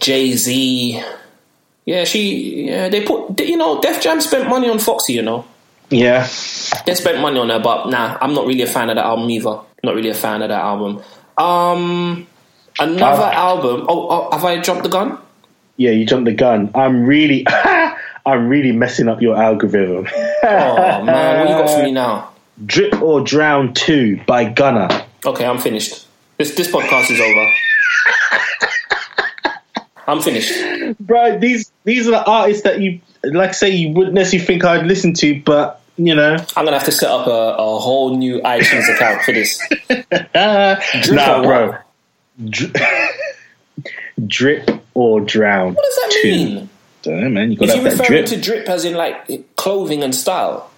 Jay 0.00 0.32
Z. 0.32 1.02
Yeah, 1.84 2.04
she. 2.04 2.66
Yeah, 2.68 2.88
they 2.90 3.04
put. 3.04 3.40
You 3.40 3.56
know, 3.56 3.80
Def 3.80 4.00
Jam 4.00 4.20
spent 4.20 4.48
money 4.48 4.68
on 4.68 4.78
Foxy. 4.78 5.14
You 5.14 5.22
know, 5.22 5.44
yeah, 5.90 6.28
they 6.86 6.94
spent 6.94 7.20
money 7.20 7.40
on 7.40 7.48
her, 7.48 7.58
but 7.58 7.88
nah, 7.88 8.18
I'm 8.20 8.34
not 8.34 8.46
really 8.46 8.62
a 8.62 8.66
fan 8.66 8.90
of 8.90 8.96
that 8.96 9.04
album 9.06 9.28
either. 9.30 9.58
Not 9.82 9.94
really 9.96 10.10
a 10.10 10.14
fan 10.14 10.42
of 10.42 10.50
that 10.50 10.60
album. 10.62 11.02
Um, 11.38 12.26
another 12.78 13.22
Uh, 13.22 13.32
album. 13.32 13.86
Oh, 13.88 14.08
oh, 14.10 14.30
have 14.30 14.44
I 14.44 14.60
jumped 14.60 14.82
the 14.84 14.90
gun? 14.90 15.18
Yeah, 15.78 15.92
you 15.92 16.04
jumped 16.04 16.26
the 16.26 16.34
gun. 16.34 16.70
I'm 16.74 17.06
really, 17.06 17.46
I'm 18.26 18.48
really 18.48 18.72
messing 18.72 19.08
up 19.08 19.22
your 19.22 19.40
algorithm. 19.40 20.06
Oh 20.42 21.04
man, 21.04 21.38
what 21.38 21.48
you 21.48 21.54
got 21.54 21.70
for 21.70 21.82
me 21.82 21.92
now? 21.92 22.32
Drip 22.66 23.00
or 23.00 23.22
Drown 23.22 23.72
Two 23.72 24.20
by 24.26 24.44
Gunna. 24.44 25.06
Okay, 25.24 25.46
I'm 25.46 25.58
finished. 25.58 26.06
This 26.36 26.54
this 26.54 26.70
podcast 26.70 27.10
is 27.10 27.20
over. 27.20 27.52
I'm 30.08 30.20
finished. 30.20 30.98
Bro, 30.98 31.38
these 31.38 31.70
these 31.84 32.08
are 32.08 32.12
the 32.12 32.24
artists 32.24 32.64
that 32.64 32.80
you 32.80 33.00
like. 33.22 33.54
Say 33.54 33.70
you 33.70 33.94
wouldn't 33.94 34.14
necessarily 34.14 34.46
think 34.46 34.64
I'd 34.64 34.86
listen 34.86 35.14
to, 35.14 35.40
but 35.42 35.80
you 35.96 36.14
know, 36.14 36.36
I'm 36.56 36.64
gonna 36.64 36.78
have 36.78 36.86
to 36.86 36.92
set 36.92 37.10
up 37.10 37.26
a, 37.28 37.30
a 37.30 37.78
whole 37.78 38.16
new 38.16 38.40
iTunes 38.40 38.92
account 38.92 39.22
for 39.22 39.32
this. 39.32 39.60
Drip 39.88 41.10
nah, 41.10 41.42
bro. 41.42 41.76
Dri- 42.48 42.72
Drip 44.26 44.70
or 44.98 45.20
Drown. 45.20 45.74
What 45.74 45.84
does 45.84 45.96
that 45.96 46.18
Two. 46.22 46.30
mean? 46.30 46.68
Don't 47.02 47.20
know, 47.20 47.28
man. 47.28 47.52
You 47.52 47.56
got 47.58 47.68
Is 47.68 47.74
he 47.76 47.80
referring 47.84 48.06
drip. 48.08 48.26
to 48.26 48.40
drip 48.40 48.68
as 48.68 48.84
in 48.84 48.94
like 48.94 49.54
clothing 49.54 50.02
and 50.02 50.12
style? 50.12 50.68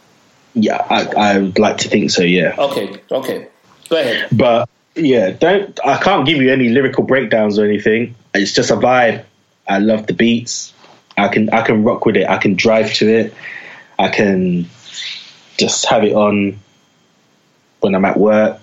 Yeah, 0.52 0.76
I, 0.90 1.04
I 1.34 1.38
would 1.38 1.58
like 1.58 1.78
to 1.78 1.88
think 1.88 2.10
so. 2.10 2.22
Yeah, 2.22 2.54
Okay, 2.58 3.00
okay. 3.10 3.48
Go 3.88 3.96
ahead. 3.98 4.28
but 4.32 4.68
yeah, 4.94 5.30
don't. 5.30 5.78
I 5.84 5.96
can't 5.98 6.26
give 6.26 6.36
you 6.38 6.52
any 6.52 6.68
lyrical 6.68 7.02
breakdowns 7.04 7.58
or 7.58 7.64
anything. 7.64 8.14
It's 8.34 8.52
just 8.52 8.70
a 8.70 8.76
vibe. 8.76 9.24
I 9.66 9.78
love 9.78 10.06
the 10.06 10.12
beats. 10.12 10.74
I 11.16 11.28
can 11.28 11.48
I 11.50 11.62
can 11.62 11.82
rock 11.84 12.04
with 12.04 12.16
it. 12.16 12.28
I 12.28 12.36
can 12.36 12.54
drive 12.56 12.92
to 12.94 13.08
it. 13.08 13.34
I 13.98 14.08
can 14.08 14.68
just 15.56 15.86
have 15.86 16.04
it 16.04 16.12
on 16.14 16.58
when 17.80 17.94
I'm 17.94 18.04
at 18.04 18.18
work. 18.18 18.60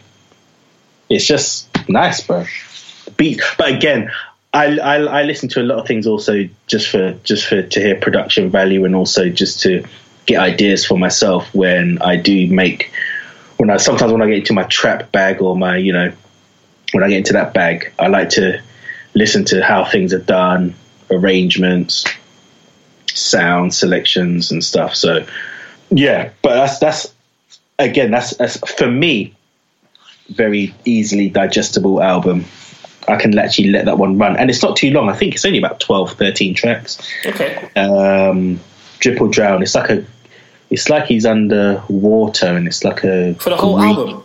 It's 1.10 1.26
just 1.26 1.68
nice, 1.90 2.22
bro. 2.22 2.46
Beat, 3.16 3.42
but 3.58 3.74
again, 3.74 4.12
I, 4.58 4.78
I 4.78 4.96
I 5.20 5.24
listen 5.24 5.50
to 5.50 5.62
a 5.62 5.64
lot 5.64 5.78
of 5.78 5.88
things 5.88 6.08
also 6.08 6.50
just 6.66 6.90
for 6.90 7.14
just 7.24 7.46
for 7.46 7.62
to 7.62 7.80
hear 7.80 7.96
production 7.96 8.50
value 8.50 8.86
and 8.86 8.96
also 8.96 9.30
just 9.30 9.62
to 9.62 9.86
get 10.26 10.40
ideas 10.40 10.86
for 10.86 10.98
myself 10.98 11.54
when 11.54 12.02
I 12.02 12.16
do 12.16 12.48
make 12.48 12.92
when 13.58 13.70
I 13.70 13.78
sometimes 13.78 14.12
when 14.12 14.22
I 14.22 14.28
get 14.28 14.38
into 14.38 14.54
my 14.54 14.64
trap 14.64 15.12
bag 15.12 15.42
or 15.42 15.56
my 15.56 15.78
you 15.78 15.94
know 15.94 16.12
when 16.92 17.04
I 17.04 17.10
get 17.10 17.18
into 17.18 17.34
that 17.34 17.54
bag, 17.54 17.92
I 18.00 18.08
like 18.08 18.30
to 18.32 18.62
listen 19.14 19.46
to 19.46 19.64
how 19.64 19.86
things 19.86 20.14
are 20.14 20.20
done, 20.20 20.74
arrangements, 21.12 22.06
sound 23.14 23.74
selections, 23.74 24.52
and 24.52 24.64
stuff. 24.64 24.96
So 24.96 25.26
yeah, 25.90 26.32
but 26.42 26.56
that's 26.56 26.80
that's 26.80 27.14
again 27.78 28.12
that's, 28.12 28.36
that's 28.38 28.58
for 28.72 28.90
me 28.90 29.36
very 30.30 30.74
easily 30.86 31.30
digestible 31.30 32.02
album. 32.02 32.46
I 33.08 33.16
can 33.18 33.38
actually 33.38 33.70
let 33.70 33.86
that 33.86 33.98
one 33.98 34.18
run, 34.18 34.36
and 34.38 34.50
it's 34.50 34.62
not 34.62 34.76
too 34.76 34.92
long. 34.92 35.10
I 35.10 35.14
think 35.14 35.34
it's 35.36 35.46
only 35.46 35.58
about 35.60 35.80
12, 35.80 36.14
13 36.14 36.54
tracks. 36.54 36.98
Okay. 37.26 37.70
Um, 37.76 38.60
Drip 39.00 39.22
or 39.22 39.28
Drown. 39.30 39.62
It's 39.64 39.76
like 39.76 39.90
a, 39.90 40.06
it's 40.70 40.90
like 40.90 41.06
he's 41.06 41.26
under 41.26 41.82
water, 41.88 42.48
and 42.48 42.68
it's 42.68 42.84
like 42.84 43.04
a 43.04 43.34
For 43.36 43.50
the 43.50 43.56
whole 43.58 43.78
green- 43.78 43.96
album. 43.96 44.24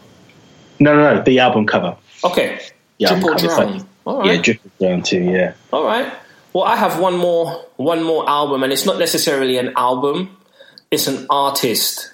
No, 0.80 0.96
no, 0.96 1.14
no, 1.14 1.22
the 1.22 1.38
album 1.38 1.66
cover. 1.66 1.96
Okay. 2.24 2.60
Yeah, 2.98 3.10
Drip 3.20 3.24
or. 3.24 3.34
Drown. 3.36 3.78
Like- 3.78 3.86
right. 4.04 4.26
Yeah, 4.34 4.42
Drip 4.42 4.60
or 4.64 4.70
Drown 4.80 5.02
too. 5.02 5.22
Yeah. 5.22 5.52
All 5.72 5.84
right. 5.84 6.12
Well, 6.52 6.64
I 6.64 6.76
have 6.76 6.98
one 7.00 7.16
more 7.16 7.64
one 7.76 8.02
more 8.02 8.28
album, 8.28 8.62
and 8.62 8.72
it's 8.72 8.84
not 8.84 8.98
necessarily 8.98 9.58
an 9.58 9.72
album. 9.76 10.36
It's 10.90 11.06
an 11.06 11.26
artist. 11.30 12.12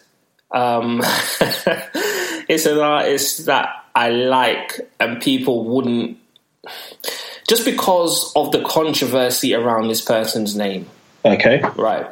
Um, 0.50 1.00
it's 2.48 2.66
an 2.66 2.78
artist 2.78 3.46
that 3.46 3.68
I 3.94 4.10
like, 4.10 4.80
and 5.00 5.20
people 5.20 5.64
wouldn't 5.64 6.18
just 7.48 7.64
because 7.64 8.32
of 8.36 8.52
the 8.52 8.62
controversy 8.62 9.54
around 9.54 9.88
this 9.88 10.00
person's 10.00 10.56
name. 10.56 10.86
Okay. 11.24 11.60
Right. 11.76 12.06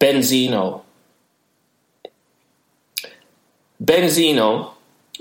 Benzino. 0.00 0.82
Benzino 3.82 4.72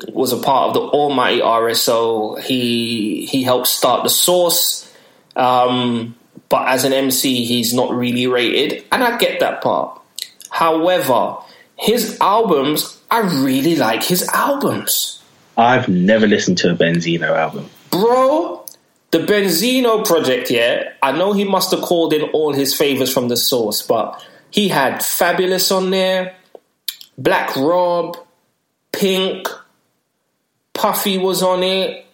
was 0.09 0.31
a 0.31 0.37
part 0.37 0.69
of 0.69 0.73
the 0.73 0.81
almighty 0.81 1.39
RSO. 1.39 2.41
He 2.41 3.25
he 3.25 3.43
helped 3.43 3.67
start 3.67 4.03
the 4.03 4.09
source. 4.09 4.91
Um, 5.35 6.15
but 6.49 6.67
as 6.67 6.83
an 6.83 6.93
MC, 6.93 7.45
he's 7.45 7.73
not 7.73 7.93
really 7.93 8.27
rated, 8.27 8.83
and 8.91 9.03
I 9.03 9.17
get 9.17 9.39
that 9.39 9.61
part. 9.61 10.01
However, 10.49 11.37
his 11.77 12.17
albums, 12.19 12.99
I 13.09 13.19
really 13.19 13.75
like 13.75 14.03
his 14.03 14.27
albums. 14.29 15.21
I've 15.57 15.87
never 15.87 16.27
listened 16.27 16.57
to 16.59 16.71
a 16.71 16.75
Benzino 16.75 17.29
album. 17.29 17.69
Bro, 17.91 18.65
the 19.11 19.19
Benzino 19.19 20.05
project, 20.05 20.49
yeah, 20.49 20.93
I 21.03 21.11
know 21.11 21.33
he 21.33 21.43
must 21.43 21.71
have 21.71 21.81
called 21.81 22.13
in 22.13 22.23
all 22.31 22.53
his 22.53 22.73
favors 22.73 23.13
from 23.13 23.27
the 23.27 23.37
source, 23.37 23.81
but 23.81 24.25
he 24.49 24.69
had 24.69 25.01
Fabolous 25.01 25.75
on 25.75 25.91
there, 25.91 26.35
Black 27.17 27.55
Rob, 27.55 28.17
Pink, 28.91 29.47
Puffy 30.73 31.17
was 31.17 31.43
on 31.43 31.63
it. 31.63 32.05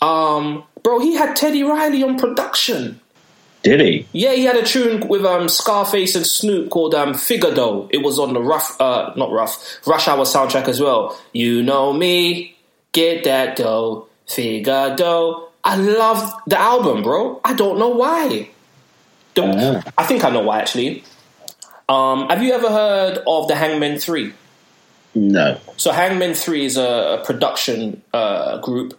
Um, 0.00 0.64
bro, 0.82 0.98
he 1.00 1.14
had 1.14 1.34
Teddy 1.34 1.62
Riley 1.62 2.02
on 2.02 2.18
production. 2.18 3.00
Did 3.62 3.80
he? 3.80 4.06
Yeah, 4.12 4.32
he 4.34 4.44
had 4.44 4.56
a 4.56 4.62
tune 4.62 5.08
with 5.08 5.24
um, 5.24 5.48
Scarface 5.48 6.14
and 6.14 6.26
Snoop 6.26 6.68
called 6.68 6.94
um, 6.94 7.14
Figaro. 7.14 7.88
It 7.90 8.02
was 8.02 8.18
on 8.18 8.34
the 8.34 8.42
rough, 8.42 8.78
uh, 8.78 9.14
not 9.16 9.32
rough, 9.32 9.78
Rush 9.86 10.06
Hour 10.06 10.24
soundtrack 10.24 10.68
as 10.68 10.80
well. 10.80 11.18
You 11.32 11.62
know 11.62 11.90
me, 11.94 12.56
get 12.92 13.24
that 13.24 13.56
dough, 13.56 14.06
Figaro. 14.26 15.48
I 15.62 15.76
love 15.76 16.32
the 16.46 16.58
album, 16.58 17.02
bro. 17.02 17.40
I 17.44 17.54
don't 17.54 17.78
know 17.78 17.88
why. 17.88 18.50
The- 19.34 19.82
Ah. 19.86 19.92
I 19.98 20.04
think 20.04 20.24
I 20.24 20.30
know 20.30 20.42
why 20.42 20.60
actually. 20.60 21.02
Um, 21.88 22.28
have 22.28 22.42
you 22.42 22.52
ever 22.52 22.68
heard 22.70 23.18
of 23.26 23.48
the 23.48 23.54
Hangmen 23.54 23.98
Three? 23.98 24.32
No. 25.14 25.58
So 25.76 25.92
Hangmen 25.92 26.34
Three 26.34 26.64
is 26.64 26.76
a, 26.76 27.22
production 27.24 28.02
uh, 28.12 28.58
group. 28.58 28.98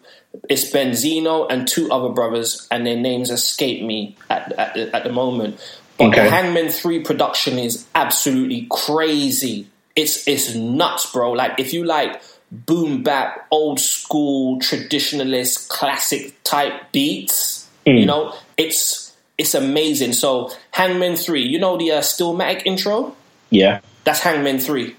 It's 0.49 0.69
Benzino 0.71 1.47
and 1.49 1.67
two 1.67 1.89
other 1.91 2.09
brothers, 2.09 2.67
and 2.69 2.85
their 2.85 2.97
names 2.97 3.31
escape 3.31 3.81
me 3.83 4.15
at 4.29 4.51
at, 4.53 4.73
the- 4.73 4.95
at 4.95 5.03
the 5.03 5.11
moment. 5.11 5.59
But 5.97 6.07
Okay. 6.09 6.23
the 6.25 6.29
Hangmen 6.29 6.69
Three 6.69 6.99
production 6.99 7.57
is 7.57 7.85
absolutely 7.95 8.67
crazy. 8.69 9.67
It's 9.95 10.27
it's 10.27 10.53
nuts, 10.55 11.09
bro. 11.11 11.31
Like 11.31 11.59
if 11.59 11.71
you 11.73 11.85
like 11.85 12.21
boom 12.65 13.03
bap, 13.03 13.47
old 13.51 13.79
school, 13.79 14.59
traditionalist, 14.59 15.67
classic 15.69 16.41
type 16.43 16.91
beats, 16.91 17.67
you 17.85 18.05
know, 18.05 18.33
it's 18.57 19.15
it's 19.37 19.53
amazing. 19.53 20.13
So 20.13 20.51
Hangmen 20.71 21.15
Three, 21.15 21.43
you 21.43 21.59
know 21.59 21.77
the 21.77 21.91
uh, 21.91 22.01
Stillmatic 22.01 22.63
intro. 22.65 23.15
Yeah. 23.49 23.81
That's 24.03 24.19
Hangmen 24.19 24.59
Three. 24.59 24.95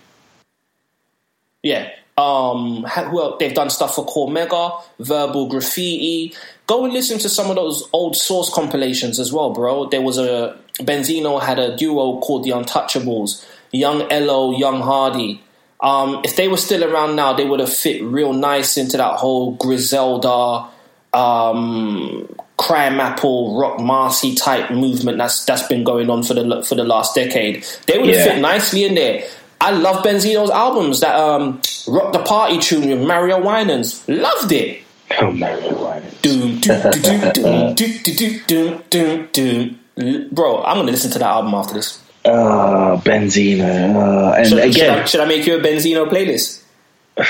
Yeah. 1.62 1.90
Um. 2.18 2.86
Well, 3.12 3.36
they've 3.38 3.54
done 3.54 3.70
stuff 3.70 3.94
for 3.94 4.06
Cormega, 4.06 4.82
Verbal 5.00 5.48
Graffiti. 5.48 6.34
Go 6.66 6.84
and 6.84 6.92
listen 6.92 7.18
to 7.18 7.28
some 7.28 7.50
of 7.50 7.56
those 7.56 7.88
old 7.92 8.16
source 8.16 8.50
compilations 8.52 9.20
as 9.20 9.32
well, 9.32 9.50
bro. 9.50 9.86
There 9.86 10.00
was 10.00 10.16
a 10.16 10.58
Benzino 10.80 11.42
had 11.42 11.58
a 11.58 11.76
duo 11.76 12.18
called 12.20 12.44
the 12.44 12.50
Untouchables, 12.50 13.44
Young 13.70 14.10
Elo, 14.10 14.56
Young 14.56 14.80
Hardy. 14.80 15.42
Um, 15.80 16.22
if 16.24 16.36
they 16.36 16.48
were 16.48 16.56
still 16.56 16.82
around 16.84 17.16
now, 17.16 17.32
they 17.34 17.44
would 17.44 17.60
have 17.60 17.72
fit 17.72 18.02
real 18.02 18.32
nice 18.32 18.76
into 18.78 18.96
that 18.96 19.16
whole 19.18 19.52
Griselda, 19.52 20.68
um, 21.12 22.26
Crime 22.56 22.98
Apple, 23.00 23.58
Roc 23.58 23.78
Marci 23.78 24.36
type 24.36 24.70
movement 24.70 25.18
that's 25.18 25.44
that's 25.44 25.66
been 25.68 25.84
going 25.84 26.08
on 26.08 26.22
for 26.22 26.34
the 26.34 26.62
for 26.62 26.74
the 26.74 26.84
last 26.84 27.14
decade. 27.14 27.64
They 27.86 27.98
would 27.98 28.08
have 28.08 28.16
Yeah. 28.16 28.24
fit 28.34 28.40
nicely 28.40 28.84
in 28.84 28.94
there. 28.94 29.24
I 29.60 29.70
love 29.72 30.04
Benzino's 30.04 30.50
albums. 30.50 31.00
That 31.00 31.14
um, 31.16 31.60
Rock 31.86 32.12
the 32.12 32.22
Party 32.22 32.58
tune 32.58 32.88
with 32.88 33.06
Mario 33.06 33.40
Winans. 33.42 34.06
Loved 34.08 34.52
it. 34.52 34.82
Oh, 35.20 35.30
Mario 35.30 35.72
Winans. 35.84 36.14
Doom, 36.20 36.58
doom, 36.60 36.80
doom, 36.90 37.32
doom, 37.32 37.74
doom, 37.74 38.02
doom, 38.02 38.42
doom, 38.46 38.82
doom, 38.90 39.28
doom. 39.32 39.80
L- 39.98 40.28
Bro, 40.32 40.64
I'm 40.64 40.78
gonna 40.78 40.90
listen 40.90 41.10
to 41.12 41.18
that 41.20 41.28
album 41.28 41.54
after 41.54 41.74
this. 41.74 42.00
Oh, 42.26 43.00
Benzino. 43.04 43.94
Uh, 43.94 44.34
and 44.34 44.48
Should, 44.48 44.58
should, 44.58 44.70
again, 44.70 44.98
I, 44.98 45.04
should 45.04 45.20
I 45.20 45.26
make 45.26 45.46
you 45.46 45.56
a 45.56 45.60
Benzino 45.60 46.08
playlist? 46.08 46.62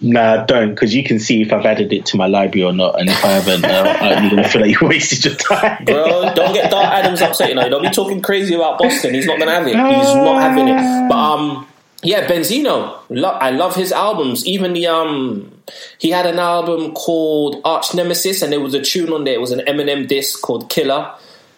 nah, 0.00 0.44
don't, 0.44 0.70
because 0.70 0.94
you 0.94 1.02
can 1.02 1.18
see 1.18 1.40
if 1.40 1.52
I've 1.52 1.64
added 1.64 1.90
it 1.92 2.04
to 2.06 2.18
my 2.18 2.26
library 2.26 2.64
or 2.64 2.72
not. 2.74 3.00
And 3.00 3.08
if 3.08 3.24
I 3.24 3.28
haven't, 3.28 3.64
uh, 3.64 4.20
you're 4.20 4.30
going 4.30 4.42
to 4.42 4.48
feel 4.48 4.60
like 4.60 4.78
you 4.78 4.86
wasted 4.86 5.24
your 5.24 5.34
time. 5.36 5.84
Bro, 5.86 6.34
don't 6.34 6.52
get 6.52 6.70
Dark 6.70 6.92
Adams 6.92 7.22
upset, 7.22 7.48
you 7.48 7.54
know. 7.54 7.68
Don't 7.68 7.82
be 7.82 7.90
talking 7.90 8.20
crazy 8.20 8.54
about 8.54 8.78
Boston. 8.78 9.14
He's 9.14 9.26
not 9.26 9.38
gonna 9.38 9.52
have 9.52 9.66
it. 9.66 9.74
He's 9.74 10.14
not 10.14 10.40
having 10.42 10.68
it. 10.68 11.08
But 11.08 11.16
um 11.16 11.66
yeah, 12.02 12.28
Benzino. 12.28 12.98
Lo- 13.08 13.30
I 13.30 13.50
love 13.50 13.74
his 13.74 13.90
albums. 13.90 14.46
Even 14.46 14.72
the 14.72 14.86
um 14.86 15.50
he 15.98 16.10
had 16.10 16.26
an 16.26 16.38
album 16.38 16.92
called 16.92 17.60
Arch 17.64 17.94
Nemesis 17.94 18.42
and 18.42 18.52
there 18.52 18.60
was 18.60 18.74
a 18.74 18.82
tune 18.82 19.12
on 19.12 19.24
there. 19.24 19.34
It 19.34 19.40
was 19.40 19.50
an 19.50 19.60
Eminem 19.60 20.06
disc 20.06 20.40
called 20.40 20.70
Killer 20.70 21.12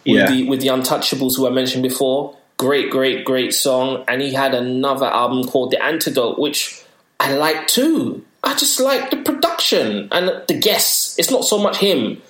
with 0.05 0.15
Yeah. 0.15 0.29
the 0.31 0.47
with 0.49 0.61
the 0.61 0.67
Untouchables 0.67 1.35
who 1.37 1.47
I 1.47 1.49
mentioned 1.49 1.83
before. 1.83 2.35
Great, 2.57 2.89
great, 2.91 3.25
great 3.25 3.53
song. 3.53 4.03
And 4.07 4.21
he 4.21 4.33
had 4.33 4.53
another 4.53 5.07
album 5.07 5.45
called 5.45 5.71
The 5.71 5.83
Antidote, 5.83 6.37
which 6.37 6.81
I 7.19 7.33
like 7.35 7.67
too. 7.67 8.23
I 8.43 8.53
just 8.55 8.79
like 8.79 9.09
the 9.11 9.17
production 9.17 10.07
and 10.11 10.31
the 10.47 10.53
guests. 10.59 11.17
It's 11.17 11.31
not 11.31 11.43
so 11.43 11.57
much 11.57 11.77
him. 11.77 12.21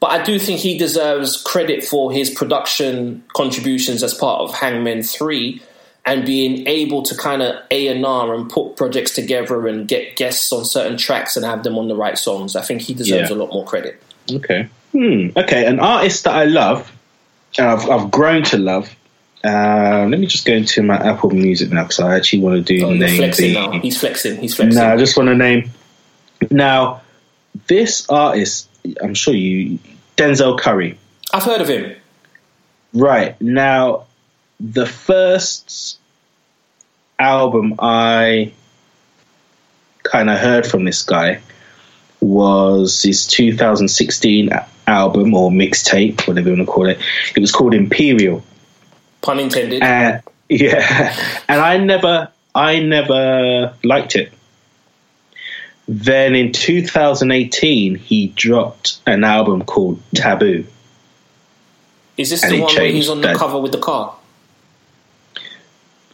But 0.00 0.10
I 0.10 0.22
do 0.22 0.38
think 0.38 0.60
he 0.60 0.76
deserves 0.76 1.40
credit 1.40 1.82
for 1.84 2.12
his 2.12 2.28
production 2.30 3.22
contributions 3.34 4.02
as 4.02 4.12
part 4.12 4.40
of 4.42 4.54
Hangmen 4.54 5.02
3 5.02 5.62
and 6.04 6.26
being 6.26 6.66
able 6.68 7.02
to 7.04 7.16
kind 7.16 7.40
of 7.42 7.54
A&R 7.70 8.34
and 8.34 8.50
put 8.50 8.76
projects 8.76 9.12
together 9.14 9.66
and 9.66 9.88
get 9.88 10.16
guests 10.16 10.52
on 10.52 10.64
certain 10.64 10.98
tracks 10.98 11.36
and 11.36 11.46
have 11.46 11.62
them 11.62 11.78
on 11.78 11.88
the 11.88 11.96
right 11.96 12.18
songs. 12.18 12.54
I 12.54 12.60
think 12.62 12.82
he 12.82 12.92
deserves 12.92 13.30
Yeah. 13.30 13.36
a 13.36 13.38
lot 13.38 13.52
more 13.52 13.64
credit. 13.64 14.00
Okay. 14.30 14.68
Hmm. 14.92 15.28
Okay. 15.36 15.64
An 15.64 15.80
artist 15.80 16.24
that 16.24 16.34
I 16.34 16.44
love, 16.44 16.90
and 16.90 16.93
I've, 17.58 17.88
I've 17.88 18.10
grown 18.10 18.42
to 18.44 18.58
love. 18.58 18.94
Uh, 19.44 20.06
let 20.08 20.18
me 20.18 20.26
just 20.26 20.46
go 20.46 20.54
into 20.54 20.82
my 20.82 20.96
Apple 20.96 21.30
Music 21.30 21.70
now 21.70 21.82
because 21.82 22.00
I 22.00 22.16
actually 22.16 22.40
want 22.40 22.66
to 22.66 22.78
do 22.78 22.86
Oh, 22.86 22.94
name 22.94 23.16
flexing 23.18 23.52
the. 23.52 23.54
now. 23.54 23.70
He's 23.80 23.98
flexing. 24.00 24.40
He's 24.40 24.54
flexing. 24.54 24.80
No, 24.80 24.92
I 24.92 24.96
just 24.96 25.16
want 25.16 25.28
to 25.28 25.34
name. 25.36 25.70
Now, 26.50 27.02
this 27.66 28.08
artist, 28.08 28.68
I'm 29.02 29.14
sure 29.14 29.34
you, 29.34 29.78
Denzel 30.16 30.58
Curry. 30.58 30.98
I've 31.32 31.42
heard 31.42 31.60
of 31.60 31.68
him. 31.68 31.94
Right 32.94 33.38
now, 33.40 34.04
the 34.60 34.86
first 34.86 35.98
album 37.18 37.74
I 37.78 38.52
kind 40.02 40.30
of 40.30 40.38
heard 40.38 40.66
from 40.66 40.84
this 40.84 41.02
guy 41.02 41.40
was 42.24 43.02
his 43.02 43.26
2016 43.26 44.50
album 44.86 45.34
or 45.34 45.50
mixtape, 45.50 46.26
whatever 46.26 46.48
you 46.50 46.56
want 46.56 46.66
to 46.66 46.72
call 46.72 46.88
it. 46.88 46.98
It 47.36 47.40
was 47.40 47.52
called 47.52 47.74
Imperial. 47.74 48.42
Pun 49.22 49.40
intended. 49.40 49.82
Uh, 49.82 50.20
yeah, 50.48 51.16
and 51.48 51.60
I 51.60 51.76
never, 51.78 52.28
I 52.54 52.80
never 52.80 53.74
liked 53.82 54.16
it. 54.16 54.32
Then 55.86 56.34
in 56.34 56.52
2018, 56.52 57.94
he 57.96 58.28
dropped 58.28 59.00
an 59.06 59.22
album 59.22 59.64
called 59.64 60.00
Taboo. 60.14 60.64
is 62.16 62.30
this 62.30 62.42
and 62.42 62.54
the 62.54 62.60
one 62.62 62.74
where 62.74 62.86
he's 62.86 63.10
on 63.10 63.20
the 63.20 63.28
that. 63.28 63.36
cover 63.36 63.58
with 63.58 63.72
the 63.72 63.78
car? 63.80 64.16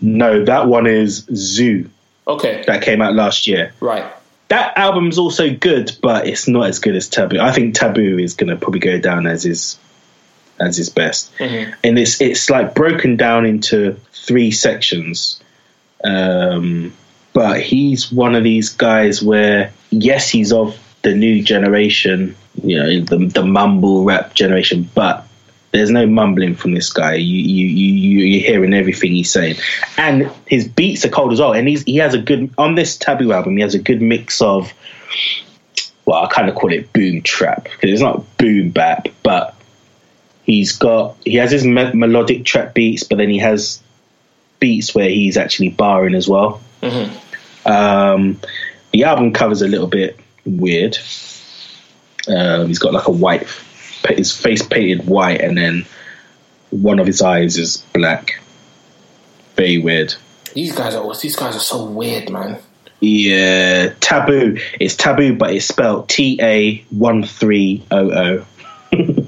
No, 0.01 0.45
that 0.45 0.67
one 0.67 0.87
is 0.87 1.27
Zoo. 1.35 1.89
Okay, 2.27 2.65
That 2.67 2.83
came 2.83 3.01
out 3.01 3.15
last 3.15 3.47
year. 3.47 3.73
right. 3.81 4.13
That 4.51 4.77
album's 4.77 5.17
also 5.17 5.55
good, 5.55 5.97
but 6.03 6.27
it's 6.27 6.47
not 6.49 6.67
as 6.67 6.79
good 6.81 6.97
as 6.97 7.09
Taboo. 7.09 7.39
I 7.41 7.53
think 7.53 7.75
Taboo 7.75 8.19
is 8.19 8.35
going 8.35 8.51
to 8.51 8.57
probably 8.57 8.81
go 8.81 8.99
down 8.99 9.27
as 9.27 9.45
his 9.45 9.79
as 10.59 10.77
his 10.77 10.91
best, 10.91 11.33
Mhm. 11.39 11.73
and 11.83 11.99
it's 11.99 12.21
it's 12.21 12.51
like 12.51 12.75
broken 12.75 13.17
down 13.17 13.47
into 13.47 13.97
three 14.13 14.51
sections. 14.51 15.41
Um, 16.05 16.93
but 17.33 17.61
he's 17.61 18.11
one 18.13 18.35
of 18.35 18.43
these 18.43 18.69
guys 18.71 19.23
where 19.23 19.73
yes, 19.91 20.29
he's 20.29 20.53
of 20.53 20.77
the 21.03 21.15
new 21.15 21.43
generation, 21.43 22.35
you 22.63 22.77
know, 22.77 23.01
the 23.01 23.19
the 23.27 23.45
mumble 23.45 24.05
rap 24.05 24.35
generation, 24.35 24.89
but 24.95 25.27
there's 25.73 25.91
no 25.91 26.07
mumbling 26.07 26.55
from 26.55 26.73
this 26.73 26.93
guy. 26.93 27.15
You 27.15 27.39
you 27.39 27.67
you 27.67 28.25
you're 28.25 28.47
hearing 28.47 28.75
everything 28.75 29.13
he's 29.13 29.31
saying, 29.31 29.57
and 29.97 30.31
his 30.47 30.67
beats 30.67 31.05
are 31.05 31.11
cold 31.11 31.33
as 31.33 31.41
well. 31.41 31.53
And 31.53 31.69
he's 31.69 31.83
he 31.85 31.97
has 31.97 32.15
a 32.15 32.19
good 32.19 32.53
on 32.59 32.75
this 32.75 32.97
Taboo 32.97 33.33
album. 33.33 33.57
He 33.57 33.63
has 33.63 33.75
a 33.75 33.79
good 33.79 34.03
mix 34.03 34.41
of 34.43 34.73
well, 36.05 36.25
I 36.25 36.27
kind 36.29 36.49
of 36.49 36.55
call 36.57 36.73
it 36.73 36.93
boom 36.93 37.23
trap 37.23 37.65
because 37.65 37.91
it's 37.91 38.01
not 38.03 38.37
boom 38.37 38.71
bap, 38.71 39.07
but 39.23 39.55
he's 40.43 40.77
got 40.77 41.17
he 41.25 41.35
has 41.37 41.53
his 41.53 41.65
me- 41.65 41.93
melodic 41.93 42.45
trap 42.45 42.75
beats, 42.75 43.05
but 43.05 43.19
then 43.19 43.29
he 43.29 43.39
has 43.39 43.81
beats 44.59 44.95
where 44.95 45.09
he's 45.09 45.37
actually 45.37 45.69
barring 45.69 46.15
as 46.15 46.29
well. 46.29 46.61
Um, 47.65 48.41
the 48.93 49.05
album 49.05 49.33
cover's 49.33 49.63
a 49.63 49.69
little 49.69 49.87
bit 49.87 50.19
weird. 50.45 50.99
Um, 52.29 52.67
he's 52.67 52.79
got 52.79 52.93
like 52.93 53.07
a 53.07 53.13
white, 53.13 53.47
his 54.05 54.37
face 54.37 54.63
painted 54.63 55.07
white, 55.07 55.41
and 55.41 55.57
then 55.57 55.87
one 56.71 56.99
of 56.99 57.07
his 57.07 57.23
eyes 57.23 57.59
is 57.59 57.79
black. 57.93 58.41
Very 59.57 59.79
weird. 59.79 60.15
These 60.55 60.75
guys 60.75 60.95
are 60.95 61.15
these 61.15 61.37
guys 61.37 61.57
are 61.57 61.61
so 61.61 61.85
weird, 61.85 62.31
man. 62.31 62.59
Yeah, 63.01 63.95
taboo. 64.01 64.59
It's 64.79 64.95
taboo, 64.97 65.37
but 65.37 65.55
it's 65.55 65.67
spelled 65.67 66.09
T 66.09 66.39
A 66.43 66.85
one 66.91 67.25
three 67.25 67.85
O 67.91 68.11
O. 68.11 68.47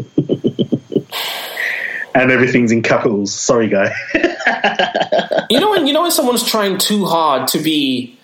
And 2.14 2.30
everything's 2.30 2.72
in 2.72 2.82
capitals. 2.82 3.32
Sorry, 3.32 3.68
guy. 3.68 3.94
You 5.50 5.60
know 5.60 5.70
when 5.70 5.86
you 5.86 5.92
know 5.92 6.02
when 6.02 6.10
someone's 6.10 6.48
trying 6.48 6.78
too 6.78 7.04
hard 7.04 7.48
to 7.48 7.58
be, 7.58 8.18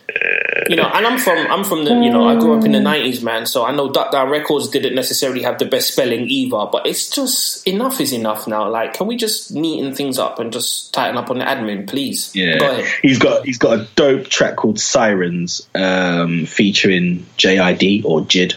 you 0.69 0.77
know, 0.77 0.91
and 0.93 1.07
I'm 1.07 1.19
from 1.19 1.39
I'm 1.51 1.65
from 1.65 1.85
the 1.85 1.91
you 1.93 2.11
know 2.11 2.29
I 2.29 2.39
grew 2.39 2.59
up 2.59 2.65
in 2.65 2.73
the 2.73 2.79
'90s, 2.79 3.23
man. 3.23 3.47
So 3.47 3.65
I 3.65 3.73
know 3.75 3.91
Duck 3.91 4.13
Down 4.13 4.29
Records 4.29 4.69
didn't 4.69 4.95
necessarily 4.95 5.43
have 5.43 5.59
the 5.59 5.65
best 5.65 5.93
spelling 5.93 6.29
either, 6.29 6.67
but 6.71 6.87
it's 6.87 7.09
just 7.11 7.67
enough 7.67 8.01
is 8.01 8.13
enough 8.13 8.47
now. 8.47 8.69
Like, 8.69 8.95
can 8.95 9.07
we 9.07 9.17
just 9.17 9.55
neaten 9.55 9.95
things 9.95 10.19
up 10.19 10.39
and 10.39 10.53
just 10.53 10.93
tighten 10.93 11.17
up 11.17 11.31
on 11.31 11.39
the 11.39 11.45
admin, 11.45 11.89
please? 11.89 12.33
Go 12.33 12.41
Yeah, 12.41 12.57
ahead. 12.57 12.85
he's 13.03 13.19
got 13.19 13.45
he's 13.45 13.59
got 13.59 13.79
a 13.79 13.89
dope 13.97 14.27
track 14.29 14.57
called 14.57 14.79
Sirens, 14.79 15.67
um, 15.75 16.47
featuring 16.47 17.27
JID 17.39 18.05
or 18.05 18.21
Jid. 18.23 18.55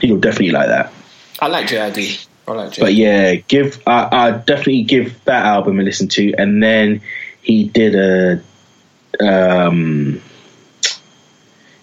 You'll 0.00 0.20
definitely 0.20 0.50
like 0.50 0.68
that. 0.68 0.92
I 1.40 1.46
like 1.48 1.66
JID. 1.66 2.26
I 2.48 2.52
like 2.52 2.72
JID. 2.72 2.80
But 2.80 2.94
yeah, 2.94 3.34
give 3.36 3.80
I, 3.86 4.08
I 4.10 4.30
definitely 4.32 4.82
give 4.82 5.22
that 5.24 5.44
album 5.46 5.78
a 5.80 5.82
listen 5.82 6.08
to, 6.08 6.34
and 6.34 6.62
then 6.62 7.00
he 7.42 7.64
did 7.64 7.94
a 7.94 8.42
um, 9.20 10.20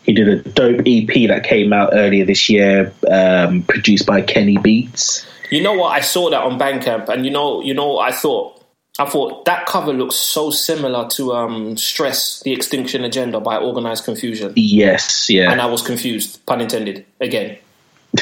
he 0.08 0.14
did 0.14 0.30
a 0.30 0.38
dope 0.38 0.80
EP 0.88 1.28
that 1.28 1.44
came 1.44 1.74
out 1.74 1.90
earlier 1.92 2.26
this 2.26 2.48
year, 2.50 2.94
um, 3.12 3.62
produced 3.64 4.06
by 4.06 4.22
Kenny 4.22 4.58
Beats. 4.58 5.28
You 5.52 5.62
know 5.62 5.74
what? 5.74 5.90
I 5.90 6.00
saw 6.00 6.30
that 6.30 6.42
on 6.42 6.58
Bandcamp, 6.58 7.10
and 7.10 7.26
you 7.26 7.32
know, 7.32 7.62
you 7.62 7.74
know, 7.74 8.00
I 8.00 8.12
thought, 8.12 8.64
I 9.00 9.06
thought 9.06 9.44
that 9.46 9.66
cover 9.66 9.92
looks 9.92 10.16
so 10.16 10.50
similar 10.50 11.08
to 11.10 11.34
um, 11.34 11.76
"Stress: 11.76 12.42
The 12.42 12.54
Extinction 12.54 13.04
Agenda" 13.04 13.42
by 13.42 13.58
Organized 13.58 14.06
Konfusion, 14.06 14.54
Yes, 14.56 15.30
yeah, 15.30 15.52
and 15.52 15.62
I 15.62 15.66
was 15.66 15.82
confused, 15.82 16.44
pun 16.46 16.62
intended. 16.62 17.06
Again, 17.20 17.58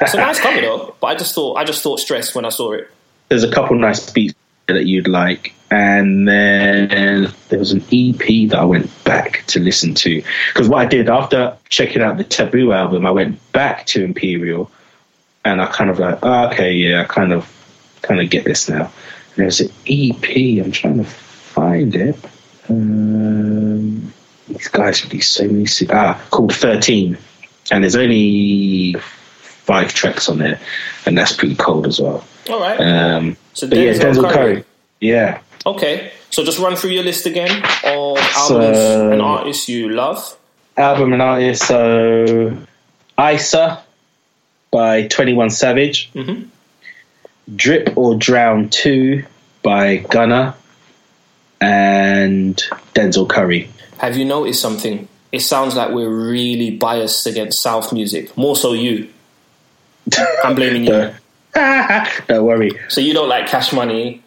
it's 0.00 0.14
a 0.14 0.16
nice 0.16 0.40
cover 0.40 0.60
though, 0.60 0.94
but 1.00 1.08
I 1.08 1.14
just 1.16 1.34
thought, 1.34 1.56
I 1.56 1.64
just 1.64 1.82
thought 1.82 1.98
"Stress" 1.98 2.34
when 2.34 2.44
I 2.44 2.50
saw 2.50 2.72
it. 2.72 2.88
there's 3.28 3.44
a 3.44 3.50
couple 3.50 3.76
nice 3.76 4.10
beats 4.10 4.34
that 4.68 4.86
you'd 4.86 5.08
like. 5.08 5.54
And 5.70 6.26
then 6.26 7.32
there 7.48 7.58
was 7.58 7.70
an 7.70 7.82
EP 7.92 8.48
that 8.50 8.58
I 8.58 8.64
went 8.64 8.90
back 9.04 9.44
to 9.48 9.60
listen 9.60 9.94
to. 9.94 10.22
Because 10.48 10.68
what 10.68 10.80
I 10.80 10.86
did 10.86 11.08
after 11.08 11.56
checking 11.68 12.02
out 12.02 12.16
the 12.16 12.24
Taboo 12.24 12.72
album, 12.72 13.06
I 13.06 13.12
went 13.12 13.52
back 13.52 13.86
to 13.86 14.02
Imperial 14.02 14.70
and 15.44 15.62
I 15.62 15.66
kind 15.66 15.88
of 15.88 15.98
like, 15.98 16.18
oh, 16.22 16.48
okay, 16.48 16.72
yeah, 16.72 17.02
I 17.02 17.04
kind 17.04 17.32
of 17.32 17.48
kind 18.02 18.20
of 18.20 18.28
get 18.30 18.44
this 18.44 18.68
now. 18.68 18.90
And 19.36 19.36
there's 19.36 19.60
an 19.60 19.70
EP, 19.86 20.64
I'm 20.64 20.72
trying 20.72 20.98
to 20.98 21.04
find 21.04 21.94
it. 21.94 22.16
Um, 22.68 24.12
these 24.48 24.68
guys 24.68 25.04
release 25.04 25.28
so 25.28 25.46
many, 25.46 25.66
ah, 25.90 26.20
called 26.30 26.54
13. 26.54 27.16
And 27.70 27.84
there's 27.84 27.96
only 27.96 28.96
five 28.98 29.94
tracks 29.94 30.28
on 30.28 30.38
there, 30.38 30.58
and 31.06 31.16
that's 31.16 31.32
pretty 31.32 31.54
cold 31.54 31.86
as 31.86 32.00
well. 32.00 32.24
All 32.48 32.60
right. 32.60 32.80
Um, 32.80 33.36
So 33.52 33.68
but 33.68 33.78
yeah, 33.78 33.92
Denzel 33.92 34.22
Curry. 34.24 34.54
Curry. 34.54 34.64
Yeah. 35.00 35.40
Okay, 35.66 36.10
so 36.30 36.42
just 36.44 36.58
run 36.58 36.74
through 36.76 36.90
your 36.90 37.04
list 37.04 37.26
again 37.26 37.50
of 37.84 38.18
So- 38.18 38.60
albums 38.60 38.78
and 39.12 39.22
artists 39.22 39.68
you 39.68 39.88
love. 39.90 40.36
Album 40.76 41.12
and 41.12 41.20
artist, 41.22 41.64
so 41.66 42.56
Issa 43.18 43.80
by 44.70 45.06
21 45.08 45.50
Savage. 45.50 46.10
Mhm. 46.14 46.46
Drip 47.54 47.92
or 47.96 48.14
Drown 48.14 48.68
2 48.70 49.24
by 49.62 49.96
Gunna. 49.96 50.54
And 51.60 52.56
Denzel 52.94 53.28
Curry. 53.28 53.68
Have 53.98 54.16
you 54.16 54.24
noticed 54.24 54.62
something? 54.62 55.06
It 55.30 55.40
sounds 55.40 55.76
like 55.76 55.90
we're 55.90 56.08
really 56.08 56.70
biased 56.70 57.26
against 57.26 57.60
South 57.60 57.92
music. 57.92 58.34
More 58.36 58.56
so 58.56 58.72
you. 58.72 59.08
I'm 60.42 60.54
blaming 60.54 60.84
you. 60.86 61.10
Don't 61.54 62.44
worry. 62.46 62.70
So 62.88 63.02
you 63.02 63.12
don't 63.12 63.28
like 63.28 63.46
Cash 63.46 63.72
Money 63.74 64.22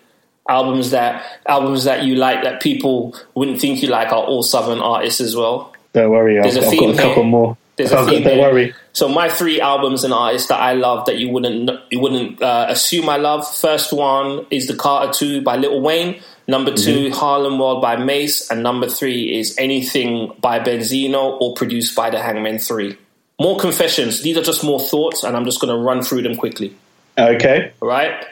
albums 0.49 0.91
that 0.91 1.23
albums 1.45 1.85
that 1.85 2.03
you 2.03 2.15
like 2.15 2.43
that 2.43 2.61
people 2.61 3.15
wouldn't 3.35 3.61
think 3.61 3.81
you 3.81 3.89
like 3.89 4.09
are 4.09 4.23
all 4.23 4.43
Southern 4.43 4.79
artists 4.79 5.21
as 5.21 5.35
well. 5.35 5.73
Don't 5.93 6.11
worry. 6.11 6.37
I've, 6.37 6.43
There's 6.43 6.57
a 6.57 6.61
I've 6.67 6.79
got 6.79 6.89
a 6.89 6.97
couple 6.97 7.23
here. 7.23 7.31
more. 7.31 7.57
There's 7.75 7.91
a 7.91 8.05
theme 8.05 8.23
don't 8.23 8.37
worry. 8.39 8.75
So 8.93 9.07
my 9.09 9.29
three 9.29 9.59
albums 9.59 10.03
and 10.03 10.13
artists 10.13 10.47
that 10.49 10.59
I 10.59 10.73
love 10.73 11.05
that 11.07 11.17
you 11.17 11.29
wouldn't 11.29 11.71
you 11.91 11.99
wouldn't 11.99 12.41
uh, 12.41 12.67
assume 12.69 13.09
I 13.09 13.17
love. 13.17 13.47
First 13.55 13.91
one 13.93 14.45
is 14.51 14.67
the 14.67 14.75
Carter 14.75 15.11
Two 15.11 15.41
by 15.41 15.55
Lil 15.55 15.81
Wayne. 15.81 16.21
Number 16.45 16.73
2 16.75 17.05
Mm-hmm. 17.05 17.13
Harlem 17.13 17.57
World 17.57 17.81
by 17.81 17.95
Mase, 17.95 18.49
and 18.51 18.61
number 18.61 18.89
three 18.89 19.39
is 19.39 19.55
anything 19.57 20.33
by 20.41 20.59
Benzino 20.59 21.39
or 21.39 21.53
produced 21.55 21.95
by 21.95 22.09
the 22.09 22.19
Hangmen 22.21 22.59
Three. 22.59 22.97
More 23.39 23.57
confessions. 23.57 24.21
These 24.23 24.35
are 24.37 24.41
just 24.43 24.61
more 24.61 24.81
thoughts, 24.81 25.23
and 25.23 25.37
I'm 25.37 25.45
just 25.45 25.61
going 25.61 25.73
to 25.73 25.81
run 25.81 26.01
through 26.03 26.23
them 26.23 26.35
quickly. 26.35 26.75
Okay. 27.17 27.71
All 27.81 27.87
right. 27.87 28.25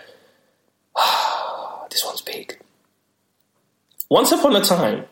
This 1.92 2.04
one's 2.06 2.22
big. 2.22 2.58
Once 4.10 4.32
upon 4.32 4.56
a 4.56 4.62
time, 4.62 5.06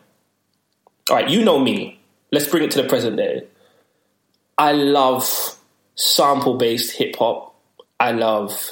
all 1.08 1.16
right, 1.16 1.28
you 1.28 1.44
know 1.44 1.58
me. 1.58 2.00
Let's 2.32 2.46
bring 2.48 2.62
it 2.64 2.70
to 2.72 2.82
the 2.82 2.88
present 2.88 3.16
day. 3.16 3.44
I 4.58 4.72
love 4.72 5.56
sample 5.94 6.54
based 6.54 6.92
hip 6.96 7.16
hop. 7.16 7.54
I 7.98 8.12
love 8.12 8.70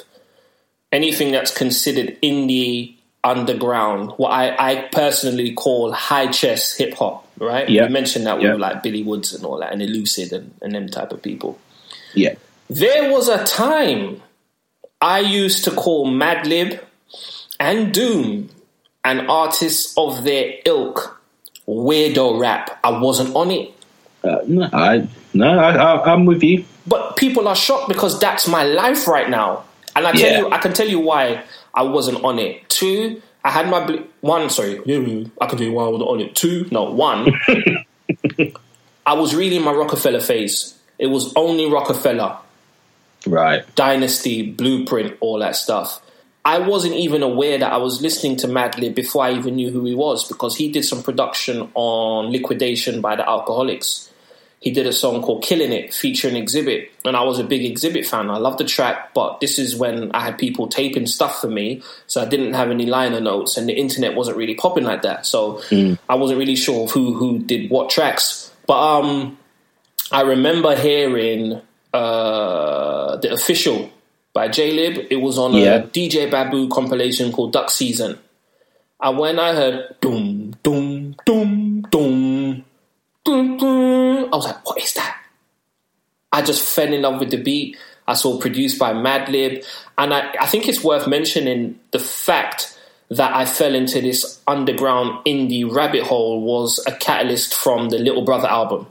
anything 0.91 1.31
that's 1.31 1.55
considered 1.55 2.17
indie, 2.21 2.95
underground, 3.23 4.11
what 4.17 4.29
I, 4.29 4.55
I 4.57 4.75
personally 4.91 5.53
call 5.53 5.91
high 5.91 6.27
chest 6.27 6.77
hip 6.77 6.93
hop, 6.95 7.27
right? 7.37 7.67
Yeah. 7.69 7.85
You 7.85 7.89
mentioned 7.89 8.25
that 8.25 8.41
Yeah. 8.41 8.51
with 8.53 8.61
like 8.61 8.81
Billy 8.81 9.03
Woods 9.03 9.33
and 9.33 9.43
all 9.45 9.59
that, 9.59 9.71
and 9.73 9.81
Elucid 9.81 10.31
and, 10.31 10.53
and 10.61 10.73
them 10.73 10.87
type 10.89 11.11
of 11.11 11.21
people. 11.21 11.59
Yeah. 12.13 12.35
There 12.69 13.11
was 13.11 13.27
a 13.27 13.43
time 13.43 14.21
I 15.01 15.19
used 15.19 15.63
to 15.65 15.71
call 15.71 16.07
Madlib 16.07 16.79
and 17.59 17.93
Doom 17.93 18.49
and 19.03 19.29
artists 19.29 19.93
of 19.97 20.23
their 20.23 20.55
ilk 20.65 21.21
weirdo 21.67 22.39
rap. 22.39 22.79
I 22.83 22.99
wasn't 22.99 23.35
on 23.35 23.51
it. 23.51 23.73
Uh, 24.23 24.39
no, 24.47 24.69
I, 24.73 25.07
no 25.33 25.57
I, 25.59 25.71
I, 25.75 26.13
I'm 26.13 26.25
with 26.25 26.43
you. 26.43 26.65
But 26.87 27.15
people 27.17 27.47
are 27.47 27.55
shocked 27.55 27.87
because 27.87 28.19
that's 28.19 28.47
my 28.47 28.63
life 28.63 29.07
right 29.07 29.29
now. 29.29 29.63
And 29.95 30.05
I 30.07 30.11
tell 30.11 30.21
Yeah. 30.31 30.39
you, 30.39 30.49
I 30.51 30.57
can 30.57 30.73
tell 30.73 30.87
you 30.87 30.99
why 30.99 31.43
I 31.73 31.83
wasn't 31.83 32.23
on 32.23 32.39
it. 32.39 32.67
Two, 32.69 33.21
I 33.43 33.51
had 33.51 33.69
my 33.69 33.85
bl- 33.85 34.03
one. 34.21 34.49
Sorry, 34.49 34.81
yeah, 34.85 35.23
I 35.41 35.45
can 35.45 35.57
tell 35.57 35.67
you 35.67 35.73
why 35.73 35.83
I 35.85 35.87
wasn't 35.89 36.09
on 36.09 36.19
it. 36.21 36.35
Two, 36.35 36.67
no, 36.71 36.83
one. 36.91 37.31
I 39.05 39.13
was 39.13 39.33
really 39.33 39.57
in 39.57 39.63
my 39.63 39.71
Roc-A-Fella 39.71 40.19
phase. 40.21 40.77
It 40.97 41.07
was 41.07 41.33
only 41.35 41.69
Roc-A-Fella, 41.69 42.39
Right. 43.25 43.63
Dynasty, 43.75 44.51
Blueprint, 44.51 45.17
all 45.19 45.39
that 45.39 45.55
stuff. 45.55 46.01
I 46.49 46.57
wasn't 46.57 46.95
even 46.95 47.21
aware 47.21 47.59
that 47.59 47.71
I 47.71 47.77
was 47.77 48.01
listening 48.01 48.35
to 48.37 48.47
Madlib 48.47 48.95
before 48.95 49.23
I 49.23 49.33
even 49.33 49.55
knew 49.57 49.69
who 49.69 49.85
he 49.85 49.93
was 49.93 50.27
because 50.27 50.55
he 50.55 50.71
did 50.71 50.83
some 50.83 51.03
production 51.03 51.69
on 51.75 52.33
Likwidation 52.33 53.03
by 53.03 53.15
the 53.15 53.21
Alkaholiks. 53.21 54.09
He 54.59 54.71
did 54.71 54.87
a 54.87 54.91
song 54.91 55.21
called 55.21 55.43
Killing 55.43 55.71
It 55.71 55.93
featuring 55.93 56.43
Xzibit, 56.43 56.89
and 57.05 57.15
I 57.15 57.21
was 57.21 57.37
a 57.37 57.43
big 57.43 57.61
Xzibit 57.75 58.07
fan. 58.07 58.31
I 58.31 58.39
loved 58.39 58.57
the 58.57 58.63
track, 58.65 59.13
but 59.13 59.39
this 59.39 59.59
is 59.59 59.75
when 59.75 60.11
I 60.11 60.21
had 60.21 60.39
people 60.39 60.67
taping 60.67 61.05
stuff 61.05 61.39
for 61.39 61.47
me, 61.47 61.83
so 62.07 62.19
I 62.19 62.25
didn't 62.25 62.55
have 62.55 62.71
any 62.71 62.87
liner 62.87 63.21
notes, 63.21 63.55
and 63.55 63.69
the 63.69 63.73
internet 63.73 64.15
wasn't 64.15 64.37
really 64.37 64.55
popping 64.55 64.85
like 64.85 65.03
that. 65.03 65.27
So 65.27 65.61
I 66.09 66.15
wasn't 66.15 66.39
really 66.39 66.55
sure 66.55 66.85
of 66.85 66.91
who 66.91 67.13
who 67.13 67.37
did 67.37 67.69
what 67.69 67.91
tracks. 67.91 68.51
But 68.65 68.79
um, 68.81 69.37
I 70.11 70.21
remember 70.21 70.75
hearing 70.75 71.61
uh, 71.93 73.17
the 73.17 73.31
official 73.31 73.91
by 74.39 74.47
Jaylib. 74.47 75.07
It 75.09 75.17
was 75.17 75.37
on 75.37 75.53
Yeah. 75.53 75.75
a 75.75 75.81
DJ 75.83 76.25
Babu 76.31 76.69
compilation 76.69 77.29
called 77.33 77.51
Duck 77.51 77.69
Season. 77.69 78.17
And 79.01 79.17
when 79.17 79.37
I 79.37 79.53
heard 79.53 79.95
doom, 79.99 80.55
doom, 80.63 81.15
doom, 81.25 81.81
doom, 81.91 82.63
doom, 83.25 83.57
doom, 83.57 84.29
I 84.31 84.35
was 84.37 84.45
like, 84.45 84.65
what 84.65 84.81
is 84.81 84.93
that? 84.93 85.17
I 86.31 86.41
just 86.41 86.61
fell 86.63 86.91
in 86.93 87.01
love 87.01 87.19
with 87.19 87.31
the 87.31 87.37
beat. 87.49 87.75
I 88.07 88.13
saw 88.13 88.39
produced 88.39 88.79
by 88.79 88.93
Madlib. 88.93 89.65
And 89.97 90.13
I, 90.13 90.33
I 90.39 90.45
think 90.45 90.69
it's 90.69 90.83
worth 90.85 91.05
mentioning 91.05 91.77
the 91.91 91.99
fact 91.99 92.77
that 93.09 93.35
I 93.35 93.43
fell 93.45 93.75
into 93.75 93.99
this 93.99 94.39
underground 94.47 95.25
indie 95.25 95.69
rabbit 95.69 96.03
hole 96.03 96.39
was 96.41 96.81
a 96.87 96.93
catalyst 96.93 97.53
from 97.53 97.89
the 97.89 97.97
Little 97.97 98.21
Brother 98.21 98.47
album. 98.47 98.87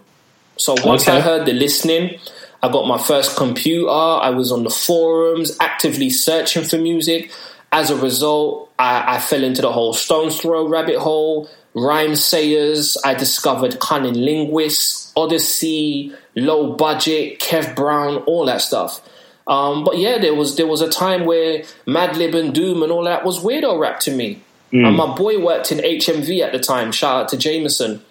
So 0.57 0.75
once 0.85 1.09
I 1.09 1.21
heard 1.21 1.47
the 1.47 1.53
listening, 1.55 2.19
I 2.63 2.71
got 2.73 2.87
my 2.87 2.99
first 2.99 3.37
computer. 3.37 3.89
I 3.89 4.31
was 4.31 4.51
on 4.51 4.65
the 4.65 4.71
forums, 4.71 5.57
actively 5.61 6.11
searching 6.11 6.65
for 6.65 6.79
music. 6.79 7.31
As 7.71 7.91
a 7.91 7.97
result, 7.97 8.73
I, 8.79 9.17
I 9.17 9.19
fell 9.21 9.45
into 9.45 9.63
the 9.63 9.73
whole 9.73 9.93
Stones 9.93 10.41
Throw 10.41 10.67
rabbit 10.67 10.97
hole, 10.97 11.49
Rhymesayers. 11.75 12.97
I 13.05 13.15
discovered 13.15 13.79
cunning 13.79 14.15
linguists, 14.15 15.13
Oddisee, 15.17 16.17
low 16.35 16.73
budget, 16.73 17.39
Kev 17.41 17.77
Brown, 17.77 18.17
all 18.25 18.47
that 18.47 18.63
stuff. 18.63 19.01
Um, 19.47 19.85
but 19.85 19.99
yeah, 19.99 20.19
there 20.19 20.35
was 20.35 20.57
there 20.57 20.67
was 20.67 20.83
a 20.83 20.89
time 20.89 21.25
where 21.25 21.63
Madlib 21.87 22.35
and 22.35 22.55
Doom 22.55 22.83
and 22.83 22.93
all 22.93 23.05
that 23.05 23.25
was 23.25 23.39
weirdo 23.39 23.79
rap 23.79 24.01
to 24.01 24.15
me. 24.15 24.43
And 24.87 24.97
my 24.97 25.15
boy 25.15 25.43
worked 25.43 25.73
in 25.73 25.79
HMV 25.79 26.43
at 26.43 26.53
the 26.53 26.59
time. 26.59 26.93
Shout 26.93 27.23
out 27.23 27.29
to 27.31 27.39
Jameson. 27.39 28.03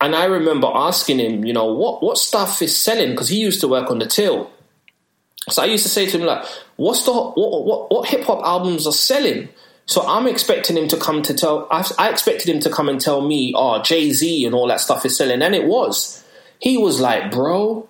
And 0.00 0.14
I 0.14 0.24
remember 0.24 0.70
asking 0.72 1.18
him, 1.20 1.44
you 1.44 1.52
know, 1.52 1.72
what 1.72 2.02
what 2.02 2.18
stuff 2.18 2.60
is 2.62 2.76
selling 2.76 3.12
because 3.12 3.28
he 3.28 3.40
used 3.40 3.60
to 3.60 3.68
work 3.68 3.90
on 3.90 3.98
the 3.98 4.06
till. 4.06 4.50
So 5.48 5.62
I 5.62 5.66
used 5.66 5.84
to 5.84 5.90
say 5.90 6.06
to 6.06 6.18
him 6.18 6.26
like, 6.26 6.44
"What's 6.76 7.04
the 7.04 7.12
what 7.12 7.64
what, 7.64 7.90
what 7.90 8.08
hip 8.08 8.24
hop 8.24 8.42
albums 8.44 8.86
are 8.86 8.92
selling?" 8.92 9.48
So 9.86 10.06
I'm 10.06 10.26
expecting 10.26 10.76
him 10.76 10.88
to 10.88 10.96
come 10.96 11.22
to 11.22 11.34
tell. 11.34 11.68
I, 11.70 11.88
I 11.98 12.10
expected 12.10 12.48
him 12.48 12.60
to 12.60 12.70
come 12.70 12.88
and 12.88 13.00
tell 13.00 13.20
me, 13.20 13.52
"Oh, 13.54 13.82
Jay 13.82 14.10
Z 14.12 14.46
and 14.46 14.54
all 14.54 14.68
that 14.68 14.80
stuff 14.80 15.04
is 15.04 15.16
selling," 15.16 15.42
and 15.42 15.54
it 15.54 15.66
was. 15.66 16.24
He 16.58 16.78
was 16.78 17.00
like, 17.00 17.30
"Bro, 17.30 17.86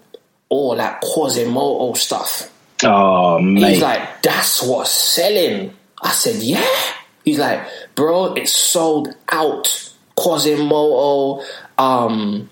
all 0.48 0.76
that 0.76 1.02
Quasimoto 1.02 1.97
stuff." 1.97 2.51
Oh, 2.82 3.39
mate. 3.39 3.74
He's 3.74 3.82
like, 3.82 4.22
"That's 4.22 4.62
what's 4.62 4.90
selling." 4.90 5.74
I 6.02 6.10
said, 6.10 6.43
"Yeah." 6.43 6.66
He's 7.24 7.39
like, 7.39 7.64
"Bro, 7.94 8.35
it's 8.35 8.52
sold 8.52 9.14
out." 9.28 9.90
Quasimoto, 10.16 11.44
um, 11.78 12.48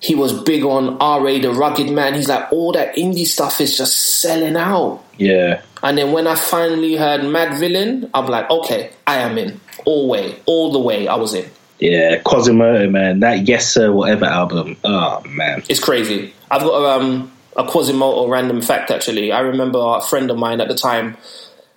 he 0.00 0.14
was 0.14 0.32
big 0.42 0.64
on 0.64 0.98
R.A. 1.00 1.40
the 1.40 1.50
Rugged 1.52 1.90
Man. 1.90 2.14
He's 2.14 2.28
like, 2.28 2.52
all 2.52 2.72
that 2.72 2.94
indie 2.96 3.26
stuff 3.26 3.60
is 3.60 3.76
just 3.76 4.20
selling 4.20 4.56
out. 4.56 5.02
yeah. 5.18 5.62
And 5.82 5.98
then 5.98 6.12
when 6.12 6.26
I 6.26 6.34
finally 6.34 6.96
heard 6.96 7.20
Madvillain, 7.20 8.08
I'm 8.14 8.26
like, 8.26 8.48
okay, 8.50 8.90
I 9.06 9.16
am 9.18 9.36
in. 9.36 9.60
All 9.84 10.08
way, 10.08 10.40
all 10.46 10.72
the 10.72 10.78
way, 10.78 11.08
I 11.08 11.14
was 11.14 11.34
in. 11.34 11.50
Yeah. 11.78 12.22
Quasimoto, 12.22 12.90
man. 12.90 13.20
That 13.20 13.44
Yessir 13.46 13.92
Whatever 13.92 14.24
album. 14.24 14.78
Oh, 14.82 15.22
man. 15.28 15.62
It's 15.68 15.80
crazy. 15.80 16.32
I've 16.50 16.62
got 16.62 16.72
a, 16.72 17.00
um, 17.00 17.30
a 17.56 17.64
Quasimoto 17.64 18.30
random 18.30 18.62
fact, 18.62 18.90
actually. 18.90 19.30
I 19.30 19.40
remember 19.40 19.78
a 19.78 20.00
friend 20.00 20.30
of 20.30 20.38
mine 20.38 20.62
at 20.62 20.68
the 20.68 20.74
time 20.74 21.18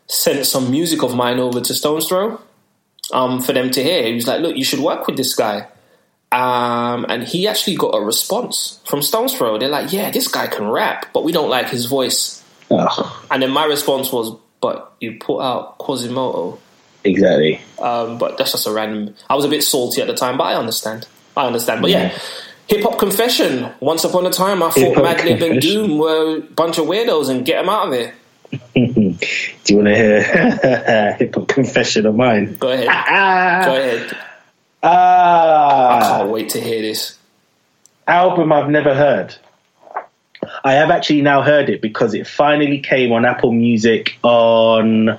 sent 0.07 0.45
some 0.45 0.71
music 0.71 1.03
of 1.03 1.13
mine 1.13 1.39
over 1.39 1.59
to 1.59 1.73
Stones 1.73 2.07
Throw 2.07 2.39
um, 3.11 3.41
for 3.41 3.51
them 3.51 3.71
to 3.71 3.83
hear. 3.83 4.03
He 4.07 4.13
was 4.13 4.27
like, 4.27 4.39
look, 4.39 4.55
you 4.55 4.63
should 4.63 4.79
work 4.79 5.05
with 5.07 5.17
this 5.17 5.35
guy. 5.35 5.67
Um, 6.31 7.05
and 7.09 7.23
he 7.23 7.47
actually 7.47 7.75
got 7.77 7.95
a 7.95 8.01
response 8.01 8.81
from 8.85 9.01
Stones 9.01 9.33
Throw. 9.33 9.57
They're 9.57 9.69
like, 9.69 9.93
yeah, 9.93 10.11
this 10.11 10.27
guy 10.27 10.47
can 10.47 10.67
rap, 10.67 11.07
but 11.13 11.23
we 11.23 11.31
don't 11.31 11.49
like 11.49 11.69
his 11.69 11.85
voice. 11.85 12.43
Oh, 12.69 13.25
And 13.31 13.41
then 13.41 13.51
my 13.51 13.63
response 13.65 14.11
was, 14.11 14.35
but 14.59 14.91
you 14.99 15.17
put 15.19 15.39
out 15.39 15.77
Quasimoto. 15.79 16.59
exactly. 17.05 17.61
Um, 17.79 18.17
but 18.17 18.37
that's 18.37 18.51
just 18.51 18.67
a 18.67 18.71
random. 18.71 19.15
I 19.29 19.35
was 19.35 19.45
a 19.45 19.47
bit 19.47 19.63
salty 19.63 20.01
at 20.01 20.07
the 20.07 20.15
time, 20.15 20.37
but 20.37 20.45
I 20.45 20.55
understand. 20.55 21.07
I 21.37 21.45
understand. 21.47 21.81
But 21.81 21.91
yeah, 21.91 22.17
hip 22.67 22.83
hop 22.83 22.99
confession. 22.99 23.71
Once 23.79 24.03
upon 24.03 24.25
a 24.25 24.29
time, 24.31 24.61
I 24.63 24.71
thought 24.71 24.97
Madlib 24.97 25.41
and. 25.49 25.61
Doom 25.61 25.97
were 25.97 26.37
a 26.37 26.41
bunch 26.41 26.77
of 26.77 26.87
weirdos 26.87 27.29
and 27.29 27.45
get 27.45 27.61
them 27.61 27.69
out 27.69 27.87
of 27.87 27.93
here. 27.93 28.13
Do 28.75 29.73
you 29.73 29.75
want 29.77 29.87
to 29.87 29.95
hear 29.95 31.15
hip 31.19 31.35
hop 31.35 31.47
confession 31.47 32.05
of 32.05 32.15
mine? 32.15 32.57
Go 32.59 32.69
ahead. 32.69 32.87
Ah, 32.89 33.61
Go 33.65 33.75
ahead. 33.75 34.17
I 34.88 35.99
ah, 35.99 36.18
can't 36.19 36.30
wait 36.30 36.49
to 36.49 36.61
hear 36.61 36.81
this. 36.81 37.18
album 38.07 38.53
I've 38.53 38.69
never 38.69 38.93
heard. 38.93 39.35
I 40.64 40.73
have 40.73 40.89
actually 40.91 41.22
now 41.22 41.41
heard 41.41 41.69
it 41.69 41.81
because 41.81 42.14
it 42.14 42.26
finally 42.26 42.80
came 42.80 43.11
on 43.11 43.26
Apple 43.26 43.51
Music 43.51 44.18
on 44.23 45.18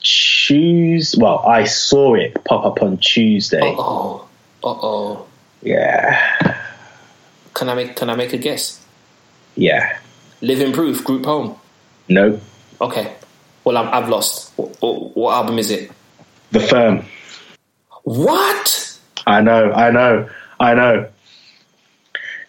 Tuesday. 0.00 1.20
Well, 1.20 1.40
I 1.40 1.64
saw 1.64 2.14
it 2.14 2.42
pop 2.44 2.64
up 2.64 2.82
on 2.82 2.96
Tuesday. 2.98 3.60
Oh, 3.62 4.26
uh 4.64 4.68
oh. 4.68 5.26
Yeah, 5.62 6.62
Can 7.54 7.68
I 7.68 7.74
make 7.74 7.96
Can 7.96 8.08
I 8.10 8.16
make 8.16 8.32
a 8.32 8.38
guess? 8.38 8.82
yeah. 9.54 9.98
Living 10.42 10.72
Proof, 10.72 11.02
Group 11.02 11.24
Home. 11.24 11.58
No, 12.08 12.38
Okay. 12.80 13.14
Well, 13.64 13.78
I'm, 13.78 13.88
I've 13.92 14.08
lost. 14.08 14.52
What, 14.56 15.16
what 15.16 15.34
album 15.34 15.58
is 15.58 15.70
it? 15.70 15.90
The 16.52 16.60
Firm. 16.60 17.04
What? 18.06 18.98
I 19.26 19.40
know, 19.40 19.72
I 19.72 19.90
know, 19.90 20.28
I 20.60 20.74
know. 20.74 21.08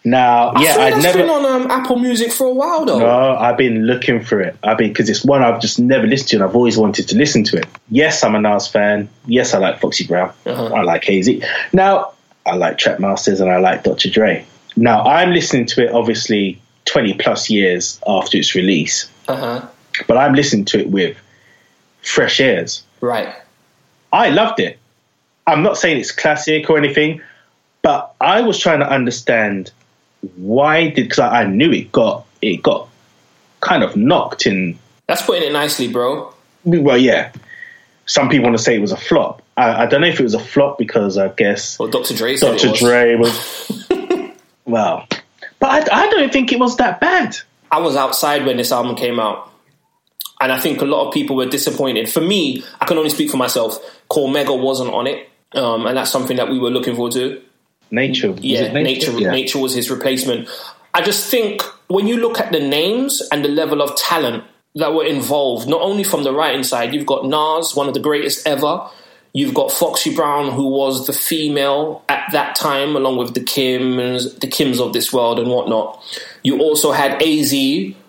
Now, 0.04 0.50
I 0.54 0.62
yeah, 0.62 0.76
I've 0.78 1.02
never. 1.02 1.18
been 1.18 1.28
on 1.28 1.44
um, 1.44 1.68
Apple 1.70 1.98
Music 1.98 2.30
for 2.30 2.46
a 2.46 2.52
while 2.52 2.84
though. 2.84 3.00
No, 3.00 3.36
I've 3.36 3.56
been 3.56 3.84
looking 3.84 4.22
for 4.22 4.40
it. 4.40 4.56
I've 4.62 4.78
been 4.78 4.88
because 4.92 5.10
it's 5.10 5.24
one 5.24 5.42
I've 5.42 5.60
just 5.60 5.80
never 5.80 6.06
listened 6.06 6.28
to, 6.28 6.36
and 6.36 6.44
I've 6.44 6.54
always 6.54 6.78
wanted 6.78 7.08
to 7.08 7.16
listen 7.16 7.42
to 7.44 7.56
it. 7.58 7.66
Yes, 7.90 8.22
I'm 8.22 8.36
a 8.36 8.40
Nas 8.40 8.68
fan. 8.68 9.08
Yes, 9.26 9.52
I 9.52 9.58
like 9.58 9.80
Foxy 9.80 10.06
Brown. 10.06 10.32
Uh-huh. 10.46 10.66
I 10.72 10.82
like 10.82 11.02
Hazy. 11.04 11.42
Now, 11.72 12.12
I 12.46 12.54
like 12.54 12.78
Trackmasters, 12.78 13.40
and 13.40 13.50
I 13.50 13.58
like 13.58 13.82
Dr. 13.82 14.08
Dre. 14.08 14.46
Now, 14.76 15.02
I'm 15.02 15.32
listening 15.32 15.66
to 15.66 15.84
it 15.84 15.92
obviously 15.92 16.62
20 16.84 17.14
plus 17.14 17.50
years 17.50 18.00
after 18.06 18.38
its 18.38 18.54
release, 18.54 19.10
Uh 19.26 19.36
huh. 19.36 19.68
but 20.06 20.16
I'm 20.16 20.34
listening 20.34 20.64
to 20.66 20.78
it 20.78 20.88
with 20.88 21.16
fresh 22.02 22.38
ears. 22.38 22.84
Right. 23.00 23.34
I 24.12 24.30
loved 24.30 24.60
it. 24.60 24.78
I'm 25.48 25.62
not 25.62 25.78
saying 25.78 25.98
it's 25.98 26.12
classic 26.12 26.68
or 26.68 26.76
anything, 26.76 27.22
but 27.80 28.14
I 28.20 28.42
was 28.42 28.58
trying 28.58 28.80
to 28.80 28.88
understand 28.88 29.70
why 30.36 30.88
did 30.88 31.04
because 31.04 31.20
I, 31.20 31.42
I 31.42 31.46
knew 31.46 31.72
it 31.72 31.90
got 31.90 32.26
it 32.42 32.62
got 32.62 32.88
kind 33.60 33.82
of 33.82 33.96
knocked 33.96 34.46
in. 34.46 34.78
That's 35.06 35.22
putting 35.22 35.48
it 35.48 35.52
nicely, 35.52 35.88
bro. 35.88 36.34
Well, 36.64 36.98
yeah. 36.98 37.32
Some 38.04 38.28
people 38.28 38.44
want 38.44 38.58
to 38.58 38.62
say 38.62 38.74
it 38.74 38.80
was 38.80 38.92
a 38.92 38.96
flop. 38.96 39.42
I, 39.56 39.84
I 39.84 39.86
don't 39.86 40.02
know 40.02 40.06
if 40.06 40.20
it 40.20 40.22
was 40.22 40.34
a 40.34 40.38
flop 40.38 40.76
because 40.76 41.16
I 41.16 41.28
guess 41.28 41.78
Well, 41.78 41.88
Dr. 41.88 42.14
Dre 42.14 42.36
said 42.36 42.58
Dr. 42.58 42.70
was. 42.70 42.78
Dre 42.78 43.14
was 43.16 44.32
well, 44.66 45.06
but 45.58 45.90
I, 45.90 46.04
I 46.04 46.10
don't 46.10 46.32
think 46.32 46.52
it 46.52 46.58
was 46.58 46.76
that 46.76 47.00
bad. 47.00 47.36
I 47.70 47.78
was 47.78 47.96
outside 47.96 48.44
when 48.44 48.58
this 48.58 48.70
album 48.70 48.96
came 48.96 49.18
out. 49.18 49.50
And 50.40 50.52
I 50.52 50.60
think 50.60 50.80
a 50.80 50.84
lot 50.84 51.08
of 51.08 51.12
people 51.12 51.36
were 51.36 51.46
disappointed. 51.46 52.08
For 52.08 52.20
me, 52.20 52.62
I 52.80 52.84
can 52.84 52.96
only 52.96 53.10
speak 53.10 53.30
for 53.30 53.38
myself. 53.38 53.78
Cormega 54.08 54.58
wasn't 54.58 54.90
on 54.90 55.06
it. 55.08 55.28
Um, 55.54 55.86
and 55.86 55.96
that's 55.96 56.10
something 56.10 56.36
that 56.36 56.50
we 56.50 56.58
were 56.58 56.70
looking 56.70 56.94
forward 56.94 57.12
to. 57.12 57.40
Nature, 57.90 58.32
was 58.32 58.44
Yeah, 58.44 58.62
it 58.64 58.72
nature, 58.74 59.12
Yeah. 59.18 59.30
nature 59.30 59.58
was 59.58 59.74
his 59.74 59.90
replacement. 59.90 60.48
I 60.92 61.00
just 61.00 61.30
think 61.30 61.62
when 61.88 62.06
you 62.06 62.18
look 62.18 62.38
at 62.38 62.52
the 62.52 62.60
names 62.60 63.22
and 63.32 63.44
the 63.44 63.48
level 63.48 63.80
of 63.80 63.96
talent 63.96 64.44
that 64.74 64.92
were 64.92 65.04
involved, 65.04 65.68
not 65.68 65.80
only 65.80 66.04
from 66.04 66.22
the 66.24 66.32
writing 66.32 66.62
side, 66.62 66.92
you've 66.92 67.06
got 67.06 67.24
Nas, 67.24 67.74
one 67.74 67.88
of 67.88 67.94
the 67.94 68.00
greatest 68.00 68.46
ever. 68.46 68.82
You've 69.32 69.54
got 69.54 69.70
Foxy 69.70 70.14
Brown, 70.14 70.52
who 70.52 70.68
was 70.68 71.06
the 71.06 71.12
female 71.12 72.02
at 72.08 72.24
that 72.32 72.56
time, 72.56 72.96
along 72.96 73.18
with 73.18 73.34
the 73.34 73.40
Kims, 73.40 74.38
the 74.40 74.46
Kims 74.46 74.80
of 74.80 74.92
this 74.92 75.12
world 75.12 75.38
and 75.38 75.48
whatnot. 75.48 76.02
You 76.42 76.60
also 76.60 76.92
had 76.92 77.22
Az, 77.22 77.52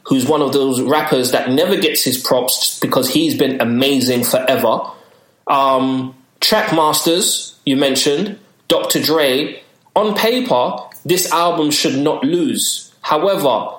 who's 0.04 0.26
one 0.26 0.42
of 0.42 0.54
those 0.54 0.82
rappers 0.82 1.32
that 1.32 1.52
never 1.52 1.76
gets 1.78 2.04
his 2.04 2.18
props 2.18 2.80
because 2.80 3.10
he's 3.10 3.36
been 3.36 3.62
amazing 3.62 4.24
forever. 4.24 4.82
Um, 5.48 6.16
Track 6.40 6.74
Masters, 6.74 7.56
you 7.66 7.76
mentioned, 7.76 8.40
Dr. 8.68 9.02
Dre. 9.02 9.62
On 9.96 10.16
paper, 10.16 10.78
this 11.06 11.32
album 11.32 11.72
should 11.72 11.98
not 11.98 12.24
lose. 12.24 12.94
However, 13.02 13.72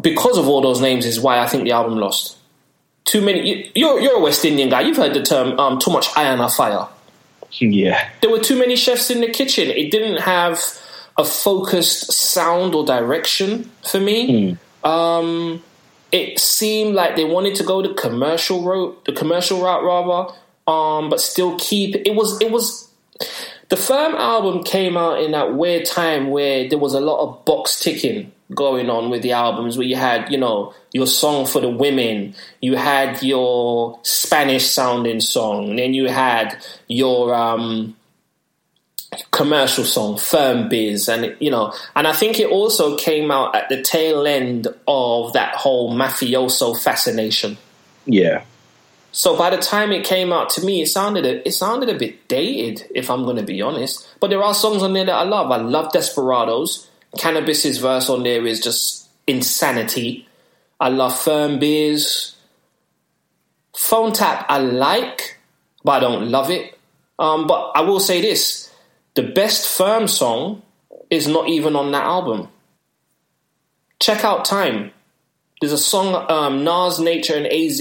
because 0.00 0.38
of 0.38 0.48
all 0.48 0.60
those 0.60 0.80
names 0.80 1.04
is 1.04 1.20
why 1.20 1.38
I 1.38 1.46
think 1.46 1.64
the 1.64 1.72
album 1.72 1.98
lost. 1.98 2.36
Too 3.04 3.20
many. 3.20 3.48
You, 3.48 3.70
you're 3.74 4.00
you're 4.00 4.16
a 4.16 4.20
West 4.20 4.44
Indian 4.44 4.68
guy. 4.68 4.82
You've 4.82 4.96
heard 4.96 5.14
the 5.14 5.22
term 5.22 5.58
um, 5.58 5.78
"too 5.78 5.90
much 5.90 6.08
iron 6.16 6.40
or 6.40 6.50
fire." 6.50 6.88
Yeah. 7.60 8.10
There 8.20 8.30
were 8.30 8.40
too 8.40 8.58
many 8.58 8.76
chefs 8.76 9.10
in 9.10 9.22
the 9.22 9.28
kitchen. 9.30 9.70
It 9.70 9.90
didn't 9.90 10.18
have 10.18 10.60
a 11.16 11.24
focused 11.24 12.12
sound 12.12 12.74
or 12.74 12.84
direction 12.84 13.70
for 13.90 13.98
me. 13.98 14.58
Um, 14.84 15.62
it 16.12 16.38
seemed 16.38 16.94
like 16.94 17.16
they 17.16 17.24
wanted 17.24 17.54
to 17.54 17.64
go 17.64 17.80
the 17.80 17.94
commercial 17.94 18.62
route, 18.62 19.02
the 19.06 19.12
commercial 19.12 19.62
route 19.62 19.82
rather, 19.82 20.32
um, 20.68 21.08
but 21.08 21.20
still 21.20 21.56
keep 21.58 21.96
it 22.06 22.14
was 22.14 22.40
it 22.40 22.52
was 22.52 22.88
the 23.70 23.76
firm 23.76 24.14
album 24.14 24.62
came 24.62 24.96
out 24.96 25.20
in 25.20 25.32
that 25.32 25.54
weird 25.54 25.84
time 25.84 26.30
where 26.30 26.68
there 26.68 26.78
was 26.78 26.94
a 26.94 27.00
lot 27.00 27.20
of 27.20 27.44
box 27.44 27.80
ticking 27.80 28.30
going 28.54 28.88
on 28.88 29.10
with 29.10 29.22
the 29.22 29.32
albums 29.32 29.76
where 29.76 29.86
you 29.86 29.96
had 29.96 30.30
you 30.30 30.38
know 30.38 30.72
your 30.92 31.06
song 31.06 31.44
for 31.46 31.60
the 31.60 31.68
women 31.68 32.34
you 32.62 32.76
had 32.76 33.22
your 33.22 33.98
spanish 34.02 34.66
sounding 34.66 35.20
song 35.20 35.76
then 35.76 35.92
you 35.92 36.08
had 36.08 36.64
your 36.86 37.34
um 37.34 37.94
commercial 39.30 39.84
song 39.84 40.16
firm 40.16 40.68
biz 40.68 41.08
and 41.08 41.36
you 41.40 41.50
know 41.50 41.74
and 41.94 42.06
i 42.06 42.12
think 42.12 42.38
it 42.38 42.48
also 42.48 42.96
came 42.96 43.30
out 43.30 43.54
at 43.54 43.68
the 43.68 43.82
tail 43.82 44.26
end 44.26 44.66
of 44.86 45.32
that 45.32 45.54
whole 45.54 45.92
mafioso 45.94 46.78
fascination 46.78 47.56
Yeah. 48.06 48.44
So 49.12 49.36
by 49.36 49.50
the 49.50 49.56
time 49.56 49.90
it 49.92 50.04
came 50.04 50.32
out 50.32 50.50
to 50.50 50.64
me, 50.64 50.82
it 50.82 50.88
sounded 50.88 51.24
a, 51.24 51.46
it 51.46 51.52
sounded 51.52 51.88
a 51.88 51.98
bit 51.98 52.28
dated, 52.28 52.86
if 52.94 53.10
I'm 53.10 53.24
going 53.24 53.36
to 53.36 53.42
be 53.42 53.62
honest. 53.62 54.06
But 54.20 54.30
there 54.30 54.42
are 54.42 54.54
songs 54.54 54.82
on 54.82 54.92
there 54.92 55.06
that 55.06 55.14
I 55.14 55.24
love. 55.24 55.50
I 55.50 55.56
love 55.56 55.92
Desperados. 55.92 56.88
Canibus's 57.16 57.78
verse 57.78 58.10
on 58.10 58.22
there 58.22 58.46
is 58.46 58.60
just 58.60 59.08
insanity. 59.26 60.28
I 60.78 60.88
love 60.90 61.18
Firm 61.18 61.58
Biz. 61.58 62.34
Phone 63.76 64.12
Tap 64.12 64.44
I 64.48 64.58
like, 64.58 65.38
but 65.84 65.92
I 65.92 66.00
don't 66.00 66.30
love 66.30 66.50
it. 66.50 66.78
Um, 67.18 67.46
but 67.46 67.72
I 67.74 67.80
will 67.80 68.00
say 68.00 68.20
this: 68.20 68.72
the 69.14 69.22
best 69.22 69.68
Firm 69.68 70.06
song 70.06 70.62
is 71.10 71.26
not 71.26 71.48
even 71.48 71.76
on 71.76 71.92
that 71.92 72.04
album. 72.04 72.48
Check 74.00 74.24
out 74.24 74.44
Time. 74.44 74.92
There's 75.60 75.72
a 75.72 75.78
song, 75.78 76.26
um, 76.30 76.62
Nas, 76.62 77.00
Nature, 77.00 77.34
and 77.34 77.46
AZ, 77.46 77.80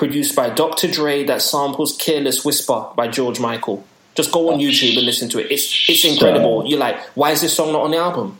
produced 0.00 0.34
by 0.34 0.48
Dr. 0.48 0.90
Dre 0.90 1.24
that 1.24 1.42
samples 1.42 1.94
Careless 1.94 2.42
Whisper 2.42 2.86
by 2.96 3.06
George 3.06 3.38
Michael. 3.38 3.84
Just 4.14 4.32
go 4.32 4.50
on 4.50 4.58
YouTube 4.58 4.96
and 4.96 5.04
listen 5.04 5.28
to 5.28 5.38
it. 5.38 5.52
It's 5.52 5.90
it's 5.90 6.06
incredible. 6.06 6.66
You're 6.66 6.78
like, 6.78 6.98
why 7.14 7.32
is 7.32 7.42
this 7.42 7.54
song 7.54 7.72
not 7.72 7.82
on 7.82 7.90
the 7.90 7.98
album? 7.98 8.38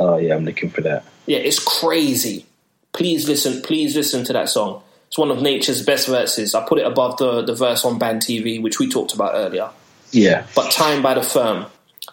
Oh 0.00 0.16
yeah, 0.16 0.34
I'm 0.34 0.44
looking 0.44 0.68
for 0.68 0.80
that. 0.80 1.04
Yeah, 1.26 1.38
it's 1.38 1.60
crazy. 1.60 2.44
Please 2.92 3.28
listen, 3.28 3.62
please 3.62 3.94
listen 3.94 4.24
to 4.24 4.32
that 4.32 4.48
song. 4.48 4.82
It's 5.06 5.16
one 5.16 5.30
of 5.30 5.40
nature's 5.40 5.80
best 5.86 6.08
verses. 6.08 6.56
I 6.56 6.66
put 6.66 6.80
it 6.80 6.86
above 6.86 7.18
the, 7.18 7.42
the 7.42 7.54
verse 7.54 7.84
on 7.84 8.00
Band 8.00 8.22
TV, 8.22 8.60
which 8.60 8.80
we 8.80 8.88
talked 8.88 9.14
about 9.14 9.34
earlier. 9.34 9.70
Yeah. 10.10 10.44
But 10.56 10.72
Time 10.72 11.02
by 11.02 11.14
the 11.14 11.22
Firm. 11.22 11.66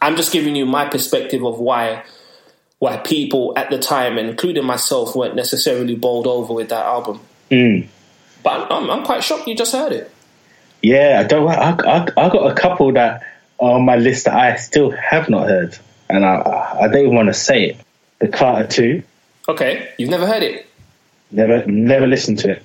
I'm 0.03 0.15
just 0.15 0.31
giving 0.31 0.55
you 0.55 0.67
my 0.67 0.87
perspective 0.87 1.43
of 1.43 1.57
why 1.59 2.03
why 2.77 2.97
people 2.97 3.53
at 3.57 3.71
the 3.71 3.79
time, 3.79 4.19
including 4.19 4.65
myself, 4.65 5.15
weren't 5.15 5.35
necessarily 5.35 5.95
bowled 5.95 6.27
over 6.27 6.53
with 6.53 6.69
that 6.69 6.85
album. 6.85 7.21
Mm. 7.49 7.87
But 8.45 8.71
I'm, 8.71 8.89
I'm 8.89 9.03
quite 9.03 9.23
shocked 9.23 9.47
you 9.47 9.55
just 9.55 9.73
heard 9.73 9.91
it. 9.91 10.09
Yeah, 10.81 11.21
I 11.23 11.27
don't. 11.27 11.49
I, 11.49 11.71
I, 11.71 12.01
I 12.15 12.29
got 12.29 12.49
a 12.49 12.53
couple 12.53 12.93
that 12.93 13.23
are 13.59 13.71
on 13.71 13.83
my 13.85 13.95
list 13.97 14.25
that 14.25 14.35
I 14.35 14.55
still 14.55 14.91
have 14.91 15.29
not 15.29 15.47
heard, 15.49 15.77
and 16.09 16.23
I 16.23 16.77
I 16.81 16.87
don't 16.87 17.01
even 17.01 17.15
want 17.15 17.27
to 17.27 17.33
say 17.33 17.65
it. 17.69 17.77
The 18.19 18.27
Carter 18.29 18.67
Two, 18.67 19.03
Okay, 19.49 19.89
you've 19.97 20.09
never 20.11 20.27
heard 20.27 20.43
it. 20.43 20.67
never 21.31 21.65
never 21.65 22.07
listened 22.07 22.39
to 22.39 22.51
it. 22.51 22.63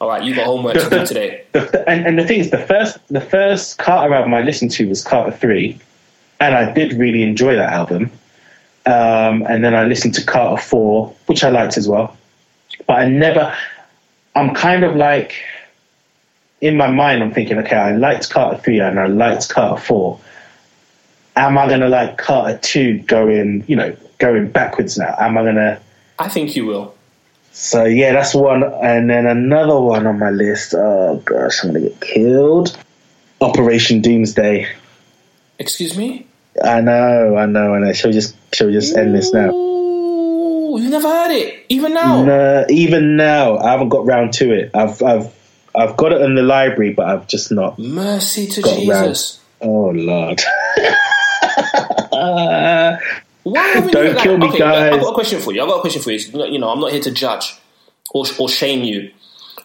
All 0.00 0.08
right, 0.08 0.22
you 0.22 0.34
got 0.34 0.46
homework 0.46 0.74
to 0.74 0.88
do 0.88 1.06
today. 1.12 1.44
The, 1.52 1.88
and, 1.88 2.06
and 2.06 2.18
the 2.18 2.24
thing 2.26 2.38
is, 2.40 2.50
the 2.50 2.58
first 2.58 2.98
the 3.08 3.20
first 3.20 3.78
Carter 3.78 4.14
album 4.14 4.32
I 4.32 4.42
listened 4.42 4.70
to 4.72 4.88
was 4.88 5.02
Carter 5.02 5.36
Three, 5.36 5.78
and 6.38 6.54
I 6.54 6.72
did 6.72 6.92
really 6.92 7.22
enjoy 7.22 7.56
that 7.56 7.72
album. 7.72 8.12
Um, 8.86 9.42
and 9.48 9.64
then 9.64 9.74
I 9.74 9.84
listened 9.86 10.14
to 10.14 10.24
Carter 10.24 10.62
Four, 10.62 11.16
which 11.26 11.42
I 11.42 11.48
liked 11.48 11.76
as 11.76 11.88
well. 11.88 12.16
But 12.86 13.00
I 13.00 13.08
never. 13.08 13.52
I'm 14.36 14.54
kind 14.54 14.84
of 14.84 14.94
like 14.94 15.34
in 16.60 16.76
my 16.76 16.90
mind. 16.90 17.22
I'm 17.22 17.32
thinking, 17.32 17.58
okay, 17.58 17.76
I 17.76 17.96
liked 17.96 18.30
Carter 18.30 18.58
Three 18.58 18.78
and 18.80 19.00
I 19.00 19.06
liked 19.06 19.48
Carter 19.48 19.80
Four. 19.80 20.20
Am 21.34 21.56
I 21.58 21.66
going 21.66 21.80
to 21.80 21.88
like 21.88 22.18
Carter 22.18 22.58
Two 22.58 22.98
going, 23.00 23.64
you 23.66 23.76
know, 23.76 23.96
going 24.18 24.50
backwards 24.50 24.98
now? 24.98 25.14
Am 25.18 25.36
I 25.38 25.42
going 25.42 25.56
to? 25.56 25.80
I 26.18 26.28
think 26.28 26.54
you 26.54 26.66
will. 26.66 26.94
So 27.52 27.84
yeah, 27.84 28.12
that's 28.12 28.34
one, 28.34 28.62
and 28.62 29.08
then 29.08 29.24
another 29.24 29.80
one 29.80 30.06
on 30.06 30.18
my 30.18 30.28
list. 30.28 30.74
Oh 30.76 31.22
gosh, 31.24 31.64
I'm 31.64 31.72
gonna 31.72 31.88
get 31.88 32.00
killed. 32.02 32.76
Operation 33.40 34.02
Doomsday. 34.02 34.68
Excuse 35.58 35.96
me? 35.96 36.26
I 36.62 36.82
know, 36.82 37.34
I 37.34 37.46
know, 37.46 37.74
I 37.74 37.78
know. 37.78 37.92
Shall 37.94 38.10
we 38.10 38.14
just 38.14 38.36
shall 38.54 38.66
we 38.66 38.74
just 38.74 38.94
end 38.94 39.14
this 39.14 39.32
now? 39.32 39.65
Ooh, 40.76 40.82
you 40.82 40.90
never 40.90 41.08
heard 41.08 41.30
it, 41.30 41.64
even 41.68 41.94
now. 41.94 42.22
No, 42.24 42.66
even 42.68 43.16
now, 43.16 43.56
I 43.58 43.70
haven't 43.70 43.88
got 43.88 44.04
round 44.04 44.34
to 44.34 44.52
it. 44.52 44.70
I've 44.74 45.02
I've 45.02 45.34
I've 45.74 45.96
got 45.96 46.12
it 46.12 46.20
in 46.20 46.34
the 46.34 46.42
library, 46.42 46.92
but 46.92 47.08
I've 47.08 47.26
just 47.26 47.50
not. 47.50 47.78
Mercy 47.78 48.46
to 48.46 48.62
Jesus. 48.62 49.40
Oh 49.60 49.90
lord. 49.90 50.42
Why 53.42 53.68
haven't 53.68 53.92
Don't 53.92 54.14
like, 54.14 54.22
kill 54.22 54.38
me, 54.38 54.48
okay, 54.48 54.58
guys. 54.58 54.94
I've 54.94 55.00
got 55.00 55.10
a 55.10 55.14
question 55.14 55.40
for 55.40 55.52
you. 55.52 55.62
I've 55.62 55.68
got 55.68 55.78
a 55.78 55.80
question 55.80 56.02
for 56.02 56.10
you. 56.10 56.18
You 56.46 56.58
know, 56.58 56.68
I'm 56.68 56.80
not 56.80 56.90
here 56.90 57.00
to 57.02 57.10
judge 57.12 57.54
or, 58.10 58.24
or 58.40 58.48
shame 58.48 58.82
you. 58.82 59.12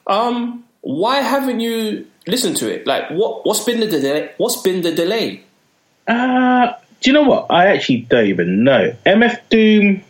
Um, 0.06 0.64
why 0.82 1.22
haven't 1.22 1.62
you 1.62 2.08
listened 2.28 2.58
to 2.58 2.72
it? 2.72 2.86
Like, 2.86 3.10
what 3.10 3.46
what's 3.46 3.64
been 3.64 3.80
the 3.80 3.88
delay? 3.88 4.32
What's 4.38 4.62
been 4.62 4.82
the 4.82 4.94
delay? 4.94 5.44
Uh, 6.08 6.74
do 7.02 7.10
you 7.10 7.14
know 7.14 7.24
what? 7.24 7.48
I 7.50 7.68
actually 7.68 8.02
don't 8.02 8.28
even 8.28 8.64
know. 8.64 8.96
MF 9.06 9.40
Doom. 9.50 10.04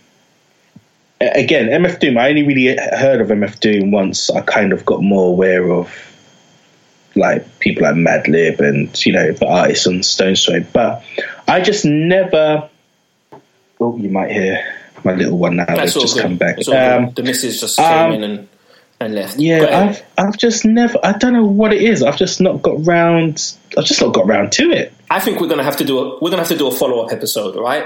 Again, 1.21 1.67
MF 1.67 1.99
Doom. 1.99 2.17
I 2.17 2.29
only 2.29 2.43
really 2.43 2.75
heard 2.75 3.21
of 3.21 3.27
MF 3.27 3.59
Doom 3.59 3.91
once. 3.91 4.29
I 4.29 4.41
kind 4.41 4.73
of 4.73 4.85
got 4.85 5.03
more 5.03 5.27
aware 5.29 5.71
of 5.71 5.93
like 7.15 7.59
people 7.59 7.83
like 7.83 7.95
Madlib 7.95 8.59
and 8.59 9.05
you 9.05 9.13
know 9.13 9.31
the 9.31 9.47
artists 9.47 9.87
on 9.87 10.03
Stones 10.03 10.45
Throw. 10.45 10.61
But 10.73 11.03
I 11.47 11.61
just 11.61 11.85
never. 11.85 12.69
Oh, 13.79 13.97
you 13.97 14.09
might 14.09 14.31
hear 14.31 14.63
my 15.03 15.13
little 15.13 15.37
one 15.37 15.57
now. 15.57 15.65
That's 15.65 15.93
That's 15.93 15.93
just 15.93 16.15
good. 16.15 16.23
come 16.23 16.37
back. 16.37 16.57
Um. 16.67 17.13
The 17.13 17.23
missus 17.23 17.59
just 17.59 17.77
came 17.77 17.85
um, 17.85 18.11
in 18.13 18.23
and, 18.23 18.47
and 18.99 19.15
left. 19.15 19.37
Yeah. 19.37 19.89
I've 19.89 20.03
I've 20.17 20.37
just 20.37 20.65
never. 20.65 20.99
I 21.03 21.13
don't 21.13 21.33
know 21.33 21.45
what 21.45 21.73
it 21.73 21.81
is. 21.81 22.03
I've 22.03 22.17
just 22.17 22.41
not 22.41 22.61
got 22.61 22.85
round. 22.85 23.55
I've 23.77 23.85
just 23.85 24.01
not 24.01 24.13
got 24.13 24.27
round 24.27 24.51
to 24.53 24.71
it. 24.71 24.93
I 25.09 25.19
think 25.19 25.39
we're 25.39 25.49
gonna 25.49 25.63
have 25.63 25.77
to 25.77 25.85
do 25.85 25.99
a 25.99 26.19
we're 26.19 26.29
gonna 26.29 26.41
have 26.41 26.49
to 26.49 26.57
do 26.57 26.67
a 26.67 26.71
follow 26.71 27.05
up 27.05 27.11
episode, 27.11 27.55
right? 27.55 27.85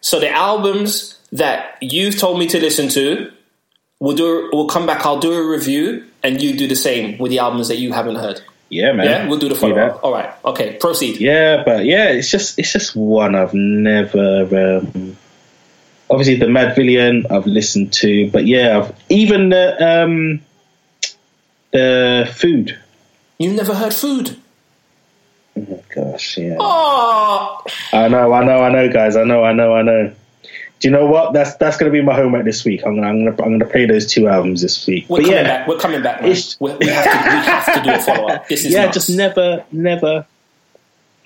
So 0.00 0.18
the 0.18 0.30
albums 0.30 1.18
that 1.32 1.78
you've 1.80 2.18
told 2.18 2.38
me 2.38 2.46
to 2.48 2.60
listen 2.60 2.88
to, 2.90 3.32
we'll 4.00 4.16
do 4.16 4.50
we'll 4.52 4.68
come 4.68 4.86
back. 4.86 5.04
I'll 5.04 5.20
do 5.20 5.32
a 5.32 5.46
review, 5.46 6.04
and 6.22 6.40
you 6.40 6.56
do 6.56 6.68
the 6.68 6.76
same 6.76 7.18
with 7.18 7.30
the 7.30 7.38
albums 7.38 7.68
that 7.68 7.78
you 7.78 7.92
haven't 7.92 8.16
heard. 8.16 8.40
Yeah, 8.68 8.92
man. 8.92 9.06
Yeah, 9.06 9.28
we'll 9.28 9.38
do 9.38 9.48
the 9.48 9.54
follow 9.54 9.76
up. 9.76 10.02
All 10.02 10.12
right, 10.12 10.32
okay, 10.44 10.76
proceed. 10.76 11.20
Yeah, 11.20 11.62
but 11.64 11.84
yeah, 11.84 12.08
it's 12.08 12.30
just 12.30 12.58
it's 12.58 12.72
just 12.72 12.96
one 12.96 13.34
I've 13.34 13.54
never. 13.54 14.78
Um, 14.78 15.16
obviously, 16.08 16.36
the 16.36 16.46
Madvillain 16.46 17.30
I've 17.30 17.46
listened 17.46 17.92
to, 17.94 18.30
but 18.30 18.46
yeah, 18.46 18.78
I've, 18.78 18.94
even 19.10 19.50
the 19.50 19.76
um, 19.86 20.40
the 21.72 22.32
food. 22.34 22.78
You've 23.38 23.56
never 23.56 23.74
heard 23.74 23.92
food? 23.92 24.38
Oh 25.56 25.82
gosh, 25.94 26.38
yeah. 26.38 26.56
Oh, 26.58 27.62
I 27.92 28.08
know, 28.08 28.32
I 28.32 28.44
know, 28.44 28.62
I 28.62 28.70
know, 28.70 28.90
guys. 28.90 29.16
I 29.16 29.24
know, 29.24 29.44
I 29.44 29.52
know, 29.52 29.74
I 29.74 29.82
know. 29.82 30.14
Do 30.82 30.88
you 30.88 30.92
know 30.92 31.06
what? 31.06 31.32
That's 31.32 31.54
that's 31.54 31.76
gonna 31.76 31.92
be 31.92 32.02
my 32.02 32.12
homework 32.12 32.44
this 32.44 32.64
week. 32.64 32.82
I'm 32.84 32.96
gonna 32.96 33.06
I'm 33.06 33.24
gonna 33.24 33.40
I'm 33.44 33.56
gonna 33.56 33.70
play 33.70 33.86
those 33.86 34.04
two 34.04 34.26
albums 34.26 34.62
this 34.62 34.84
week. 34.84 35.08
we're 35.08 35.18
but 35.18 35.26
coming 35.26 35.36
yeah, 35.36 35.42
back. 35.44 35.68
We're 35.68 35.78
coming 35.78 36.02
back, 36.02 36.22
man. 36.22 36.34
We, 36.58 36.74
we 36.74 36.86
have 36.88 37.04
to. 37.04 37.30
We 37.30 37.44
have 37.46 37.74
to 37.74 37.82
do 37.82 37.90
a 37.92 37.98
follow 38.00 38.28
up. 38.28 38.48
This 38.48 38.64
is 38.64 38.72
yeah, 38.72 38.86
nuts. 38.86 38.94
just 38.94 39.10
never, 39.10 39.64
never. 39.70 40.26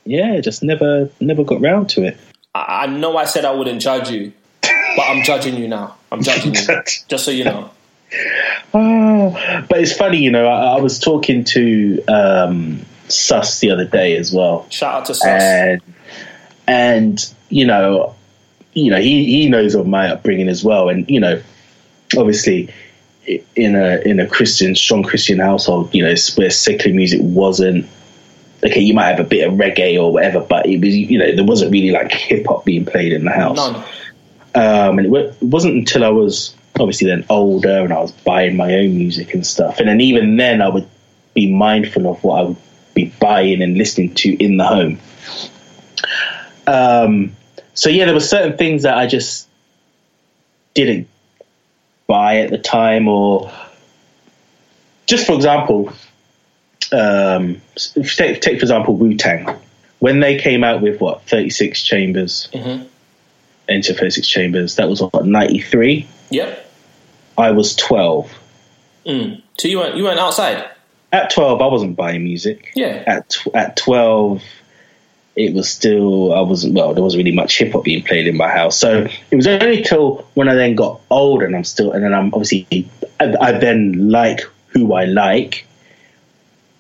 Yeah, 0.04 0.40
just 0.40 0.62
never, 0.62 1.08
never 1.20 1.42
got 1.42 1.62
round 1.62 1.88
to 1.90 2.04
it. 2.04 2.18
I, 2.54 2.84
I 2.84 2.86
know 2.86 3.16
I 3.16 3.24
said 3.24 3.46
I 3.46 3.52
wouldn't 3.52 3.80
judge 3.80 4.10
you, 4.10 4.30
but 4.60 5.08
I'm 5.08 5.24
judging 5.24 5.56
you 5.56 5.68
now. 5.68 5.96
I'm 6.12 6.22
judging 6.22 6.54
you, 6.54 6.60
just 7.08 7.24
so 7.24 7.30
you 7.30 7.44
know. 7.44 7.70
Ah, 8.74 9.64
but 9.70 9.80
it's 9.80 9.94
funny, 9.94 10.18
you 10.18 10.30
know. 10.30 10.46
I, 10.48 10.76
I 10.76 10.80
was 10.82 10.98
talking 10.98 11.44
to 11.44 12.04
um, 12.08 12.84
Sus 13.08 13.60
the 13.60 13.70
other 13.70 13.86
day 13.86 14.18
as 14.18 14.32
well, 14.34 14.66
Shout 14.68 14.94
out 14.96 15.06
to 15.06 15.14
Sus. 15.14 15.26
and 15.26 15.80
and 16.66 17.34
you 17.48 17.64
know, 17.66 18.14
you 18.76 18.90
know, 18.90 19.00
he 19.00 19.24
he 19.24 19.48
knows 19.48 19.74
of 19.74 19.86
my 19.86 20.10
upbringing 20.10 20.48
as 20.48 20.62
well, 20.62 20.90
and 20.90 21.08
you 21.08 21.18
know, 21.18 21.42
obviously, 22.16 22.68
in 23.56 23.74
a 23.74 24.00
in 24.04 24.20
a 24.20 24.26
Christian 24.26 24.74
strong 24.74 25.02
Christian 25.02 25.38
household, 25.38 25.94
you 25.94 26.02
know, 26.02 26.14
where 26.36 26.50
secular 26.50 26.94
music 26.94 27.20
wasn't 27.22 27.88
okay, 28.64 28.80
you 28.80 28.92
might 28.92 29.08
have 29.08 29.20
a 29.20 29.24
bit 29.24 29.48
of 29.48 29.54
reggae 29.54 30.00
or 30.00 30.12
whatever, 30.12 30.40
but 30.40 30.66
it 30.66 30.80
was 30.80 30.94
you 30.94 31.18
know 31.18 31.34
there 31.34 31.44
wasn't 31.44 31.72
really 31.72 31.90
like 31.90 32.12
hip 32.12 32.46
hop 32.46 32.66
being 32.66 32.84
played 32.84 33.14
in 33.14 33.24
the 33.24 33.30
house. 33.30 33.56
None. 33.56 33.76
Um, 34.54 34.98
and 34.98 35.14
it, 35.14 35.36
it 35.40 35.42
wasn't 35.42 35.74
until 35.74 36.04
I 36.04 36.08
was 36.08 36.54
obviously 36.78 37.08
then 37.08 37.24
older 37.30 37.80
and 37.80 37.92
I 37.92 38.00
was 38.00 38.12
buying 38.12 38.56
my 38.56 38.74
own 38.74 38.96
music 38.96 39.32
and 39.32 39.46
stuff. 39.46 39.78
And 39.80 39.88
then 39.88 40.02
even 40.02 40.36
then, 40.36 40.60
I 40.60 40.68
would 40.68 40.86
be 41.32 41.50
mindful 41.50 42.10
of 42.10 42.22
what 42.22 42.40
I 42.40 42.42
would 42.42 42.56
be 42.94 43.06
buying 43.20 43.62
and 43.62 43.78
listening 43.78 44.14
to 44.16 44.34
in 44.42 44.58
the 44.58 44.66
home. 44.66 44.98
Um, 46.66 47.36
so 47.76 47.90
yeah, 47.90 48.06
there 48.06 48.14
were 48.14 48.20
certain 48.20 48.56
things 48.56 48.82
that 48.82 48.96
I 48.96 49.06
just 49.06 49.48
didn't 50.74 51.08
buy 52.06 52.38
at 52.38 52.50
the 52.50 52.58
time, 52.58 53.06
or 53.06 53.52
just 55.06 55.26
for 55.26 55.34
example, 55.34 55.92
um, 56.90 57.60
take, 57.76 58.40
take 58.40 58.58
for 58.58 58.64
example 58.64 58.96
Wu 58.96 59.16
Tang 59.16 59.56
when 59.98 60.20
they 60.20 60.38
came 60.38 60.64
out 60.64 60.80
with 60.82 61.00
what 61.00 61.22
thirty 61.22 61.50
six 61.50 61.82
chambers, 61.82 62.48
Enter 63.68 63.94
thirty 63.94 64.10
six 64.10 64.26
chambers. 64.26 64.76
That 64.76 64.88
was 64.88 65.02
what 65.02 65.26
ninety 65.26 65.60
three. 65.60 66.08
Yep. 66.30 66.70
I 67.36 67.50
was 67.50 67.74
twelve. 67.76 68.32
Mm. 69.04 69.42
So 69.58 69.68
you 69.68 69.78
went 69.80 69.96
you 69.96 70.04
went 70.04 70.18
outside. 70.18 70.70
At 71.12 71.30
twelve, 71.30 71.60
I 71.60 71.66
wasn't 71.66 71.96
buying 71.96 72.24
music. 72.24 72.72
Yeah. 72.74 73.02
At 73.06 73.28
tw- 73.28 73.54
at 73.54 73.76
twelve, 73.76 74.42
it 75.36 75.52
was 75.52 75.70
still 75.70 76.32
I 76.32 76.40
wasn't 76.40 76.74
well. 76.74 76.94
There 76.94 77.02
wasn't 77.02 77.24
really 77.24 77.36
much 77.36 77.58
hip 77.58 77.72
hop 77.72 77.84
being 77.84 78.02
played 78.02 78.26
in 78.26 78.36
my 78.36 78.48
house. 78.48 78.78
So 78.78 79.06
it 79.30 79.36
was 79.36 79.46
only 79.46 79.82
till 79.82 80.26
when 80.34 80.48
I 80.48 80.54
then 80.54 80.74
got 80.74 81.00
older 81.10 81.44
and 81.44 81.54
I'm 81.54 81.64
still 81.64 81.92
and 81.92 82.02
then 82.02 82.14
I'm 82.14 82.32
obviously 82.32 82.88
I, 83.20 83.34
I 83.40 83.52
then 83.52 84.10
like 84.10 84.40
who 84.68 84.94
I 84.94 85.04
like. 85.04 85.66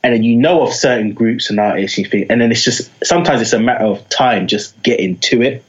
And 0.02 0.14
then 0.14 0.22
you 0.22 0.36
know 0.36 0.62
of 0.62 0.72
certain 0.72 1.14
groups 1.14 1.50
and 1.50 1.58
artists, 1.58 1.98
you 1.98 2.04
think, 2.04 2.30
and 2.30 2.40
then 2.40 2.52
it's 2.52 2.62
just 2.62 2.90
sometimes 3.04 3.42
it's 3.42 3.52
a 3.52 3.58
matter 3.58 3.84
of 3.84 4.08
time 4.08 4.46
just 4.46 4.80
getting 4.82 5.18
to 5.18 5.42
it. 5.42 5.64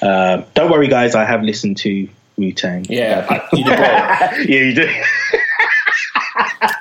Uh, 0.00 0.44
don't 0.54 0.70
worry, 0.70 0.88
guys. 0.88 1.14
I 1.14 1.26
have 1.26 1.42
listened 1.42 1.76
to 1.78 2.08
Wu 2.36 2.52
Tang. 2.52 2.86
Yeah. 2.88 3.26
I, 3.28 3.56
you 3.56 3.64
did 3.64 3.78
yeah, 4.48 4.64
you 4.64 4.74
do. 4.74 5.02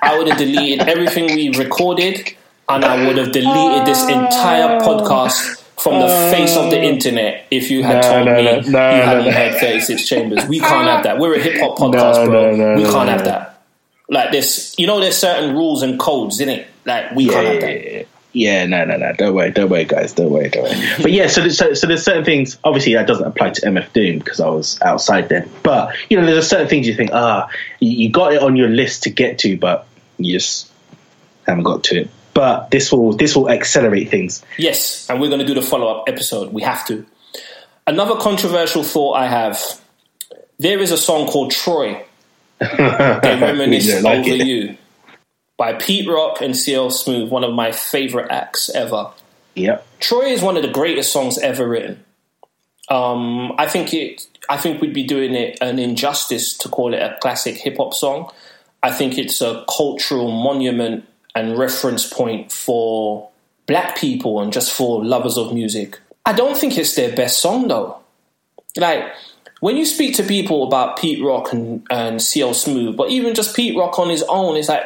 I 0.02 0.18
would 0.18 0.30
have 0.30 0.38
deleted 0.38 0.88
everything 0.88 1.36
we 1.36 1.50
recorded, 1.58 2.34
and 2.70 2.84
I 2.86 3.06
would 3.08 3.18
have 3.18 3.32
deleted 3.32 3.86
this 3.86 4.02
entire 4.10 4.80
podcast 4.80 5.62
from 5.78 6.00
the 6.00 6.08
face 6.32 6.56
of 6.58 6.72
the 6.72 6.82
internet 6.82 7.46
if 7.52 7.70
you 7.70 7.84
had 7.84 8.02
No, 8.02 8.02
told 8.02 8.26
no, 8.26 8.36
me 8.36 8.44
no, 8.44 8.52
no, 8.52 8.56
you 8.62 8.72
no, 8.72 8.80
hadn't 9.06 9.26
no. 9.26 9.32
heard 9.32 9.56
36 9.60 10.08
Chambers. 10.08 10.46
We 10.48 10.60
can't 10.72 10.88
have 10.88 11.04
that. 11.04 11.20
We're 11.20 11.36
a 11.36 11.40
hip 11.40 11.60
hop 11.62 11.78
podcast, 11.78 12.26
No, 12.26 12.26
bro. 12.26 12.52
no, 12.52 12.56
no, 12.56 12.76
we 12.76 12.84
no, 12.84 12.92
can't 12.92 13.06
no, 13.06 13.12
have 13.12 13.20
no. 13.22 13.26
that. 13.26 13.62
Like 14.10 14.32
this, 14.32 14.76
you 14.78 14.88
know, 14.88 15.00
there's 15.00 15.18
certain 15.18 15.56
rules 15.56 15.82
and 15.82 16.00
codes, 16.00 16.40
in 16.40 16.50
it. 16.50 16.68
Like 16.86 17.12
we 17.16 17.26
yeah, 17.26 17.32
can't 17.32 17.46
have 17.48 17.56
yeah, 17.56 17.62
that. 17.62 17.92
yeah, 17.92 18.04
yeah, 18.34 18.66
no, 18.66 18.86
no, 18.86 18.98
no. 18.98 19.14
Don't 19.14 19.34
worry, 19.36 19.52
don't 19.52 19.70
worry, 19.70 19.86
guys. 19.86 20.14
Don't 20.14 20.30
worry, 20.32 20.50
don't 20.50 20.64
worry. 20.64 20.76
But 21.02 21.12
yeah, 21.12 21.28
so 21.28 21.42
there's, 21.42 21.58
so, 21.58 21.74
so 21.74 21.88
there's 21.88 22.04
certain 22.04 22.26
things. 22.26 22.58
Obviously, 22.64 22.94
that 22.94 23.08
doesn't 23.08 23.26
apply 23.26 23.52
to 23.52 23.62
MF 23.62 23.92
Doom 23.94 24.20
because 24.20 24.40
I 24.40 24.50
was 24.50 24.80
outside 24.82 25.30
then. 25.30 25.50
But 25.64 25.96
you 26.10 26.20
know, 26.20 26.26
there's 26.26 26.48
certain 26.48 26.68
things 26.68 26.88
you 26.88 26.96
think, 26.96 27.12
ah, 27.14 27.48
you, 27.80 27.92
you 27.92 28.10
got 28.12 28.34
it 28.34 28.42
on 28.42 28.56
your 28.56 28.70
list 28.70 29.04
to 29.04 29.10
get 29.10 29.40
to, 29.40 29.58
but 29.58 29.88
you 30.18 30.34
just 30.34 30.70
haven't 31.48 31.64
got 31.64 31.84
to 31.86 32.02
it. 32.02 32.10
But 32.36 32.70
this 32.70 32.91
will 32.91 33.14
this 33.14 33.36
will 33.36 33.49
accelerate 33.49 34.10
things. 34.10 34.44
Yes, 34.60 35.10
and 35.10 35.20
we're 35.20 35.30
going 35.30 35.40
to 35.40 35.45
do 35.48 35.56
the 35.56 35.64
follow 35.64 35.88
up 35.88 36.03
episode. 36.07 36.53
We 36.53 36.62
have 36.62 36.86
to. 36.88 37.03
Another 37.88 38.16
controversial 38.18 38.84
thought 38.84 39.14
I 39.14 39.28
have. 39.28 39.60
There 40.60 40.80
is 40.80 40.91
a 40.91 40.98
song 40.98 41.28
called 41.28 41.52
Troy. 41.52 42.06
They 42.60 42.68
reminisce 42.78 44.03
like 44.03 44.20
over 44.20 44.30
it. 44.30 44.45
you 44.45 44.78
by 45.57 45.74
Pete 45.74 46.07
Rock 46.07 46.41
and 46.41 46.56
CL 46.56 46.90
Smooth, 46.90 47.30
one 47.30 47.44
of 47.44 47.53
my 47.53 47.72
favorite 47.72 48.32
acts 48.32 48.70
ever. 48.70 49.12
Yep. 49.56 49.88
Troy 49.99 50.26
is 50.26 50.41
one 50.41 50.57
of 50.57 50.64
the 50.64 50.70
greatest 50.70 51.14
songs 51.14 51.38
ever 51.38 51.68
written. 51.68 52.03
Um, 52.90 53.53
I 53.57 53.68
think 53.68 53.94
it. 53.94 54.28
I 54.49 54.57
think 54.57 54.82
we'd 54.82 54.94
be 54.94 55.06
doing 55.06 55.34
it 55.34 55.57
an 55.62 55.80
injustice 55.80 56.56
to 56.57 56.70
call 56.70 56.94
it 56.94 57.02
a 57.02 57.18
classic 57.22 57.56
hip 57.56 57.78
hop 57.78 57.94
song. 57.94 58.30
I 58.84 58.91
think 58.91 59.18
it's 59.18 59.41
a 59.41 59.66
cultural 59.68 60.30
monument 60.30 61.07
and 61.36 61.57
reference 61.57 62.07
point 62.07 62.52
for 62.52 63.30
black 63.68 63.98
people 63.98 64.40
and 64.41 64.53
just 64.53 64.72
for 64.72 65.03
lovers 65.03 65.38
of 65.38 65.53
music. 65.53 65.99
I 66.26 66.34
don't 66.34 66.57
think 66.57 66.78
it's 66.78 66.95
their 66.95 67.16
best 67.16 67.41
song 67.41 67.68
though. 67.68 67.98
Like 68.78 69.12
when 69.60 69.78
you 69.78 69.86
speak 69.86 70.16
to 70.16 70.24
people 70.24 70.64
about 70.64 70.98
Pete 70.98 71.24
Rock 71.24 71.53
and, 71.53 71.86
and 71.90 72.22
CL 72.22 72.53
Smooth, 72.53 72.95
but 72.98 73.10
even 73.10 73.34
just 73.36 73.56
Pete 73.56 73.78
Rock 73.78 73.99
on 73.99 74.10
his 74.10 74.24
own, 74.24 74.57
it's 74.57 74.70
like 74.70 74.84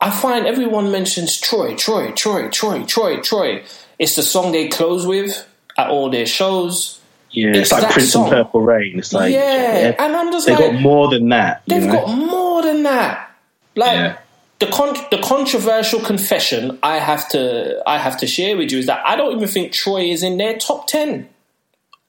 I 0.00 0.10
find 0.10 0.46
everyone 0.46 0.92
mentions 0.92 1.40
Troy, 1.40 1.74
Troy, 1.74 2.12
Troy, 2.12 2.48
Troy, 2.48 2.84
Troy, 2.84 3.16
Troy. 3.20 3.62
It's 3.98 4.14
the 4.16 4.22
song 4.22 4.52
they 4.52 4.68
close 4.68 5.06
with 5.06 5.46
at 5.76 5.88
all 5.90 6.10
their 6.10 6.26
shows. 6.26 7.00
Yeah, 7.30 7.48
It's 7.48 7.58
it's, 7.58 7.72
like 7.72 7.92
Prince 7.92 8.12
song. 8.12 8.24
and 8.24 8.32
Purple 8.32 8.62
Rain. 8.62 8.98
It's 8.98 9.12
like 9.12 9.32
yeah, 9.32 9.94
and 9.98 10.16
I'm 10.16 10.32
just 10.32 10.46
they 10.46 10.54
like, 10.54 10.72
got 10.72 10.80
more 10.80 11.08
than 11.10 11.28
that. 11.30 11.62
they've 11.66 11.82
know? 11.84 11.92
got 11.92 12.16
more 12.16 12.62
than 12.62 12.84
that. 12.84 13.30
Like 13.76 13.96
Yeah. 13.96 14.16
The 14.60 14.66
con- 14.66 14.96
the 15.10 15.18
controversial 15.18 16.00
confession 16.00 16.78
I 16.82 16.98
have 16.98 17.28
to 17.30 17.82
I 17.86 17.98
have 17.98 18.16
to 18.18 18.26
share 18.26 18.56
with 18.56 18.72
you 18.72 18.78
is 18.78 18.86
that 18.86 19.04
I 19.06 19.14
don't 19.16 19.36
even 19.36 19.48
think 19.48 19.72
Troy 19.72 20.02
is 20.10 20.22
in 20.22 20.36
their 20.36 20.56
top 20.58 20.86
ten. 20.86 21.28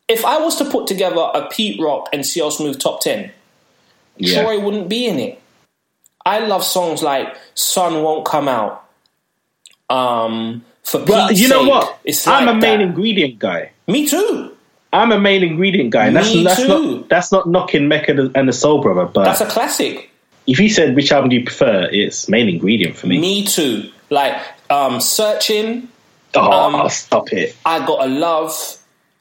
If 0.08 0.26
I 0.26 0.40
was 0.40 0.56
to 0.58 0.66
put 0.66 0.88
together 0.88 1.22
a 1.34 1.48
Pete 1.50 1.80
Rock 1.80 2.10
and 2.12 2.26
CL 2.26 2.52
Smooth 2.52 2.80
top 2.80 3.02
ten, 3.02 3.32
Yeah. 4.18 4.42
Troy 4.42 4.60
wouldn't 4.60 4.90
be 4.90 5.06
in 5.06 5.20
it. 5.20 5.40
I 6.26 6.40
love 6.40 6.64
songs 6.64 7.04
like 7.04 7.36
"Sun 7.54 8.02
Won't 8.04 8.26
Come 8.26 8.48
Out." 8.48 8.84
Um, 9.90 10.64
for 10.84 11.04
Well, 11.04 11.28
Pete's 11.30 11.42
you 11.42 11.48
know 11.50 11.62
sake, 11.64 11.70
what? 11.70 12.00
It's 12.04 12.28
I'm 12.28 12.46
like 12.46 12.56
a 12.56 12.58
main 12.60 12.80
that. 12.80 12.86
ingredient 12.86 13.40
guy. 13.40 13.72
Me 13.88 14.08
too. 14.08 14.56
I'm 14.92 15.12
a 15.12 15.20
main 15.20 15.44
ingredient 15.44 15.92
guy, 15.92 16.08
and 16.08 16.16
that's 16.16 16.34
Me 16.34 16.44
that's 16.44 16.62
too. 16.62 16.68
not 16.98 17.10
that's 17.10 17.32
not 17.32 17.48
knocking 17.48 17.88
Mecca 17.88 18.32
and 18.34 18.48
the 18.50 18.54
Soul 18.54 18.82
Brother. 18.82 19.06
But 19.06 19.26
That's 19.26 19.42
a 19.42 19.46
classic. 19.46 20.10
If 20.48 20.60
you 20.60 20.70
said 20.70 20.96
which 20.96 21.12
album 21.12 21.30
do 21.30 21.38
you 21.38 21.44
prefer, 21.44 21.90
it's 21.92 22.28
main 22.30 22.50
ingredient 22.50 22.96
for 22.96 23.08
me. 23.08 23.20
Me 23.20 23.46
too. 23.46 23.92
Like 24.10 24.42
um, 24.70 25.00
searching. 25.00 25.90
oh, 26.36 26.82
um, 26.82 26.90
stop 26.90 27.32
it! 27.34 27.56
I 27.66 27.86
got 27.86 28.06
a 28.06 28.10
love. 28.10 28.78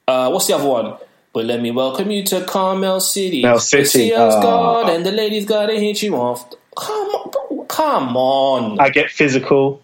Uh, 0.06 0.30
what's 0.30 0.46
the 0.46 0.54
other 0.54 0.68
one? 0.68 0.96
But 1.32 1.44
let 1.44 1.60
me 1.60 1.70
welcome 1.70 2.10
you 2.10 2.24
to 2.24 2.44
Carmel 2.44 3.00
City. 3.00 3.42
Carmel 3.42 3.60
City, 3.60 4.08
The 4.08 4.14
CL's 4.14 4.34
oh. 4.36 4.42
God 4.42 4.90
and 4.90 5.04
the 5.04 5.12
ladies 5.12 5.44
gotta 5.44 5.74
hit 5.74 6.02
you 6.02 6.16
off. 6.16 6.50
Come 6.76 7.08
on, 7.08 7.66
come 7.66 8.16
on. 8.16 8.80
I 8.80 8.88
get 8.88 9.10
physical. 9.10 9.82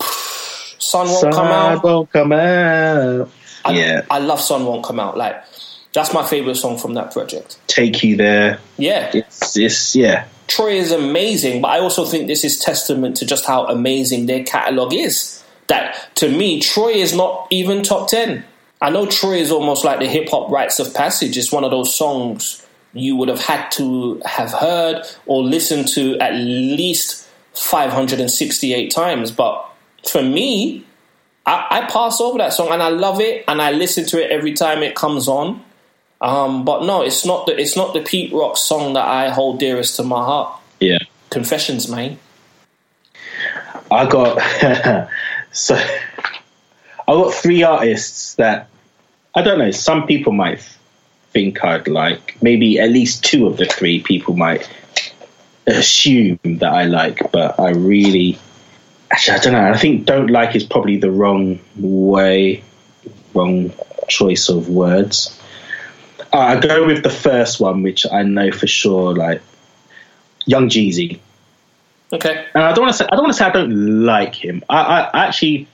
Sun 0.00 1.08
won't 1.08 1.20
Sun 1.20 1.32
come 1.32 1.46
out. 1.46 1.82
Won't 1.82 2.12
come 2.12 2.32
out. 2.32 3.30
I, 3.64 3.72
yeah, 3.72 4.06
I 4.10 4.18
love 4.20 4.40
Sun 4.40 4.64
won't 4.64 4.84
come 4.84 5.00
out. 5.00 5.16
Like 5.16 5.42
that's 5.92 6.14
my 6.14 6.24
favorite 6.24 6.54
song 6.54 6.78
from 6.78 6.94
that 6.94 7.12
project. 7.12 7.58
take 7.66 8.04
you 8.04 8.16
there. 8.16 8.60
Yeah, 8.78 9.10
It's 9.12 9.56
it's 9.56 9.96
yeah. 9.96 10.26
Troy 10.46 10.74
is 10.74 10.92
amazing, 10.92 11.60
but 11.60 11.68
I 11.68 11.80
also 11.80 12.04
think 12.04 12.26
this 12.26 12.44
is 12.44 12.58
testament 12.58 13.16
to 13.18 13.26
just 13.26 13.44
how 13.46 13.66
amazing 13.66 14.26
their 14.26 14.44
catalog 14.44 14.92
is. 14.92 15.42
That 15.68 16.14
to 16.16 16.30
me, 16.30 16.60
Troy 16.60 16.92
is 16.92 17.14
not 17.14 17.48
even 17.50 17.82
top 17.82 18.08
ten. 18.08 18.44
I 18.80 18.90
know 18.90 19.06
Troy 19.06 19.38
is 19.38 19.50
almost 19.50 19.84
like 19.84 19.98
the 19.98 20.06
hip 20.06 20.28
hop 20.28 20.50
rites 20.50 20.78
of 20.78 20.94
passage. 20.94 21.36
It's 21.36 21.50
one 21.50 21.64
of 21.64 21.70
those 21.70 21.94
songs 21.94 22.64
you 22.92 23.16
would 23.16 23.28
have 23.28 23.40
had 23.40 23.70
to 23.70 24.20
have 24.24 24.52
heard 24.52 25.04
or 25.26 25.42
listened 25.42 25.88
to 25.88 26.18
at 26.18 26.34
least 26.34 27.28
568 27.54 28.90
times. 28.90 29.30
But 29.30 29.68
for 30.08 30.22
me, 30.22 30.84
I, 31.44 31.66
I 31.70 31.90
pass 31.90 32.20
over 32.20 32.38
that 32.38 32.52
song 32.52 32.68
and 32.70 32.82
I 32.82 32.88
love 32.88 33.20
it 33.20 33.44
and 33.48 33.60
I 33.60 33.72
listen 33.72 34.04
to 34.06 34.22
it 34.22 34.30
every 34.30 34.52
time 34.52 34.82
it 34.82 34.94
comes 34.94 35.28
on. 35.28 35.62
Um, 36.20 36.64
but 36.64 36.84
no, 36.84 37.02
it's 37.02 37.26
not 37.26 37.46
the 37.46 37.58
it's 37.58 37.76
not 37.76 37.92
the 37.92 38.00
Pete 38.00 38.32
Rock 38.32 38.56
song 38.56 38.94
that 38.94 39.06
I 39.06 39.28
hold 39.28 39.58
dearest 39.58 39.96
to 39.96 40.02
my 40.02 40.24
heart. 40.24 40.60
Yeah, 40.80 40.98
Confessions, 41.30 41.88
man. 41.88 42.18
I 43.90 44.06
got 44.06 45.08
so 45.52 45.74
I 45.74 47.12
got 47.12 47.34
three 47.34 47.62
artists 47.62 48.34
that 48.36 48.68
I 49.34 49.42
don't 49.42 49.58
know. 49.58 49.70
Some 49.70 50.06
people 50.06 50.32
might 50.32 50.60
think 51.32 51.62
I'd 51.62 51.88
like. 51.88 52.40
Maybe 52.40 52.80
at 52.80 52.90
least 52.90 53.24
two 53.24 53.46
of 53.46 53.58
the 53.58 53.66
three 53.66 54.00
people 54.00 54.34
might 54.34 54.68
assume 55.66 56.38
that 56.44 56.72
I 56.72 56.84
like, 56.84 57.30
but 57.32 57.60
I 57.60 57.70
really 57.70 58.38
actually 59.10 59.38
I 59.38 59.40
don't 59.40 59.52
know. 59.52 59.70
I 59.70 59.76
think 59.76 60.06
don't 60.06 60.30
like 60.30 60.56
is 60.56 60.64
probably 60.64 60.96
the 60.96 61.10
wrong 61.10 61.60
way, 61.76 62.64
wrong 63.34 63.72
choice 64.08 64.48
of 64.48 64.68
words. 64.68 65.38
I 66.38 66.60
go 66.60 66.86
with 66.86 67.02
the 67.02 67.10
first 67.10 67.60
one, 67.60 67.82
which 67.82 68.06
I 68.10 68.22
know 68.22 68.50
for 68.50 68.66
sure, 68.66 69.14
like 69.14 69.42
Young 70.46 70.68
Jeezy. 70.68 71.18
Okay. 72.12 72.46
And 72.54 72.62
I 72.62 72.72
don't 72.72 72.84
want 72.84 72.92
to 72.92 72.98
say 72.98 73.06
I 73.10 73.16
don't 73.16 73.24
want 73.24 73.34
to 73.34 73.38
say 73.38 73.44
I 73.44 73.50
don't 73.50 74.04
like 74.04 74.34
him. 74.34 74.62
I, 74.68 75.10
I 75.12 75.26
actually 75.26 75.66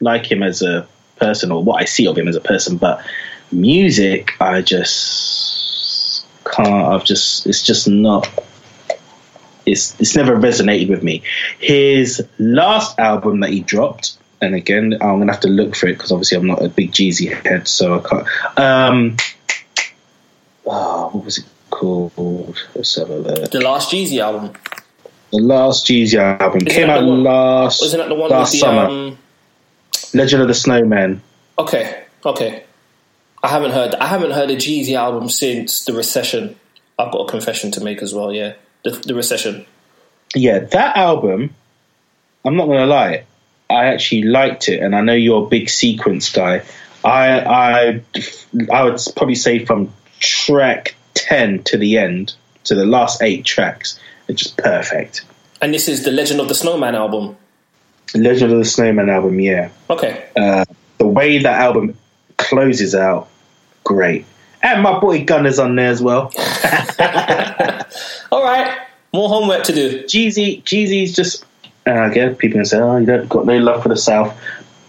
like 0.00 0.30
him 0.30 0.42
as 0.42 0.62
a 0.62 0.86
person, 1.16 1.50
or 1.50 1.62
what 1.62 1.80
I 1.80 1.84
see 1.84 2.06
of 2.06 2.16
him 2.16 2.28
as 2.28 2.36
a 2.36 2.40
person. 2.40 2.76
But 2.76 3.04
music, 3.52 4.32
I 4.40 4.62
just 4.62 6.26
can't. 6.44 6.68
I've 6.68 7.04
just 7.04 7.46
it's 7.46 7.62
just 7.62 7.88
not. 7.88 8.28
it's 9.66 9.98
it's 10.00 10.16
never 10.16 10.36
resonated 10.36 10.88
with 10.88 11.02
me. 11.02 11.22
His 11.58 12.24
last 12.38 12.98
album 12.98 13.40
that 13.40 13.50
he 13.50 13.60
dropped, 13.60 14.16
and 14.40 14.54
again, 14.54 14.94
I'm 15.00 15.18
gonna 15.18 15.32
have 15.32 15.40
to 15.42 15.48
look 15.48 15.74
for 15.74 15.86
it 15.86 15.94
because 15.94 16.12
obviously 16.12 16.38
I'm 16.38 16.46
not 16.46 16.62
a 16.62 16.68
big 16.68 16.92
Jeezy 16.92 17.32
head, 17.46 17.68
so 17.68 17.98
I 17.98 18.08
can't. 18.08 18.58
Um, 18.58 19.16
oh, 20.70 21.10
what 21.12 21.24
was 21.24 21.38
it 21.38 21.44
called? 21.70 22.56
Let's 22.74 22.94
have 22.96 23.10
a 23.10 23.16
look. 23.16 23.50
The 23.50 23.60
last 23.60 23.90
Jeezy 23.92 24.20
album. 24.20 24.52
The 25.32 25.38
last 25.38 25.86
Jeezy 25.86 26.18
album 26.18 26.66
Isn't 26.66 26.68
came 26.80 26.90
out 26.90 27.04
one- 27.04 27.22
last 27.22 27.80
Wasn't 27.82 28.02
that 28.02 28.08
the 28.08 28.14
one 28.14 28.30
last 28.30 28.52
with 28.52 28.60
the 28.60 28.66
summer. 28.66 28.86
um? 28.86 29.18
Legend 30.14 30.42
of 30.42 30.48
the 30.48 30.54
Snowman. 30.54 31.22
Okay, 31.58 32.02
okay. 32.24 32.64
I 33.42 33.48
haven't 33.48 33.70
heard. 33.70 33.94
I 33.94 34.06
haven't 34.06 34.32
heard 34.32 34.50
a 34.50 34.56
Jeezy 34.56 34.94
album 34.96 35.28
since 35.28 35.84
the 35.84 35.92
recession. 35.92 36.56
I've 36.98 37.12
got 37.12 37.28
a 37.28 37.30
confession 37.30 37.70
to 37.72 37.80
make 37.82 38.02
as 38.02 38.12
well. 38.12 38.32
Yeah, 38.32 38.54
the, 38.84 38.90
the 38.90 39.14
recession. 39.14 39.66
Yeah, 40.34 40.58
that 40.60 40.96
album. 40.96 41.54
I'm 42.44 42.56
not 42.56 42.66
gonna 42.66 42.86
lie. 42.86 43.24
I 43.70 43.86
actually 43.86 44.22
liked 44.24 44.68
it, 44.68 44.82
and 44.82 44.94
I 44.96 45.00
know 45.02 45.12
you're 45.14 45.44
a 45.44 45.48
big 45.48 45.70
sequence 45.70 46.30
guy. 46.32 46.62
I 47.04 47.40
I 47.40 48.00
I 48.72 48.82
would 48.84 48.98
probably 49.16 49.36
say 49.36 49.64
from 49.64 49.92
track 50.20 50.94
ten 51.14 51.62
to 51.64 51.76
the 51.76 51.98
end 51.98 52.34
to 52.64 52.74
the 52.74 52.84
last 52.84 53.22
eight 53.22 53.44
tracks, 53.44 53.98
it's 54.28 54.42
just 54.42 54.56
perfect. 54.56 55.24
And 55.60 55.74
this 55.74 55.88
is 55.88 56.04
the 56.04 56.12
Legend 56.12 56.40
of 56.40 56.48
the 56.48 56.54
Snowman 56.54 56.94
album. 56.94 57.36
Legend 58.14 58.52
of 58.52 58.58
the 58.58 58.64
Snowman 58.64 59.10
album, 59.10 59.40
yeah. 59.40 59.70
Okay. 59.88 60.28
Uh, 60.36 60.64
the 60.98 61.06
way 61.06 61.38
that 61.38 61.60
album 61.60 61.96
closes 62.36 62.94
out, 62.94 63.28
great. 63.84 64.24
And 64.62 64.82
my 64.82 64.98
boy 64.98 65.24
Gunna's 65.24 65.58
on 65.58 65.76
there 65.76 65.90
as 65.90 66.02
well. 66.02 66.32
All 68.32 68.44
right. 68.44 68.78
More 69.12 69.28
homework 69.28 69.64
to 69.64 69.72
do. 69.72 70.04
Jeezy, 70.04 70.62
Jeezy's 70.62 71.14
just. 71.14 71.44
And 71.86 71.98
I 71.98 72.12
get 72.12 72.38
people 72.38 72.58
can 72.58 72.66
say, 72.66 72.78
"Oh, 72.78 72.98
you 72.98 73.06
don't 73.06 73.28
got 73.28 73.46
no 73.46 73.58
love 73.58 73.82
for 73.82 73.88
the 73.88 73.96
South," 73.96 74.38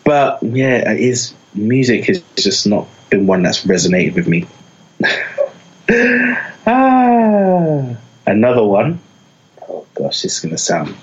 but 0.04 0.44
yeah, 0.44 0.94
his 0.94 1.34
music 1.54 2.06
has 2.06 2.22
just 2.36 2.68
not 2.68 2.86
been 3.10 3.28
one 3.28 3.44
that's 3.44 3.64
resonated 3.64 4.16
with 4.16 4.28
me. 4.28 4.46
Ah, 6.66 7.96
another 8.28 8.64
one. 8.64 9.00
Oh 9.70 9.86
gosh, 9.96 10.22
this 10.22 10.34
is 10.36 10.40
gonna 10.40 10.58
sound. 10.58 10.96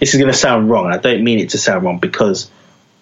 This 0.00 0.14
is 0.14 0.20
gonna 0.20 0.32
sound 0.32 0.70
wrong. 0.70 0.86
I 0.92 0.98
don't 0.98 1.22
mean 1.24 1.38
it 1.38 1.50
to 1.50 1.58
sound 1.58 1.84
wrong 1.84 1.98
because 1.98 2.50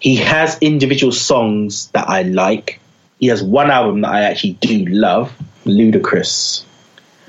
he 0.01 0.17
has 0.17 0.59
individual 0.61 1.13
songs 1.13 1.89
that 1.89 2.09
I 2.09 2.23
like. 2.23 2.81
He 3.21 3.27
has 3.29 3.43
one 3.43 3.71
album 3.71 4.03
that 4.03 4.11
I 4.13 4.23
actually 4.23 4.53
do 4.55 4.85
love, 4.87 5.33
Ludacris. 5.65 6.65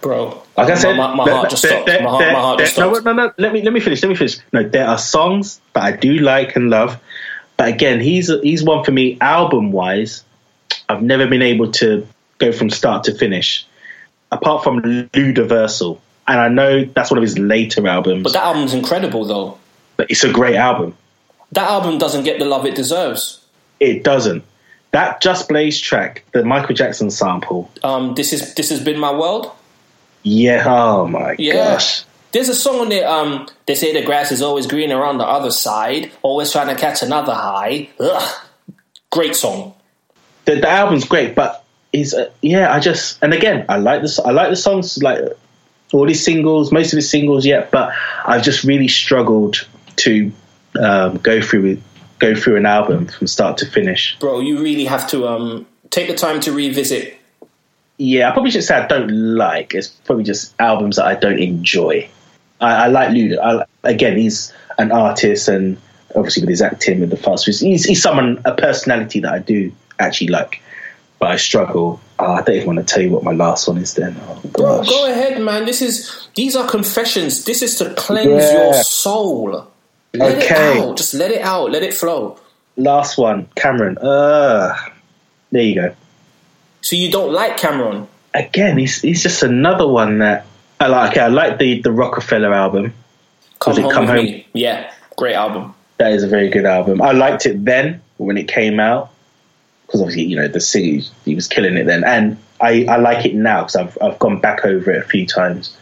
Bro, 0.01 0.43
Like 0.57 0.69
I 0.69 0.75
said, 0.75 0.95
my, 0.95 1.13
my 1.15 1.25
there- 1.25 1.33
heart 1.35 1.49
just 1.49 1.63
stopped. 1.65 1.85
there- 1.87 2.03
My 2.03 2.09
heart, 2.09 2.19
there- 2.21 2.33
my 2.33 2.39
heart 2.39 2.59
just 2.59 2.75
there- 2.75 2.85
stopped. 2.93 3.05
No, 3.05 3.13
no, 3.13 3.25
no. 3.27 3.33
Let 3.37 3.51
me 3.53 3.61
let 3.63 3.73
me 3.73 3.79
finish. 3.79 4.01
Let 4.03 4.09
me 4.09 4.15
finish. 4.15 4.37
No, 4.53 4.63
there 4.63 4.87
are 4.87 4.97
songs 4.97 5.59
that 5.73 5.83
I 5.83 5.91
do 5.91 6.19
like 6.19 6.55
and 6.55 6.69
love, 6.69 6.99
but 7.57 7.67
again, 7.69 7.99
he's 7.99 8.29
he's 8.43 8.63
one 8.63 8.83
for 8.83 8.91
me. 8.91 9.17
Album 9.21 9.71
wise, 9.71 10.23
I've 10.89 11.01
never 11.01 11.25
been 11.25 11.41
able 11.41 11.71
to 11.73 12.05
go 12.37 12.51
from 12.51 12.69
start 12.69 13.03
to 13.05 13.13
finish, 13.17 13.65
apart 14.31 14.63
from 14.63 14.81
Ludaversal, 14.81 15.99
and 16.27 16.39
I 16.39 16.47
know 16.49 16.85
that's 16.85 17.09
one 17.11 17.17
of 17.17 17.21
his 17.23 17.37
later 17.37 17.87
albums. 17.87 18.23
But 18.23 18.33
that 18.33 18.43
album's 18.43 18.73
incredible, 18.73 19.25
though. 19.25 19.57
but 19.95 20.09
it's 20.11 20.23
a 20.23 20.31
great 20.31 20.55
album. 20.55 20.95
That 21.53 21.69
album 21.69 21.97
doesn't 21.97 22.23
get 22.23 22.39
the 22.39 22.45
love 22.45 22.65
it 22.65 22.75
deserves. 22.75 23.41
It 23.79 24.03
doesn't. 24.03 24.43
That 24.91 25.21
Just 25.21 25.47
Blaze 25.49 25.79
track, 25.79 26.23
the 26.33 26.43
Michael 26.43 26.75
Jackson 26.75 27.11
sample. 27.11 27.69
Um, 27.83 28.15
this 28.15 28.33
is 28.33 28.53
this 28.55 28.69
has 28.69 28.81
been 28.83 28.99
my 28.99 29.11
world. 29.13 29.51
Yeah. 30.23 30.63
Oh 30.65 31.07
my 31.07 31.35
Yeah. 31.37 31.53
gosh. 31.73 32.03
There's 32.33 32.49
a 32.49 32.55
song 32.55 32.79
on 32.81 32.89
there. 32.89 33.07
Um, 33.07 33.47
they 33.65 33.75
say 33.75 33.93
the 33.93 34.01
grass 34.05 34.31
is 34.31 34.41
always 34.41 34.67
greener 34.67 35.03
on 35.03 35.17
the 35.17 35.25
other 35.25 35.51
side. 35.51 36.11
Always 36.21 36.51
trying 36.51 36.67
to 36.67 36.75
catch 36.75 37.01
another 37.01 37.33
high. 37.33 37.89
Ugh. 37.99 38.33
Great 39.09 39.35
song. 39.35 39.73
the, 40.45 40.55
the 40.55 40.69
album's 40.69 41.05
great, 41.05 41.35
but 41.35 41.63
is 41.93 42.13
uh, 42.13 42.29
yeah, 42.41 42.73
I 42.73 42.79
just 42.79 43.21
and 43.23 43.33
again, 43.33 43.65
I 43.69 43.77
like 43.77 44.01
this. 44.01 44.19
I 44.19 44.31
like 44.31 44.49
the 44.49 44.55
songs, 44.55 45.01
like 45.01 45.19
all 45.93 46.05
these 46.05 46.23
singles, 46.23 46.71
most 46.71 46.93
of 46.93 46.97
his 46.97 47.09
singles, 47.09 47.45
yeah. 47.45 47.67
But 47.71 47.93
I've 48.25 48.43
just 48.43 48.63
really 48.63 48.87
struggled 48.87 49.67
to 49.97 50.31
um, 50.79 51.17
go 51.17 51.41
through 51.41 51.81
go 52.19 52.35
through 52.35 52.57
an 52.57 52.65
album 52.65 53.07
from 53.07 53.27
start 53.27 53.57
to 53.59 53.65
finish. 53.65 54.17
Bro, 54.19 54.41
you 54.41 54.59
really 54.59 54.85
have 54.85 55.07
to 55.09 55.27
um, 55.27 55.65
take 55.89 56.07
the 56.07 56.15
time 56.15 56.39
to 56.41 56.51
revisit. 56.51 57.15
Yeah, 57.97 58.29
I 58.29 58.31
probably 58.31 58.51
should 58.51 58.63
say 58.63 58.75
I 58.75 58.87
don't 58.87 59.09
like. 59.09 59.73
It's 59.73 59.87
probably 59.87 60.23
just 60.23 60.53
albums 60.59 60.97
that 60.97 61.05
I 61.05 61.15
don't 61.15 61.39
enjoy. 61.39 62.09
I, 62.61 62.85
I 62.85 62.87
like 62.87 63.09
Luda. 63.09 63.39
I, 63.39 63.89
again, 63.89 64.17
he's 64.17 64.53
an 64.77 64.91
artist, 64.91 65.47
and 65.47 65.77
obviously 66.15 66.41
with 66.41 66.49
his 66.49 66.61
acting 66.61 66.99
with 66.99 67.09
the 67.09 67.17
Fast 67.17 67.45
he's, 67.45 67.83
he's 67.83 68.01
someone 68.01 68.41
a 68.45 68.53
personality 68.53 69.19
that 69.21 69.33
I 69.33 69.39
do 69.39 69.71
actually 69.99 70.27
like. 70.27 70.61
But 71.19 71.31
I 71.31 71.35
struggle. 71.37 71.99
Oh, 72.19 72.33
I 72.33 72.41
don't 72.43 72.55
even 72.55 72.67
want 72.75 72.79
to 72.87 72.93
tell 72.93 73.01
you 73.01 73.09
what 73.09 73.23
my 73.23 73.31
last 73.31 73.67
one 73.67 73.77
is. 73.77 73.93
Then, 73.95 74.15
oh, 74.27 74.39
Bro, 74.53 74.83
go 74.83 75.09
ahead, 75.11 75.41
man. 75.41 75.65
This 75.65 75.81
is 75.81 76.27
these 76.35 76.55
are 76.55 76.67
confessions. 76.67 77.45
This 77.45 77.61
is 77.63 77.75
to 77.79 77.93
cleanse 77.95 78.27
Yeah. 78.51 78.65
your 78.65 78.73
soul. 78.83 79.67
Let 80.13 80.37
Okay. 80.37 80.77
it 80.77 80.83
out. 80.83 80.97
Just 80.97 81.13
let 81.15 81.31
it 81.31 81.41
out. 81.41 81.71
Let 81.71 81.83
it 81.83 81.93
flow. 81.93 82.37
last 82.79 83.17
one, 83.17 83.47
Cam'ron. 83.55 83.97
Uh, 83.99 84.75
there 85.51 85.63
you 85.63 85.73
go. 85.75 85.95
So 86.81 86.95
you 86.95 87.09
don't 87.11 87.33
like 87.33 87.57
Cam'ron? 87.57 88.05
Again, 88.35 88.77
he's 88.77 89.01
he's 89.01 89.23
just 89.23 89.41
another 89.41 89.87
one 89.87 90.19
that 90.19 90.45
I 90.79 90.85
like. 90.87 91.11
Okay, 91.11 91.21
I 91.21 91.27
like 91.29 91.57
the 91.57 91.81
the 91.81 91.91
Roc-A-Fella 91.91 92.51
album. 92.51 92.93
Come 93.59 93.81
home 93.81 93.91
Come 93.91 94.05
Home? 94.05 94.15
me. 94.17 94.45
Yeah, 94.53 94.91
great 95.15 95.33
album. 95.33 95.73
That 95.97 96.11
is 96.13 96.21
a 96.21 96.27
very 96.27 96.49
good 96.49 96.65
album. 96.65 97.01
I 97.01 97.11
liked 97.13 97.47
it 97.47 97.65
then 97.65 98.01
when 98.17 98.37
it 98.37 98.47
came 98.47 98.79
out 98.79 99.09
because 99.87 100.01
obviously 100.01 100.25
you 100.25 100.35
know 100.35 100.47
the 100.47 100.59
city 100.59 101.03
he 101.25 101.33
was 101.33 101.47
killing 101.47 101.77
it 101.77 101.85
then, 101.85 102.03
and 102.03 102.37
I, 102.61 102.85
I 102.85 102.97
like 102.97 103.25
it 103.25 103.33
now 103.33 103.61
because 103.61 103.75
I've 103.75 103.97
I've 104.01 104.19
gone 104.19 104.39
back 104.39 104.65
over 104.65 104.91
it 104.91 105.03
a 105.03 105.07
few 105.07 105.25
times 105.25 105.75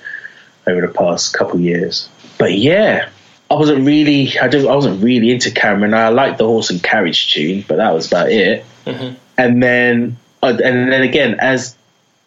over 0.68 0.82
the 0.82 0.94
past 0.94 1.34
couple 1.34 1.60
years. 1.60 2.08
But 2.38 2.54
yeah, 2.58 3.10
I 3.50 3.54
wasn't 3.56 3.86
really 3.86 4.38
I 4.38 4.46
I 4.46 4.76
wasn't 4.76 5.04
really 5.04 5.32
into 5.32 5.50
Cam'ron. 5.50 5.94
I 5.94 6.10
liked 6.10 6.38
the 6.38 6.46
horse 6.46 6.70
and 6.70 6.82
carriage 6.82 7.34
tune, 7.34 7.66
but 7.68 7.78
that 7.78 7.94
was 7.94 8.08
about 8.08 8.32
it. 8.32 8.66
Mm-hmm. 8.86 9.16
And 9.38 9.64
then 9.64 10.18
and 10.42 10.60
then 10.60 11.02
again 11.02 11.38
as 11.40 11.76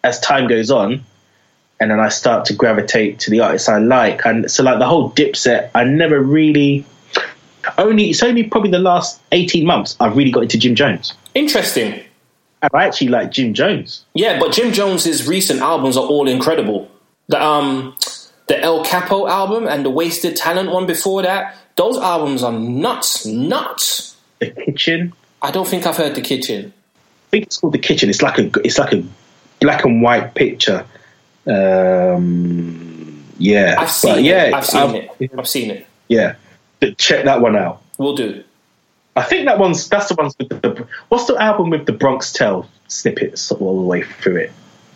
as 0.03 0.19
time 0.19 0.47
goes 0.47 0.71
on. 0.71 1.05
And 1.81 1.91
then 1.91 1.99
I 2.01 2.09
start 2.09 2.43
to 2.47 2.53
gravitate 2.53 3.19
to 3.19 3.31
the 3.31 3.39
artists 3.39 3.69
I 3.69 3.77
like, 3.77 4.25
and 4.25 4.51
so 4.51 4.63
like 4.63 4.79
the 4.79 4.85
whole 4.85 5.11
Dipset, 5.11 5.69
I 5.73 5.85
never 5.85 6.19
really 6.19 6.83
only 7.79 8.09
it's 8.11 8.21
only 8.23 8.43
probably 8.43 8.71
the 8.71 8.79
last 8.79 9.19
18 9.31 9.65
months 9.65 9.95
I've 9.99 10.15
really 10.15 10.31
got 10.31 10.43
into 10.43 10.57
Jim 10.57 10.75
Jones. 10.75 11.13
Interesting. 11.33 11.99
And 12.61 12.69
I 12.73 12.85
actually 12.85 13.07
like 13.07 13.31
Jim 13.31 13.53
Jones. 13.53 14.05
Yeah, 14.13 14.37
but 14.39 14.51
Jim 14.51 14.71
Jones's 14.73 15.27
recent 15.27 15.61
albums 15.61 15.95
are 15.97 16.05
all 16.05 16.27
incredible. 16.27 16.89
The 17.27 17.41
um 17.43 17.95
the 18.47 18.59
El 18.59 18.83
Capo 18.85 19.27
album 19.27 19.67
and 19.67 19.85
the 19.85 19.89
Wasted 19.89 20.35
Talent 20.35 20.71
one 20.71 20.85
before 20.85 21.21
that, 21.21 21.55
those 21.75 21.97
albums 21.97 22.43
are 22.43 22.51
nuts, 22.51 23.25
nuts. 23.25 24.15
The 24.39 24.51
Kitchen. 24.51 25.13
I 25.41 25.51
don't 25.51 25.67
think 25.67 25.85
I've 25.87 25.95
heard 25.97 26.15
The 26.15 26.21
Kitchen. 26.21 26.73
I 27.27 27.29
think 27.31 27.45
it's 27.45 27.57
called 27.57 27.73
The 27.73 27.79
Kitchen. 27.79 28.09
It's 28.09 28.21
like 28.21 28.37
a 28.39 28.49
it's 28.63 28.77
like 28.77 28.91
a 28.93 29.03
black 29.61 29.85
and 29.85 30.01
white 30.01 30.33
picture. 30.35 30.85
Um, 31.47 33.23
yeah, 33.37 33.75
I've 33.79 33.91
seen 33.91 34.15
But 34.15 34.23
yeah, 34.23 34.43
it. 34.45 34.53
I've 34.53 34.65
seen 34.65 34.81
I've- 34.81 34.97
it. 35.19 35.31
I've 35.37 35.47
seen 35.47 35.71
it. 35.71 35.85
Yeah, 36.07 36.35
check 36.97 37.25
that 37.25 37.41
one 37.41 37.55
out. 37.55 37.81
We'll 37.97 38.15
do. 38.15 38.43
I 39.15 39.23
think 39.23 39.45
that 39.45 39.59
one's 39.59 39.89
that's 39.89 40.07
the 40.07 40.15
ones 40.15 40.35
with 40.39 40.49
the 40.49 40.87
what's 41.09 41.25
the 41.25 41.35
album 41.35 41.69
with 41.69 41.85
the 41.85 41.91
Bronx 41.91 42.31
Tale 42.31 42.69
snippets 42.87 43.51
all 43.51 43.81
the 43.81 43.85
way 43.85 44.03
through 44.03 44.37
it. 44.37 44.51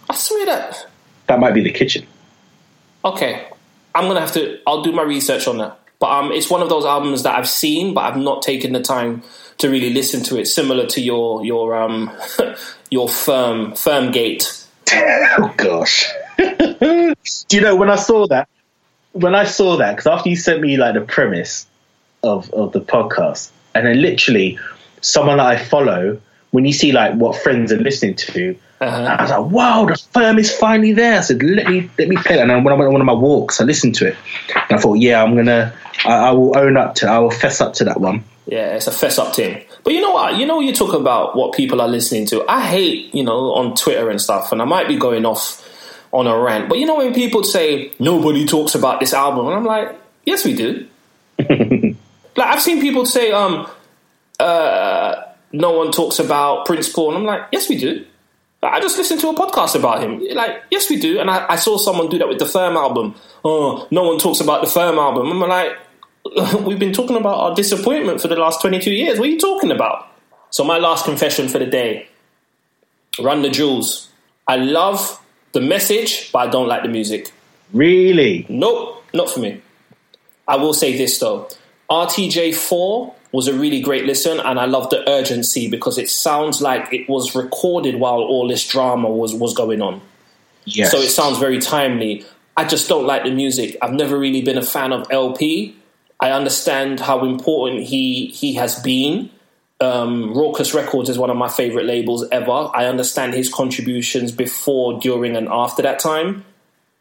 I 0.09 0.15
swear 0.15 0.45
that. 0.45 0.87
That 1.27 1.39
might 1.39 1.53
be 1.53 1.61
The 1.61 1.71
Kitchen. 1.71 2.05
Okay, 3.03 3.47
I'm 3.93 4.07
gonna 4.07 4.21
have 4.21 4.33
to. 4.33 4.59
I'll 4.65 4.81
do 4.81 4.91
my 4.91 5.03
research 5.03 5.47
on 5.47 5.57
that. 5.57 5.79
But 5.99 6.11
um, 6.11 6.31
it's 6.31 6.49
one 6.49 6.61
of 6.61 6.69
those 6.69 6.85
albums 6.85 7.23
that 7.23 7.37
I've 7.37 7.47
seen, 7.47 7.93
but 7.93 8.01
I've 8.01 8.17
not 8.17 8.41
taken 8.41 8.73
the 8.73 8.81
time 8.81 9.23
to 9.59 9.69
really 9.69 9.89
listen 9.89 10.23
to 10.23 10.37
it. 10.37 10.47
Similar 10.47 10.87
to 10.87 11.01
your 11.01 11.45
your 11.45 11.75
um 11.75 12.11
your 12.89 13.09
firm 13.09 13.75
firm 13.75 14.11
gate. 14.11 14.59
Oh 14.95 15.51
gosh. 15.57 16.11
Do 16.37 17.15
you 17.51 17.61
know 17.61 17.75
when 17.75 17.89
I 17.89 17.95
saw 17.95 18.27
that? 18.27 18.47
When 19.13 19.33
I 19.33 19.45
saw 19.45 19.77
that, 19.77 19.95
because 19.95 20.05
after 20.05 20.29
you 20.29 20.35
sent 20.35 20.61
me 20.61 20.77
like 20.77 20.93
the 20.93 21.01
premise 21.01 21.65
of 22.23 22.51
of 22.53 22.71
the 22.71 22.81
podcast, 22.81 23.49
and 23.75 23.85
then 23.85 24.01
literally 24.01 24.57
someone 25.01 25.37
that 25.37 25.45
I 25.47 25.57
follow, 25.57 26.19
when 26.51 26.65
you 26.65 26.73
see 26.73 26.91
like 26.91 27.13
what 27.15 27.35
friends 27.41 27.71
are 27.71 27.77
listening 27.77 28.15
to, 28.15 28.55
Uh-huh. 28.81 29.15
I 29.17 29.21
was 29.21 29.31
like, 29.31 29.51
"Wow, 29.51 29.85
the 29.85 29.95
firm 30.11 30.37
is 30.39 30.51
finally 30.53 30.91
there." 30.93 31.17
I 31.19 31.21
said, 31.21 31.41
"Let 31.41 31.67
me 31.67 31.89
let 31.97 32.07
me 32.09 32.17
play 32.17 32.35
that." 32.35 32.41
And 32.41 32.49
then 32.49 32.63
when 32.63 32.73
I 32.73 32.77
went 32.77 32.87
on 32.87 32.93
one 32.93 33.01
of 33.01 33.07
my 33.07 33.13
walks, 33.13 33.61
I 33.61 33.63
listened 33.63 33.95
to 33.95 34.07
it, 34.07 34.15
and 34.55 34.77
I 34.77 34.81
thought, 34.81 34.95
"Yeah, 34.99 35.23
I'm 35.23 35.35
gonna, 35.35 35.73
I, 36.05 36.29
I 36.29 36.31
will 36.31 36.57
own 36.57 36.75
up 36.75 36.95
to, 36.95 37.07
I 37.07 37.19
will 37.19 37.31
fess 37.31 37.61
up 37.61 37.73
to 37.75 37.83
that 37.85 37.99
one." 38.01 38.23
Yeah, 38.45 38.75
it's 38.75 38.87
a 38.87 38.91
fess 38.91 39.17
up 39.19 39.33
thing. 39.35 39.63
But 39.85 39.93
you 39.93 40.01
know 40.01 40.11
what? 40.11 40.35
You 40.35 40.45
know, 40.45 40.59
you 40.59 40.73
talk 40.73 40.93
about 40.93 41.35
what 41.37 41.53
people 41.53 41.79
are 41.79 41.87
listening 41.87 42.25
to. 42.27 42.43
I 42.49 42.59
hate, 42.65 43.15
you 43.15 43.23
know, 43.23 43.53
on 43.53 43.73
Twitter 43.75 44.09
and 44.09 44.19
stuff, 44.21 44.51
and 44.51 44.61
I 44.61 44.65
might 44.65 44.87
be 44.89 44.97
going 44.97 45.25
off 45.25 45.61
on 46.11 46.27
a 46.27 46.37
rant. 46.37 46.67
But 46.67 46.77
you 46.77 46.85
know 46.85 46.95
when 46.97 47.13
people 47.13 47.43
say 47.45 47.91
nobody 47.99 48.45
talks 48.45 48.75
about 48.75 48.99
this 48.99 49.13
album, 49.13 49.47
and 49.47 49.55
I'm 49.55 49.65
like, 49.65 49.95
yes, 50.25 50.43
we 50.43 50.53
do. 50.55 50.87
like 52.35 52.47
I've 52.47 52.61
seen 52.61 52.81
people 52.81 53.05
say, 53.05 53.31
um, 53.31 53.69
uh, 54.39 55.23
no 55.51 55.71
one 55.71 55.91
talks 55.91 56.19
about 56.19 56.65
Prince 56.65 56.89
Paul, 56.89 57.09
and 57.09 57.17
I'm 57.19 57.25
like, 57.25 57.47
yes, 57.51 57.69
we 57.69 57.77
do. 57.77 58.05
Like, 58.61 58.73
I 58.73 58.79
just 58.79 58.97
listened 58.97 59.19
to 59.21 59.29
a 59.29 59.35
podcast 59.35 59.75
about 59.75 60.01
him. 60.01 60.25
Like, 60.33 60.63
yes, 60.71 60.89
we 60.89 60.97
do. 60.97 61.19
And 61.19 61.29
I, 61.29 61.45
I 61.49 61.55
saw 61.57 61.77
someone 61.77 62.09
do 62.09 62.17
that 62.17 62.27
with 62.27 62.39
the 62.39 62.45
Firm 62.45 62.77
album. 62.77 63.13
Oh, 63.43 63.87
no 63.91 64.03
one 64.03 64.19
talks 64.19 64.39
about 64.39 64.63
the 64.63 64.69
Firm 64.69 64.97
album. 64.97 65.29
I'm 65.29 65.49
like, 65.49 65.77
we've 66.65 66.79
been 66.79 66.93
talking 66.93 67.17
about 67.17 67.37
our 67.37 67.55
disappointment 67.55 68.21
for 68.21 68.29
the 68.29 68.35
last 68.35 68.61
22 68.61 68.91
years. 68.91 69.19
What 69.19 69.27
are 69.27 69.31
you 69.31 69.39
talking 69.39 69.71
about? 69.71 70.07
So 70.49 70.63
my 70.63 70.77
last 70.77 71.05
confession 71.05 71.49
for 71.49 71.59
the 71.59 71.65
day: 71.65 72.07
Run 73.19 73.41
the 73.41 73.49
Jewels. 73.49 74.09
I 74.47 74.57
love 74.57 75.19
the 75.51 75.61
message, 75.61 76.31
but 76.31 76.47
I 76.47 76.51
don't 76.51 76.67
like 76.67 76.83
the 76.83 76.89
music. 76.89 77.31
Really? 77.73 78.45
Nope, 78.49 79.03
not 79.13 79.29
for 79.29 79.39
me. 79.39 79.61
I 80.47 80.57
will 80.57 80.73
say 80.73 80.95
this 80.95 81.17
though. 81.17 81.49
RTJ4 81.93 83.13
was 83.31 83.47
a 83.47 83.53
really 83.53 83.79
great 83.79 84.05
listen, 84.05 84.39
and 84.39 84.59
I 84.59 84.65
love 84.65 84.89
the 84.89 85.07
urgency 85.07 85.69
because 85.69 85.99
it 85.99 86.09
sounds 86.09 86.59
like 86.59 86.91
it 86.91 87.07
was 87.07 87.35
recorded 87.35 87.99
while 87.99 88.19
all 88.19 88.47
this 88.47 88.67
drama 88.67 89.09
was, 89.09 89.33
was 89.33 89.53
going 89.53 89.81
on. 89.81 90.01
Yes. 90.65 90.91
So 90.91 90.97
it 90.97 91.09
sounds 91.09 91.37
very 91.37 91.59
timely. 91.59 92.25
I 92.57 92.65
just 92.65 92.89
don't 92.89 93.05
like 93.05 93.23
the 93.23 93.31
music. 93.31 93.77
I've 93.79 93.93
never 93.93 94.17
really 94.17 94.41
been 94.41 94.57
a 94.57 94.63
fan 94.63 94.91
of 94.91 95.05
LP. 95.11 95.75
I 96.19 96.31
understand 96.31 96.99
how 96.99 97.25
important 97.25 97.83
he 97.83 98.27
he 98.27 98.55
has 98.55 98.79
been. 98.79 99.29
Um, 99.79 100.33
Rawkus 100.33 100.73
Records 100.73 101.09
is 101.09 101.19
one 101.19 101.29
of 101.29 101.37
my 101.37 101.49
favorite 101.49 101.85
labels 101.85 102.25
ever. 102.31 102.71
I 102.73 102.85
understand 102.85 103.33
his 103.33 103.53
contributions 103.53 104.31
before, 104.31 104.99
during, 104.99 105.35
and 105.35 105.47
after 105.49 105.83
that 105.83 105.99
time. 105.99 106.45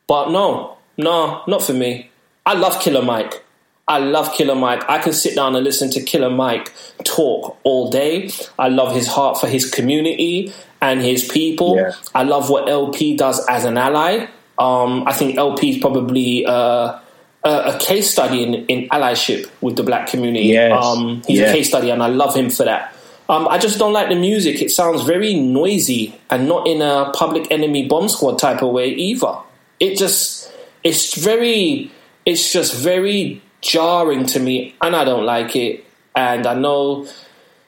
But 0.06 0.31
no, 0.31 0.77
no, 0.98 1.43
not 1.47 1.62
for 1.62 1.73
me. 1.73 2.10
I 2.44 2.55
love 2.55 2.81
Killer 2.81 3.02
Mike. 3.02 3.43
I 3.89 3.99
love 3.99 4.33
Killer 4.35 4.55
Mike. 4.55 4.89
I 4.89 4.99
can 4.99 5.13
sit 5.13 5.35
down 5.35 5.55
and 5.57 5.65
listen 5.65 5.91
to 5.91 6.03
Killer 6.03 6.31
Mike 6.31 6.73
talk 7.05 7.59
all 7.65 7.91
day. 7.91 8.31
I 8.59 8.69
love 8.69 8.95
his 8.95 9.09
heart 9.09 9.39
for 9.41 9.49
his 9.49 9.69
community 9.69 10.53
and 10.81 11.01
his 11.03 11.25
people. 11.29 11.77
Yeah. 11.77 11.93
I 12.15 12.23
love 12.23 12.49
what 12.49 12.69
LP 12.69 13.17
does 13.17 13.45
as 13.49 13.65
an 13.65 13.77
ally. 13.77 14.27
Um, 14.59 15.07
I 15.07 15.13
think 15.13 15.37
LP 15.37 15.71
is 15.71 15.79
probably 15.79 16.47
uh, 16.47 16.99
a, 17.45 17.51
a 17.75 17.79
case 17.81 18.11
study 18.11 18.45
in, 18.45 18.55
in 18.67 18.89
allyship 18.91 19.51
with 19.61 19.77
the 19.77 19.83
black 19.83 20.07
community. 20.07 20.47
Yes. 20.47 20.73
Um, 20.85 21.23
he's 21.27 21.41
Yeah. 21.41 21.51
a 21.51 21.53
case 21.53 21.69
study, 21.69 21.91
and 21.91 22.03
I 22.03 22.07
love 22.07 22.37
him 22.37 22.51
for 22.51 22.65
that. 22.65 22.95
Um, 23.29 23.49
I 23.49 23.59
just 23.59 23.79
don't 23.79 23.93
like 23.93 24.09
the 24.09 24.15
music. 24.15 24.61
It 24.63 24.71
sounds 24.71 25.03
very 25.03 25.35
noisy 25.35 26.19
and 26.31 26.47
not 26.49 26.67
in 26.67 26.83
a 26.83 27.11
Public 27.15 27.51
Enemy 27.51 27.89
Bomb 27.89 28.09
Squad 28.09 28.39
type 28.39 28.63
of 28.63 28.71
way 28.73 28.91
either. 28.91 29.35
It 29.81 29.97
just, 29.97 30.53
it's 30.85 31.15
very, 31.17 31.91
it's 32.27 32.53
just 32.53 32.77
very 32.77 33.41
jarring 33.63 34.27
to 34.27 34.41
me, 34.41 34.75
and 34.83 34.95
I 34.95 35.05
don't 35.05 35.25
like 35.25 35.57
it. 35.57 35.85
And 36.15 36.47
I 36.47 36.55
know 36.55 37.07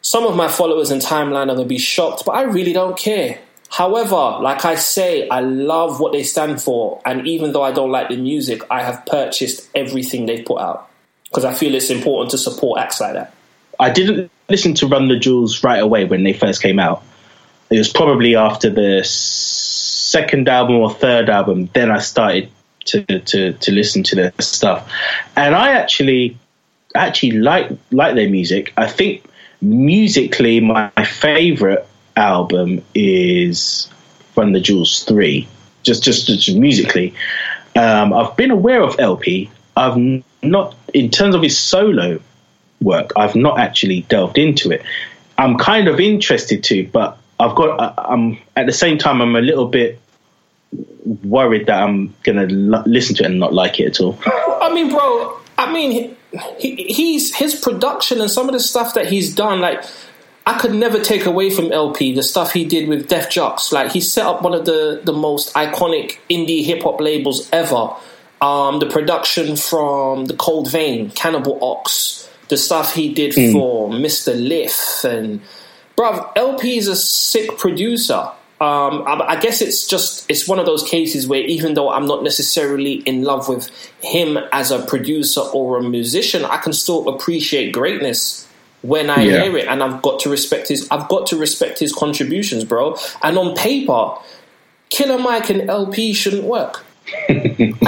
some 0.02 0.26
of 0.26 0.36
my 0.36 0.48
followers 0.48 0.90
and 0.90 1.00
timeline 1.00 1.44
are 1.44 1.54
going 1.54 1.60
to 1.60 1.64
be 1.64 1.78
shocked, 1.78 2.24
but 2.26 2.32
I 2.32 2.42
really 2.42 2.74
don't 2.74 2.98
care. 2.98 3.38
However, 3.70 4.38
like 4.40 4.64
I 4.64 4.74
say, 4.74 5.28
I 5.28 5.40
love 5.40 5.98
what 5.98 6.12
they 6.12 6.22
stand 6.22 6.60
for, 6.60 7.00
and 7.06 7.26
even 7.26 7.52
though 7.52 7.62
I 7.62 7.72
don't 7.72 7.90
like 7.90 8.10
the 8.10 8.16
music, 8.16 8.60
I 8.70 8.82
have 8.82 9.04
purchased 9.06 9.68
everything 9.74 10.26
they've 10.26 10.44
put 10.44 10.60
out 10.60 10.90
because 11.24 11.44
I 11.44 11.54
feel 11.54 11.74
it's 11.74 11.90
important 11.90 12.30
to 12.32 12.38
support 12.38 12.80
acts 12.80 13.00
like 13.00 13.14
that. 13.14 13.34
I 13.80 13.90
didn't 13.90 14.30
listen 14.48 14.74
to 14.74 14.86
Run 14.86 15.08
the 15.08 15.18
Jewels 15.18 15.64
right 15.64 15.82
away 15.82 16.04
when 16.04 16.22
they 16.22 16.32
first 16.32 16.62
came 16.62 16.78
out. 16.78 17.02
It 17.70 17.78
was 17.78 17.92
probably 17.92 18.36
after 18.36 18.70
the 18.70 19.02
second 19.04 20.48
album 20.48 20.76
or 20.76 20.92
third 20.92 21.28
album. 21.28 21.68
Then 21.72 21.90
I 21.90 21.98
started 21.98 22.50
to 22.86 23.04
to, 23.20 23.52
to 23.52 23.72
listen 23.72 24.02
to 24.04 24.16
their 24.16 24.32
stuff, 24.40 24.90
and 25.36 25.54
I 25.54 25.72
actually 25.72 26.36
actually 26.94 27.32
like 27.32 27.70
like 27.90 28.14
their 28.14 28.28
music. 28.28 28.72
I 28.76 28.86
think 28.86 29.24
musically, 29.60 30.60
my 30.60 30.90
favorite 31.04 31.86
album 32.16 32.82
is 32.94 33.88
Run 34.36 34.52
the 34.52 34.60
Jewels 34.60 35.04
three. 35.04 35.48
Just 35.82 36.02
just, 36.02 36.26
just 36.26 36.56
musically, 36.56 37.14
um, 37.76 38.12
I've 38.12 38.36
been 38.36 38.50
aware 38.50 38.82
of 38.82 38.96
LP. 38.98 39.50
I've 39.76 39.96
not 40.42 40.74
in 40.92 41.10
terms 41.10 41.34
of 41.34 41.42
his 41.42 41.58
solo 41.58 42.20
work. 42.80 43.12
I've 43.16 43.34
not 43.34 43.58
actually 43.58 44.02
delved 44.02 44.38
into 44.38 44.70
it. 44.70 44.82
I'm 45.36 45.58
kind 45.58 45.88
of 45.88 45.98
interested 45.98 46.62
to, 46.64 46.86
but 46.88 47.18
I've 47.40 47.54
got. 47.54 47.94
I'm 47.98 48.38
at 48.56 48.66
the 48.66 48.72
same 48.72 48.98
time. 48.98 49.20
I'm 49.20 49.34
a 49.36 49.40
little 49.40 49.66
bit 49.66 50.00
worried 51.04 51.66
that 51.66 51.82
I'm 51.82 52.14
gonna 52.22 52.42
l- 52.50 52.82
listen 52.86 53.16
to 53.16 53.24
it 53.24 53.26
and 53.30 53.38
not 53.38 53.52
like 53.52 53.80
it 53.80 53.86
at 53.86 54.00
all. 54.00 54.18
I 54.26 54.72
mean, 54.72 54.90
bro. 54.90 55.38
I 55.56 55.72
mean, 55.72 56.16
he, 56.58 56.74
he's 56.74 57.34
his 57.34 57.54
production 57.54 58.20
and 58.20 58.30
some 58.30 58.48
of 58.48 58.52
the 58.52 58.60
stuff 58.60 58.94
that 58.94 59.06
he's 59.06 59.34
done. 59.34 59.60
Like, 59.60 59.84
I 60.46 60.58
could 60.58 60.74
never 60.74 60.98
take 60.98 61.26
away 61.26 61.50
from 61.50 61.72
LP 61.72 62.14
the 62.14 62.22
stuff 62.22 62.52
he 62.52 62.64
did 62.64 62.88
with 62.88 63.08
Def 63.08 63.28
Jux. 63.28 63.72
Like, 63.72 63.92
he 63.92 64.00
set 64.00 64.26
up 64.26 64.42
one 64.42 64.54
of 64.54 64.64
the 64.64 65.00
the 65.04 65.12
most 65.12 65.54
iconic 65.54 66.18
indie 66.28 66.64
hip 66.64 66.82
hop 66.82 67.00
labels 67.00 67.48
ever. 67.52 67.94
Um, 68.40 68.78
the 68.78 68.86
production 68.86 69.56
from 69.56 70.26
the 70.26 70.34
Cold 70.34 70.70
Vein, 70.70 71.10
Cannibal 71.10 71.58
Ox, 71.64 72.28
the 72.48 72.58
stuff 72.58 72.92
he 72.94 73.14
did 73.14 73.32
for 73.52 73.88
Mr. 73.88 74.34
Lif, 74.36 75.02
and 75.04 75.40
bruv, 75.96 76.30
LP 76.36 76.76
is 76.76 76.88
a 76.88 76.96
sick 76.96 77.56
producer. 77.56 78.28
Um, 78.64 79.04
I, 79.06 79.34
I 79.34 79.36
guess 79.44 79.60
it's 79.60 79.86
just 79.86 80.24
it's 80.30 80.48
one 80.48 80.58
of 80.58 80.66
those 80.66 80.82
cases 80.96 81.26
where 81.30 81.42
even 81.56 81.74
though 81.74 81.90
I'm 81.90 82.06
not 82.06 82.22
necessarily 82.22 82.94
in 83.10 83.22
love 83.22 83.48
with 83.48 83.68
him 84.00 84.38
as 84.52 84.70
a 84.70 84.78
producer 84.92 85.40
or 85.40 85.78
a 85.78 85.82
musician, 85.82 86.44
I 86.44 86.58
can 86.64 86.72
still 86.72 87.08
appreciate 87.08 87.72
greatness 87.72 88.48
when 88.82 89.10
I 89.10 89.22
Yeah. 89.22 89.42
hear 89.42 89.56
it, 89.58 89.66
and 89.68 89.82
I've 89.82 90.00
got 90.02 90.20
to 90.20 90.30
respect 90.30 90.68
his 90.68 90.80
I've 90.90 91.08
got 91.08 91.26
to 91.28 91.36
respect 91.36 91.78
his 91.78 91.92
contributions, 91.92 92.64
bro. 92.64 92.96
And 93.22 93.36
on 93.38 93.54
paper, 93.54 94.02
Killer 94.90 95.18
Mike 95.18 95.50
and 95.50 95.68
LP 95.68 96.12
shouldn't 96.14 96.44
work. 96.44 96.84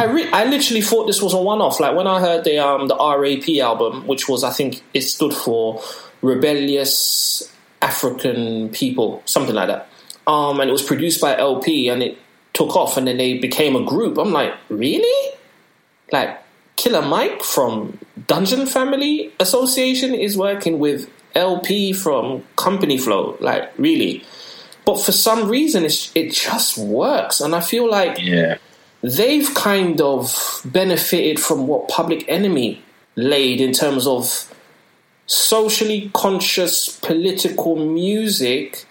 I 0.02 0.04
re- 0.16 0.30
I 0.32 0.44
literally 0.44 0.82
thought 0.82 1.06
this 1.06 1.22
was 1.22 1.32
a 1.32 1.40
one 1.40 1.60
off. 1.62 1.80
Like 1.80 1.94
when 1.96 2.06
I 2.06 2.20
heard 2.20 2.44
the 2.44 2.58
um 2.58 2.88
the 2.88 2.96
RAP 2.96 3.48
album, 3.62 4.06
which 4.06 4.28
was 4.28 4.44
I 4.44 4.50
think 4.50 4.82
it 4.92 5.02
stood 5.02 5.32
for 5.32 5.82
Rebellious 6.22 7.50
African 7.82 8.68
People, 8.70 9.22
something 9.24 9.54
like 9.54 9.68
that. 9.68 9.88
Um, 10.26 10.60
and 10.60 10.68
it 10.68 10.72
was 10.72 10.82
produced 10.82 11.20
by 11.20 11.36
LP, 11.36 11.88
and 11.88 12.02
it 12.02 12.18
took 12.52 12.74
off, 12.74 12.96
and 12.96 13.06
then 13.06 13.16
they 13.16 13.38
became 13.38 13.76
a 13.76 13.84
group. 13.84 14.18
I'm 14.18 14.32
like, 14.32 14.54
really? 14.68 15.32
Like 16.12 16.42
Killer 16.76 17.02
Mike 17.02 17.42
from 17.42 17.98
Dungeon 18.26 18.66
Family 18.66 19.32
Association 19.40 20.14
is 20.14 20.36
working 20.36 20.78
with 20.78 21.10
LP 21.34 21.92
from 21.92 22.44
Company 22.56 22.98
Flow. 22.98 23.36
Like 23.40 23.72
really? 23.78 24.24
But 24.84 25.00
for 25.00 25.12
some 25.12 25.48
reason, 25.48 25.84
it's, 25.84 26.12
it 26.14 26.32
just 26.32 26.78
works, 26.78 27.40
and 27.40 27.54
I 27.54 27.60
feel 27.60 27.90
like 27.90 28.18
Yeah, 28.20 28.58
they've 29.02 29.52
kind 29.54 30.00
of 30.00 30.60
benefited 30.64 31.40
from 31.40 31.66
what 31.66 31.88
Public 31.88 32.24
Enemy 32.28 32.82
laid 33.16 33.60
in 33.60 33.72
terms 33.72 34.06
of 34.06 34.52
socially 35.26 36.10
conscious 36.14 36.88
political 36.88 37.76
music 37.76 38.86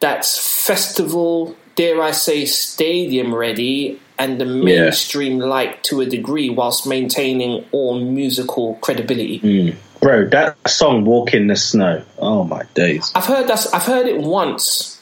that's 0.00 0.66
festival, 0.66 1.56
dare 1.74 2.02
I 2.02 2.10
say, 2.10 2.44
stadium 2.46 3.34
ready, 3.34 4.00
and 4.18 4.40
the 4.40 4.46
mainstream 4.46 5.38
like 5.38 5.82
to 5.84 6.00
a 6.00 6.06
degree, 6.06 6.50
whilst 6.50 6.86
maintaining 6.86 7.64
all 7.72 8.00
musical 8.00 8.74
credibility. 8.76 9.40
Mm. 9.40 9.76
bro, 10.00 10.28
that 10.28 10.56
song 10.68 11.04
"Walk 11.04 11.34
in 11.34 11.46
the 11.46 11.56
Snow." 11.56 12.02
Oh 12.18 12.44
my 12.44 12.62
days! 12.74 13.12
I've 13.14 13.26
heard 13.26 13.48
that. 13.48 13.66
I've 13.72 13.84
heard 13.84 14.06
it 14.06 14.20
once. 14.20 15.00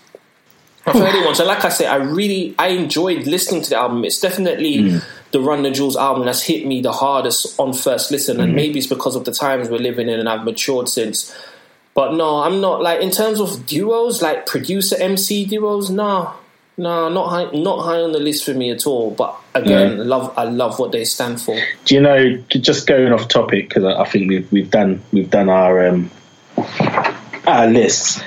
I've 0.86 0.94
heard 0.94 1.14
it 1.14 1.24
once, 1.24 1.38
and 1.38 1.48
like 1.48 1.64
I 1.64 1.70
say, 1.70 1.86
I 1.86 1.96
really 1.96 2.54
I 2.58 2.68
enjoyed 2.68 3.26
listening 3.26 3.62
to 3.62 3.70
the 3.70 3.76
album. 3.76 4.04
It's 4.04 4.20
definitely 4.20 4.78
mm. 4.78 5.04
the 5.30 5.40
Run 5.40 5.62
the 5.62 5.70
Jewels 5.70 5.96
album 5.96 6.26
that's 6.26 6.42
hit 6.42 6.66
me 6.66 6.82
the 6.82 6.92
hardest 6.92 7.58
on 7.58 7.72
first 7.72 8.10
listen, 8.10 8.40
and 8.40 8.52
mm. 8.52 8.56
maybe 8.56 8.78
it's 8.78 8.86
because 8.86 9.16
of 9.16 9.24
the 9.24 9.32
times 9.32 9.68
we're 9.68 9.78
living 9.78 10.08
in, 10.08 10.20
and 10.20 10.28
I've 10.28 10.44
matured 10.44 10.88
since. 10.88 11.34
But 11.94 12.14
no, 12.14 12.42
I'm 12.42 12.60
not 12.60 12.82
like 12.82 13.00
in 13.00 13.12
terms 13.12 13.40
of 13.40 13.66
duos, 13.66 14.20
like 14.20 14.46
producer 14.46 14.96
MC 14.98 15.46
duos. 15.46 15.90
Nah, 15.90 16.34
nah, 16.76 17.08
not 17.08 17.28
high, 17.28 17.50
not 17.56 17.84
high 17.84 18.00
on 18.00 18.10
the 18.10 18.18
list 18.18 18.44
for 18.44 18.52
me 18.52 18.70
at 18.70 18.84
all. 18.84 19.12
But 19.12 19.36
again, 19.54 20.08
love 20.08 20.34
I 20.36 20.42
love 20.42 20.80
what 20.80 20.90
they 20.90 21.04
stand 21.04 21.40
for. 21.40 21.56
Do 21.84 21.94
you 21.94 22.00
know? 22.00 22.36
Just 22.48 22.88
going 22.88 23.12
off 23.12 23.28
topic 23.28 23.68
because 23.68 23.84
I, 23.84 24.02
I 24.02 24.08
think 24.08 24.28
we've 24.28 24.50
we've 24.50 24.70
done 24.70 25.02
we've 25.12 25.30
done 25.30 25.48
our 25.48 25.86
um, 25.86 26.10
our 27.46 27.68
lists. 27.68 28.20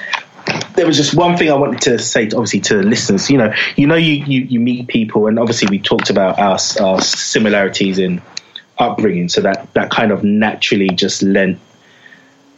There 0.75 0.85
was 0.85 0.95
just 0.95 1.13
one 1.13 1.35
thing 1.37 1.51
I 1.51 1.55
wanted 1.55 1.81
to 1.81 1.99
say, 1.99 2.27
to, 2.27 2.37
obviously, 2.37 2.61
to 2.61 2.77
the 2.77 2.83
listeners. 2.83 3.29
You 3.29 3.39
know, 3.39 3.53
you 3.75 3.87
know, 3.87 3.95
you, 3.95 4.23
you, 4.25 4.41
you 4.41 4.59
meet 4.59 4.87
people, 4.87 5.27
and 5.27 5.39
obviously, 5.39 5.67
we 5.69 5.79
talked 5.79 6.09
about 6.09 6.39
our 6.39 6.57
our 6.79 7.01
similarities 7.01 7.99
in 7.99 8.21
upbringing, 8.77 9.27
so 9.27 9.41
that 9.41 9.73
that 9.73 9.89
kind 9.89 10.11
of 10.11 10.23
naturally 10.23 10.89
just 10.89 11.21
lent 11.21 11.59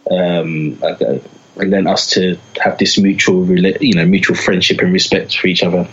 um, 0.09 0.81
and 1.57 1.73
then 1.73 1.87
us 1.87 2.11
to 2.11 2.37
have 2.61 2.77
this 2.77 2.97
mutual, 2.97 3.45
you 3.81 3.93
know, 3.93 4.05
mutual 4.05 4.35
friendship 4.35 4.79
and 4.79 4.93
respect 4.93 5.37
for 5.37 5.47
each 5.47 5.63
other. 5.63 5.87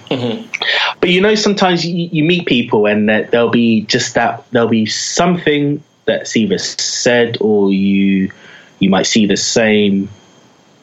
But 1.00 1.10
you 1.10 1.20
know, 1.20 1.34
sometimes 1.34 1.84
you, 1.84 2.08
you 2.12 2.24
meet 2.24 2.46
people 2.46 2.86
and 2.86 3.08
that 3.08 3.30
there'll 3.30 3.50
be 3.50 3.82
just 3.82 4.14
that 4.14 4.44
there'll 4.50 4.68
be 4.68 4.86
something 4.86 5.82
that's 6.04 6.36
either 6.36 6.58
said 6.58 7.38
or 7.40 7.72
you 7.72 8.30
you 8.78 8.90
might 8.90 9.06
see 9.06 9.26
the 9.26 9.36
same 9.36 10.08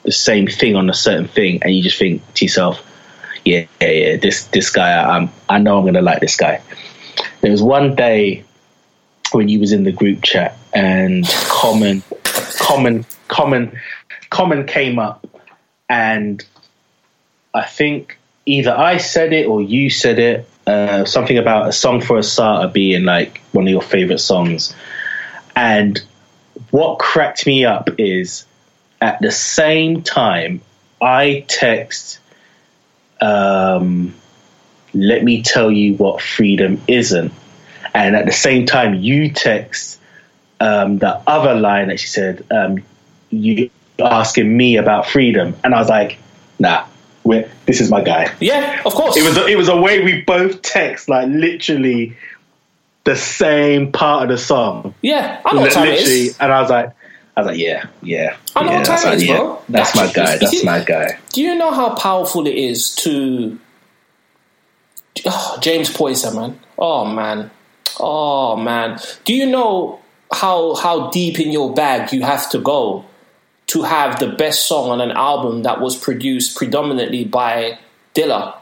the 0.04 0.12
same 0.12 0.48
thing 0.48 0.76
on 0.76 0.90
a 0.90 0.94
certain 0.94 1.28
thing, 1.28 1.64
and 1.64 1.74
you 1.74 1.82
just 1.82 1.98
think 1.98 2.22
to 2.34 2.46
yourself, 2.46 2.86
yeah, 3.46 3.66
yeah, 3.82 3.90
yeah, 3.90 4.18
this 4.18 4.46
this 4.48 4.70
guy, 4.70 5.02
I'm, 5.02 5.32
I 5.50 5.60
know 5.60 5.80
I'm 5.80 5.86
gonna 5.86 6.02
like 6.02 6.20
this 6.20 6.36
guy. 6.36 6.62
There 7.42 7.52
was 7.52 7.64
one 7.64 7.96
day 7.96 8.44
when 9.32 9.50
you 9.50 9.60
was 9.60 9.72
in 9.72 9.84
the 9.84 9.92
group 9.92 10.22
chat 10.24 10.58
and 10.74 11.26
common 11.48 12.04
common 12.60 13.06
common 13.28 13.80
common 14.30 14.66
came 14.66 15.00
up. 15.00 15.26
And 15.90 16.44
i 17.54 17.64
think 17.64 18.18
either 18.48 18.76
i 18.76 18.98
said 18.98 19.32
it 19.32 19.46
or 19.46 19.62
you 19.62 19.90
said 19.90 20.18
it 20.18 20.50
uh, 20.66 21.06
something 21.06 21.38
about 21.38 21.68
a 21.68 21.72
song 21.72 22.02
for 22.02 22.18
Assata 22.18 22.70
being 22.70 23.04
like 23.04 23.42
one 23.52 23.66
of 23.66 23.70
your 23.70 23.82
favorite 23.82 24.20
songs. 24.20 24.74
And 25.58 26.02
what 26.72 27.00
cracked 27.00 27.46
me 27.46 27.66
up 27.66 27.90
is 27.98 28.46
at 29.02 29.20
the 29.22 29.32
same 29.32 30.02
time 30.02 30.62
i 31.02 31.46
text 31.50 32.20
um, 33.22 34.14
let 34.94 35.24
me 35.24 35.42
tell 35.42 35.72
you 35.72 35.96
what 35.96 36.22
freedom 36.22 36.82
isn't. 36.88 37.34
And 37.94 38.16
at 38.16 38.26
the 38.26 38.32
same 38.34 38.66
time 38.66 38.96
you 38.96 39.32
text 39.32 40.00
um, 40.64 40.98
the 40.98 41.22
other 41.28 41.56
line 41.56 41.90
that 41.90 42.00
she 42.00 42.08
said 42.08 42.46
um, 42.50 42.82
you 43.30 43.70
asking 44.00 44.56
me 44.56 44.78
about 44.78 45.06
freedom 45.06 45.56
and 45.64 45.76
i 45.76 45.80
was 45.80 45.90
like 45.90 46.18
nah 46.60 46.86
this 47.66 47.80
is 47.80 47.90
my 47.90 48.02
guy 48.02 48.34
Yeah, 48.40 48.82
of 48.86 48.94
course. 48.94 49.16
it 49.16 49.24
was 49.24 49.38
a, 49.38 49.46
it 49.48 49.56
was 49.56 49.70
a 49.70 49.78
way 49.78 50.04
we 50.04 50.22
both 50.22 50.62
text 50.62 51.08
like 51.08 51.28
literally 51.30 52.18
the 53.06 53.16
same 53.16 53.92
part 53.92 54.24
of 54.24 54.30
the 54.30 54.38
song 54.38 54.94
yeah, 55.02 55.42
I 55.46 55.54
know 55.54 55.62
what 55.62 55.72
time 55.72 55.88
it 55.88 55.92
literally 55.92 56.22
is. 56.28 56.38
and 56.40 56.52
i 56.52 56.62
was 56.62 56.70
like 56.70 56.92
i 57.38 57.42
was 57.42 57.48
like 57.48 57.58
yeah 57.58 57.86
yeah 58.02 58.36
I 58.56 58.64
know 58.64 58.72
yeah, 58.72 58.78
what 58.78 58.86
time 58.86 59.04
like, 59.06 59.16
is, 59.16 59.26
yeah, 59.26 59.38
bro. 59.38 59.62
that's 59.70 59.96
my 59.96 60.12
guy 60.12 60.38
that's 60.38 60.64
my 60.64 60.84
guy 60.84 61.20
Do 61.32 61.42
you 61.42 61.56
know 61.56 61.72
how 61.72 61.96
powerful 61.96 62.46
it 62.48 62.56
is 62.56 62.94
to 62.98 63.58
oh, 65.26 65.58
James 65.62 65.90
Poyser, 65.90 66.36
man? 66.36 66.60
Oh 66.78 67.06
man, 67.06 67.52
oh 68.00 68.56
man. 68.56 69.00
Do 69.26 69.34
you 69.34 69.46
know 69.46 70.03
how 70.34 70.76
how 70.76 71.10
deep 71.10 71.40
in 71.40 71.52
your 71.52 71.74
bag 71.74 72.12
you 72.12 72.22
have 72.24 72.50
to 72.52 72.60
go 72.60 73.06
to 73.68 73.84
have 73.84 74.20
the 74.20 74.28
best 74.28 74.68
song 74.68 74.90
on 74.90 75.02
an 75.02 75.12
album 75.12 75.64
that 75.64 75.80
was 75.80 75.96
produced 75.96 76.58
predominantly 76.58 77.26
by 77.26 77.78
Dilla 78.14 78.56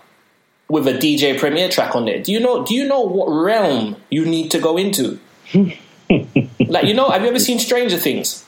with 0.70 0.88
a 0.88 0.94
DJ 0.94 1.38
Premier 1.38 1.70
track 1.70 1.96
on 1.96 2.08
it? 2.08 2.24
Do 2.24 2.32
you 2.32 2.40
know? 2.40 2.66
Do 2.66 2.76
you 2.76 2.88
know 2.88 3.02
what 3.02 3.28
realm 3.28 3.96
you 4.10 4.26
need 4.26 4.52
to 4.52 4.60
go 4.60 4.78
into? 4.78 5.20
like 5.54 6.86
you 6.86 6.94
know, 6.94 7.10
have 7.10 7.22
you 7.22 7.28
ever 7.28 7.40
seen 7.40 7.60
Stranger 7.60 7.98
Things? 7.98 8.46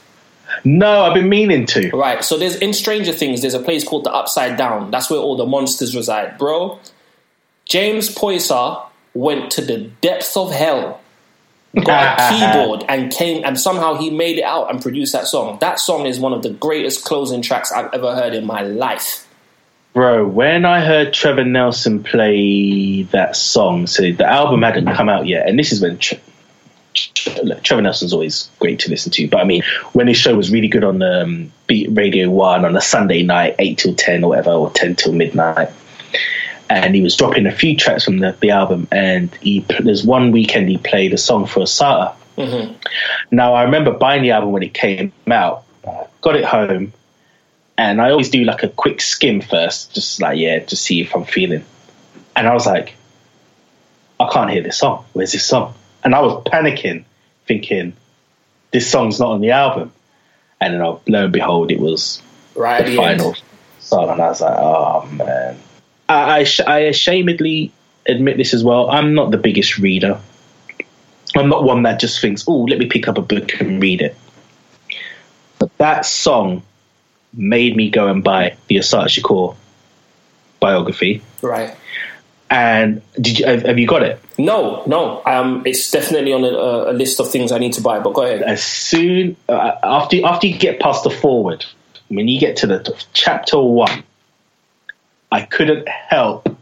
no 0.65 1.03
i've 1.03 1.15
been 1.15 1.29
meaning 1.29 1.65
to 1.65 1.89
Right. 1.89 2.23
So 2.23 2.37
there's 2.37 2.55
in 2.57 2.73
Stranger 2.73 3.11
Things, 3.11 3.41
there's 3.41 3.53
a 3.55 3.59
place 3.59 3.83
called 3.83 4.03
the 4.03 4.13
Upside 4.13 4.57
Down. 4.57 4.91
That's 4.91 5.09
where 5.09 5.19
all 5.19 5.35
the 5.35 5.45
monsters 5.45 5.95
reside, 5.95 6.37
bro. 6.37 6.79
James 7.65 8.13
Poyser 8.13 8.85
went 9.13 9.51
to 9.51 9.61
the 9.61 9.77
depths 10.01 10.35
of 10.35 10.51
hell, 10.51 11.01
got 11.81 12.19
a 12.19 12.53
keyboard, 12.53 12.85
and 12.87 13.11
came 13.11 13.43
and 13.43 13.59
somehow 13.59 13.95
he 13.95 14.09
made 14.09 14.37
it 14.37 14.43
out 14.43 14.69
and 14.69 14.81
produced 14.81 15.13
that 15.13 15.27
song. 15.27 15.57
That 15.59 15.79
song 15.79 16.05
is 16.05 16.19
one 16.19 16.33
of 16.33 16.43
the 16.43 16.51
greatest 16.51 17.05
closing 17.05 17.41
tracks 17.41 17.71
I've 17.71 17.93
ever 17.93 18.15
heard 18.15 18.33
in 18.33 18.45
my 18.45 18.61
life. 18.61 19.27
Bro, 19.93 20.27
when 20.29 20.65
I 20.65 20.81
heard 20.81 21.13
Trevor 21.13 21.45
Nelson 21.45 22.03
play 22.03 23.03
that 23.11 23.35
song, 23.35 23.85
so 23.85 24.11
the 24.11 24.27
album 24.27 24.63
hadn't 24.63 24.91
come 24.95 25.07
out 25.07 25.27
yet, 25.27 25.47
and 25.47 25.57
this 25.57 25.71
is 25.71 25.81
when 25.81 25.99
Tre- 25.99 26.19
Tre- 26.95 27.59
Trevor 27.61 27.83
Nelson's 27.83 28.11
always 28.11 28.49
great 28.57 28.79
to 28.79 28.89
listen 28.89 29.11
to, 29.11 29.27
but 29.27 29.39
I 29.39 29.43
mean, 29.43 29.61
when 29.93 30.07
his 30.07 30.17
show 30.17 30.35
was 30.35 30.51
really 30.51 30.67
good 30.67 30.83
on 30.83 31.03
um, 31.03 31.51
Beat 31.67 31.89
Radio 31.91 32.31
1 32.31 32.65
on 32.65 32.75
a 32.75 32.81
Sunday 32.81 33.21
night, 33.21 33.55
8 33.59 33.77
till 33.77 33.93
10 33.93 34.23
or 34.23 34.29
whatever, 34.29 34.51
or 34.51 34.71
10 34.71 34.95
till 34.95 35.13
midnight, 35.13 35.69
and 36.73 36.95
he 36.95 37.01
was 37.01 37.15
dropping 37.15 37.45
a 37.45 37.51
few 37.51 37.77
tracks 37.77 38.03
from 38.03 38.17
the, 38.17 38.35
the 38.39 38.49
album, 38.49 38.87
and 38.91 39.33
he 39.35 39.59
there's 39.81 40.03
one 40.03 40.31
weekend 40.31 40.67
he 40.69 40.79
played 40.79 41.13
a 41.13 41.19
song 41.19 41.45
for 41.45 41.61
Assata. 41.61 42.15
Now, 43.29 43.53
I 43.53 43.63
remember 43.63 43.91
buying 43.91 44.23
the 44.23 44.31
album 44.31 44.51
when 44.51 44.63
it 44.63 44.73
came 44.73 45.13
out, 45.29 45.65
got 46.21 46.35
it 46.35 46.43
home, 46.43 46.91
and 47.77 48.01
I 48.01 48.09
always 48.09 48.31
do 48.31 48.43
like 48.43 48.63
a 48.63 48.69
quick 48.69 49.01
skim 49.01 49.39
first, 49.39 49.93
just 49.93 50.19
like 50.19 50.39
yeah, 50.39 50.59
to 50.65 50.75
see 50.75 51.01
if 51.01 51.15
I'm 51.15 51.25
feeling. 51.25 51.63
And 52.35 52.47
I 52.47 52.53
was 52.55 52.65
like, 52.65 52.95
I 54.19 54.27
can't 54.33 54.49
hear 54.49 54.63
this 54.63 54.79
song. 54.79 55.05
Where's 55.13 55.31
this 55.31 55.45
song? 55.45 55.75
And 56.03 56.15
I 56.15 56.21
was 56.21 56.43
panicking, 56.45 57.03
thinking 57.45 57.93
this 58.71 58.89
song's 58.89 59.19
not 59.19 59.29
on 59.29 59.41
the 59.41 59.51
album. 59.51 59.91
And 60.59 60.73
then 60.73 60.81
lo 60.81 61.23
and 61.25 61.31
behold, 61.31 61.71
it 61.71 61.79
was 61.79 62.19
Right 62.55 62.83
the 62.83 62.95
final 62.95 63.35
song, 63.79 64.09
and 64.09 64.19
I 64.19 64.29
was 64.29 64.41
like, 64.41 64.57
oh 64.57 65.05
man. 65.11 65.59
I, 66.09 66.39
I, 66.39 66.43
sh- 66.43 66.61
I 66.61 66.81
ashamedly 66.83 67.71
admit 68.05 68.37
this 68.37 68.53
as 68.53 68.63
well. 68.63 68.89
I'm 68.89 69.13
not 69.13 69.31
the 69.31 69.37
biggest 69.37 69.77
reader. 69.77 70.19
I'm 71.35 71.49
not 71.49 71.63
one 71.63 71.83
that 71.83 71.99
just 71.99 72.21
thinks, 72.21 72.45
oh, 72.47 72.63
let 72.63 72.77
me 72.77 72.87
pick 72.87 73.07
up 73.07 73.17
a 73.17 73.21
book 73.21 73.59
and 73.59 73.81
read 73.81 74.01
it. 74.01 74.15
But 75.59 75.75
that 75.77 76.05
song 76.05 76.63
made 77.33 77.75
me 77.75 77.89
go 77.89 78.07
and 78.07 78.23
buy 78.23 78.55
the 78.67 78.77
Assata 78.77 79.07
Shakur 79.07 79.55
biography. 80.59 81.21
Right. 81.41 81.75
And 82.49 83.01
did 83.19 83.39
you 83.39 83.45
have, 83.47 83.63
have 83.63 83.79
you 83.79 83.87
got 83.87 84.03
it? 84.03 84.21
No, 84.37 84.83
no. 84.85 85.23
Um, 85.25 85.63
it's 85.65 85.89
definitely 85.89 86.33
on 86.33 86.43
a, 86.43 86.91
a 86.91 86.93
list 86.93 87.19
of 87.19 87.31
things 87.31 87.51
I 87.51 87.57
need 87.57 87.73
to 87.73 87.81
buy. 87.81 87.99
But 87.99 88.13
go 88.13 88.23
ahead. 88.23 88.43
As 88.43 88.63
soon 88.63 89.35
uh, 89.49 89.75
after 89.81 90.23
after 90.23 90.47
you 90.47 90.57
get 90.57 90.79
past 90.79 91.03
the 91.03 91.09
forward, 91.09 91.65
when 92.09 92.27
you 92.27 92.39
get 92.39 92.57
to 92.57 92.67
the 92.67 93.03
chapter 93.13 93.59
one, 93.59 94.03
I 95.33 95.41
couldn't 95.41 95.87
help 95.89 96.55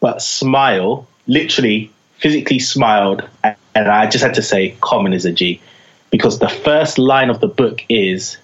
but 0.00 0.20
smile. 0.20 1.08
Literally, 1.26 1.90
physically 2.18 2.58
smiled, 2.58 3.26
and, 3.42 3.56
and 3.74 3.88
I 3.88 4.06
just 4.06 4.22
had 4.22 4.34
to 4.34 4.42
say, 4.42 4.76
"Common 4.82 5.14
is 5.14 5.24
a 5.24 5.32
G," 5.32 5.58
because 6.10 6.38
the 6.38 6.50
first 6.50 6.98
line 6.98 7.30
of 7.30 7.40
the 7.40 7.48
book 7.48 7.82
is, 7.88 8.36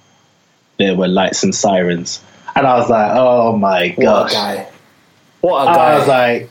"There 0.78 0.94
were 0.94 1.08
lights 1.08 1.42
and 1.42 1.54
sirens," 1.54 2.22
and 2.56 2.66
I 2.66 2.76
was 2.76 2.88
like, 2.88 3.12
"Oh 3.14 3.54
my 3.54 3.88
god. 3.90 3.98
What 3.98 4.30
a 4.30 4.34
guy. 4.34 4.68
What 5.42 5.66
a 5.66 5.70
I 5.70 5.74
guy. 5.74 5.84
I 5.84 5.98
was 5.98 6.08
like, 6.08 6.50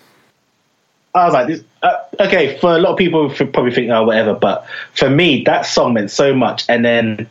I 1.15 1.25
was 1.25 1.33
like, 1.33 1.47
this, 1.47 1.63
uh, 1.81 1.97
okay, 2.19 2.57
for 2.59 2.75
a 2.75 2.77
lot 2.77 2.91
of 2.91 2.97
people, 2.97 3.29
probably 3.29 3.71
think, 3.71 3.89
oh, 3.89 4.03
whatever. 4.03 4.35
But 4.35 4.67
for 4.93 5.09
me, 5.09 5.43
that 5.45 5.65
song 5.65 5.93
meant 5.93 6.11
so 6.11 6.35
much. 6.35 6.65
And 6.69 6.85
then 6.85 7.27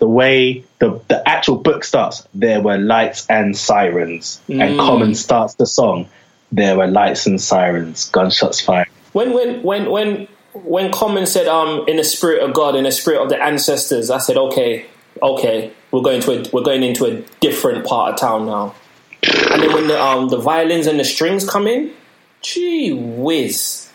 the 0.00 0.08
way 0.08 0.64
the, 0.78 1.00
the 1.08 1.28
actual 1.28 1.56
book 1.56 1.84
starts, 1.84 2.26
there 2.34 2.60
were 2.60 2.78
lights 2.78 3.26
and 3.28 3.56
sirens. 3.56 4.40
And 4.48 4.78
Common 4.80 5.14
starts 5.14 5.54
the 5.54 5.66
song, 5.66 6.08
there 6.50 6.76
were 6.76 6.88
lights 6.88 7.26
and 7.26 7.40
sirens, 7.40 8.08
gunshots 8.10 8.60
fired. 8.60 8.88
when 9.12 9.32
when 9.32 9.62
when 9.62 9.90
when 9.90 10.28
when 10.54 10.90
Common 10.90 11.26
said 11.26 11.46
um 11.46 11.84
in 11.86 11.96
the 11.96 12.04
spirit 12.04 12.42
of 12.42 12.54
God 12.54 12.74
in 12.74 12.84
the 12.84 12.92
spirit 12.92 13.22
of 13.22 13.28
the 13.28 13.40
ancestors, 13.40 14.10
I 14.10 14.18
said 14.18 14.36
okay, 14.36 14.86
okay, 15.22 15.72
we're 15.92 16.02
going 16.02 16.22
to 16.22 16.32
a, 16.32 16.50
we're 16.50 16.62
going 16.62 16.82
into 16.82 17.04
a 17.04 17.20
different 17.40 17.86
part 17.86 18.14
of 18.14 18.20
town 18.20 18.46
now. 18.46 18.74
And 19.22 19.62
then 19.62 19.72
when 19.72 19.86
the 19.86 20.02
um 20.02 20.28
the 20.28 20.38
violins 20.38 20.86
and 20.86 20.98
the 20.98 21.04
strings 21.04 21.48
come 21.48 21.66
in, 21.66 21.92
gee 22.40 22.92
whiz. 22.92 23.88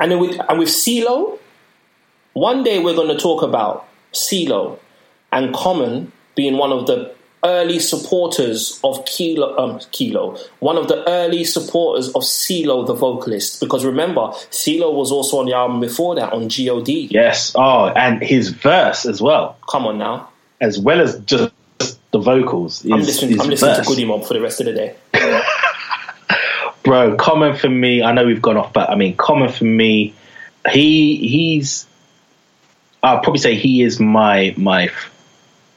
And 0.00 0.10
then 0.10 0.18
with 0.18 0.40
and 0.48 0.58
with 0.58 0.68
CeeLo, 0.68 1.38
one 2.32 2.64
day 2.64 2.82
we're 2.82 2.96
going 2.96 3.14
to 3.16 3.18
talk 3.18 3.42
about 3.42 3.86
CeeLo 4.12 4.78
and 5.32 5.54
Common 5.54 6.12
being 6.34 6.56
one 6.56 6.72
of 6.72 6.86
the 6.86 7.14
early 7.42 7.78
supporters 7.78 8.78
of 8.84 9.02
Kilo, 9.06 9.56
um, 9.56 9.80
Kilo, 9.92 10.36
one 10.58 10.76
of 10.76 10.88
the 10.88 11.08
early 11.08 11.42
supporters 11.44 12.08
of 12.08 12.22
CeeLo, 12.22 12.86
the 12.86 12.92
vocalist. 12.94 13.60
Because 13.60 13.84
remember, 13.84 14.28
CeeLo 14.50 14.92
was 14.94 15.10
also 15.10 15.38
on 15.38 15.46
the 15.46 15.54
album 15.54 15.80
before 15.80 16.14
that 16.16 16.32
on 16.34 16.48
God. 16.48 16.84
Yes. 17.10 17.52
Oh, 17.54 17.86
and 17.88 18.22
his 18.22 18.50
verse 18.50 19.06
as 19.06 19.22
well, 19.22 19.56
Come 19.70 19.86
on 19.86 19.96
now, 19.98 20.28
as 20.60 20.78
well 20.78 21.00
as 21.00 21.18
just 21.20 21.52
the 22.10 22.18
vocals. 22.18 22.84
I'm 22.84 22.98
his- 22.98 23.06
listening. 23.06 23.30
his 23.32 23.40
I'm 23.40 23.48
listening 23.48 23.74
to. 23.76 23.82
Goodie 23.84 24.04
Mob 24.04 24.24
for 24.26 24.34
the 24.34 24.40
rest 24.40 24.60
of 24.60 24.66
the 24.66 24.72
day. 24.74 24.96
bro 26.82 27.14
common 27.16 27.54
for 27.54 27.68
me 27.68 28.02
i 28.02 28.10
know 28.10 28.24
we've 28.24 28.40
gone 28.40 28.56
off 28.56 28.72
but 28.72 28.88
i 28.88 28.94
mean 28.94 29.14
common 29.14 29.52
for 29.52 29.64
me 29.64 30.14
he 30.70 31.16
he's 31.28 31.86
i'll 33.02 33.20
probably 33.20 33.38
say 33.38 33.54
he 33.54 33.82
is 33.82 34.00
my 34.00 34.54
my 34.56 34.90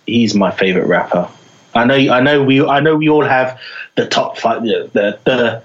he's 0.06 0.36
my 0.36 0.52
favorite 0.52 0.88
rapper 0.88 1.30
i 1.76 1.86
know 1.86 1.96
i 1.96 2.22
know 2.22 2.44
we 2.44 2.66
i 2.66 2.80
know 2.80 2.96
we 2.96 3.10
all 3.10 3.26
have 3.26 3.60
the 3.96 4.08
top 4.08 4.38
five 4.38 4.64
the 4.64 4.90
the 4.94 5.20
the, 5.26 5.64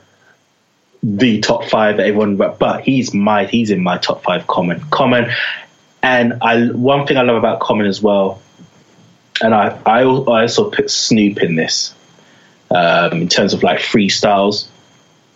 the 1.02 1.40
top 1.40 1.64
five 1.64 1.96
that 1.96 2.06
everyone 2.06 2.36
but 2.36 2.80
he's 2.80 3.14
my 3.14 3.44
he's 3.44 3.70
in 3.70 3.82
my 3.82 3.98
top 3.98 4.22
five 4.22 4.46
common 4.46 4.80
common 4.90 5.30
and 6.02 6.34
i 6.42 6.68
one 6.68 7.06
thing 7.06 7.16
i 7.16 7.22
love 7.22 7.36
about 7.36 7.60
common 7.60 7.86
as 7.86 8.02
well 8.02 8.40
and 9.40 9.54
I, 9.54 9.80
I, 9.86 10.00
I 10.00 10.42
also 10.42 10.70
put 10.70 10.90
Snoop 10.90 11.42
in 11.42 11.54
this 11.54 11.94
um, 12.70 13.22
in 13.22 13.28
terms 13.28 13.54
of 13.54 13.62
like 13.62 13.78
freestyles. 13.78 14.66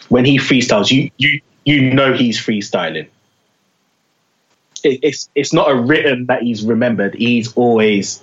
When 0.08 0.24
he 0.24 0.38
freestyles, 0.38 0.90
you 0.90 1.10
you 1.18 1.40
you 1.64 1.94
know 1.94 2.12
he's 2.12 2.38
freestyling. 2.40 3.08
It, 4.84 5.00
it's 5.02 5.28
it's 5.34 5.52
not 5.52 5.70
a 5.70 5.74
written 5.74 6.26
that 6.26 6.42
he's 6.42 6.64
remembered. 6.64 7.14
He's 7.14 7.52
always, 7.54 8.22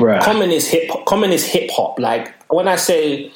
bruh. 0.00 0.22
Common 0.22 0.50
is 0.50 0.66
hip. 0.68 0.90
Common 1.06 1.30
is 1.32 1.44
hip 1.44 1.70
hop. 1.70 1.98
Like 1.98 2.34
when 2.52 2.68
I 2.68 2.76
say, 2.76 3.32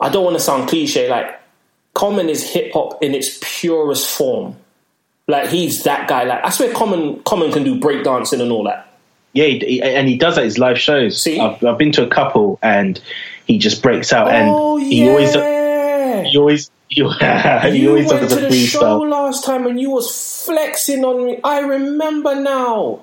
I 0.00 0.08
don't 0.08 0.24
want 0.24 0.36
to 0.36 0.42
sound 0.42 0.68
cliche. 0.68 1.08
Like 1.08 1.38
Common 1.94 2.28
is 2.28 2.42
hip 2.48 2.72
hop 2.72 3.02
in 3.02 3.14
its 3.14 3.38
purest 3.42 4.16
form. 4.16 4.56
Like 5.26 5.48
he's 5.48 5.82
that 5.84 6.08
guy. 6.08 6.24
Like 6.24 6.44
I 6.44 6.50
swear, 6.50 6.72
Common 6.74 7.22
Common 7.22 7.52
can 7.52 7.64
do 7.64 7.78
breakdancing 7.80 8.40
and 8.40 8.50
all 8.50 8.64
that. 8.64 8.84
Yeah, 9.32 9.46
he, 9.46 9.58
he- 9.58 9.82
and 9.82 10.08
he 10.08 10.16
does 10.16 10.38
at 10.38 10.44
his 10.44 10.58
live 10.58 10.78
shows. 10.78 11.20
See? 11.20 11.38
I've, 11.38 11.62
I've 11.62 11.78
been 11.78 11.92
to 11.92 12.02
a 12.02 12.08
couple, 12.08 12.58
and 12.62 13.00
he 13.46 13.58
just 13.58 13.82
breaks 13.82 14.12
out, 14.12 14.28
oh 14.28 14.78
and 14.78 14.82
yeah. 14.86 14.88
he 14.88 15.08
always 15.08 15.34
he 16.30 16.38
always 16.38 16.70
he, 16.88 17.02
he 17.02 17.78
you 17.78 17.88
always 17.90 18.10
went 18.10 18.30
to 18.30 18.36
the 18.36 18.66
show 18.66 19.00
last 19.00 19.44
time 19.44 19.66
and 19.66 19.78
you 19.78 19.90
was 19.90 20.44
flexing 20.46 21.04
on 21.04 21.24
me. 21.24 21.38
I 21.44 21.60
remember 21.60 22.34
now. 22.34 23.00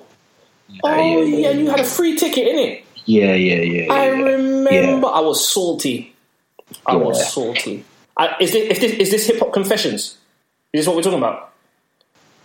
Oh 0.82 0.88
yeah, 0.94 1.22
yeah, 1.24 1.36
yeah, 1.38 1.48
and 1.50 1.60
you 1.60 1.70
had 1.70 1.80
a 1.80 1.84
free 1.84 2.16
ticket 2.16 2.46
in 2.48 2.58
it. 2.58 2.84
Yeah, 3.04 3.34
yeah, 3.34 3.54
yeah. 3.60 3.92
I 3.92 4.06
yeah, 4.10 4.16
yeah. 4.16 4.22
remember. 4.24 5.06
I 5.08 5.20
was 5.20 5.46
salty. 5.48 6.14
I 6.84 6.92
Yeah. 6.96 6.98
was 6.98 7.32
salty. 7.32 7.84
I, 8.16 8.34
is 8.40 8.52
this 8.52 8.70
is 8.70 8.78
this, 8.80 8.92
is 8.92 9.10
this 9.10 9.26
hip 9.26 9.38
hop 9.38 9.52
confessions? 9.52 10.16
Is 10.72 10.80
this 10.80 10.86
what 10.86 10.96
we're 10.96 11.02
talking 11.02 11.18
about? 11.18 11.52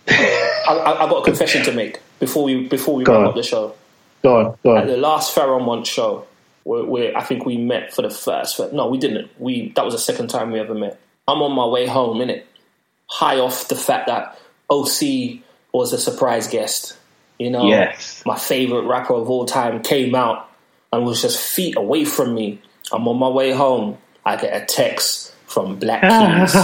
I, 0.08 0.68
I, 0.68 1.04
I 1.04 1.08
got 1.08 1.22
a 1.22 1.24
confession 1.24 1.64
to 1.64 1.72
make 1.72 2.00
before 2.20 2.44
we 2.44 2.66
before 2.68 2.94
we 2.94 3.04
Go 3.04 3.12
wrap 3.12 3.20
on. 3.22 3.26
up 3.28 3.34
the 3.34 3.42
show. 3.42 3.74
Go 4.22 4.36
on, 4.38 4.56
go 4.62 4.76
At 4.76 4.82
on. 4.82 4.88
the 4.88 4.96
last 4.96 5.34
Pharoahe 5.34 5.64
Monch 5.64 5.88
show, 5.88 6.26
where, 6.62 6.84
where 6.84 7.16
I 7.18 7.22
think 7.24 7.44
we 7.44 7.56
met 7.56 7.92
for 7.92 8.02
the 8.02 8.10
first. 8.10 8.60
No, 8.72 8.86
we 8.88 8.98
didn't. 8.98 9.30
We 9.40 9.70
that 9.72 9.84
was 9.84 9.94
the 9.94 9.98
second 10.00 10.28
time 10.28 10.52
we 10.52 10.60
ever 10.60 10.74
met. 10.74 11.00
I'm 11.26 11.42
on 11.42 11.52
my 11.52 11.66
way 11.66 11.86
home, 11.86 12.18
innit? 12.18 12.44
High 13.08 13.38
off 13.38 13.68
the 13.68 13.76
fact 13.76 14.06
that 14.06 14.38
OC 14.70 15.40
was 15.72 15.92
a 15.92 15.98
surprise 15.98 16.46
guest. 16.48 16.96
You 17.42 17.50
know, 17.50 17.66
Yes. 17.66 18.22
my 18.24 18.38
favorite 18.38 18.82
rapper 18.82 19.14
of 19.14 19.28
all 19.28 19.46
time 19.46 19.82
came 19.82 20.14
out 20.14 20.48
and 20.92 21.04
was 21.04 21.22
just 21.22 21.40
feet 21.40 21.76
away 21.76 22.04
from 22.04 22.34
me. 22.34 22.60
I'm 22.92 23.08
on 23.08 23.18
my 23.18 23.28
way 23.28 23.50
home. 23.50 23.98
I 24.24 24.36
get 24.36 24.54
a 24.60 24.64
text 24.64 25.32
from 25.46 25.76
Black 25.76 26.02
Keys, 26.02 26.54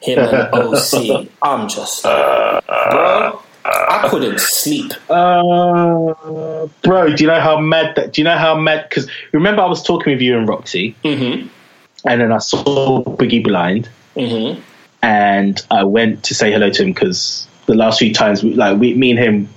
him 0.00 0.18
and 0.20 0.54
OC. 0.54 1.28
I'm 1.42 1.68
just, 1.68 2.04
like, 2.04 2.64
bro, 2.66 3.42
I 3.64 4.06
couldn't 4.08 4.38
sleep. 4.38 4.92
Uh, 5.10 6.66
bro, 6.82 7.14
do 7.14 7.24
you 7.24 7.28
know 7.28 7.40
how 7.40 7.58
mad 7.58 7.96
that? 7.96 8.12
Do 8.12 8.20
you 8.20 8.24
know 8.24 8.36
how 8.38 8.54
mad? 8.56 8.86
Because 8.88 9.08
remember, 9.32 9.62
I 9.62 9.66
was 9.66 9.82
talking 9.82 10.12
with 10.12 10.22
you 10.22 10.38
and 10.38 10.48
Roxy, 10.48 10.94
Mm-hmm. 11.04 11.48
and 12.04 12.20
then 12.20 12.30
I 12.32 12.38
saw 12.38 13.02
Boogie 13.04 13.42
Blind, 13.42 13.88
Mm-hmm. 14.16 14.60
and 15.02 15.60
I 15.70 15.84
went 15.84 16.24
to 16.24 16.34
say 16.34 16.52
hello 16.52 16.70
to 16.70 16.82
him 16.82 16.92
because 16.92 17.46
the 17.66 17.74
last 17.74 17.98
few 17.98 18.12
times, 18.14 18.42
we, 18.44 18.54
like 18.54 18.78
we, 18.78 18.94
me 18.94 19.10
and 19.10 19.18
him, 19.18 19.48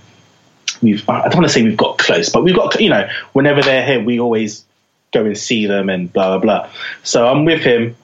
we've 0.84 1.08
I 1.10 1.24
don't 1.24 1.36
want 1.36 1.48
to 1.48 1.54
say 1.54 1.64
we've 1.64 1.78
got 1.78 1.98
close, 1.98 2.30
but 2.30 2.44
we've 2.44 2.56
got 2.56 2.80
you 2.80 2.90
know, 2.90 3.10
whenever 3.32 3.62
they're 3.62 3.86
here, 3.86 4.04
we 4.04 4.20
always 4.20 4.66
go 5.12 5.26
and 5.26 5.38
see 5.38 5.66
them 5.66 5.90
and 5.90 6.12
blah 6.12 6.38
blah 6.38 6.40
blah. 6.40 6.70
So 7.02 7.28
I'm 7.28 7.46
with 7.46 7.62
him, 7.62 7.96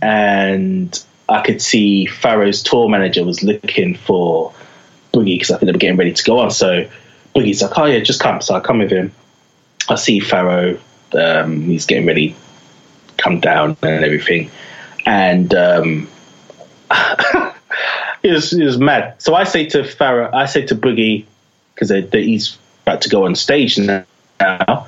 and 0.00 1.04
I 1.28 1.42
could 1.42 1.60
see 1.60 2.06
Pharoahe's 2.06 2.62
tour 2.62 2.88
manager 2.88 3.24
was 3.24 3.42
looking 3.42 3.96
for 3.96 4.54
Boogie 5.12 5.34
because 5.34 5.50
I 5.50 5.58
think 5.58 5.66
they 5.66 5.72
were 5.72 5.78
getting 5.78 5.98
ready 5.98 6.12
to 6.12 6.24
go 6.24 6.38
on. 6.38 6.50
So 6.50 6.88
Boogie's 7.34 7.60
like, 7.60 7.76
"Oh 7.76 7.84
yeah, 7.86 7.98
just 8.00 8.20
come." 8.20 8.40
So 8.40 8.54
I 8.54 8.60
come 8.60 8.78
with 8.78 8.90
him. 8.90 9.12
I 9.88 9.96
see 9.96 10.20
Pharoahe. 10.20 10.80
Um, 11.12 11.62
he's 11.62 11.86
getting 11.86 12.06
ready, 12.06 12.36
come 13.16 13.40
down 13.40 13.76
and 13.82 14.04
everything, 14.04 14.50
and 15.06 15.52
um, 15.54 16.08
it 18.22 18.32
was 18.32 18.52
it 18.52 18.64
was 18.64 18.78
mad. 18.78 19.14
So 19.18 19.34
I 19.34 19.44
say 19.44 19.66
to 19.66 19.78
Pharoahe, 19.82 20.32
I 20.34 20.46
say 20.46 20.66
to 20.66 20.74
Boogie 20.74 21.24
because 21.78 22.12
he's 22.12 22.58
about 22.82 23.02
to 23.02 23.08
go 23.08 23.24
on 23.24 23.34
stage 23.34 23.78
now 23.78 24.04
and 24.40 24.86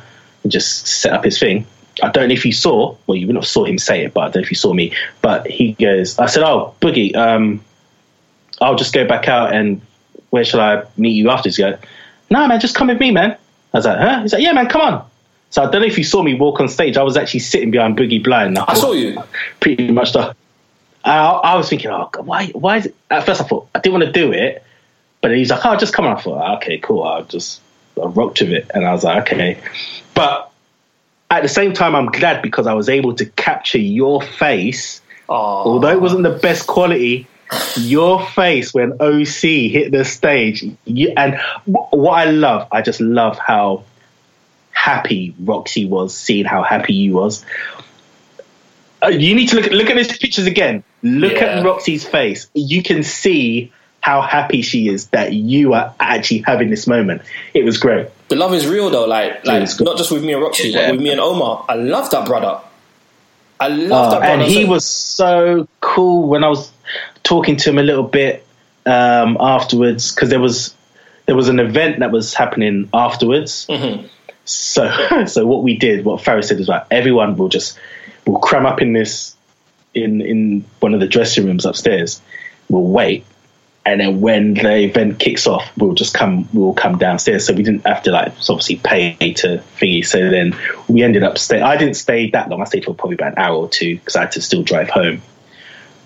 just 0.49 0.87
set 0.87 1.13
up 1.13 1.25
his 1.25 1.39
thing. 1.39 1.67
I 2.03 2.09
don't 2.11 2.29
know 2.29 2.35
if 2.35 2.45
you 2.47 2.53
saw, 2.53 2.97
well, 3.07 3.17
you 3.17 3.27
wouldn't 3.27 3.45
have 3.45 3.49
saw 3.49 3.65
him 3.65 3.79
say 3.79 4.05
it, 4.05 4.15
but 4.15 4.21
I 4.21 4.25
don't 4.25 4.37
know 4.37 4.43
if 4.43 4.51
you 4.51 4.57
saw 4.57 4.73
me. 4.73 4.93
But 5.23 5.47
he 5.47 5.73
goes, 5.73 6.19
I 6.19 6.27
said, 6.27 6.43
"Oh, 6.43 6.75
Boogie, 6.81 7.15
um, 7.15 7.63
I'll 8.61 8.77
just 8.77 8.95
go 8.95 9.07
back 9.07 9.29
out 9.29 9.53
and 9.55 9.81
where 10.31 10.45
shall 10.45 10.61
I 10.61 10.85
meet 10.97 11.13
you 11.13 11.31
after?" 11.31 11.51
He 11.51 11.57
goes, 11.57 11.79
"No, 12.31 12.47
man, 12.47 12.61
just 12.61 12.75
come 12.75 12.89
with 12.89 13.01
me, 13.01 13.11
man." 13.11 13.33
I 13.33 13.77
was 13.77 13.85
like, 13.85 13.99
"Huh?" 13.99 14.23
He's 14.23 14.33
like, 14.33 14.43
"Yeah, 14.43 14.53
man, 14.53 14.69
come 14.69 14.81
on." 14.81 15.11
So 15.51 15.63
I 15.63 15.71
don't 15.71 15.83
know 15.83 15.89
if 15.89 15.99
you 15.99 16.05
saw 16.05 16.23
me 16.23 16.35
walk 16.35 16.61
on 16.61 16.69
stage. 16.69 16.97
I 16.97 17.03
was 17.03 17.17
actually 17.17 17.41
sitting 17.41 17.71
behind 17.71 17.99
Boogie 17.99 18.23
Blind. 18.23 18.57
I 18.59 18.75
saw 18.75 18.93
you. 18.93 19.23
Pretty 19.59 19.91
much 19.91 20.13
the. 20.13 20.35
I, 21.05 21.19
I 21.19 21.57
was 21.57 21.69
thinking, 21.69 21.91
oh, 21.91 22.09
God, 22.13 22.27
why? 22.27 22.47
Why 22.49 22.77
is 22.79 22.87
it? 22.87 22.95
At 23.11 23.27
first, 23.27 23.41
I 23.41 23.45
thought 23.45 23.69
I 23.75 23.81
didn't 23.81 24.01
want 24.01 24.05
to 24.05 24.13
do 24.13 24.33
it, 24.33 24.63
but 25.23 25.31
he's 25.37 25.51
like, 25.51 25.65
"Oh, 25.65 25.77
just 25.77 25.93
come 25.93 26.07
on." 26.07 26.17
I 26.17 26.21
thought, 26.21 26.57
okay, 26.59 26.79
cool. 26.79 27.03
I'll 27.03 27.25
just 27.25 27.61
I 28.01 28.07
rocked 28.07 28.41
with 28.41 28.51
it, 28.53 28.71
and 28.75 28.87
I 28.87 28.93
was 28.93 29.05
like, 29.05 29.31
okay. 29.33 29.61
But 30.15 30.51
at 31.31 31.43
the 31.43 31.49
same 31.49 31.73
time, 31.73 31.95
I'm 31.95 32.07
glad 32.07 32.43
because 32.43 32.67
I 32.67 32.73
was 32.75 32.89
able 32.89 33.15
to 33.17 33.27
capture 33.27 33.79
your 33.79 34.23
face, 34.23 35.01
Oh, 35.29 35.35
although 35.35 35.91
it 35.91 36.01
wasn't 36.01 36.23
the 36.25 36.31
best 36.39 36.67
quality. 36.67 37.27
Your 37.77 38.25
face 38.27 38.73
when 38.73 38.93
OC 39.01 39.41
hit 39.73 39.91
the 39.91 40.05
stage, 40.05 40.65
you, 40.85 41.13
and 41.17 41.35
wh- 41.65 41.93
what 41.93 42.13
I 42.13 42.27
love, 42.31 42.69
I 42.71 42.81
just 42.81 43.01
love 43.01 43.39
how 43.39 43.83
happy 44.71 45.35
Roxy 45.41 45.85
was, 45.85 46.17
seeing 46.17 46.45
how 46.45 46.63
happy 46.63 46.95
you 46.95 47.15
was. 47.15 47.45
Uh, 49.03 49.09
you 49.09 49.35
need 49.35 49.49
to 49.49 49.57
look 49.57 49.67
at, 49.67 49.73
look 49.73 49.91
at 49.91 49.97
these 49.97 50.17
pictures 50.17 50.47
again. 50.47 50.85
Look 51.03 51.33
Yeah. 51.35 51.47
at 51.59 51.65
Roxy's 51.65 52.05
face. 52.07 52.49
You 52.55 52.83
can 52.85 53.03
see 53.03 53.73
how 54.01 54.21
happy 54.23 54.63
she 54.63 54.89
is 54.89 55.07
that 55.09 55.33
you 55.33 55.75
are 55.75 55.95
actually 56.01 56.39
having 56.47 56.71
this 56.71 56.87
moment. 56.87 57.23
It 57.55 57.65
was 57.65 57.77
great. 57.79 58.09
the 58.29 58.37
love 58.37 58.55
is 58.55 58.67
real 58.67 58.89
though. 58.91 59.07
Like, 59.07 59.45
like 59.45 59.63
it's 59.63 59.75
good. 59.75 59.85
not 59.85 59.97
just 59.99 60.11
with 60.11 60.23
me 60.25 60.33
and 60.33 60.43
Roxy, 60.43 60.69
Yeah. 60.71 60.87
but 60.87 60.93
with 60.93 61.01
me 61.03 61.11
and 61.11 61.21
Omar. 61.21 61.65
I 61.69 61.75
love 61.75 62.11
that 62.11 62.27
brother. 62.27 62.59
I 63.59 63.69
love 63.69 64.07
Uh, 64.07 64.11
that 64.13 64.19
brother. 64.21 64.33
and 64.35 64.43
he 64.43 64.63
So- 64.65 64.69
was 64.71 64.85
so 64.87 65.69
cool 65.81 66.29
when 66.29 66.45
I 66.45 66.49
was 66.49 66.71
talking 67.25 67.57
to 67.57 67.71
him 67.71 67.79
a 67.79 67.83
little 67.83 68.05
bit 68.05 68.47
um, 68.87 69.37
afterwards 69.41 70.15
because 70.15 70.31
there 70.31 70.41
was 70.41 70.73
there 71.27 71.37
was 71.37 71.49
an 71.49 71.61
event 71.61 71.99
that 72.01 72.11
was 72.11 72.33
happening 72.35 72.89
afterwards. 72.95 73.67
Mhm. 73.69 74.05
So 74.47 74.91
so 75.27 75.47
what 75.47 75.63
we 75.63 75.77
did, 75.77 76.05
what 76.07 76.23
Pharoahe 76.23 76.43
said 76.45 76.59
was 76.59 76.69
like 76.69 76.85
everyone 76.91 77.37
will 77.37 77.49
just 77.51 77.79
will 78.27 78.39
cram 78.39 78.65
up 78.65 78.81
in 78.81 78.95
this 78.95 79.35
in 79.95 80.21
in 80.23 80.65
one 80.81 80.95
of 80.95 81.01
the 81.01 81.07
dressing 81.07 81.45
rooms 81.47 81.67
upstairs. 81.67 82.21
We'll 82.71 82.83
wait. 82.85 83.25
And 83.87 84.01
then 84.01 84.21
when 84.21 84.55
the 84.55 84.77
event 84.85 85.19
kicks 85.19 85.47
off, 85.47 85.71
we'll 85.77 85.95
just 85.95 86.13
come. 86.13 86.49
We'll 86.53 86.75
come 86.75 86.99
downstairs. 86.99 87.47
So 87.47 87.55
we 87.55 87.63
didn't 87.63 87.87
have 87.87 88.03
to 88.03 88.13
like 88.13 88.33
obviously 88.49 88.77
pay 88.77 89.15
to 89.15 89.63
thingy. 89.79 90.05
So 90.05 90.31
then 90.31 90.55
we 90.87 91.03
ended 91.03 91.23
up 91.23 91.39
stay. 91.39 91.63
I 91.63 91.77
didn't 91.77 91.95
stay 91.95 92.31
that 92.31 92.51
long. 92.51 92.61
I 92.61 92.65
stayed 92.65 92.85
for 92.85 92.95
probably 92.95 93.15
about 93.15 93.33
an 93.33 93.39
hour 93.39 93.57
or 93.57 93.69
two 93.69 93.97
because 93.97 94.17
I 94.17 94.21
had 94.21 94.33
to 94.33 94.43
still 94.43 94.63
drive 94.63 94.91
home. 94.91 95.23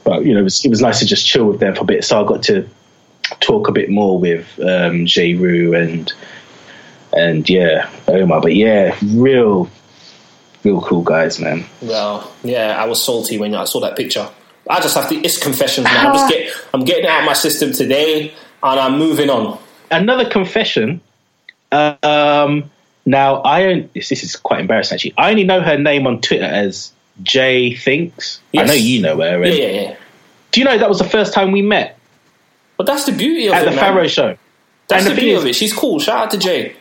But 0.04 0.24
you 0.24 0.34
know, 0.34 0.40
it 0.40 0.44
was, 0.44 0.64
it 0.64 0.68
was 0.68 0.80
nice 0.80 1.00
to 1.00 1.06
just 1.06 1.26
chill 1.26 1.46
with 1.46 1.60
them 1.60 1.74
for 1.74 1.82
a 1.82 1.84
bit. 1.84 2.04
So 2.04 2.22
I 2.22 2.28
got 2.28 2.44
to 2.44 2.68
talk 3.40 3.68
a 3.68 3.72
bit 3.72 3.90
more 3.90 4.18
with 4.20 4.46
um, 4.60 5.06
J. 5.06 5.34
Rue 5.34 5.74
and 5.74 6.12
and 7.12 7.48
yeah, 7.48 7.90
Omar. 8.08 8.40
But 8.40 8.54
yeah, 8.54 8.96
real, 9.04 9.70
real 10.62 10.80
cool 10.80 11.02
guys, 11.02 11.40
man. 11.40 11.64
Well, 11.80 12.32
yeah, 12.42 12.76
I 12.80 12.86
was 12.86 13.02
salty 13.02 13.38
when 13.38 13.54
I 13.54 13.64
saw 13.64 13.80
that 13.80 13.96
picture. 13.96 14.28
I 14.68 14.80
just 14.80 14.94
have 14.96 15.08
to. 15.10 15.16
It's 15.16 15.38
confessions, 15.38 15.84
man. 15.84 16.06
I'm 16.06 16.14
just 16.14 16.28
get. 16.28 16.52
I'm 16.72 16.84
getting 16.84 17.06
out 17.06 17.20
of 17.20 17.26
my 17.26 17.34
system 17.34 17.72
today, 17.72 18.32
and 18.62 18.80
I'm 18.80 18.98
moving 18.98 19.30
on. 19.30 19.58
Another 19.90 20.28
confession. 20.28 21.00
Um, 21.72 22.70
now 23.04 23.36
I 23.42 23.64
own 23.64 23.90
this. 23.94 24.08
This 24.08 24.22
is 24.22 24.36
quite 24.36 24.60
embarrassing 24.60 24.96
actually. 24.96 25.14
I 25.18 25.30
only 25.30 25.44
know 25.44 25.60
her 25.60 25.76
name 25.76 26.06
on 26.06 26.20
Twitter 26.20 26.44
as 26.44 26.92
Jay 27.22 27.74
Thinks. 27.74 28.40
I 28.56 28.64
know 28.64 28.72
you 28.72 29.02
know 29.02 29.16
her. 29.16 29.44
Yeah, 29.44 29.52
yeah, 29.52 29.80
yeah. 29.82 29.96
Do 30.52 30.60
you 30.60 30.64
know 30.64 30.78
that 30.78 30.88
was 30.88 30.98
the 30.98 31.04
first 31.08 31.34
time 31.34 31.50
we 31.50 31.62
met 31.62 31.98
But 32.76 32.86
that's 32.86 33.06
the 33.06 33.12
beauty 33.12 33.48
of 33.48 33.54
at 33.54 33.62
it, 33.66 33.70
the 33.70 33.76
man. 33.76 33.96
Pharoahe 33.96 34.08
show? 34.08 34.38
That's 34.86 35.04
and 35.04 35.10
the, 35.10 35.14
the 35.16 35.20
beauty 35.20 35.34
of 35.34 35.46
it. 35.46 35.54
She's 35.54 35.72
cool. 35.72 35.98
Shout 35.98 36.16
out 36.26 36.30
to 36.30 36.38
Jay. 36.38 36.76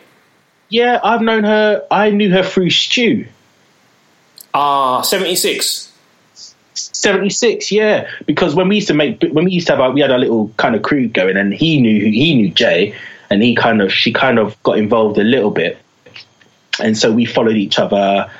Yeah, 0.68 1.00
I've 1.02 1.22
known 1.22 1.44
her. 1.44 1.84
I 1.90 2.10
knew 2.10 2.30
her 2.30 2.42
through 2.42 2.70
Stew. 2.70 3.26
Ah, 4.54 5.02
seventy 5.02 5.36
six. 5.36 5.92
76 6.74 7.70
yeah. 7.72 8.08
Because 8.26 8.54
when 8.54 8.68
we 8.68 8.76
used 8.76 8.88
to 8.88 8.94
make 8.94 9.22
when 9.32 9.44
we 9.44 9.52
used 9.52 9.66
to 9.68 9.72
have 9.72 9.80
our, 9.80 9.92
we 9.92 10.00
had 10.00 10.10
a 10.10 10.18
little 10.18 10.48
kind 10.56 10.74
of 10.74 10.82
crew 10.82 11.08
going 11.08 11.36
and 11.36 11.52
he 11.52 11.80
knew 11.80 12.10
he 12.10 12.34
knew 12.34 12.50
jay 12.50 12.94
and 13.30 13.42
he 13.42 13.54
kind 13.54 13.80
of 13.80 13.92
she 13.92 14.12
kind 14.12 14.38
of 14.38 14.60
got 14.62 14.78
involved 14.78 15.18
a 15.18 15.24
little 15.24 15.50
bit. 15.50 15.78
And 16.80 16.98
so 16.98 17.12
we 17.12 17.24
followed 17.24 17.56
each 17.56 17.78
other. 17.78 18.30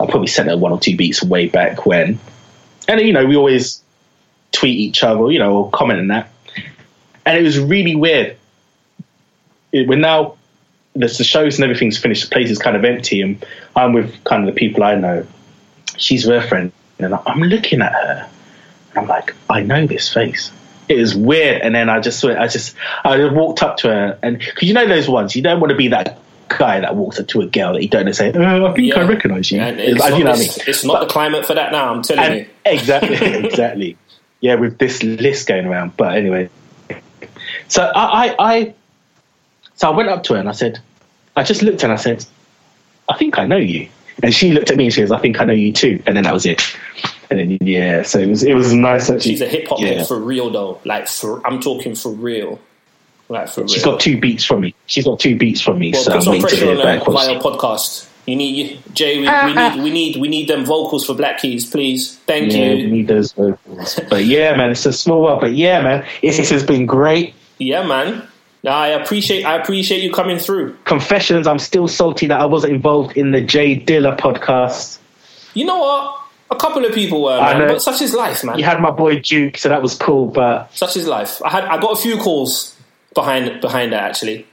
I 0.00 0.06
probably 0.06 0.26
sent 0.26 0.48
her 0.48 0.56
one 0.56 0.72
or 0.72 0.78
two 0.78 0.96
beats 0.96 1.22
way 1.22 1.48
back 1.48 1.86
when. 1.86 2.18
And 2.86 3.00
you 3.00 3.12
know 3.12 3.26
we 3.26 3.36
always 3.36 3.82
tweet 4.52 4.78
each 4.78 5.02
other 5.02 5.30
you 5.30 5.38
know 5.38 5.56
or 5.56 5.70
comment 5.70 6.00
on 6.00 6.08
that. 6.08 6.30
And 7.26 7.36
it 7.36 7.42
was 7.42 7.58
really 7.58 7.94
weird. 7.94 8.36
It, 9.72 9.86
we're 9.86 9.98
now 9.98 10.38
the, 10.94 11.06
the 11.06 11.24
shows 11.24 11.56
and 11.56 11.64
everything's 11.64 11.98
finished. 11.98 12.24
The 12.24 12.30
place 12.30 12.50
is 12.50 12.58
kind 12.58 12.76
of 12.76 12.84
empty, 12.84 13.22
and 13.22 13.44
I'm 13.76 13.92
with 13.92 14.22
kind 14.24 14.46
of 14.46 14.54
the 14.54 14.58
people 14.58 14.82
I 14.82 14.94
know. 14.94 15.26
She's 15.96 16.26
with 16.26 16.42
her 16.42 16.48
friend, 16.48 16.72
and 16.98 17.14
I'm 17.14 17.40
looking 17.42 17.80
at 17.82 17.92
her. 17.92 18.28
And 18.90 18.98
I'm 18.98 19.06
like, 19.06 19.34
I 19.50 19.62
know 19.62 19.86
this 19.86 20.12
face. 20.12 20.50
It 20.88 20.96
was 20.96 21.14
weird, 21.14 21.60
and 21.62 21.74
then 21.74 21.88
I 21.90 22.00
just, 22.00 22.24
I 22.24 22.46
just, 22.48 22.74
I 23.04 23.16
just 23.18 23.34
walked 23.34 23.62
up 23.62 23.76
to 23.78 23.88
her, 23.88 24.18
and 24.22 24.38
because 24.38 24.62
you 24.66 24.72
know 24.74 24.86
those 24.88 25.08
ones, 25.08 25.36
you 25.36 25.42
don't 25.42 25.60
want 25.60 25.70
to 25.70 25.76
be 25.76 25.88
that 25.88 26.18
guy 26.48 26.80
that 26.80 26.96
walks 26.96 27.20
up 27.20 27.26
to 27.28 27.42
a 27.42 27.46
girl 27.46 27.74
that 27.74 27.82
you 27.82 27.88
don't 27.90 28.06
know 28.06 28.12
say, 28.12 28.32
oh, 28.34 28.66
I 28.66 28.72
think 28.72 28.88
Yeah. 28.88 29.00
I 29.00 29.06
recognise 29.06 29.50
you. 29.50 29.60
And 29.60 29.78
It's- 29.78 29.96
it's, 29.96 30.02
I- 30.02 30.08
not, 30.08 30.18
you 30.18 30.24
know 30.24 30.30
what 30.30 30.38
I 30.38 30.42
mean? 30.42 30.50
it's 30.66 30.84
not 30.84 31.00
the 31.00 31.06
climate 31.06 31.44
for 31.44 31.52
that 31.54 31.72
now. 31.72 31.92
I'm 31.92 32.02
telling 32.02 32.38
you. 32.38 32.46
exactly, 32.64 33.16
exactly. 33.44 33.96
Yeah, 34.40 34.54
with 34.54 34.78
this 34.78 35.02
list 35.02 35.46
going 35.46 35.66
around. 35.66 35.94
But 35.98 36.16
anyway, 36.16 36.48
so 37.68 37.82
I, 37.84 38.28
I, 38.28 38.34
I, 38.38 38.74
so 39.74 39.88
I 39.92 39.96
went 39.96 40.08
up 40.08 40.22
to 40.24 40.34
her 40.34 40.40
and 40.40 40.48
I 40.48 40.52
said, 40.52 40.80
I 41.36 41.42
just 41.42 41.60
looked 41.62 41.82
and 41.82 41.92
I 41.92 41.96
said, 41.96 42.24
I 43.10 43.16
think 43.18 43.38
I 43.38 43.46
know 43.46 43.56
you. 43.56 43.88
And 44.22 44.34
she 44.34 44.52
looked 44.52 44.70
at 44.70 44.76
me 44.76 44.84
and 44.84 44.92
she 44.92 45.00
goes, 45.00 45.12
I 45.12 45.18
think 45.18 45.40
I 45.40 45.44
know 45.44 45.52
you 45.52 45.72
too. 45.72 46.02
And 46.06 46.16
then 46.16 46.24
that 46.24 46.34
was 46.34 46.46
it. 46.46 46.62
And 47.30 47.38
then 47.38 47.58
yeah, 47.60 48.02
so 48.02 48.18
it 48.18 48.28
was 48.28 48.42
it 48.42 48.54
was 48.54 48.72
nice 48.72 49.10
actually. 49.10 49.32
She's 49.32 49.40
a 49.42 49.46
hip 49.46 49.68
hop 49.68 49.80
yeah. 49.80 50.04
for 50.04 50.18
real 50.18 50.50
though. 50.50 50.80
Like 50.84 51.08
for, 51.08 51.46
I'm 51.46 51.60
talking 51.60 51.94
for 51.94 52.10
real. 52.10 52.58
Like 53.28 53.48
for 53.48 53.60
real. 53.60 53.68
She's 53.68 53.84
got 53.84 54.00
two 54.00 54.18
beats 54.18 54.44
from 54.44 54.62
me. 54.62 54.74
She's 54.86 55.04
got 55.04 55.20
two 55.20 55.36
beats 55.36 55.60
from 55.60 55.78
me. 55.78 55.92
well, 55.92 56.02
so 56.02 56.10
put 56.12 56.16
I'm 56.16 56.22
some 56.22 56.34
to 56.34 56.40
pressure 56.40 56.70
on 56.70 56.76
her 56.78 57.04
via 57.04 57.40
podcast. 57.40 58.08
You 58.28 58.36
need 58.36 58.82
Jay. 58.92 59.18
We, 59.18 59.26
we 59.26 59.54
need 59.54 59.82
we 59.82 59.90
need 59.90 60.16
we 60.16 60.28
need 60.28 60.48
them 60.48 60.64
vocals 60.66 61.06
for 61.06 61.14
Black 61.14 61.38
Keys, 61.38 61.68
please. 61.68 62.16
Thank 62.26 62.52
Yeah, 62.52 62.74
we 62.74 62.80
you. 62.82 62.88
need 62.88 63.08
those 63.08 63.32
vocals. 63.32 63.98
But 64.10 64.26
yeah, 64.26 64.54
man, 64.54 64.70
it's 64.70 64.84
a 64.84 64.92
small 64.92 65.22
world. 65.22 65.40
But 65.40 65.54
yeah, 65.54 65.80
man, 65.80 66.04
it, 66.20 66.38
it 66.38 66.48
has 66.50 66.62
been 66.62 66.84
great. 66.84 67.34
Yeah, 67.58 67.86
man. 67.86 68.27
I 68.66 68.88
appreciate 68.88 69.44
I 69.44 69.56
appreciate 69.56 70.02
you 70.02 70.12
coming 70.12 70.38
through. 70.38 70.76
Confessions, 70.84 71.46
I'm 71.46 71.58
still 71.58 71.86
salty 71.88 72.26
that 72.26 72.40
I 72.40 72.44
wasn't 72.46 72.72
involved 72.74 73.16
in 73.16 73.30
the 73.30 73.40
J 73.40 73.78
Dilla 73.78 74.16
podcast. 74.18 74.98
You 75.54 75.64
know 75.64 75.78
what? 75.78 76.20
A 76.50 76.56
couple 76.56 76.84
of 76.84 76.92
people 76.94 77.22
were, 77.22 77.38
man. 77.40 77.68
But 77.68 77.82
such 77.82 78.00
is 78.02 78.14
life, 78.14 78.42
man. 78.42 78.58
You 78.58 78.64
had 78.64 78.80
my 78.80 78.90
boy 78.90 79.20
Duke, 79.20 79.58
so 79.58 79.68
that 79.68 79.82
was 79.82 79.94
cool. 79.94 80.26
But 80.26 80.74
Such 80.74 80.96
is 80.96 81.06
life. 81.06 81.40
I 81.44 81.50
had 81.50 81.64
I 81.64 81.78
got 81.78 81.92
a 81.92 81.96
few 82.00 82.16
calls 82.18 82.74
behind 83.14 83.60
behind 83.60 83.92
that 83.92 84.02
actually. 84.02 84.46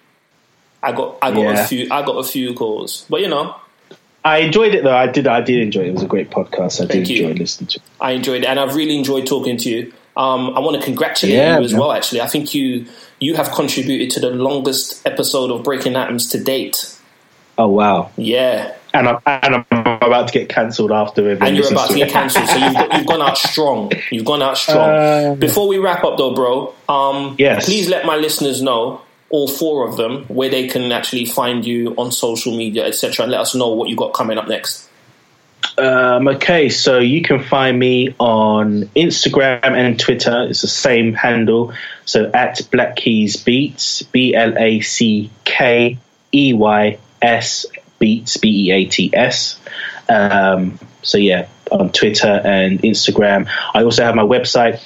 I 0.84 0.92
got 0.92 1.18
I 1.22 1.32
got 1.32 1.40
Yeah. 1.42 1.64
a 1.64 1.68
few 1.68 1.88
I 1.92 2.04
got 2.06 2.18
a 2.18 2.24
few 2.24 2.54
calls, 2.54 3.06
but 3.10 3.22
you 3.22 3.28
know 3.28 3.56
I 4.24 4.40
enjoyed 4.40 4.76
it 4.76 4.84
though. 4.84 4.96
I 4.96 5.08
did. 5.08 5.26
I 5.28 5.42
did 5.42 5.62
enjoy 5.62 5.82
it. 5.82 5.88
It 5.88 5.94
was 5.94 6.04
a 6.04 6.08
great 6.08 6.30
podcast. 6.32 6.76
I 6.84 6.88
Thank 6.88 7.08
did 7.08 7.10
you. 7.10 7.28
enjoy 7.28 7.40
listening 7.40 7.68
to. 7.70 7.78
it. 7.78 7.84
I 8.02 8.12
enjoyed 8.12 8.44
it, 8.44 8.48
and 8.48 8.60
I've 8.60 8.76
really 8.76 8.98
enjoyed 8.98 9.26
talking 9.26 9.56
to 9.58 9.70
you. 9.70 9.94
Um, 10.18 10.52
I 10.56 10.60
want 10.60 10.78
to 10.80 10.84
congratulate 10.86 11.36
Yeah, 11.36 11.58
you 11.60 11.66
as 11.66 11.72
man. 11.74 11.82
well. 11.82 11.92
Actually, 11.92 12.22
I 12.22 12.28
think 12.28 12.54
you 12.54 12.86
you 13.20 13.36
have 13.36 13.52
contributed 13.52 14.10
to 14.12 14.20
the 14.20 14.30
longest 14.30 15.06
episode 15.06 15.52
of 15.52 15.64
Breaking 15.64 15.96
Atoms 15.96 16.30
to 16.30 16.42
date. 16.44 16.92
Oh 17.58 17.68
wow! 17.70 18.12
Yeah, 18.18 18.74
And 18.94 19.08
I'm 19.08 19.18
and 19.26 19.56
I'm 19.72 19.86
about 20.02 20.28
to 20.28 20.34
get 20.34 20.50
cancelled 20.50 20.92
after. 20.92 21.22
everyone 21.22 21.48
and 21.48 21.58
you're 21.58 21.72
about 21.72 21.88
to 21.88 21.94
to 21.94 22.00
get 22.00 22.10
it. 22.10 22.12
cancelled, 22.14 22.48
so 22.50 22.58
you've, 22.58 22.94
you've 22.94 23.08
gone 23.08 23.22
out 23.22 23.38
strong. 23.38 23.92
You've 24.12 24.26
gone 24.26 24.42
out 24.42 24.58
strong. 24.58 24.90
Uh, 24.90 25.36
Before 25.36 25.68
we 25.68 25.78
wrap 25.78 26.04
up, 26.04 26.18
though, 26.18 26.34
bro, 26.34 26.74
um, 26.90 27.36
Yes. 27.38 27.66
please 27.66 27.88
let 27.90 28.06
my 28.06 28.18
listeners 28.18 28.62
know, 28.62 29.02
all 29.30 29.48
four 29.48 29.88
of 29.88 29.96
them, 29.98 30.26
where 30.28 30.50
they 30.50 30.68
can 30.68 30.92
actually 30.92 31.26
find 31.26 31.66
you 31.66 31.94
on 31.98 32.12
social 32.12 32.56
media, 32.56 32.86
etc., 32.86 33.24
and 33.24 33.32
let 33.32 33.40
us 33.42 33.56
know 33.56 33.70
what 33.70 33.88
you 33.90 33.96
got 33.96 34.14
coming 34.14 34.38
up 34.38 34.48
next. 34.50 34.88
Um, 35.78 36.30
okay, 36.30 36.70
so 36.70 37.00
you 37.00 37.22
can 37.22 37.44
find 37.44 37.78
me 37.78 38.16
on 38.20 38.84
Instagram 38.96 39.60
and 39.64 40.00
Twitter. 40.00 40.48
It's 40.50 40.62
the 40.62 40.68
same 40.68 41.14
handle. 41.14 41.74
So 42.06 42.32
at 42.34 42.62
Black 42.72 42.96
Keys 42.96 43.36
Beats, 43.38 44.02
B 44.04 44.36
L 44.36 44.58
A 44.58 44.80
C 44.82 45.30
K 45.44 45.98
E 46.34 46.54
Y 46.54 46.98
S 47.22 47.66
Beats, 48.00 48.38
B 48.38 48.68
E 48.68 48.72
A 48.72 48.86
T 48.86 49.12
S. 49.14 49.60
Um, 50.08 50.80
so 51.02 51.18
yeah, 51.18 51.48
on 51.72 51.92
Twitter 51.92 52.42
and 52.44 52.80
Instagram. 52.82 53.50
I 53.74 53.84
also 53.84 54.04
have 54.04 54.14
my 54.16 54.24
website, 54.24 54.82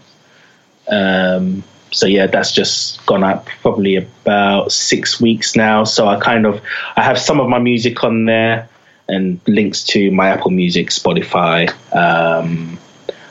Um, 0.88 1.64
so 1.95 2.07
yeah, 2.07 2.27
that's 2.27 2.51
just 2.51 3.03
gone 3.05 3.23
up 3.23 3.47
probably 3.61 3.95
about 3.95 4.72
six 4.72 5.22
weeks 5.22 5.55
now. 5.55 5.85
So 5.85 6.07
I 6.07 6.19
kind 6.19 6.45
of 6.45 6.61
I 6.97 7.01
have 7.01 7.17
some 7.17 7.39
of 7.39 7.47
my 7.47 7.59
music 7.59 8.03
on 8.03 8.26
there 8.26 8.67
and 9.07 9.39
links 9.47 9.84
to 9.84 10.11
my 10.11 10.30
Apple 10.30 10.51
Music, 10.51 10.89
Spotify. 10.89 11.69
Um, 11.95 12.77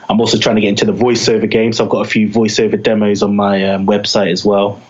I'm 0.09 0.19
also 0.19 0.39
trying 0.39 0.55
to 0.55 0.61
get 0.61 0.69
into 0.69 0.85
the 0.85 0.93
voiceover 0.93 1.49
game, 1.49 1.73
so 1.73 1.83
I've 1.83 1.91
got 1.91 2.05
a 2.07 2.09
few 2.09 2.27
voiceover 2.27 2.81
demos 2.81 3.21
on 3.21 3.35
my 3.35 3.69
um, 3.69 3.85
website 3.85 4.31
as 4.31 4.43
well. 4.43 4.81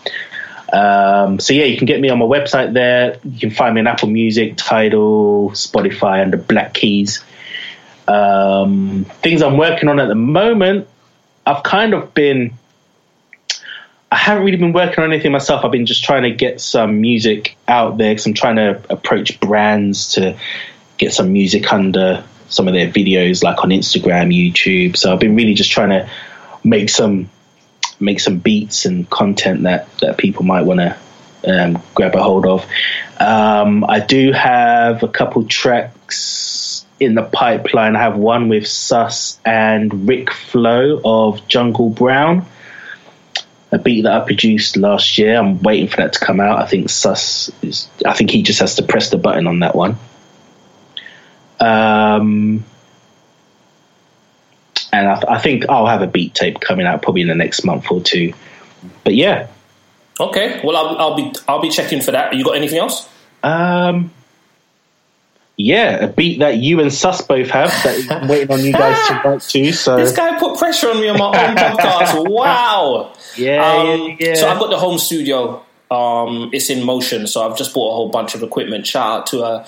Um, 0.72 1.38
so 1.38 1.52
yeah, 1.52 1.64
you 1.64 1.76
can 1.76 1.86
get 1.86 2.00
me 2.00 2.08
on 2.08 2.18
my 2.18 2.24
website 2.24 2.72
there. 2.72 3.18
You 3.24 3.38
can 3.38 3.50
find 3.50 3.74
me 3.74 3.82
on 3.82 3.86
Apple 3.86 4.08
Music, 4.08 4.56
Tidal, 4.56 5.50
Spotify, 5.50 6.22
and 6.22 6.32
the 6.32 6.38
Black 6.38 6.72
Keys. 6.72 7.22
Um, 8.08 9.04
things 9.22 9.42
I'm 9.42 9.58
working 9.58 9.90
on 9.90 10.00
at 10.00 10.08
the 10.08 10.14
moment, 10.14 10.88
I've 11.44 11.62
kind 11.62 11.92
of 11.92 12.14
been. 12.14 12.54
I 14.16 14.18
haven't 14.20 14.44
really 14.46 14.56
been 14.56 14.72
working 14.72 15.04
on 15.04 15.12
anything 15.12 15.30
myself. 15.30 15.62
I've 15.62 15.70
been 15.70 15.84
just 15.84 16.02
trying 16.02 16.22
to 16.22 16.30
get 16.30 16.58
some 16.58 17.02
music 17.02 17.54
out 17.68 17.98
there 17.98 18.12
because 18.12 18.24
I'm 18.24 18.32
trying 18.32 18.56
to 18.56 18.82
approach 18.88 19.38
brands 19.40 20.14
to 20.14 20.38
get 20.96 21.12
some 21.12 21.34
music 21.34 21.70
under 21.70 22.24
some 22.48 22.66
of 22.66 22.72
their 22.72 22.90
videos, 22.90 23.44
like 23.44 23.62
on 23.62 23.68
Instagram, 23.68 24.34
YouTube. 24.34 24.96
So 24.96 25.12
I've 25.12 25.20
been 25.20 25.36
really 25.36 25.52
just 25.52 25.70
trying 25.70 25.90
to 25.90 26.08
make 26.64 26.88
some 26.88 27.28
make 28.00 28.18
some 28.20 28.38
beats 28.38 28.86
and 28.86 29.08
content 29.10 29.64
that 29.64 29.94
that 29.98 30.16
people 30.16 30.44
might 30.44 30.62
want 30.62 30.80
to 30.80 30.96
um, 31.46 31.82
grab 31.94 32.14
a 32.14 32.22
hold 32.22 32.46
of. 32.46 32.66
Um, 33.20 33.84
I 33.86 34.00
do 34.00 34.32
have 34.32 35.02
a 35.02 35.08
couple 35.08 35.44
tracks 35.44 36.86
in 36.98 37.16
the 37.16 37.22
pipeline. 37.22 37.94
I 37.94 38.00
have 38.00 38.16
one 38.16 38.48
with 38.48 38.66
Sus 38.66 39.38
and 39.44 40.08
Rick 40.08 40.32
Flow 40.32 41.02
of 41.04 41.46
Jungle 41.48 41.90
Brown 41.90 42.46
a 43.76 43.82
beat 43.82 44.02
that 44.02 44.12
I 44.12 44.24
produced 44.24 44.76
last 44.76 45.18
year. 45.18 45.36
I'm 45.36 45.60
waiting 45.62 45.88
for 45.88 45.96
that 45.98 46.14
to 46.14 46.18
come 46.18 46.40
out. 46.40 46.60
I 46.60 46.66
think 46.66 46.90
Sus 46.90 47.50
is. 47.62 47.88
I 48.04 48.12
think 48.14 48.30
he 48.30 48.42
just 48.42 48.60
has 48.60 48.74
to 48.76 48.82
press 48.82 49.10
the 49.10 49.18
button 49.18 49.46
on 49.46 49.60
that 49.60 49.74
one. 49.76 49.96
Um, 51.60 52.64
and 54.92 55.08
I, 55.08 55.22
I 55.28 55.38
think 55.38 55.68
I'll 55.68 55.86
have 55.86 56.02
a 56.02 56.06
beat 56.06 56.34
tape 56.34 56.60
coming 56.60 56.86
out 56.86 57.02
probably 57.02 57.22
in 57.22 57.28
the 57.28 57.34
next 57.34 57.64
month 57.64 57.90
or 57.90 58.00
two. 58.00 58.32
But 59.04 59.14
yeah, 59.14 59.48
Okay, 60.18 60.60
well, 60.64 60.76
I'll, 60.76 60.98
I'll 60.98 61.14
be 61.16 61.32
I'll 61.46 61.60
be 61.60 61.68
checking 61.68 62.00
for 62.00 62.12
that. 62.12 62.34
You 62.34 62.44
got 62.44 62.56
anything 62.56 62.78
else? 62.78 63.08
um, 63.42 64.10
yeah, 65.58 66.04
a 66.04 66.08
beat 66.08 66.40
that 66.40 66.58
you 66.58 66.80
and 66.80 66.92
Sus 66.92 67.22
both 67.22 67.48
have 67.48 67.70
that 67.70 68.06
I'm 68.10 68.28
waiting 68.28 68.50
on 68.50 68.62
you 68.62 68.72
guys 68.72 69.08
to 69.08 69.14
write 69.24 69.40
to. 69.40 69.72
So 69.72 69.96
This 69.96 70.14
guy 70.14 70.38
put 70.38 70.58
pressure 70.58 70.90
on 70.90 71.00
me 71.00 71.08
on 71.08 71.18
my 71.18 71.26
own 71.48 71.56
podcast. 71.56 72.30
Wow. 72.30 73.14
Yeah, 73.36 73.72
Um, 73.72 73.86
yeah, 73.86 74.16
yeah. 74.20 74.34
So 74.34 74.48
I've 74.48 74.58
got 74.58 74.70
the 74.70 74.78
home 74.78 74.98
studio. 74.98 75.64
Um, 75.90 76.50
it's 76.52 76.68
in 76.68 76.84
motion. 76.84 77.26
So 77.26 77.48
I've 77.48 77.56
just 77.56 77.72
bought 77.72 77.92
a 77.92 77.94
whole 77.94 78.08
bunch 78.08 78.34
of 78.34 78.42
equipment. 78.42 78.86
Shout 78.86 79.20
out 79.20 79.26
to 79.28 79.42
uh, 79.42 79.64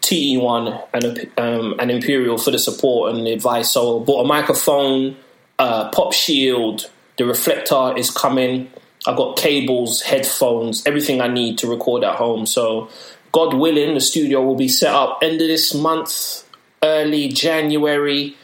TE1 0.00 0.82
and 0.94 1.30
um, 1.36 1.74
and 1.78 1.90
Imperial 1.90 2.38
for 2.38 2.50
the 2.50 2.58
support 2.58 3.14
and 3.14 3.26
the 3.26 3.32
advice. 3.32 3.72
So 3.72 4.00
I 4.00 4.04
bought 4.04 4.24
a 4.24 4.26
microphone, 4.26 5.16
uh, 5.58 5.90
pop 5.90 6.12
shield. 6.12 6.90
The 7.18 7.26
reflector 7.26 7.94
is 7.96 8.10
coming. 8.10 8.70
I've 9.06 9.16
got 9.16 9.36
cables, 9.36 10.02
headphones, 10.02 10.84
everything 10.86 11.20
I 11.20 11.28
need 11.28 11.58
to 11.58 11.66
record 11.66 12.04
at 12.04 12.16
home. 12.16 12.46
So 12.46 12.88
God 13.32 13.54
willing, 13.54 13.94
the 13.94 14.00
studio 14.00 14.42
will 14.42 14.54
be 14.56 14.68
set 14.68 14.94
up 14.94 15.18
end 15.22 15.40
of 15.40 15.48
this 15.48 15.74
month, 15.74 16.44
early 16.82 17.28
January. 17.28 18.36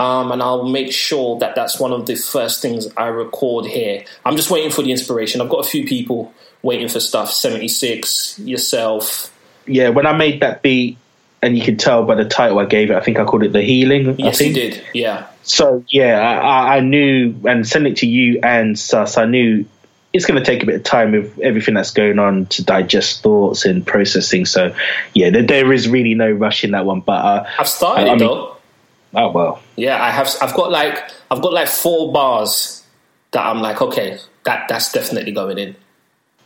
Um, 0.00 0.32
and 0.32 0.42
I'll 0.42 0.64
make 0.66 0.92
sure 0.92 1.38
that 1.40 1.54
that's 1.54 1.78
one 1.78 1.92
of 1.92 2.06
the 2.06 2.14
first 2.16 2.62
things 2.62 2.88
I 2.96 3.08
record 3.08 3.66
here. 3.66 4.04
I'm 4.24 4.34
just 4.36 4.50
waiting 4.50 4.70
for 4.70 4.82
the 4.82 4.90
inspiration. 4.90 5.40
I've 5.40 5.50
got 5.50 5.58
a 5.64 5.68
few 5.68 5.86
people 5.86 6.32
waiting 6.62 6.88
for 6.88 7.00
stuff 7.00 7.30
76, 7.30 8.38
yourself. 8.38 9.30
yeah, 9.66 9.90
when 9.90 10.06
I 10.06 10.12
made 10.16 10.40
that 10.40 10.62
beat, 10.62 10.96
and 11.42 11.56
you 11.56 11.64
can 11.64 11.76
tell 11.78 12.04
by 12.04 12.14
the 12.16 12.24
title 12.26 12.58
I 12.58 12.66
gave 12.66 12.90
it, 12.90 12.96
I 12.96 13.00
think 13.00 13.18
I 13.18 13.24
called 13.24 13.42
it 13.44 13.52
The 13.52 13.62
Healing. 13.62 14.08
I 14.10 14.14
Yes, 14.18 14.40
you 14.40 14.52
did. 14.52 14.82
Yeah. 14.92 15.26
So, 15.42 15.84
yeah, 15.90 16.18
I, 16.20 16.34
I- 16.36 16.76
I 16.76 16.80
knew, 16.80 17.34
and 17.46 17.66
send 17.66 17.86
it 17.86 17.96
to 17.98 18.06
you 18.06 18.40
and 18.42 18.78
Sus, 18.78 19.16
I 19.16 19.24
knew 19.24 19.64
it's 20.12 20.26
going 20.26 20.38
to 20.38 20.44
take 20.44 20.62
a 20.62 20.66
bit 20.66 20.74
of 20.74 20.82
time 20.82 21.12
with 21.12 21.38
everything 21.40 21.74
that's 21.74 21.92
going 21.92 22.18
on 22.18 22.44
to 22.46 22.64
digest 22.64 23.22
thoughts 23.22 23.64
and 23.64 23.86
processing. 23.86 24.44
So, 24.44 24.74
yeah, 25.14 25.30
there, 25.30 25.42
there 25.42 25.72
is 25.72 25.88
really 25.88 26.14
no 26.14 26.30
rush 26.30 26.62
in 26.64 26.72
that 26.72 26.84
one. 26.84 27.00
But, 27.00 27.24
uh, 27.24 27.46
I've 27.58 27.68
started 27.68 28.02
I 28.02 28.06
it 28.06 28.10
mean- 28.16 28.18
though. 28.20 28.56
Oh, 29.14 29.30
well. 29.30 29.62
Yeah, 29.76 30.02
I 30.02 30.10
have. 30.10 30.34
I've 30.40 30.54
got 30.54 30.70
like 30.70 30.98
I've 31.30 31.42
got 31.42 31.52
like 31.52 31.68
four 31.68 32.12
bars 32.12 32.84
that 33.32 33.44
I'm 33.44 33.60
like, 33.60 33.80
okay, 33.80 34.18
that 34.44 34.68
that's 34.68 34.92
definitely 34.92 35.32
going 35.32 35.58
in. 35.58 35.76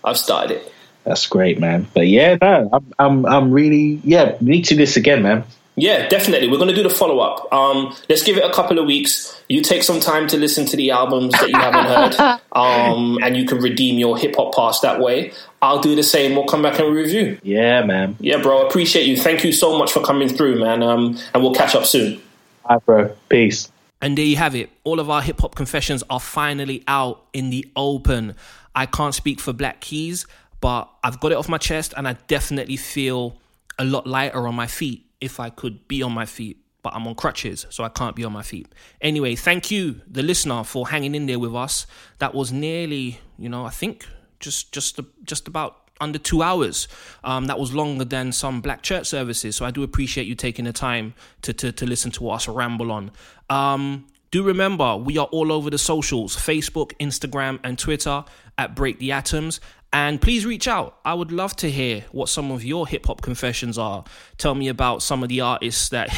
I've 0.03 0.19
started 0.19 0.59
it. 0.59 0.73
That's 1.05 1.27
great, 1.27 1.59
man. 1.59 1.87
But 1.95 2.09
yeah, 2.09 2.37
no, 2.41 2.69
I'm, 2.73 2.93
I'm, 2.99 3.27
I'm 3.27 3.53
really, 3.53 4.01
yeah, 4.05 4.37
need 4.41 4.63
to 4.67 4.75
do 4.75 4.79
this 4.79 4.97
again, 4.97 5.23
man. 5.23 5.45
Yeah, 5.77 6.09
definitely. 6.09 6.49
We're 6.49 6.59
going 6.59 6.69
to 6.69 6.75
do 6.75 6.85
the 6.85 6.91
follow 6.91 7.19
up. 7.19 7.53
Um, 7.53 7.95
let's 8.09 8.23
give 8.23 8.37
it 8.37 8.45
a 8.45 8.53
couple 8.53 8.79
of 8.79 8.87
weeks. 8.87 9.43
You 9.49 9.61
take 9.61 9.83
some 9.83 9.99
time 9.99 10.29
to 10.29 10.37
listen 10.37 10.67
to 10.67 10.77
the 10.77 10.93
albums 10.93 11.33
that 11.33 11.49
you 11.49 11.59
haven't 11.59 11.87
heard, 11.87 12.41
um, 12.53 13.19
and 13.23 13.37
you 13.37 13.45
can 13.45 13.59
redeem 13.59 13.99
your 13.99 14.17
hip 14.17 14.37
hop 14.37 14.55
past 14.55 14.83
that 14.83 15.01
way. 15.01 15.33
I'll 15.61 15.81
do 15.81 15.97
the 15.97 16.03
same. 16.03 16.37
We'll 16.37 16.47
come 16.47 16.63
back 16.63 16.79
and 16.79 16.95
review. 16.95 17.39
Yeah, 17.43 17.83
man. 17.85 18.17
Yeah, 18.21 18.41
bro. 18.41 18.67
Appreciate 18.67 19.07
you. 19.07 19.17
Thank 19.17 19.43
you 19.43 19.53
so 19.53 19.77
much 19.77 19.93
for 19.93 20.01
coming 20.01 20.29
through, 20.29 20.61
man. 20.61 20.83
Um, 20.83 21.19
and 21.35 21.43
we'll 21.43 21.55
catch 21.55 21.75
up 21.75 21.87
soon. 21.87 22.23
All 22.65 22.77
right, 22.77 22.87
bro. 22.87 23.17
Peace. 23.29 23.71
And 24.01 24.19
there 24.19 24.25
you 24.25 24.37
have 24.37 24.55
it. 24.55 24.71
All 24.85 25.01
of 25.01 25.09
our 25.09 25.23
hip 25.23 25.41
hop 25.41 25.55
confessions 25.55 26.03
are 26.11 26.21
finally 26.21 26.83
out 26.89 27.25
in 27.33 27.51
the 27.51 27.67
open. 27.77 28.35
I 28.75 28.87
can't 28.87 29.15
speak 29.15 29.41
for 29.41 29.53
Black 29.53 29.81
Keys, 29.81 30.27
but 30.61 30.89
I've 31.03 31.21
got 31.21 31.33
it 31.33 31.37
off 31.37 31.49
my 31.49 31.59
chest, 31.59 31.95
and 31.97 32.07
I 32.09 32.15
definitely 32.27 32.77
feel 32.77 33.39
a 33.79 33.85
lot 33.85 34.07
lighter 34.07 34.47
on 34.47 34.55
my 34.55 34.67
feet 34.67 35.07
if 35.21 35.41
I 35.41 35.51
could 35.51 35.89
be 35.89 36.03
on 36.03 36.13
my 36.13 36.27
feet, 36.27 36.59
but 36.83 36.95
I'm 36.95 37.07
on 37.07 37.15
crutches, 37.15 37.67
so 37.71 37.85
I 37.85 37.89
can't 37.89 38.15
be 38.15 38.25
on 38.25 38.33
my 38.33 38.43
feet. 38.43 38.69
Anyway, 39.01 39.37
thank 39.37 39.71
you, 39.71 40.01
the 40.07 40.23
listener, 40.23 40.65
for 40.65 40.89
hanging 40.89 41.15
in 41.15 41.27
there 41.27 41.39
with 41.39 41.55
us. 41.55 41.87
That 42.19 42.35
was 42.35 42.53
nearly, 42.53 43.21
you 43.39 43.49
know, 43.49 43.65
I 43.65 43.71
think 43.71 44.07
just 44.41 44.73
just 44.73 45.01
just 45.23 45.49
about 45.49 45.84
under 46.01 46.19
two 46.19 46.43
hours. 46.43 46.89
Um, 47.23 47.47
that 47.47 47.59
was 47.59 47.75
longer 47.75 48.05
than 48.05 48.33
some 48.33 48.61
black 48.61 48.83
church 48.83 49.07
services. 49.07 49.57
So 49.57 49.65
I 49.65 49.71
do 49.71 49.83
appreciate 49.83 50.27
you 50.27 50.35
taking 50.35 50.65
the 50.65 50.73
time 50.73 51.15
to 51.43 51.53
to, 51.53 51.73
to 51.73 51.87
listen 51.87 52.11
to 52.13 52.31
us 52.31 52.49
ramble 52.49 52.93
on. 52.93 53.11
Um, 53.51 54.07
do 54.31 54.43
remember 54.43 54.97
we 54.97 55.17
are 55.19 55.27
all 55.27 55.53
over 55.53 55.71
the 55.71 55.79
socials 55.79 56.37
Facebook, 56.37 56.93
Instagram, 56.99 57.61
and 57.63 57.79
Twitter 57.79 58.25
at 58.59 58.75
Break 58.75 58.99
the 58.99 59.13
Atoms. 59.13 59.61
And 59.93 60.21
please 60.21 60.45
reach 60.45 60.67
out. 60.67 60.99
I 61.05 61.15
would 61.15 61.31
love 61.31 61.55
to 61.57 61.71
hear 61.71 62.05
what 62.11 62.29
some 62.29 62.51
of 62.51 62.65
your 62.65 62.85
hip 62.89 63.07
hop 63.07 63.23
confessions 63.23 63.79
are. 63.79 64.03
Tell 64.39 64.57
me 64.57 64.67
about 64.67 65.05
some 65.05 65.23
of 65.23 65.29
the 65.29 65.43
artists 65.43 65.91
that 65.91 66.09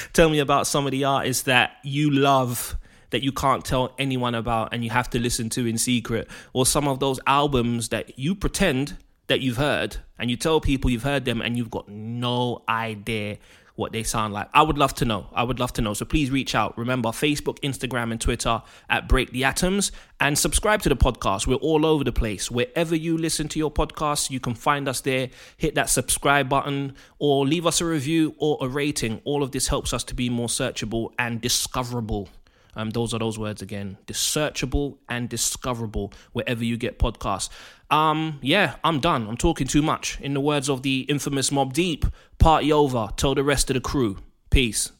tell 0.12 0.28
me 0.28 0.38
about 0.38 0.68
some 0.68 0.86
of 0.86 0.92
the 0.92 1.02
artists 1.02 1.42
that 1.44 1.78
you 1.82 2.12
love 2.12 2.76
that 3.10 3.22
you 3.22 3.32
can't 3.32 3.64
tell 3.64 3.94
anyone 3.98 4.34
about 4.34 4.72
and 4.72 4.84
you 4.84 4.90
have 4.90 5.10
to 5.10 5.18
listen 5.18 5.48
to 5.50 5.66
in 5.66 5.78
secret 5.78 6.28
or 6.52 6.66
some 6.66 6.88
of 6.88 7.00
those 7.00 7.20
albums 7.26 7.88
that 7.90 8.18
you 8.18 8.34
pretend 8.34 8.96
that 9.26 9.40
you've 9.40 9.56
heard 9.56 9.96
and 10.18 10.30
you 10.30 10.36
tell 10.36 10.60
people 10.60 10.90
you've 10.90 11.02
heard 11.02 11.24
them 11.24 11.40
and 11.40 11.56
you've 11.56 11.70
got 11.70 11.88
no 11.88 12.62
idea 12.68 13.38
what 13.76 13.92
they 13.92 14.02
sound 14.02 14.32
like. 14.32 14.48
I 14.52 14.62
would 14.62 14.78
love 14.78 14.94
to 14.94 15.04
know. 15.04 15.26
I 15.32 15.42
would 15.42 15.60
love 15.60 15.72
to 15.74 15.82
know. 15.82 15.94
So 15.94 16.04
please 16.04 16.30
reach 16.30 16.54
out. 16.54 16.76
Remember 16.76 17.10
Facebook, 17.10 17.60
Instagram, 17.60 18.10
and 18.10 18.20
Twitter 18.20 18.62
at 18.88 19.08
Break 19.08 19.30
the 19.30 19.44
Atoms 19.44 19.92
and 20.18 20.38
subscribe 20.38 20.82
to 20.82 20.88
the 20.88 20.96
podcast. 20.96 21.46
We're 21.46 21.56
all 21.56 21.86
over 21.86 22.02
the 22.02 22.12
place. 22.12 22.50
Wherever 22.50 22.96
you 22.96 23.16
listen 23.16 23.48
to 23.48 23.58
your 23.58 23.70
podcast, 23.70 24.30
you 24.30 24.40
can 24.40 24.54
find 24.54 24.88
us 24.88 25.02
there. 25.02 25.28
Hit 25.58 25.74
that 25.74 25.90
subscribe 25.90 26.48
button 26.48 26.94
or 27.18 27.46
leave 27.46 27.66
us 27.66 27.80
a 27.80 27.84
review 27.84 28.34
or 28.38 28.58
a 28.62 28.68
rating. 28.68 29.20
All 29.24 29.42
of 29.42 29.52
this 29.52 29.68
helps 29.68 29.92
us 29.92 30.04
to 30.04 30.14
be 30.14 30.30
more 30.30 30.48
searchable 30.48 31.10
and 31.18 31.40
discoverable. 31.40 32.28
Um, 32.76 32.90
those 32.90 33.12
are 33.14 33.18
those 33.18 33.38
words 33.38 33.62
again. 33.62 33.96
Searchable 34.06 34.98
and 35.08 35.28
discoverable 35.28 36.12
wherever 36.32 36.62
you 36.62 36.76
get 36.76 36.98
podcasts. 36.98 37.48
Um, 37.90 38.38
yeah, 38.42 38.76
I'm 38.84 39.00
done. 39.00 39.26
I'm 39.26 39.36
talking 39.36 39.66
too 39.66 39.82
much. 39.82 40.20
In 40.20 40.34
the 40.34 40.40
words 40.40 40.68
of 40.68 40.82
the 40.82 41.00
infamous 41.08 41.50
Mobb 41.50 41.72
Deep, 41.72 42.04
party 42.38 42.72
over. 42.72 43.08
Tell 43.16 43.34
the 43.34 43.42
rest 43.42 43.70
of 43.70 43.74
the 43.74 43.80
crew. 43.80 44.18
Peace. 44.50 44.92